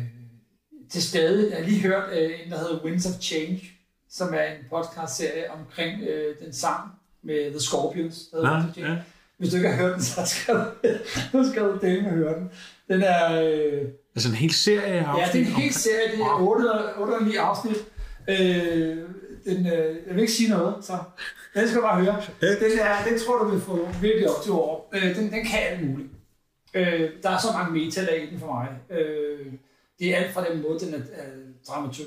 til 0.91 1.03
stadig, 1.03 1.51
jeg 1.51 1.59
har 1.59 1.65
lige 1.65 1.81
hørt 1.83 2.11
øh, 2.19 2.31
en, 2.45 2.51
der 2.53 2.59
hedder 2.59 2.85
Winds 2.85 3.07
of 3.07 3.21
Change, 3.21 3.63
som 4.11 4.35
er 4.35 4.43
en 4.43 4.65
podcast-serie 4.71 5.51
omkring 5.51 6.03
øh, 6.03 6.37
den 6.45 6.53
sang 6.53 6.91
med 7.23 7.51
The 7.51 7.61
Scorpions. 7.61 8.27
Der 8.31 8.37
hedder 8.37 8.69
of 8.69 8.73
Change. 8.75 8.91
ja. 8.93 8.99
Hvis 9.39 9.51
du 9.51 9.57
ikke 9.57 9.69
har 9.69 9.77
hørt 9.77 9.95
den, 9.95 10.03
så 10.03 10.21
skal 10.27 10.55
du, 10.55 10.65
så 11.45 11.51
skal 11.51 11.63
du 11.63 11.79
dele 11.83 12.03
med 12.03 12.11
at 12.11 12.17
høre 12.17 12.35
den. 12.39 12.51
Den 12.89 13.03
er... 13.03 13.43
Øh, 13.43 13.89
Altså 14.15 14.29
en 14.29 14.35
hel 14.35 14.53
serie 14.53 14.83
af 14.83 14.95
Ja, 14.95 14.99
det 15.01 15.07
er 15.07 15.25
afsnit 15.27 15.47
en 15.47 15.53
hel 15.53 15.73
serie, 15.75 16.13
det 16.13 16.21
er 16.21 16.41
8 16.41 16.61
eller 16.63 16.93
8 16.99 17.15
eller 17.15 17.27
9 17.29 17.37
afsnit. 17.37 17.77
Øh, 18.29 18.99
den, 19.45 19.67
øh, 19.67 19.97
jeg 20.07 20.15
vil 20.15 20.21
ikke 20.21 20.33
sige 20.33 20.51
noget, 20.51 20.85
så 20.85 20.93
den 21.55 21.69
skal 21.69 21.77
du 21.81 21.87
bare 21.87 22.05
høre. 22.05 22.23
Den, 22.41 22.79
er, 22.79 23.05
den 23.09 23.19
tror 23.19 23.39
du 23.39 23.49
vil 23.49 23.61
få 23.61 23.89
virkelig 24.01 24.31
op 24.31 24.43
til 24.43 24.53
over. 24.53 24.81
Øh, 24.95 25.17
den, 25.17 25.31
den 25.33 25.45
kan 25.45 25.59
alt 25.71 25.91
muligt. 25.91 26.09
Øh, 26.75 27.11
der 27.23 27.31
er 27.31 27.39
så 27.39 27.49
mange 27.53 27.73
metalag 27.73 28.23
i 28.23 28.31
den 28.31 28.41
for 28.41 28.47
mig. 28.47 28.99
Øh, 28.99 29.47
det 29.99 30.15
er 30.15 30.17
alt 30.17 30.35
fra 30.35 30.49
den 30.49 30.63
måde, 30.63 30.81
den 30.81 30.95
er, 30.95 30.99
er 31.13 31.31
dramatur, 31.69 32.05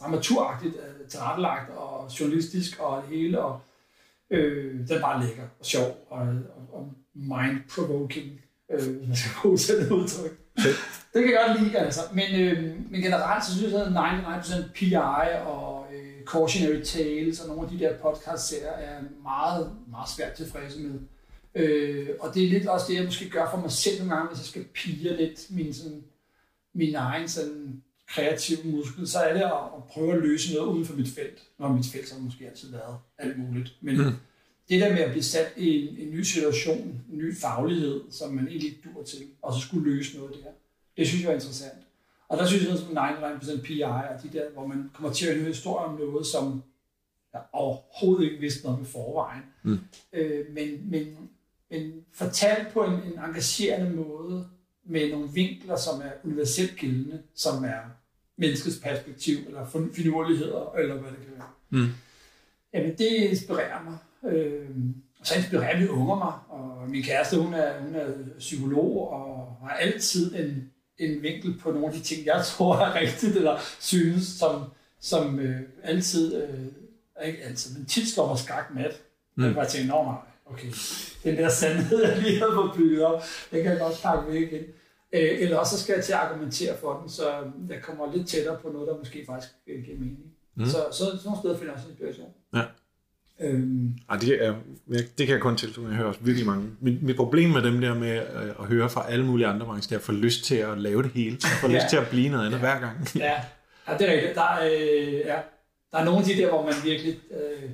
dramaturagtigt 0.00 0.74
er 0.76 1.08
tilrettelagt 1.08 1.70
og 1.70 2.10
journalistisk 2.20 2.80
og 2.80 3.02
det 3.02 3.16
hele. 3.16 3.40
Og, 3.40 3.60
øh, 4.30 4.88
den 4.88 4.96
er 4.96 5.00
bare 5.00 5.26
lækker 5.26 5.42
og 5.60 5.66
sjov 5.66 6.06
og, 6.10 6.18
og, 6.18 6.68
og 6.72 6.92
mind-provoking, 7.14 8.40
øh, 8.70 9.08
man 9.08 9.16
skal 9.16 9.30
bruge 9.42 9.58
sådan 9.58 9.84
et 9.84 9.90
udtryk. 9.90 10.38
Det 11.14 11.24
kan 11.24 11.32
jeg 11.32 11.44
godt 11.46 11.62
lide, 11.62 11.78
altså. 11.78 12.00
Men, 12.12 12.40
øh, 12.40 12.62
men 12.90 13.00
generelt 13.00 13.44
så 13.44 13.56
synes 13.58 13.72
jeg, 13.72 13.82
at 13.82 13.92
99% 13.92 14.72
PI 14.74 14.94
og 15.46 15.86
øh, 15.94 16.24
Cautionary 16.26 16.82
Tales 16.82 17.40
og 17.40 17.48
nogle 17.48 17.62
af 17.62 17.68
de 17.68 17.78
der 17.78 17.96
podcast-serier 17.98 18.70
er 18.70 19.00
meget, 19.22 19.72
meget 19.90 20.08
svært 20.16 20.32
tilfredse 20.32 20.80
med. 20.80 21.00
Øh, 21.54 22.08
og 22.20 22.34
det 22.34 22.44
er 22.44 22.48
lidt 22.48 22.66
også 22.66 22.86
det, 22.88 22.94
jeg 22.94 23.04
måske 23.04 23.30
gør 23.30 23.50
for 23.50 23.60
mig 23.60 23.70
selv 23.70 23.98
nogle 23.98 24.14
gange, 24.14 24.28
hvis 24.28 24.38
jeg 24.38 24.46
skal 24.46 24.64
pige 24.74 25.16
lidt 25.16 25.46
min, 25.50 25.74
sådan, 25.74 26.04
min 26.74 26.94
egen 26.94 27.28
sådan, 27.28 27.82
kreative 28.08 28.58
muskel, 28.64 29.08
så 29.08 29.18
er 29.18 29.32
det 29.32 29.40
at, 29.40 29.52
at 29.76 29.84
prøve 29.88 30.12
at 30.12 30.22
løse 30.22 30.54
noget 30.54 30.68
uden 30.68 30.86
for 30.86 30.94
mit 30.94 31.08
felt. 31.08 31.42
Når 31.58 31.68
mit 31.72 31.86
felt 31.92 32.08
så 32.08 32.14
måske 32.18 32.46
altid 32.48 32.70
været 32.70 32.96
alt 33.18 33.38
muligt. 33.38 33.72
Men 33.80 33.96
Mm. 33.96 34.12
Det 34.68 34.80
der 34.80 34.92
med 34.92 35.00
at 35.00 35.10
blive 35.10 35.22
sat 35.22 35.52
i 35.56 35.88
en, 35.88 35.96
en 35.96 36.10
ny 36.10 36.22
situation, 36.22 37.02
en 37.12 37.18
ny 37.18 37.36
faglighed, 37.36 38.00
som 38.10 38.34
man 38.34 38.48
egentlig 38.48 38.68
ikke 38.70 38.88
dur 38.94 39.02
til, 39.02 39.26
og 39.42 39.54
så 39.54 39.60
skulle 39.60 39.94
løse 39.94 40.18
noget 40.18 40.34
der, 40.34 40.50
det 40.96 41.08
synes 41.08 41.22
jeg 41.22 41.30
er 41.30 41.34
interessant. 41.34 41.78
Og 42.28 42.38
der 42.38 42.46
synes 42.46 42.64
jeg, 42.64 42.72
at 42.72 42.78
99% 43.58 43.62
PI 43.62 43.80
er 43.80 44.18
de 44.22 44.38
der, 44.38 44.50
hvor 44.50 44.66
man 44.66 44.90
kommer 44.94 45.12
til 45.12 45.26
at 45.26 45.36
høre 45.36 45.48
historier 45.48 45.88
om 45.88 45.98
noget, 45.98 46.26
som 46.26 46.62
jeg 47.32 47.42
overhovedet 47.52 48.24
ikke 48.24 48.40
vidste 48.40 48.64
noget 48.64 48.78
med 48.78 48.86
forvejen. 48.86 49.42
Mm. 49.62 49.78
Øh, 50.12 50.44
men, 50.52 50.90
men, 50.90 51.16
men 51.70 51.92
fortalt 52.12 52.68
på 52.72 52.84
en, 52.84 52.92
en 52.92 53.18
engagerende 53.26 53.90
måde, 53.90 54.48
med 54.88 55.10
nogle 55.10 55.28
vinkler, 55.32 55.76
som 55.76 56.00
er 56.00 56.10
universelt 56.24 56.76
gældende, 56.76 57.22
som 57.34 57.64
er 57.64 57.80
menneskets 58.36 58.78
perspektiv, 58.78 59.36
eller 59.46 59.66
fin- 59.66 59.92
finurligheder, 59.94 60.72
eller 60.72 60.94
hvad 60.94 61.10
det 61.10 61.18
kan 61.18 61.32
være. 61.36 61.48
Mm. 61.70 61.88
Jamen, 62.72 62.98
det 62.98 63.06
inspirerer 63.06 63.82
mig. 63.82 63.98
Øh, 64.24 64.68
og 65.20 65.26
så 65.26 65.34
inspirerer 65.34 65.78
vi 65.78 65.88
unger 65.88 66.14
mig, 66.14 66.32
og 66.48 66.90
min 66.90 67.02
kæreste, 67.02 67.36
hun 67.38 67.54
er, 67.54 67.80
hun 67.80 67.94
er 67.94 68.06
psykolog, 68.38 69.10
og 69.10 69.56
har 69.68 69.76
altid 69.76 70.34
en, 70.34 70.70
en 70.98 71.22
vinkel 71.22 71.58
på 71.58 71.70
nogle 71.70 71.86
af 71.86 71.92
de 71.92 72.00
ting, 72.00 72.26
jeg 72.26 72.44
tror 72.52 72.76
er 72.76 72.94
rigtigt, 72.94 73.36
eller 73.36 73.58
synes, 73.80 74.26
som, 74.26 74.62
som 75.00 75.38
øh, 75.38 75.60
altid, 75.82 76.42
øh, 76.42 77.26
ikke 77.26 77.42
altid, 77.42 77.78
men 77.78 77.86
tit 77.86 78.08
slår 78.08 78.28
mig 78.28 78.38
skak 78.38 78.74
med. 78.74 78.90
Mm. 79.34 79.44
Jeg 79.44 79.54
bare 79.54 79.86
nej, 79.86 80.14
okay, 80.46 80.72
den 81.24 81.36
der 81.36 81.48
sandhed, 81.48 82.04
jeg 82.04 82.18
lige 82.22 82.38
havde 82.38 82.52
fået 82.54 82.72
bygget 82.76 83.04
op, 83.04 83.22
den 83.50 83.62
kan 83.62 83.72
jeg 83.72 83.80
godt 83.80 84.00
pakke 84.02 84.32
væk 84.32 84.52
igen. 84.52 84.64
Øh, 85.12 85.40
eller 85.40 85.58
også 85.58 85.76
så 85.76 85.82
skal 85.82 85.94
jeg 85.94 86.04
til 86.04 86.12
at 86.12 86.18
argumentere 86.18 86.76
for 86.76 87.00
den, 87.00 87.08
så 87.08 87.50
jeg 87.68 87.82
kommer 87.82 88.12
lidt 88.12 88.28
tættere 88.28 88.58
på 88.62 88.68
noget, 88.68 88.88
der 88.88 88.98
måske 88.98 89.24
faktisk 89.26 89.52
øh, 89.66 89.84
giver 89.84 89.98
mening. 89.98 90.18
Mm. 90.54 90.66
Så, 90.66 90.78
så 90.92 90.98
sådan 90.98 91.18
nogle 91.24 91.38
steder 91.40 91.58
finder 91.58 91.72
jeg 91.72 91.78
også 91.78 91.88
inspiration. 91.88 92.28
Ja. 93.40 93.46
Øhm, 93.46 93.94
Ej, 94.10 94.16
det, 94.16 94.44
er, 94.44 94.54
det 94.88 95.26
kan 95.26 95.28
jeg 95.28 95.40
kun 95.40 95.56
tilslutte. 95.56 95.88
Jeg 95.90 95.96
hører 95.96 96.08
også 96.08 96.20
virkelig 96.22 96.46
mange. 96.46 96.64
Mit, 96.80 97.02
mit 97.02 97.16
problem 97.16 97.50
med 97.50 97.62
dem 97.62 97.80
der 97.80 97.94
med 97.94 98.08
at, 98.10 98.26
at 98.60 98.64
høre 98.66 98.90
fra 98.90 99.10
alle 99.10 99.26
mulige 99.26 99.46
andre 99.46 99.66
brancher, 99.66 99.88
det 99.88 99.94
er 99.94 99.98
at 99.98 100.04
få 100.04 100.12
lyst 100.12 100.44
til 100.44 100.54
at 100.56 100.78
lave 100.78 101.02
det 101.02 101.10
hele. 101.14 101.38
Få 101.60 101.68
Ja. 101.68 101.74
lyst 101.74 101.86
til 101.90 101.96
at 101.96 102.08
blive 102.08 102.28
noget 102.28 102.46
andet 102.46 102.60
hver 102.60 102.80
gang. 102.80 102.96
ja. 103.16 103.34
ja, 103.88 103.96
det 103.98 104.08
er 104.08 104.12
rigtigt. 104.14 104.34
Der, 104.34 104.42
er, 104.42 104.66
øh, 104.72 105.12
ja. 105.14 105.36
der 105.92 105.98
er 105.98 106.04
nogle 106.04 106.18
af 106.20 106.24
de 106.26 106.36
der, 106.36 106.48
hvor 106.48 106.64
man 106.64 106.74
virkelig 106.84 107.20
øh, 107.30 107.70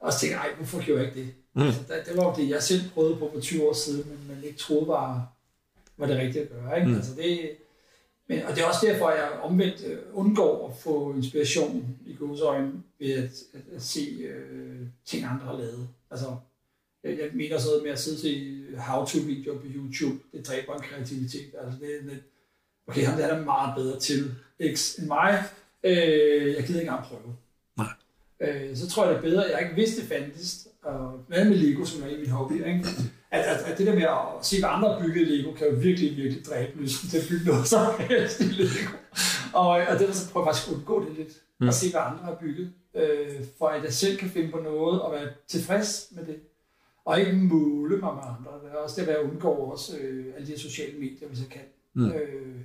også 0.00 0.20
tænker, 0.20 0.38
ej, 0.38 0.48
hvorfor 0.56 0.84
gjorde 0.84 1.00
jeg 1.02 1.08
ikke 1.16 1.20
det? 1.20 1.34
Mm. 1.54 1.62
Altså, 1.62 1.80
det, 1.88 1.96
det 2.08 2.16
var 2.16 2.24
jo 2.24 2.34
det, 2.44 2.50
jeg 2.50 2.62
selv 2.62 2.80
prøvede 2.94 3.16
på 3.16 3.30
for 3.34 3.40
20 3.40 3.68
år 3.68 3.72
siden, 3.72 4.04
men 4.08 4.34
man 4.36 4.44
ikke 4.44 4.58
troede 4.58 4.88
var, 4.88 5.32
var 5.98 6.06
det 6.06 6.16
rigtige 6.16 6.42
at 6.42 6.48
gøre. 6.50 6.76
Ikke? 6.78 6.88
Mm. 6.90 6.94
Altså, 6.96 7.10
det, 7.16 7.50
men, 8.30 8.42
og 8.42 8.56
det 8.56 8.62
er 8.62 8.66
også 8.66 8.86
derfor, 8.86 9.06
at 9.06 9.18
jeg 9.18 9.30
omvendt 9.42 9.84
øh, 9.86 9.98
undgår 10.12 10.68
at 10.68 10.76
få 10.76 11.14
inspiration 11.14 11.98
i 12.06 12.14
godsøjne 12.14 12.72
ved 12.98 13.12
at, 13.12 13.30
at, 13.54 13.60
at 13.76 13.82
se 13.82 14.00
øh, 14.00 14.86
ting, 15.04 15.24
andre 15.24 15.46
har 15.46 15.58
lavet. 15.58 15.88
Altså, 16.10 16.36
jeg, 17.04 17.18
jeg 17.18 17.30
mener 17.34 17.58
sådan 17.58 17.70
noget 17.70 17.82
med 17.82 17.92
at 17.92 17.98
sidde 17.98 18.20
til 18.20 18.66
how-to-videoer 18.78 19.58
på 19.58 19.66
YouTube. 19.74 20.18
Det 20.32 20.46
dræber 20.46 20.74
en 20.74 20.82
kreativitet. 20.82 21.50
Altså, 21.62 21.80
det 21.80 21.88
er 21.96 22.02
lidt, 22.02 22.22
okay, 22.86 23.04
ham 23.04 23.18
der 23.18 23.26
er 23.26 23.44
meget 23.44 23.74
bedre 23.76 24.00
til 24.00 24.34
X 24.74 24.98
end 24.98 25.06
mig. 25.06 25.44
Øh, 25.84 26.54
jeg 26.54 26.64
gider 26.66 26.80
ikke 26.80 26.90
engang 26.90 27.04
prøve. 27.04 27.36
Nej. 27.76 27.92
Øh, 28.40 28.76
så 28.76 28.88
tror 28.88 29.04
jeg, 29.04 29.14
det 29.14 29.18
er 29.18 29.30
bedre, 29.30 29.42
jeg 29.42 29.62
ikke 29.62 29.74
vidste, 29.74 30.00
det 30.00 30.08
fandtes. 30.08 30.68
Og 30.82 31.24
hvad 31.28 31.44
med 31.44 31.56
Lego, 31.56 31.84
som 31.84 32.02
er 32.02 32.06
en 32.06 32.12
af 32.12 32.18
mine 32.18 32.32
hobbyer, 32.32 32.66
ikke? 32.66 32.84
At, 33.30 33.40
at, 33.40 33.72
at, 33.72 33.78
det 33.78 33.86
der 33.86 33.94
med 33.94 34.02
at 34.02 34.46
se, 34.46 34.60
hvad 34.60 34.68
andre 34.72 34.92
har 34.92 35.00
bygget 35.00 35.28
Lego, 35.28 35.52
kan 35.52 35.68
jo 35.68 35.74
virkelig, 35.76 36.16
virkelig 36.16 36.44
dræbe 36.44 36.80
lysten 36.82 37.08
til 37.08 37.18
at 37.18 37.24
bygge 37.30 37.46
noget 37.50 37.66
som 37.66 37.86
helst 37.98 38.40
i 38.40 38.44
Lego. 38.44 38.96
Og, 39.52 39.68
og 39.68 39.98
det 39.98 40.14
så 40.14 40.32
prøver 40.32 40.46
jeg 40.46 40.54
faktisk 40.54 40.68
at 40.68 40.74
undgå 40.74 41.04
det 41.04 41.16
lidt. 41.16 41.32
Mm. 41.58 41.68
At 41.68 41.74
se, 41.74 41.90
hvad 41.90 42.00
andre 42.00 42.24
har 42.24 42.34
bygget. 42.34 42.72
Øh, 42.94 43.44
for 43.58 43.66
at 43.66 43.84
jeg 43.84 43.92
selv 43.92 44.18
kan 44.18 44.30
finde 44.30 44.50
på 44.50 44.58
noget 44.58 45.02
og 45.02 45.12
være 45.12 45.28
tilfreds 45.48 46.08
med 46.10 46.26
det. 46.26 46.36
Og 47.04 47.20
ikke 47.20 47.32
måle 47.32 47.96
mig 47.96 48.14
med 48.14 48.22
andre. 48.22 48.50
Det 48.64 48.72
er 48.72 48.76
også 48.76 49.00
det, 49.00 49.08
at 49.08 49.14
jeg 49.14 49.30
undgår 49.30 49.72
også 49.72 49.98
øh, 49.98 50.34
alle 50.36 50.46
de 50.46 50.58
sociale 50.58 50.98
medier, 50.98 51.28
hvis 51.28 51.40
jeg 51.40 51.48
kan. 51.48 51.62
Mm. 51.94 52.10
Øh, 52.10 52.56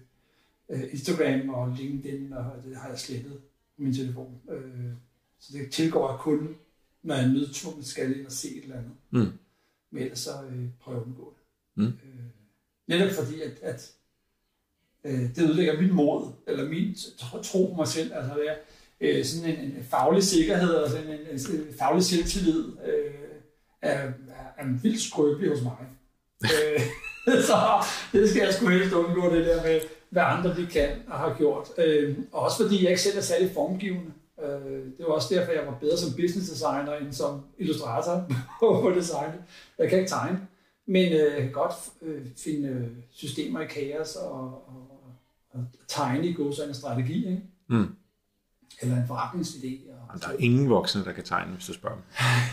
øh, 0.69 0.83
Instagram 0.91 1.49
og 1.49 1.75
LinkedIn, 1.77 2.33
og 2.33 2.45
det 2.65 2.77
har 2.77 2.89
jeg 2.89 2.99
slettet 2.99 3.33
på 3.75 3.81
min 3.81 3.95
telefon. 3.95 4.35
Øh, 4.51 4.91
så 5.39 5.57
det 5.57 5.71
tilgår 5.71 6.11
jeg 6.11 6.19
kun, 6.19 6.55
når 7.03 7.15
jeg 7.15 7.23
er 7.23 7.27
nødtvunget 7.27 7.85
skal 7.85 8.17
ind 8.19 8.25
og 8.25 8.31
se 8.31 8.47
et 8.57 8.63
eller 8.63 8.75
andet. 8.75 8.91
Mm. 9.11 9.37
Men 9.95 10.03
ellers 10.03 10.19
så 10.19 10.31
øh, 10.31 10.65
prøver 10.79 10.97
jeg 10.97 11.01
at 11.01 11.07
undgå 11.07 11.33
det. 11.35 11.43
Mm. 11.75 11.85
Øh, 11.85 12.25
netop 12.87 13.11
fordi, 13.11 13.41
at, 13.41 13.59
at 13.61 13.91
øh, 15.05 15.35
det 15.35 15.43
ødelægger 15.43 15.81
min 15.81 15.93
mod, 15.93 16.31
eller 16.47 16.69
min 16.69 16.95
tro, 17.43 17.67
på 17.67 17.73
mig 17.75 17.87
selv. 17.87 18.13
Altså 18.13 18.33
det 18.33 18.49
er 18.49 18.55
øh, 19.01 19.25
sådan 19.25 19.49
en, 19.49 19.59
en 19.59 19.83
faglig 19.83 20.23
sikkerhed, 20.23 20.69
og 20.69 20.89
sådan 20.89 21.07
en, 21.07 21.19
en, 21.19 21.67
en 21.67 21.73
faglig 21.79 22.03
selvtillid, 22.03 22.65
øh, 22.85 23.13
er, 23.81 23.97
er, 24.01 24.11
er 24.57 24.65
vildt 24.81 25.01
skrøbelig 25.01 25.49
hos 25.49 25.61
mig. 25.61 25.87
øh, 26.43 26.81
så 27.49 27.55
det 28.13 28.29
skal 28.29 28.41
jeg 28.43 28.53
sgu 28.53 28.67
helst 28.67 28.93
undgå, 28.93 29.35
det 29.35 29.45
der 29.45 29.63
med, 29.63 29.81
hvad 30.09 30.23
andre 30.23 30.55
de 30.55 30.67
kan 30.67 30.89
og 31.07 31.19
har 31.19 31.35
gjort. 31.37 31.67
Øh, 31.77 32.17
og 32.31 32.41
også 32.41 32.63
fordi 32.63 32.83
jeg 32.83 32.89
ikke 32.89 33.01
selv 33.01 33.17
er 33.17 33.21
særlig 33.21 33.51
formgivende. 33.53 34.11
Øh, 34.43 34.85
det 34.97 35.05
var 35.07 35.13
også 35.13 35.35
derfor, 35.35 35.51
jeg 35.51 35.67
var 35.67 35.79
bedre 35.79 35.97
som 35.97 36.11
business 36.11 36.49
designer 36.49 36.95
end 36.95 37.13
som 37.13 37.41
illustrator 37.57 38.29
på, 38.59 38.91
designet. 38.95 39.43
Jeg 39.77 39.89
kan 39.89 39.99
ikke 39.99 40.09
tegne, 40.09 40.47
men 40.85 41.13
øh, 41.13 41.33
jeg 41.33 41.41
kan 41.41 41.51
godt 41.51 41.73
øh, 42.01 42.27
finde 42.37 42.89
systemer 43.11 43.59
i 43.59 43.67
kaos 43.67 44.15
og, 44.15 44.67
og, 44.67 45.01
og 45.49 45.65
tegne 45.87 46.27
i 46.27 46.33
god 46.33 46.65
en 46.67 46.73
strategi, 46.73 47.17
ikke? 47.17 47.43
Mm. 47.67 47.95
eller 48.81 48.95
en 48.95 49.07
forretningsidé. 49.07 49.91
Og, 50.09 50.13
Jamen, 50.13 50.21
Der 50.21 50.27
er 50.27 50.35
ingen 50.47 50.69
voksne, 50.69 51.05
der 51.05 51.11
kan 51.11 51.23
tegne, 51.23 51.51
hvis 51.55 51.65
du 51.65 51.73
spørger 51.73 51.95
dem. 51.95 52.03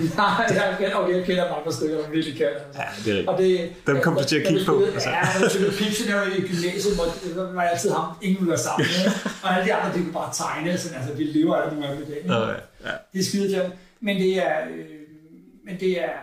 Nej, 0.20 0.28
jeg 0.48 0.76
kender, 0.80 0.96
okay, 0.96 1.14
jeg 1.16 1.24
kender 1.24 1.44
mange 1.54 1.72
stykker, 1.72 1.96
der 2.02 2.08
virkelig 2.16 2.36
kan. 2.40 2.46
Altså. 2.46 2.80
Ja, 2.82 2.88
det 3.04 3.10
er 3.12 3.16
rigtigt. 3.18 3.28
Og 3.28 3.38
det, 3.38 3.72
Dem 3.86 3.96
kom 4.04 4.14
du 4.16 4.24
til 4.24 4.36
at 4.40 4.46
kigge 4.48 4.64
på, 4.66 4.74
Altså. 4.82 4.94
altså. 4.94 5.10
Ja, 5.10 5.22
når 5.38 5.44
jeg 5.46 5.50
spillede 5.50 5.74
Pictionary 5.80 6.30
i 6.40 6.42
gymnasiet, 6.50 6.94
hvor 6.98 7.06
det 7.24 7.30
var 7.56 7.62
jeg 7.62 7.72
altid 7.72 7.90
ham, 7.98 8.06
ingen 8.22 8.38
ville 8.40 8.50
være 8.54 8.64
sammen. 8.68 8.86
ikke? 8.98 9.10
og 9.44 9.48
alle 9.54 9.64
de 9.68 9.74
andre, 9.74 9.88
de 9.96 10.00
kunne 10.04 10.18
bare 10.22 10.32
tegne, 10.42 10.78
sådan, 10.78 10.96
altså, 11.00 11.12
vi 11.20 11.24
lever 11.38 11.54
af 11.56 11.72
nogle 11.72 11.86
af 11.88 11.92
dem 11.96 12.02
i 12.06 12.10
dag. 12.12 12.22
ja. 12.26 12.38
ja. 12.88 12.94
Det 13.12 13.18
er 13.22 13.24
skide 13.30 13.48
til. 13.48 13.62
Men 14.06 14.14
det 14.22 14.32
er, 14.48 14.54
øh, 14.70 14.84
men 15.66 15.74
det 15.80 15.92
er, 16.06 16.14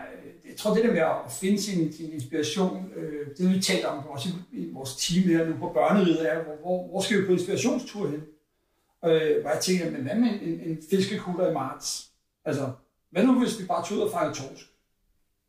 jeg 0.50 0.56
tror 0.58 0.74
det 0.74 0.84
der 0.84 0.92
med 0.92 1.00
at 1.00 1.32
finde 1.40 1.62
sin, 1.62 1.92
sin 1.92 2.10
inspiration, 2.12 2.86
øh, 2.96 3.26
det 3.38 3.54
vi 3.54 3.60
taler 3.60 3.88
om 3.88 3.98
også 4.08 4.28
i, 4.28 4.56
i 4.58 4.70
vores 4.74 4.96
team 4.96 5.22
her 5.28 5.46
nu 5.46 5.52
på 5.60 5.70
børneriget, 5.74 6.32
er, 6.32 6.34
hvor, 6.44 6.54
hvor, 6.62 6.88
hvor 6.90 7.00
skal 7.00 7.20
vi 7.20 7.26
på 7.26 7.32
inspirationstur 7.32 8.08
hen? 8.08 8.20
Øh, 9.04 9.40
hvor 9.40 9.50
jeg 9.50 9.60
tænker, 9.60 9.90
men 9.90 10.02
hvad 10.02 10.14
med 10.14 10.28
en, 10.28 10.40
en, 10.40 10.60
en 10.60 10.82
fiskekutter 10.90 11.50
i 11.50 11.54
marts? 11.54 12.10
Altså, 12.44 12.72
hvad 13.10 13.24
nu 13.24 13.38
hvis 13.38 13.60
vi 13.60 13.66
bare 13.66 13.86
tog 13.86 13.98
ud 13.98 14.02
og 14.02 14.10
fejrede 14.10 14.34
torsk? 14.34 14.66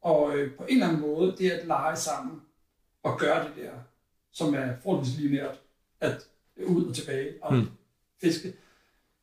Og 0.01 0.37
øh, 0.37 0.55
på 0.57 0.63
en 0.63 0.73
eller 0.73 0.87
anden 0.87 1.01
måde, 1.01 1.35
det 1.37 1.51
at 1.51 1.67
lege 1.67 1.95
sammen 1.95 2.41
og 3.03 3.19
gøre 3.19 3.43
det 3.43 3.51
der, 3.57 3.71
som 4.31 4.53
er 4.53 4.73
forholdsvis 4.83 5.19
lineært, 5.19 5.59
at 5.99 6.27
ud 6.65 6.85
og 6.85 6.95
tilbage 6.95 7.33
og 7.41 7.53
mm. 7.53 7.67
fiske. 8.21 8.53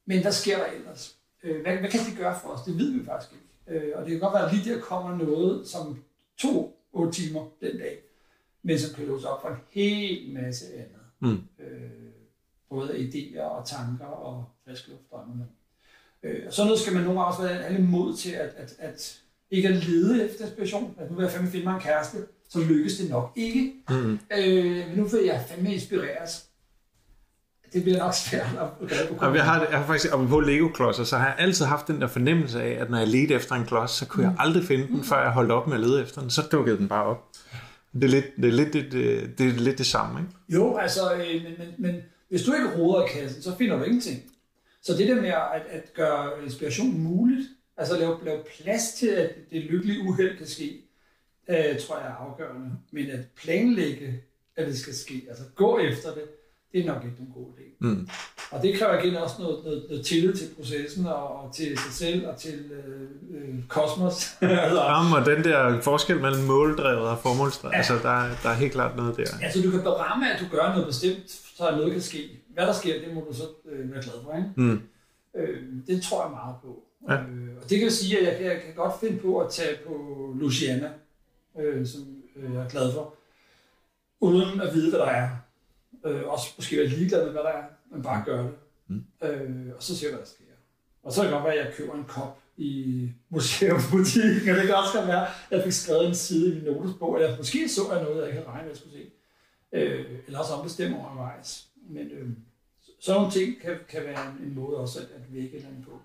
Men 0.07 0.23
hvad 0.23 0.33
sker 0.33 0.59
der 0.59 0.67
ellers? 0.67 1.17
Øh, 1.43 1.63
hvad, 1.63 1.77
hvad 1.77 1.91
kan 1.91 2.01
det 2.01 2.19
gøre 2.19 2.41
for 2.41 2.49
os? 2.49 2.65
Det 2.65 2.79
ved 2.79 2.93
vi 2.93 3.05
faktisk 3.05 3.33
ikke. 3.33 3.87
Øh, 3.87 3.99
og 3.99 4.05
det 4.05 4.11
kan 4.11 4.21
godt 4.21 4.35
være, 4.35 4.47
at 4.47 4.55
lige 4.55 4.75
der 4.75 4.81
kommer 4.81 5.17
noget, 5.17 5.69
som 5.69 6.05
to 6.37 6.79
otte 6.93 7.13
timer 7.13 7.47
den 7.61 7.79
dag, 7.79 7.99
men 8.63 8.79
som 8.79 8.95
kan 8.95 9.07
låse 9.07 9.29
op 9.29 9.43
for 9.43 9.49
en 9.49 9.57
hel 9.71 10.33
masse 10.33 10.67
andet. 10.75 11.01
Mm. 11.21 11.65
Øh, 11.65 12.08
både 12.71 12.89
idéer 12.99 13.43
og 13.43 13.67
tanker 13.67 14.07
og 14.07 14.45
frisk 14.65 14.89
luft 14.89 15.03
og 15.11 15.23
andet. 15.23 15.47
Øh, 16.23 16.47
og 16.47 16.53
sådan 16.53 16.67
noget 16.67 16.81
skal 16.81 16.95
man 16.95 17.03
nogle 17.03 17.21
gange 17.21 17.33
også 17.33 17.43
være 17.43 17.63
have 17.63 17.77
lidt 17.79 17.91
mod 17.91 18.17
til, 18.17 18.31
at, 18.31 18.51
at, 18.57 18.73
at 18.79 19.19
ikke 19.51 19.69
at 19.69 19.75
lede 19.75 20.25
efter 20.25 20.45
inspiration. 20.45 20.95
At 20.99 21.11
nu 21.11 21.17
vil 21.17 21.23
jeg 21.23 21.33
fandme 21.33 21.51
finde 21.51 21.67
mig 21.67 21.75
en 21.75 21.81
kæreste, 21.81 22.19
så 22.49 22.61
lykkes 22.61 22.97
det 22.97 23.11
nok 23.11 23.33
ikke. 23.37 23.73
Mm. 23.89 24.19
Øh, 24.39 24.89
men 24.89 24.97
nu 24.97 25.05
vil 25.05 25.25
jeg 25.25 25.45
fandme 25.49 25.75
inspireres. 25.75 26.45
Det 27.73 27.83
bliver 27.83 27.99
nok 27.99 28.15
svært 28.15 28.47
at 28.61 28.89
gøre 28.89 29.19
på 29.19 29.35
jeg 29.35 29.45
har, 29.45 29.67
jeg 29.71 29.79
har 29.79 29.87
faktisk, 29.87 30.15
og 30.15 30.29
på 30.29 30.41
Lego-klodser, 30.41 31.05
så 31.05 31.17
har 31.17 31.27
jeg 31.27 31.35
altid 31.39 31.65
haft 31.65 31.89
den 31.89 32.01
der 32.01 32.07
fornemmelse 32.07 32.63
af, 32.63 32.83
at 32.83 32.91
når 32.91 32.99
jeg 32.99 33.09
ledte 33.09 33.35
efter 33.35 33.55
en 33.55 33.65
klods, 33.65 33.91
så 33.91 34.07
kunne 34.07 34.25
jeg 34.25 34.35
aldrig 34.39 34.65
finde 34.65 34.87
den, 34.87 35.05
før 35.05 35.23
jeg 35.23 35.31
holdt 35.31 35.53
op 35.53 35.67
med 35.67 35.75
at 35.75 35.81
lede 35.81 36.03
efter 36.03 36.21
den. 36.21 36.31
Så 36.31 36.43
dukkede 36.53 36.79
den 36.79 36.89
bare 36.89 37.05
op. 37.05 37.29
Det 37.93 38.05
er 38.05 38.09
lidt 38.09 38.25
det, 38.37 38.45
er 38.49 38.53
lidt, 38.53 38.73
det, 38.73 38.93
det, 38.93 39.39
det, 39.39 39.47
er 39.47 39.53
lidt 39.53 39.79
det 39.79 39.87
samme, 39.87 40.21
ikke? 40.21 40.33
Jo, 40.49 40.77
altså, 40.77 41.15
øh, 41.15 41.43
men, 41.43 41.55
men, 41.59 41.69
men 41.79 42.03
hvis 42.29 42.43
du 42.43 42.53
ikke 42.55 42.77
roder 42.79 43.05
i 43.05 43.09
kassen, 43.09 43.43
så 43.43 43.57
finder 43.57 43.77
du 43.79 43.85
ingenting. 43.85 44.23
Så 44.83 44.93
det 44.97 45.09
der 45.09 45.15
med 45.21 45.29
at, 45.29 45.63
at 45.71 45.95
gøre 45.95 46.31
inspiration 46.45 46.99
muligt, 46.99 47.49
altså 47.77 47.99
lave, 47.99 48.19
lave 48.25 48.39
plads 48.63 48.93
til, 48.93 49.09
at 49.09 49.31
det 49.51 49.63
lykkelige 49.63 50.01
uheld 50.09 50.39
kan 50.39 50.47
ske, 50.47 50.81
øh, 51.51 51.57
tror 51.87 51.99
jeg 51.99 52.07
er 52.09 52.15
afgørende. 52.15 52.71
Men 52.93 53.11
at 53.11 53.21
planlægge, 53.43 54.21
at 54.57 54.67
det 54.67 54.79
skal 54.79 54.95
ske, 54.95 55.27
altså 55.29 55.45
gå 55.55 55.79
efter 55.79 56.15
det, 56.15 56.23
det 56.73 56.81
er 56.81 56.87
nok 56.87 57.05
ikke 57.05 57.17
en 57.21 57.33
god 57.35 57.47
idé. 57.47 57.77
Mm. 57.81 58.09
Og 58.51 58.63
det 58.63 58.79
kræver 58.79 59.03
igen 59.03 59.17
også 59.17 59.35
noget, 59.39 59.65
noget, 59.65 59.85
noget 59.89 60.07
tillid 60.07 60.35
til 60.35 60.49
processen 60.57 61.07
og, 61.07 61.41
og 61.43 61.55
til 61.55 61.79
sig 61.79 61.93
selv 61.93 62.27
og 62.29 62.37
til 62.37 62.59
øh, 62.71 63.01
øh, 63.31 63.55
kosmos. 63.69 64.15
altså, 64.41 64.83
Jamen, 64.83 65.13
og 65.13 65.27
den 65.27 65.45
der 65.45 65.81
forskel 65.81 66.21
mellem 66.21 66.43
måldrevet 66.45 66.99
og 67.09 67.19
formålsdrevet, 67.19 67.73
Ja. 67.73 67.77
altså 67.79 67.95
der, 68.03 68.23
er- 68.23 68.35
der 68.43 68.49
er 68.51 68.55
helt 68.55 68.73
klart 68.73 68.97
noget 68.97 69.17
der. 69.17 69.27
Altså, 69.43 69.63
du 69.63 69.71
kan 69.71 69.83
beramme, 69.83 70.33
at 70.33 70.41
du 70.41 70.45
gør 70.57 70.69
noget 70.73 70.87
bestemt, 70.87 71.41
så 71.59 71.71
noget 71.71 71.93
kan 71.93 72.01
ske. 72.01 72.41
Hvad 72.55 72.67
der 72.67 72.73
sker, 72.73 73.01
det 73.05 73.15
må 73.15 73.27
du 73.29 73.35
så 73.35 73.43
øh, 73.65 73.93
være 73.93 74.03
glad 74.03 74.15
for, 74.25 74.37
ikke? 74.37 74.51
Mm. 74.57 74.83
Øh, 75.37 75.63
det 75.87 76.03
tror 76.03 76.23
jeg 76.23 76.31
meget 76.31 76.57
på. 76.63 76.83
Ja. 77.09 77.15
Øh, 77.15 77.57
og 77.63 77.71
det 77.71 77.81
kan 77.81 77.91
sige, 77.91 78.19
at 78.19 78.25
jeg, 78.25 78.45
jeg 78.45 78.63
kan 78.63 78.75
godt 78.75 79.01
finde 79.01 79.19
på 79.19 79.41
at 79.41 79.51
tage 79.51 79.77
på 79.87 79.95
Luciana, 80.41 80.91
øh, 81.59 81.87
som 81.87 82.01
øh, 82.37 82.55
jeg 82.55 82.63
er 82.63 82.69
glad 82.69 82.93
for, 82.93 83.15
uden 84.21 84.61
at 84.61 84.75
vide, 84.75 84.91
hvad 84.91 85.01
der 85.01 85.07
er. 85.07 85.29
Øh, 86.07 86.23
også 86.25 86.47
måske 86.57 86.77
være 86.77 86.87
ligeglad 86.87 87.25
med, 87.25 87.33
hvad 87.33 87.43
der 87.43 87.49
er, 87.49 87.65
men 87.93 88.03
bare 88.03 88.25
gøre 88.27 88.43
det. 88.43 88.55
Mm. 88.89 89.05
Øh, 89.23 89.75
og 89.77 89.83
så 89.83 89.97
ser 89.97 90.07
jeg, 90.07 90.17
hvad 90.17 90.25
der 90.25 90.31
sker. 90.31 90.45
Og 91.03 91.13
så 91.13 91.21
kan 91.21 91.31
det 91.31 91.35
godt 91.35 91.45
være, 91.45 91.55
at 91.55 91.67
jeg 91.67 91.75
køber 91.75 91.95
en 91.95 92.05
kop 92.05 92.39
i 92.57 93.13
museumsbutikken, 93.29 94.51
og 94.51 94.57
det 94.57 94.67
kan 94.67 94.75
også 94.75 94.99
godt 94.99 95.09
være, 95.09 95.27
at 95.27 95.33
jeg 95.51 95.63
fik 95.65 95.73
skrevet 95.73 96.09
en 96.09 96.15
side 96.15 96.51
i 96.51 96.55
min 96.55 96.65
notesbog, 96.73 97.15
eller 97.17 97.37
måske 97.37 97.69
så 97.69 97.81
jeg 97.93 98.03
noget, 98.03 98.19
jeg 98.19 98.27
ikke 98.27 98.39
havde 98.39 98.49
regnet 98.49 98.65
med, 98.65 98.71
at 98.71 98.77
jeg 98.77 98.77
skulle 98.77 98.97
se. 98.97 99.11
Øh, 99.73 100.05
eller 100.27 100.39
også 100.39 100.53
ombestemme 100.53 100.97
undervejs. 100.97 101.65
Men 101.91 102.07
øh, 102.11 102.29
så- 102.83 102.93
sådan 103.01 103.19
nogle 103.21 103.33
ting 103.33 103.61
kan, 103.63 103.75
kan 103.89 104.03
være 104.05 104.27
en, 104.27 104.47
en 104.49 104.55
måde 104.55 104.77
også 104.77 104.99
at, 104.99 105.05
at 105.05 105.21
vække 105.33 105.49
et 105.49 105.55
eller 105.55 105.69
andet 105.69 105.85
på. 105.85 106.01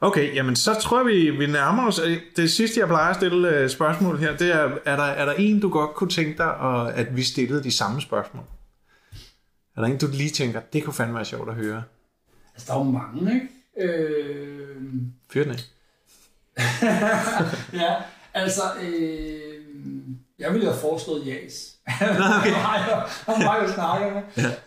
Okay, 0.00 0.34
jamen 0.34 0.56
så 0.56 0.74
tror 0.74 0.98
jeg, 0.98 1.06
vi, 1.06 1.30
vi 1.30 1.46
nærmer 1.46 1.86
os. 1.86 1.98
Øh, 1.98 2.20
Det 2.36 2.50
sidste, 2.50 2.80
jeg 2.80 2.88
plejer 2.88 3.10
at 3.10 3.16
stille 3.16 3.48
øh, 3.56 3.70
spørgsmål 3.70 4.18
her, 4.18 4.36
det 4.36 4.50
er, 4.54 4.78
er 4.84 4.96
der, 4.96 5.02
er 5.02 5.24
der 5.24 5.32
en, 5.32 5.60
du 5.60 5.68
godt 5.70 5.94
kunne 5.94 6.10
tænke 6.10 6.38
dig, 6.38 6.54
og, 6.56 6.94
at 6.94 7.16
vi 7.16 7.22
stillede 7.22 7.64
de 7.64 7.76
samme 7.76 8.00
spørgsmål? 8.00 8.44
Er 9.76 9.80
der 9.80 9.84
en, 9.88 9.98
du 9.98 10.06
lige 10.12 10.30
tænker, 10.30 10.60
det 10.60 10.84
kunne 10.84 10.94
fandme 10.94 11.14
være 11.14 11.24
sjovt 11.24 11.48
at 11.48 11.54
høre? 11.54 11.82
Altså, 12.54 12.66
der 12.72 12.78
er 12.80 12.84
jo 12.84 12.90
mange, 12.90 13.34
ikke? 13.34 13.92
Øh, 13.92 14.82
Fyr 15.30 15.42
den 15.44 15.52
af. 15.52 15.58
ja, 17.82 17.94
altså, 18.34 18.62
øh, 18.82 19.62
Jeg 20.38 20.52
ville 20.52 20.66
have 20.66 20.80
foreslået 20.80 21.26
jas. 21.26 21.78
okay. 22.38 22.52
Han 23.26 23.46
var 23.46 23.62
jo 23.62 23.72
snakker 23.72 24.14
med. 24.14 24.22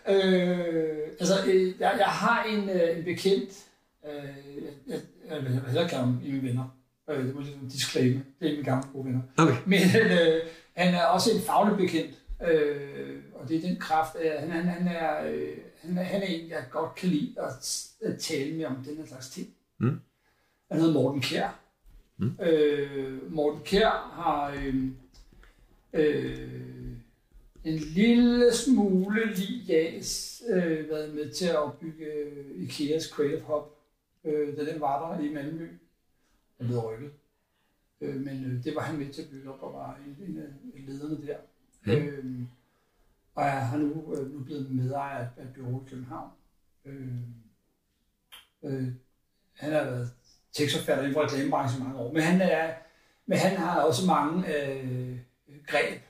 Ja. 0.06 0.14
Øh, 0.14 1.08
altså, 1.20 1.34
øh, 1.46 1.80
jeg, 1.80 1.94
jeg 1.98 2.06
har 2.06 2.44
en, 2.44 2.70
øh, 2.70 2.98
en 2.98 3.04
bekendt, 3.04 3.50
øh, 4.06 4.12
jeg, 4.62 4.72
jeg, 4.88 5.00
jeg 5.30 5.42
vil 5.42 5.50
hellere 5.66 5.88
kalde 5.88 6.04
ham 6.04 6.20
i 6.24 6.30
mine 6.30 6.48
venner. 6.48 6.76
Øh, 7.10 7.24
det 7.26 7.34
må 7.34 7.40
jeg 7.40 7.46
ligesom 7.46 7.68
disclaimer. 7.68 8.20
Det 8.40 8.48
er 8.48 8.52
mine 8.52 8.64
gamle 8.64 8.88
gode 8.92 9.04
venner. 9.04 9.20
Okay. 9.38 9.56
Men 9.66 9.80
øh, 9.80 10.40
han 10.76 10.94
er 10.94 11.04
også 11.04 11.30
en 11.34 11.42
faglig 11.42 11.76
bekendt. 11.76 12.14
Øh, 12.50 13.16
og 13.34 13.48
det 13.48 13.56
er 13.56 13.68
den 13.68 13.76
kraft, 13.80 14.16
at 14.16 14.40
han, 14.40 14.50
han, 14.50 14.64
han, 14.64 14.88
er, 14.88 15.24
øh, 15.26 15.56
han, 15.82 15.98
er, 15.98 16.02
han 16.02 16.22
er 16.22 16.26
en, 16.26 16.50
jeg 16.50 16.64
godt 16.70 16.94
kan 16.94 17.08
lide 17.08 17.34
at, 17.38 17.86
at 18.04 18.18
tale 18.18 18.56
med 18.56 18.64
om 18.64 18.76
den 18.86 18.96
her 18.96 19.06
slags 19.06 19.28
ting. 19.28 19.48
Mm. 19.80 20.00
Han 20.70 20.80
hedder 20.80 20.94
Morten 20.94 21.20
Kjær. 21.20 21.58
Mm. 22.18 22.38
Øh, 22.42 23.32
Morten 23.32 23.60
Kjær 23.64 24.12
har 24.14 24.54
øh, 24.56 24.74
øh, 25.92 26.92
en 27.64 27.76
lille 27.76 28.54
smule 28.54 29.34
lige 29.34 29.64
jas 29.68 30.42
øh, 30.48 30.88
været 30.88 31.14
med 31.14 31.30
til 31.30 31.46
at 31.46 31.56
opbygge 31.56 32.06
Ikeas 32.56 33.04
Creative 33.04 33.40
Hub, 33.40 33.76
øh, 34.24 34.56
da 34.56 34.72
den 34.72 34.80
var 34.80 35.16
der 35.16 35.24
i 35.24 35.32
Malmø. 35.32 35.68
Den 36.58 36.66
blev 36.66 36.78
rykket. 36.78 37.10
Øh, 38.00 38.20
men 38.20 38.44
øh, 38.44 38.64
det 38.64 38.74
var 38.74 38.82
han 38.82 38.98
med 38.98 39.12
til 39.12 39.22
at 39.22 39.28
bygge 39.30 39.52
op 39.52 39.62
og 39.62 39.72
var 39.72 39.98
en, 40.06 40.26
en 40.28 40.38
af 40.38 40.86
lederne 40.86 41.26
der. 41.26 41.36
Mm. 41.84 41.92
Øh, 41.92 42.42
og 43.34 43.44
jeg 43.44 43.66
har 43.66 43.78
nu, 43.78 44.14
øh, 44.14 44.34
nu 44.34 44.44
blevet 44.44 44.70
medejer 44.70 45.18
af, 45.18 45.28
af 45.36 45.44
i 45.44 45.88
København. 45.88 46.30
Øh, 46.84 47.08
øh, 48.62 48.88
han 49.52 49.72
har 49.72 49.84
været 49.84 50.10
tekstforfatter 50.52 51.02
inden 51.02 51.14
for 51.14 51.22
reklamebranchen 51.22 51.82
i 51.82 51.84
mange 51.84 52.00
år, 52.00 52.12
men 52.12 52.22
han, 52.22 52.40
er, 52.40 52.74
men 53.26 53.38
han 53.38 53.56
har 53.56 53.82
også 53.82 54.06
mange 54.06 54.56
øh, 54.56 55.18
greb 55.66 56.00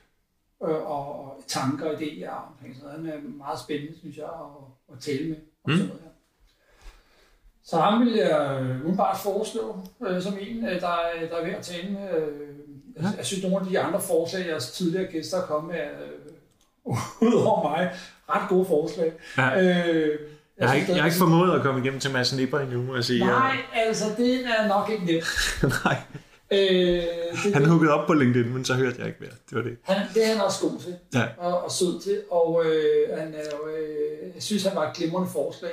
øh, 0.63 0.69
og, 0.91 1.25
og 1.25 1.43
tanker 1.47 1.85
og 1.85 1.93
idéer 2.01 2.29
omkring 2.51 2.75
sådan 2.75 2.99
noget. 2.99 3.13
Han 3.13 3.23
er 3.25 3.37
meget 3.37 3.59
spændende, 3.59 3.99
synes 3.99 4.17
jeg, 4.17 4.25
at, 4.25 4.95
at 4.95 4.99
tale 5.03 5.29
med 5.29 5.35
om 5.37 5.71
Mm. 5.71 5.77
sådan 5.77 5.87
noget 5.87 6.01
her. 6.03 6.09
Så 7.63 7.77
ham 7.79 7.99
vil 8.05 8.13
jeg 8.13 8.57
øh, 8.61 8.75
umiddelbart 8.79 9.17
foreslå 9.17 9.79
øh, 10.07 10.21
som 10.21 10.33
en, 10.41 10.65
øh, 10.65 10.81
der, 10.81 10.87
er- 10.87 11.27
der 11.29 11.35
er 11.37 11.43
ved 11.45 11.53
at 11.53 11.63
tale 11.63 11.89
med. 11.91 12.09
Øh, 12.17 12.49
jeg, 12.95 13.13
jeg 13.17 13.25
synes, 13.25 13.43
nogle 13.43 13.57
af 13.59 13.65
de 13.65 13.79
andre 13.79 14.01
forslag, 14.01 14.47
jeres 14.47 14.71
tidligere 14.71 15.11
gæster 15.11 15.37
er 15.37 15.45
kommet 15.45 15.71
med, 15.75 15.81
øh, 16.05 16.91
ud 17.27 17.33
over 17.33 17.69
mig, 17.69 17.91
ret 18.29 18.49
gode 18.49 18.65
forslag. 18.65 19.13
Ja. 19.37 19.59
Øh, 19.61 20.19
Jeg 20.57 20.67
har, 20.69 20.75
synes, 20.75 20.81
ikke, 20.81 20.93
jeg 20.93 21.01
har 21.01 21.05
ikke 21.07 21.17
formået 21.19 21.55
at 21.55 21.61
komme 21.61 21.81
igennem 21.81 21.99
til 21.99 22.11
Mads 22.11 22.35
Nipper 22.35 22.59
endnu, 22.59 22.81
må 22.81 22.95
jeg 22.95 23.03
sige. 23.03 23.19
Nej, 23.25 23.55
altså, 23.73 24.05
det 24.17 24.45
er 24.45 24.67
nok 24.67 24.89
ikke 24.89 25.05
nemt. 25.05 25.25
Nej. 25.85 25.97
Øh, 26.51 26.59
det, 27.43 27.53
Han 27.53 27.65
huggede 27.65 27.91
op 27.93 28.07
på 28.07 28.13
LinkedIn, 28.13 28.53
men 28.53 28.65
så 28.65 28.73
hørte 28.73 28.95
jeg 28.99 29.07
ikke 29.07 29.19
mere. 29.19 29.31
Det 29.49 29.57
var 29.57 29.61
det. 29.61 29.77
han, 29.81 30.07
det 30.13 30.23
er 30.23 30.27
han 30.27 30.41
også 30.41 30.61
god 30.61 30.79
til, 30.79 30.95
Ja. 31.13 31.25
og, 31.37 31.63
og 31.63 31.71
sød 31.71 32.01
til, 32.01 32.21
og 32.31 32.65
øh, 32.65 33.17
han 33.17 33.33
er, 33.33 33.43
jo, 33.53 33.67
øh, 33.69 34.33
jeg 34.35 34.43
synes, 34.43 34.63
han 34.63 34.75
var 34.75 34.89
et 34.89 34.97
glimrende 34.97 35.29
forslag. 35.31 35.71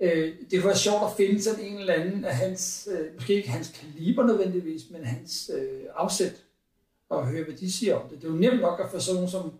Øh, 0.00 0.32
det 0.50 0.60
kunne 0.60 0.64
være 0.68 0.76
sjovt 0.76 1.02
at 1.04 1.16
finde 1.16 1.42
sådan 1.42 1.64
en 1.64 1.78
eller 1.78 1.92
anden 1.94 2.24
af 2.24 2.36
hans, 2.36 2.88
øh, 2.92 3.14
måske 3.14 3.34
ikke 3.34 3.48
hans 3.48 3.80
kaliber 3.80 4.26
nødvendigvis, 4.26 4.82
men 4.90 5.04
hans 5.04 5.50
øh, 5.58 5.80
afsæt, 5.96 6.34
og 7.08 7.26
høre, 7.26 7.44
hvad 7.44 7.54
de 7.54 7.72
siger 7.72 7.94
om 7.96 8.08
det. 8.08 8.22
Det 8.22 8.28
er 8.28 8.32
jo 8.32 8.38
nemt 8.38 8.60
nok 8.60 8.80
at 8.80 8.90
få 8.90 8.98
sådan 9.00 9.14
nogen 9.14 9.30
som 9.30 9.52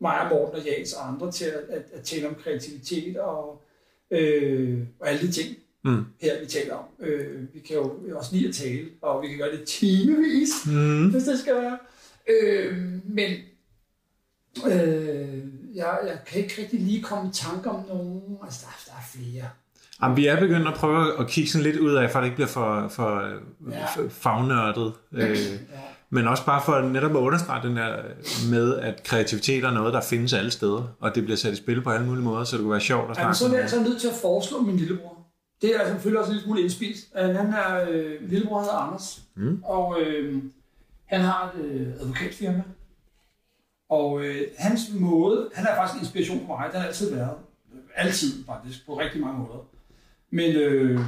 mig 0.00 0.20
og 0.20 0.28
Morten 0.30 0.60
og 0.60 0.66
Jans 0.66 0.92
og 0.92 1.08
andre 1.08 1.32
til 1.32 1.44
at, 1.44 1.60
at, 1.68 1.82
at 1.92 2.02
tale 2.04 2.28
om 2.28 2.34
kreativitet 2.44 3.16
og, 3.16 3.62
øh, 4.10 4.78
og 5.00 5.08
alle 5.08 5.20
de 5.26 5.32
ting, 5.32 5.56
Mm. 5.84 6.04
her 6.22 6.40
vi 6.40 6.46
taler 6.46 6.74
om. 6.74 6.84
Øh, 7.00 7.54
vi 7.54 7.60
kan 7.60 7.76
jo 7.76 7.92
også 8.14 8.30
lide 8.36 8.48
at 8.48 8.54
tale, 8.54 8.84
og 9.02 9.22
vi 9.22 9.28
kan 9.28 9.38
gøre 9.38 9.50
det 9.52 9.64
timevis, 9.64 10.48
Mm. 10.66 11.10
hvis 11.10 11.24
det 11.24 11.38
skal 11.38 11.54
være. 11.54 11.78
Øh, 12.30 12.76
men 13.04 13.30
øh, 14.66 15.38
jeg, 15.74 15.98
jeg 16.06 16.18
kan 16.26 16.42
ikke 16.42 16.54
rigtig 16.62 16.80
lige 16.80 17.02
komme 17.02 17.28
i 17.30 17.32
tanke 17.32 17.70
om 17.70 17.84
nogen. 17.88 18.22
Altså, 18.44 18.60
der, 18.66 18.84
der 18.86 18.92
er 18.98 19.04
flere. 19.14 19.44
Jamen, 20.02 20.16
vi 20.16 20.26
er 20.26 20.40
begyndt 20.40 20.68
at 20.68 20.74
prøve 20.74 21.18
at 21.20 21.28
kigge 21.28 21.50
sådan 21.50 21.62
lidt 21.66 21.76
ud 21.76 21.94
af, 21.94 22.10
for 22.10 22.18
at 22.18 22.22
det 22.22 22.26
ikke 22.28 22.36
bliver 22.36 22.48
for, 22.48 22.88
for, 22.88 23.30
Ja. 23.70 23.86
fagnørdet. 24.08 24.92
Øh, 25.12 25.20
Ja. 25.30 25.36
men 26.10 26.28
også 26.28 26.44
bare 26.46 26.62
for 26.64 26.80
netop 26.80 27.10
at 27.10 27.16
understrege 27.20 27.68
den 27.68 27.76
der 27.76 27.96
med, 28.50 28.76
at 28.76 29.02
kreativitet 29.04 29.64
er 29.64 29.70
noget, 29.70 29.94
der 29.94 30.00
findes 30.00 30.32
alle 30.32 30.50
steder, 30.50 30.96
og 31.00 31.14
det 31.14 31.24
bliver 31.24 31.36
sat 31.36 31.52
i 31.52 31.56
spil 31.56 31.82
på 31.82 31.90
alle 31.90 32.06
mulige 32.06 32.24
måder, 32.24 32.44
så 32.44 32.56
det 32.56 32.62
kunne 32.62 32.72
være 32.72 32.80
sjovt 32.80 33.10
at 33.10 33.16
snakke 33.16 33.34
så 33.38 33.46
er 33.46 33.50
jeg 33.52 33.60
altså 33.60 33.80
nødt 33.82 34.00
til 34.00 34.08
at 34.08 34.14
foreslå 34.22 34.60
min 34.60 34.76
lillebror. 34.76 35.19
Det 35.62 35.74
er 35.74 35.78
altså 35.78 35.92
selvfølgelig 35.94 36.20
også 36.20 36.30
en 36.30 36.34
lille 36.34 36.44
smule 36.44 36.62
indspist. 36.62 37.12
Øh, 37.16 37.28
Han 37.34 37.52
er, 37.52 37.90
øh, 37.90 38.30
lillebror 38.30 38.60
hedder 38.60 38.74
Anders, 38.74 39.22
Mm. 39.34 39.62
og 39.64 40.00
øh, 40.00 40.42
han 41.06 41.20
har 41.20 41.52
et 41.52 41.64
øh, 41.64 41.86
advokatfirma. 42.00 42.62
Og 43.88 44.24
øh, 44.24 44.42
hans 44.58 44.80
måde, 45.00 45.50
han 45.54 45.66
er 45.66 45.74
faktisk 45.76 45.94
en 45.94 46.00
inspiration 46.00 46.46
for 46.46 46.56
mig, 46.56 46.68
den 46.72 46.80
har 46.80 46.86
altid 46.88 47.14
været. 47.14 47.36
Altid 47.96 48.44
faktisk, 48.44 48.86
på 48.86 48.98
rigtig 48.98 49.20
mange 49.20 49.38
måder. 49.38 49.66
Men, 50.30 50.56
øh, 50.56 51.00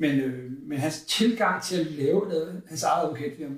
men, 0.00 0.20
øh, 0.20 0.52
men 0.68 0.78
hans 0.78 1.02
tilgang 1.02 1.62
til 1.62 1.80
at 1.80 1.86
lave 1.86 2.28
noget, 2.28 2.62
hans 2.68 2.82
eget 2.82 3.04
advokatfirma, 3.04 3.54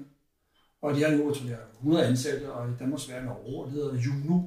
og 0.82 0.94
de 0.94 1.02
har 1.02 1.10
nu, 1.10 1.26
jeg 1.28 1.36
tror, 1.36 1.48
har 1.48 1.56
100 1.78 2.06
ansatte, 2.06 2.52
og 2.52 2.68
i 2.68 2.72
Danmarks 2.78 3.02
Sverige 3.02 3.24
Norge, 3.26 3.60
og 3.60 3.66
det 3.66 3.74
hedder 3.74 3.94
Juno. 3.94 4.40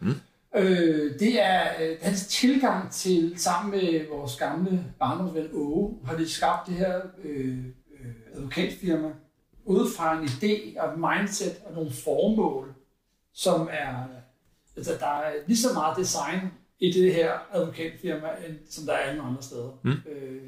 Mm. 0.00 0.14
Øh, 0.56 1.18
det 1.18 1.42
er 1.42 1.62
øh, 1.80 1.96
hans 2.02 2.26
tilgang 2.26 2.92
til, 2.92 3.32
sammen 3.36 3.70
med 3.70 4.08
vores 4.10 4.36
gamle 4.36 4.84
barndomsven 4.98 5.48
Åge, 5.52 5.98
har 6.04 6.16
de 6.16 6.28
skabt 6.28 6.66
det 6.66 6.74
her 6.74 7.00
øh, 7.24 7.58
øh, 8.00 8.12
advokatfirma, 8.34 9.08
ud 9.64 9.90
fra 9.96 10.18
en 10.18 10.24
idé 10.24 10.80
og 10.80 10.92
et 10.92 10.98
mindset 10.98 11.60
og 11.66 11.74
nogle 11.74 11.90
formål, 11.90 12.74
som 13.34 13.68
er, 13.70 14.04
altså 14.76 14.92
der 15.00 15.06
er 15.06 15.32
lige 15.46 15.58
så 15.58 15.68
meget 15.74 15.96
design 15.96 16.40
i 16.78 16.92
det 16.92 17.14
her 17.14 17.32
advokatfirma, 17.52 18.28
end, 18.48 18.56
som 18.70 18.86
der 18.86 18.92
er 18.92 18.98
alle 18.98 19.22
andre 19.22 19.42
steder. 19.42 19.80
Mm. 19.84 19.90
Øh, 19.90 20.42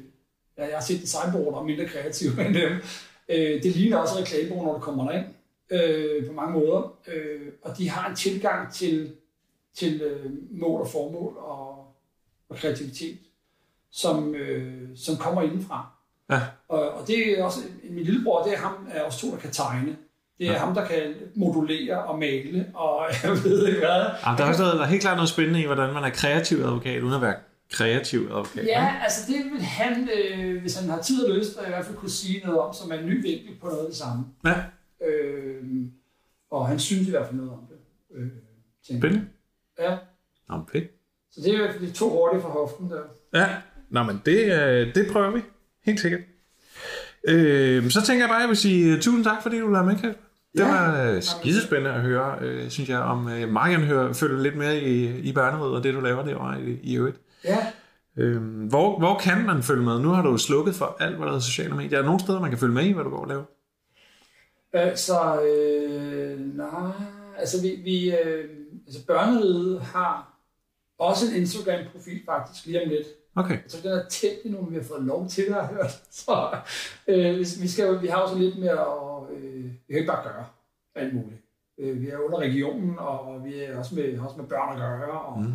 ja, 0.57 0.65
jeg 0.65 0.75
har 0.75 0.81
set 0.81 1.01
designbureauer, 1.01 1.51
der 1.51 1.59
er 1.59 1.63
mindre 1.63 1.87
kreative 1.87 2.45
end 2.45 2.53
dem. 2.55 2.71
Øh, 3.29 3.63
det 3.63 3.75
ligner 3.75 3.97
også 3.97 4.19
reklamebureauer, 4.19 4.65
når 4.65 4.73
du 4.73 4.79
kommer 4.79 5.11
derind, 5.11 5.25
øh, 5.71 6.27
på 6.27 6.33
mange 6.33 6.59
måder. 6.59 6.97
Øh, 7.07 7.47
og 7.61 7.77
de 7.77 7.89
har 7.89 8.09
en 8.09 8.15
tilgang 8.15 8.73
til, 8.73 9.15
til 9.75 10.01
øh, 10.01 10.31
mål 10.51 10.81
og 10.81 10.87
formål 10.87 11.37
og, 11.37 11.95
og 12.49 12.57
kreativitet, 12.57 13.17
som, 13.91 14.35
øh, 14.35 14.89
som 14.95 15.17
kommer 15.17 15.41
indenfra. 15.41 15.91
Ja. 16.29 16.41
Og, 16.67 16.89
og 16.91 17.07
det 17.07 17.39
er 17.39 17.43
også, 17.43 17.59
min 17.89 18.03
lillebror, 18.03 18.43
det 18.43 18.53
er 18.53 18.57
ham, 18.57 18.87
er 18.91 19.01
også 19.01 19.19
to, 19.19 19.31
der 19.31 19.37
kan 19.37 19.51
tegne. 19.51 19.97
Det 20.37 20.47
er 20.47 20.51
Ja. 20.51 20.51
ja. 20.51 20.57
ham, 20.65 20.73
der 20.73 20.85
kan 20.87 21.13
modulere 21.35 22.03
og 22.03 22.19
male, 22.19 22.71
og 22.73 23.05
jeg 23.23 23.31
ved 23.31 23.67
ikke 23.67 23.79
hvad. 23.79 24.05
Jamen, 24.25 24.37
der 24.37 24.43
er 24.43 24.47
også 24.47 24.61
noget, 24.61 24.77
der 24.77 24.83
er 24.85 24.87
helt 24.89 25.01
klart 25.01 25.17
noget 25.17 25.29
spændende 25.29 25.61
i, 25.61 25.65
hvordan 25.65 25.93
man 25.93 26.03
er 26.03 26.09
kreativ 26.09 26.57
advokat, 26.57 27.01
uden 27.01 27.13
at 27.13 27.21
være 27.21 27.35
kreativ 27.71 28.19
advokat. 28.19 28.65
Ja, 28.65 28.95
altså 29.03 29.31
det 29.31 29.51
vil 29.51 29.61
han, 29.61 30.09
øh, 30.17 30.61
hvis 30.61 30.75
han 30.79 30.89
har 30.89 31.01
tid 31.01 31.25
og 31.25 31.35
lyst, 31.37 31.51
i 31.51 31.69
hvert 31.69 31.85
fald 31.85 31.97
kunne 31.97 32.09
sige 32.11 32.41
noget 32.45 32.59
om, 32.59 32.73
som 32.73 32.91
er 32.91 32.95
en 32.95 33.05
ny 33.05 33.21
vinkel 33.21 33.55
på 33.61 33.67
noget 33.67 33.79
af 33.79 33.85
det 33.87 33.95
samme. 33.95 34.25
Ja. 34.45 34.63
Øh, 35.07 35.63
og 36.51 36.67
han 36.67 36.79
synes 36.79 37.07
i 37.07 37.09
hvert 37.11 37.25
fald 37.25 37.35
noget 37.37 37.51
om 37.51 37.59
det. 37.69 37.77
Øh. 38.15 38.27
Spændende. 38.83 39.27
Ja, 39.81 39.97
Nå, 40.49 40.57
men 40.57 40.65
fedt. 40.71 40.87
så 41.31 41.41
det 41.41 41.49
er 41.49 41.53
i 41.53 41.57
hvert 41.57 41.75
fald 41.75 41.91
to 41.93 42.09
hurtige 42.09 42.41
fra 42.41 42.49
hoften 42.49 42.89
der. 42.89 43.01
Ja, 43.33 43.47
Nå, 43.89 44.03
men 44.03 44.21
det, 44.25 44.61
øh, 44.61 44.95
det 44.95 45.07
prøver 45.11 45.31
vi. 45.31 45.41
Helt 45.85 45.99
sikkert. 45.99 46.21
Øh, 47.27 47.89
så 47.89 48.01
tænker 48.05 48.23
jeg 48.23 48.29
bare, 48.29 48.37
at 48.37 48.41
jeg 48.41 48.49
vil 48.49 48.57
sige 48.57 48.93
øh, 48.95 49.01
tusind 49.01 49.23
tak, 49.23 49.43
fordi 49.43 49.59
du 49.59 49.67
lavede 49.67 49.85
med, 49.87 49.95
Kasper. 49.95 50.21
Det 50.53 50.59
Ja. 50.59 50.67
var 50.67 51.11
øh, 51.11 51.21
skidespændende 51.23 51.91
at 51.93 52.01
høre, 52.01 52.37
øh, 52.41 52.69
synes 52.69 52.89
jeg, 52.89 52.99
om 52.99 53.29
øh, 53.29 53.49
meget 53.49 53.71
gerne 53.71 53.85
høre, 53.85 54.13
følge 54.13 54.43
lidt 54.43 54.55
mere 54.57 54.79
i, 54.79 55.19
i 55.19 55.33
børneriget 55.33 55.75
og 55.75 55.83
det, 55.83 55.93
du 55.93 55.99
laver 55.99 56.23
derovre 56.25 56.61
i, 56.61 56.79
i 56.83 56.97
øvrigt. 56.97 57.17
Ja, 57.45 57.57
Øh, 58.17 58.41
hvor, 58.69 58.99
hvor 58.99 59.19
kan 59.19 59.45
man 59.45 59.63
følge 59.63 59.83
med? 59.83 59.99
Nu 59.99 60.09
har 60.09 60.21
du 60.23 60.37
slukket 60.37 60.75
for 60.75 60.97
alt, 60.99 61.15
hvad 61.15 61.25
der 61.25 61.31
hedder 61.31 61.43
sociale 61.45 61.75
medier. 61.75 61.97
Er 61.97 62.01
der 62.01 62.05
nogle 62.05 62.19
steder, 62.19 62.39
man 62.39 62.49
kan 62.49 62.59
følge 62.59 62.73
med 62.73 62.83
i, 62.83 62.91
hvad 62.91 63.03
du 63.03 63.09
går 63.09 63.17
og 63.21 63.27
laver? 63.27 63.43
altså, 64.73 65.41
øh, 65.41 66.39
nej, 66.57 66.91
altså 67.37 67.61
vi, 67.61 67.79
vi 67.83 68.11
øh, 68.15 68.45
altså 68.91 69.05
børneriget 69.05 69.81
har 69.81 70.33
også 70.99 71.25
en 71.27 71.35
Instagram-profil 71.35 72.21
faktisk 72.25 72.65
lige 72.65 72.83
om 72.83 72.89
lidt. 72.89 73.07
Okay. 73.35 73.53
Jeg 73.63 73.71
tror, 73.71 73.89
den 73.89 73.99
er 73.99 74.09
tæt 74.09 74.37
endnu, 74.45 74.61
men 74.61 74.71
vi 74.71 74.75
har 74.75 74.83
fået 74.83 75.03
lov 75.03 75.27
til 75.29 75.45
det, 75.45 75.53
har 75.53 75.65
hørt. 75.65 75.91
Så 76.21 76.57
øh, 77.07 77.37
vi, 77.39 77.67
skal, 77.67 78.01
vi 78.01 78.07
har 78.07 78.17
også 78.17 78.37
lidt 78.37 78.59
mere 78.59 78.71
at... 78.71 79.35
Øh, 79.37 79.63
vi 79.63 79.93
kan 79.93 79.97
ikke 79.97 80.07
bare 80.11 80.23
gøre 80.23 80.45
alt 80.95 81.13
muligt. 81.13 81.41
Øh, 81.77 82.01
vi 82.01 82.09
er 82.09 82.17
under 82.17 82.39
regionen, 82.39 82.99
og 82.99 83.45
vi 83.45 83.59
er 83.59 83.77
også 83.77 83.95
med, 83.95 84.19
også 84.19 84.37
med 84.37 84.45
børn 84.45 84.71
at 84.73 84.77
gøre, 84.77 85.21
og, 85.21 85.41
Mm. 85.41 85.53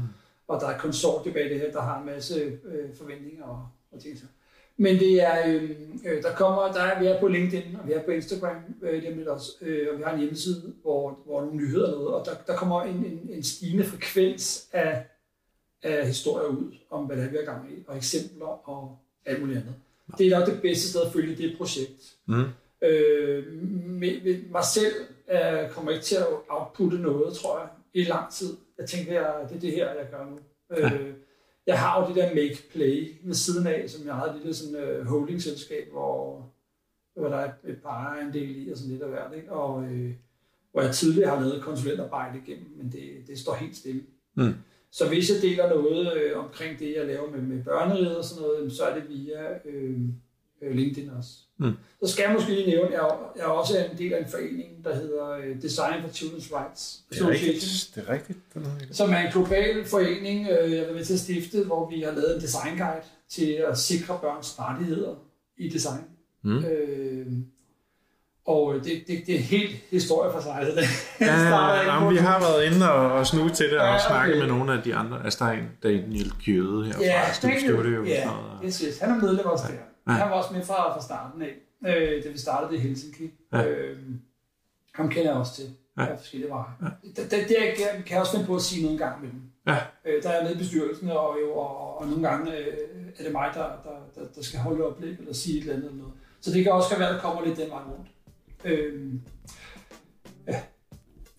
og 0.49 0.61
der 0.61 0.67
er 0.69 0.75
et 1.27 1.35
bag 1.35 1.51
det 1.51 1.61
her, 1.61 1.73
der 1.73 1.81
har 1.81 2.01
en 2.01 2.07
masse 2.07 2.59
øh, 2.65 2.95
forventninger 2.99 3.45
og, 3.45 3.69
og 3.93 4.01
ting. 4.01 4.19
Så. 4.19 4.25
Men 4.77 4.99
det 4.99 5.23
er, 5.23 5.49
øh, 5.49 5.71
øh, 6.07 6.23
der 6.23 6.35
kommer, 6.35 6.73
der 6.73 6.81
er, 6.81 7.01
vi 7.01 7.07
er 7.07 7.21
på 7.21 7.29
LinkedIn, 7.29 7.77
og 7.77 7.89
vi 7.89 7.93
er 7.93 8.03
på 8.03 8.11
Instagram 8.11 8.57
øh, 8.83 9.03
om 9.09 9.19
lidt 9.19 9.29
også, 9.29 9.53
øh, 9.61 9.89
og 9.93 9.99
vi 9.99 10.03
har 10.03 10.13
en 10.13 10.21
hjemmeside, 10.21 10.73
hvor, 10.83 11.19
hvor 11.27 11.41
nogle 11.41 11.57
nyheder 11.57 11.89
er 11.89 11.93
noget, 11.93 12.15
og 12.15 12.27
der, 12.27 12.35
der 12.47 12.57
kommer 12.57 12.83
en, 12.83 12.97
en, 12.97 13.29
en 13.31 13.43
stigende 13.43 13.85
frekvens 13.85 14.69
af, 14.73 15.05
af 15.83 16.07
historier 16.07 16.49
ud 16.49 16.75
om, 16.91 17.05
hvad 17.05 17.17
det 17.17 17.25
er, 17.25 17.31
vi 17.31 17.37
har 17.37 17.45
gang 17.45 17.73
i, 17.73 17.85
og 17.87 17.97
eksempler 17.97 18.69
og 18.69 18.99
alt 19.25 19.41
muligt 19.41 19.59
andet. 19.59 19.75
Det 20.19 20.27
er 20.27 20.39
nok 20.39 20.49
det 20.49 20.63
bedste 20.63 20.89
sted 20.89 21.03
at 21.03 21.13
følge 21.13 21.37
det 21.37 21.59
projekt. 21.59 22.15
Mm. 22.27 22.45
Øh, 22.83 23.63
med, 23.73 24.25
med 24.25 24.51
mig 24.51 24.65
selv 24.65 24.95
Jeg 25.29 25.71
kommer 25.73 25.91
ikke 25.91 26.05
til 26.05 26.17
at 26.17 26.27
outputte 26.49 26.99
noget, 26.99 27.37
tror 27.37 27.59
jeg, 27.59 27.69
i 27.95 28.05
lang 28.05 28.33
tid. 28.33 28.57
Jeg 28.79 28.89
tænker, 28.89 29.13
jeg, 29.13 29.35
det 29.49 29.57
er 29.57 29.61
det 29.61 29.73
her, 29.73 29.89
jeg 29.95 30.07
gør 30.11 30.25
nu. 30.31 30.39
Ja. 30.77 30.91
Jeg 31.67 31.81
har 31.81 32.01
jo 32.01 32.09
det 32.09 32.17
der 32.17 32.35
make-play 32.35 33.15
ved 33.23 33.35
siden 33.35 33.67
af, 33.67 33.91
som 33.91 34.07
jeg 34.07 34.15
har 34.15 34.25
et 34.25 34.37
lille 34.37 34.55
sådan, 34.55 35.01
uh, 35.01 35.07
holdingselskab, 35.07 35.89
hvor, 35.93 36.47
hvor 37.15 37.29
der 37.29 37.37
er 37.37 37.53
et 37.65 37.79
par 37.83 38.17
en 38.17 38.33
del 38.33 38.67
i 38.67 38.71
og 38.71 38.77
sådan 38.77 38.91
lidt 38.93 39.03
af 39.03 39.09
hvert. 39.09 39.37
Ikke? 39.37 39.53
Og, 39.53 39.85
øh, 39.85 40.15
hvor 40.73 40.83
jeg 40.83 40.95
tidligere 40.95 41.31
har 41.37 41.41
lavet 41.41 41.63
konsulentarbejde 41.63 42.41
igennem, 42.47 42.69
men 42.77 42.93
det, 42.93 43.29
det 43.29 43.39
står 43.39 43.55
helt 43.55 43.77
stille. 43.77 44.03
Mm. 44.35 44.55
Så 44.91 45.09
hvis 45.09 45.31
jeg 45.31 45.43
deler 45.43 45.69
noget 45.69 46.17
øh, 46.17 46.39
omkring 46.39 46.79
det, 46.79 46.97
jeg 46.97 47.07
laver 47.07 47.31
med, 47.31 47.43
med 47.43 47.65
børneriget 47.65 48.17
og 48.17 48.25
sådan 48.25 48.43
noget, 48.43 48.73
så 48.73 48.85
er 48.85 48.95
det 48.95 49.09
via 49.09 49.59
øh, 49.65 50.01
LinkedIn 50.63 51.11
også. 51.19 51.31
Mm. 51.59 51.73
Så 52.05 52.13
skal 52.13 52.23
jeg 52.23 52.33
måske 52.33 52.51
lige 52.51 52.67
nævne, 52.67 52.87
at 52.87 52.93
jeg, 52.93 53.11
jeg 53.37 53.43
er 53.43 53.49
også 53.49 53.79
en 53.93 53.99
del 53.99 54.13
af 54.13 54.19
en 54.19 54.31
forening, 54.31 54.85
der 54.85 54.95
hedder 54.95 55.31
øh, 55.31 55.63
Design 55.63 56.03
for 56.03 56.09
Children's 56.09 56.59
Rights 56.59 57.01
Det 57.11 57.21
er 57.21 57.29
rigtigt. 57.29 58.39
Det 58.59 58.63
er 58.73 58.73
rigtigt. 58.79 58.97
Som 58.97 59.11
er 59.11 59.19
en 59.19 59.33
global 59.33 59.85
forening, 59.85 60.49
øh, 60.51 60.73
jeg 60.73 60.79
er 60.79 60.93
med 60.93 61.05
til 61.05 61.15
at 61.15 61.21
stifte, 61.21 61.65
hvor 61.65 61.91
vi 61.91 62.01
har 62.01 62.13
lavet 62.13 62.35
en 62.35 62.43
designguide 62.43 63.03
til 63.29 63.65
at 63.71 63.79
sikre 63.79 64.19
børns 64.23 64.59
rettigheder 64.59 65.15
i 65.59 65.69
design. 65.69 66.05
Mm. 66.43 66.65
Øh, 66.65 67.27
og 68.47 68.75
øh, 68.75 68.85
det, 68.85 69.05
det, 69.07 69.23
det 69.27 69.35
er 69.35 69.39
en 69.39 69.45
helt 69.45 69.77
historie 69.91 70.33
for 70.33 70.41
sig. 70.41 70.57
Altså, 70.59 70.81
det 70.81 70.87
ja, 71.21 71.93
jamen, 71.93 72.11
vi 72.11 72.17
har 72.17 72.41
været 72.41 72.65
inde 72.65 72.93
og, 72.93 73.13
og 73.13 73.27
snuge 73.27 73.51
til 73.51 73.67
det 73.67 73.79
og 73.79 73.87
ja, 73.87 73.95
okay. 73.95 74.07
snakket 74.07 74.39
med 74.39 74.47
nogle 74.47 74.73
af 74.73 74.83
de 74.83 74.95
andre. 74.95 75.25
Altså, 75.25 75.45
der 75.45 75.51
er 75.51 75.55
en 75.55 75.69
Daniel 75.83 76.33
Gjøde 76.45 76.87
herfra. 76.87 77.03
Ja, 77.03 77.23
Daniel, 77.43 78.09
ja, 78.09 78.31
yes, 78.65 78.79
yes. 78.79 78.99
han 78.99 79.11
er 79.11 79.17
medlem 79.21 79.47
også 79.47 79.65
der. 79.69 79.96
Ja. 80.07 80.13
Han 80.13 80.31
var 80.31 80.37
også 80.37 80.53
med 80.53 80.63
fra, 80.65 80.95
fra 80.95 81.03
starten 81.03 81.43
af, 81.43 81.55
øh, 81.87 82.25
da 82.25 82.29
vi 82.29 82.39
startede 82.39 82.77
i 82.77 82.81
Helsinki. 82.81 83.31
Ja. 83.53 83.65
Øh, 83.67 83.99
ham 84.95 85.09
kender 85.09 85.31
jeg 85.31 85.41
også 85.41 85.55
til. 85.55 85.71
Ja. 85.99 86.07
Af 86.07 86.19
forskellige 86.19 86.51
veje. 86.51 86.73
Ja. 86.83 86.87
Det, 87.23 87.31
det, 87.31 87.49
det 87.49 88.05
kan 88.05 88.15
jeg 88.15 88.21
også 88.21 88.33
finde 88.33 88.47
på 88.47 88.57
at 88.57 88.63
sige 88.63 88.83
noget 88.83 88.93
en 88.93 88.99
gang 88.99 89.23
med 89.23 89.31
dem. 89.31 89.43
Ja. 89.67 89.79
Øh, 90.05 90.23
der 90.23 90.29
er 90.29 90.35
jeg 90.35 90.43
nede 90.43 90.55
i 90.55 90.59
bestyrelsen, 90.59 91.11
og, 91.11 91.37
jo, 91.43 91.53
og, 91.53 91.99
og 91.99 92.07
nogle 92.09 92.29
gange 92.29 92.57
øh, 92.57 92.67
er 93.19 93.23
det 93.23 93.33
mig, 93.33 93.51
der, 93.55 93.63
der, 93.63 94.21
der, 94.21 94.29
der 94.37 94.43
skal 94.43 94.61
holde 94.61 94.87
oplæg 94.87 95.19
eller 95.19 95.35
sige 95.35 95.57
et 95.59 95.61
eller 95.61 95.75
andet. 95.75 95.87
Eller 95.87 95.99
noget. 95.99 96.15
Så 96.41 96.51
det 96.53 96.63
kan 96.65 96.73
også 96.73 96.99
være, 96.99 97.09
at 97.09 97.15
der 97.15 97.21
kommer 97.21 97.45
lidt 97.45 97.59
den 97.59 97.71
vej 97.71 97.83
rundt. 97.83 98.09
Øhm, 98.65 99.23
ja. 100.49 100.61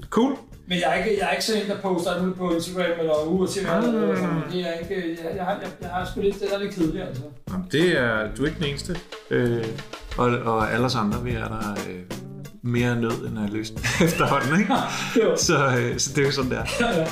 Cool. 0.10 0.38
Men 0.70 0.80
jeg 0.80 0.92
er 0.92 1.04
ikke, 1.04 1.20
jeg 1.20 1.28
er 1.28 1.32
ikke 1.32 1.46
sådan 1.46 1.62
en, 1.62 1.70
der 1.70 1.78
poster 1.78 2.12
alt 2.12 2.38
på 2.38 2.56
Instagram 2.56 3.00
eller 3.00 3.28
uge 3.28 3.48
til 3.48 3.66
hvad. 3.66 3.82
Mm. 3.82 4.52
Det 4.52 4.62
er 4.68 4.74
ikke, 4.74 5.18
jeg, 5.24 5.36
jeg, 5.36 5.44
har, 5.44 5.52
jeg, 5.52 5.70
jeg 5.82 5.90
har 5.90 6.06
sgu 6.06 6.22
lidt, 6.22 6.40
det 6.40 6.54
er 6.54 6.60
lidt 6.60 6.76
kedeligt, 6.76 7.04
altså. 7.04 7.22
Jamen, 7.50 7.68
det 7.72 8.00
er, 8.00 8.36
du 8.38 8.44
er 8.44 8.48
ikke 8.48 8.60
den 8.60 8.68
eneste. 8.68 9.00
Øh, 9.30 9.66
og, 10.18 10.26
og 10.30 10.74
alle 10.74 10.86
os 10.86 10.96
andre, 10.96 11.24
vi 11.24 11.32
er 11.32 11.48
der 11.48 11.78
øh, 11.90 12.02
mere 12.62 12.96
nød, 12.96 13.28
end 13.28 13.38
er 13.38 13.48
lyst 13.52 13.74
efterhånden, 14.08 14.60
ikke? 14.60 14.74
så, 15.48 15.58
øh, 15.80 16.00
så 16.00 16.10
det 16.16 16.22
er 16.22 16.26
jo 16.26 16.32
sådan 16.32 16.52
der. 16.52 16.64
Ja, 16.80 17.00
ja. 17.00 17.08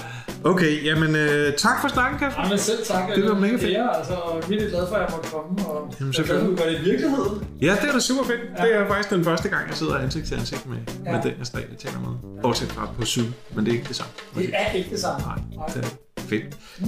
Okay, 0.46 0.86
jamen 0.86 1.16
øh, 1.16 1.54
tak 1.58 1.82
for 1.82 1.88
snakken, 1.88 2.20
Kasper. 2.20 2.42
Jamen 2.44 2.58
selv 2.58 2.86
tak. 2.86 3.04
Det 3.16 3.26
var 3.26 3.40
mega 3.40 3.54
fedt. 3.54 3.64
Altså, 3.64 4.14
jeg 4.50 4.58
er 4.58 4.70
glad 4.70 4.88
for, 4.88 4.96
at 4.96 5.02
jeg 5.02 5.10
måtte 5.12 5.30
komme. 5.30 5.68
Og 5.68 5.94
jamen, 6.00 6.14
selvfølgelig. 6.14 6.60
Jeg 6.60 6.68
at 6.68 6.74
det 6.74 6.82
i 6.82 6.90
virkelighed. 6.90 7.26
Ja, 7.62 7.78
det 7.82 7.90
er 7.90 7.94
da 7.94 8.00
super 8.00 8.24
fedt. 8.24 8.40
Ja. 8.58 8.64
Det 8.64 8.76
er 8.76 8.88
faktisk 8.88 9.10
den 9.10 9.24
første 9.24 9.50
gang, 9.50 9.68
jeg 9.68 9.78
sidder 9.78 9.98
ansigt 9.98 10.28
til 10.28 10.36
ansigt 10.36 10.70
med, 10.70 10.78
ja. 11.06 11.12
med 11.12 11.22
den, 11.24 11.34
jeg 11.40 11.46
stadig 11.46 11.78
taler 11.78 12.00
med. 12.00 12.42
Bortset 12.42 12.72
fra 12.72 12.90
på 12.98 13.06
Zoom, 13.06 13.34
men 13.56 13.66
det 13.66 13.72
er 13.72 13.76
ikke 13.76 13.88
det 13.88 13.96
samme. 13.96 14.12
Det 14.36 14.50
er 14.54 14.72
ikke 14.72 14.90
det 14.90 15.00
samme. 15.00 15.26
Nej, 15.26 15.68
det 15.68 15.86
er 16.18 16.22
fedt. 16.22 16.44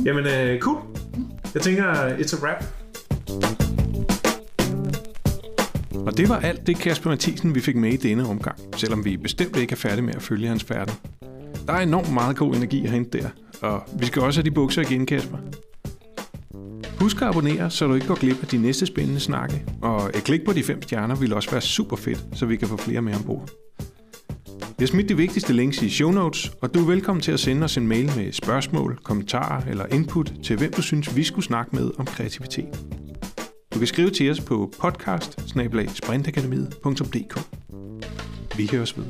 Jamen, 0.06 0.26
øh, 0.26 0.60
cool. 0.60 0.78
Jeg 1.54 1.62
tænker, 1.62 1.94
it's 2.18 2.38
a 2.38 2.46
wrap. 2.46 2.64
Og 6.08 6.18
det 6.18 6.30
var 6.30 6.40
alt 6.40 6.68
det 6.68 6.78
Kasper 6.78 7.10
Mathisen, 7.10 7.56
vi 7.56 7.62
fik 7.62 7.76
med 7.76 7.94
i 7.94 7.98
denne 7.98 8.28
omgang, 8.28 8.60
selvom 8.76 9.06
vi 9.06 9.18
bestemt 9.18 9.58
ikke 9.58 9.72
er 9.72 9.78
færdige 9.78 10.02
med 10.02 10.16
at 10.16 10.22
følge 10.22 10.48
hans 10.48 10.64
færden. 10.64 10.94
Der 11.68 11.74
er 11.74 11.82
enormt 11.82 12.14
meget 12.14 12.38
god 12.38 12.56
energi 12.56 12.86
at 12.86 12.92
hente 12.92 13.18
der, 13.18 13.30
og 13.62 13.84
vi 14.00 14.06
skal 14.06 14.22
også 14.22 14.40
have 14.40 14.46
de 14.46 14.52
bukser 14.52 14.82
igen, 14.82 15.06
Kasper. 15.06 15.38
Husk 17.00 17.22
at 17.22 17.28
abonnere, 17.28 17.70
så 17.70 17.88
du 17.88 17.94
ikke 17.94 18.08
går 18.08 18.16
glip 18.16 18.42
af 18.42 18.48
de 18.48 18.58
næste 18.58 18.86
spændende 18.86 19.20
snakke, 19.20 19.64
og 19.82 20.10
et 20.16 20.24
klik 20.24 20.46
på 20.46 20.54
de 20.54 20.64
fem 20.64 20.82
stjerner 20.82 21.16
vil 21.16 21.34
også 21.34 21.52
være 21.52 21.62
super 21.62 21.96
fedt, 21.96 22.26
så 22.34 22.46
vi 22.46 22.56
kan 22.56 22.68
få 22.68 22.78
flere 22.78 23.02
med 23.02 23.16
ombord. 23.16 23.50
Jeg 24.60 24.66
har 24.80 24.88
smidt 24.88 25.10
de 25.10 25.18
vigtigste 25.18 25.54
links 25.54 25.82
i 25.82 25.90
show 25.90 26.12
notes, 26.12 26.52
og 26.62 26.74
du 26.74 26.80
er 26.80 26.86
velkommen 26.86 27.22
til 27.22 27.32
at 27.32 27.40
sende 27.40 27.64
os 27.64 27.78
en 27.78 27.88
mail 27.88 28.12
med 28.18 28.32
spørgsmål, 28.32 29.00
kommentarer 29.04 29.62
eller 29.70 29.86
input 29.86 30.34
til 30.44 30.58
hvem 30.58 30.74
du 30.74 30.82
synes, 30.82 31.16
vi 31.16 31.24
skulle 31.24 31.46
snakke 31.46 31.76
med 31.76 31.92
om 31.98 32.06
kreativitet. 32.06 32.86
Du 33.74 33.80
kan 33.80 33.88
skrive 33.88 34.10
til 34.10 34.32
os 34.32 34.42
på 34.42 34.74
podcast 34.80 35.54
Vi 38.58 38.70
høres 38.72 38.98
ved. 38.98 39.06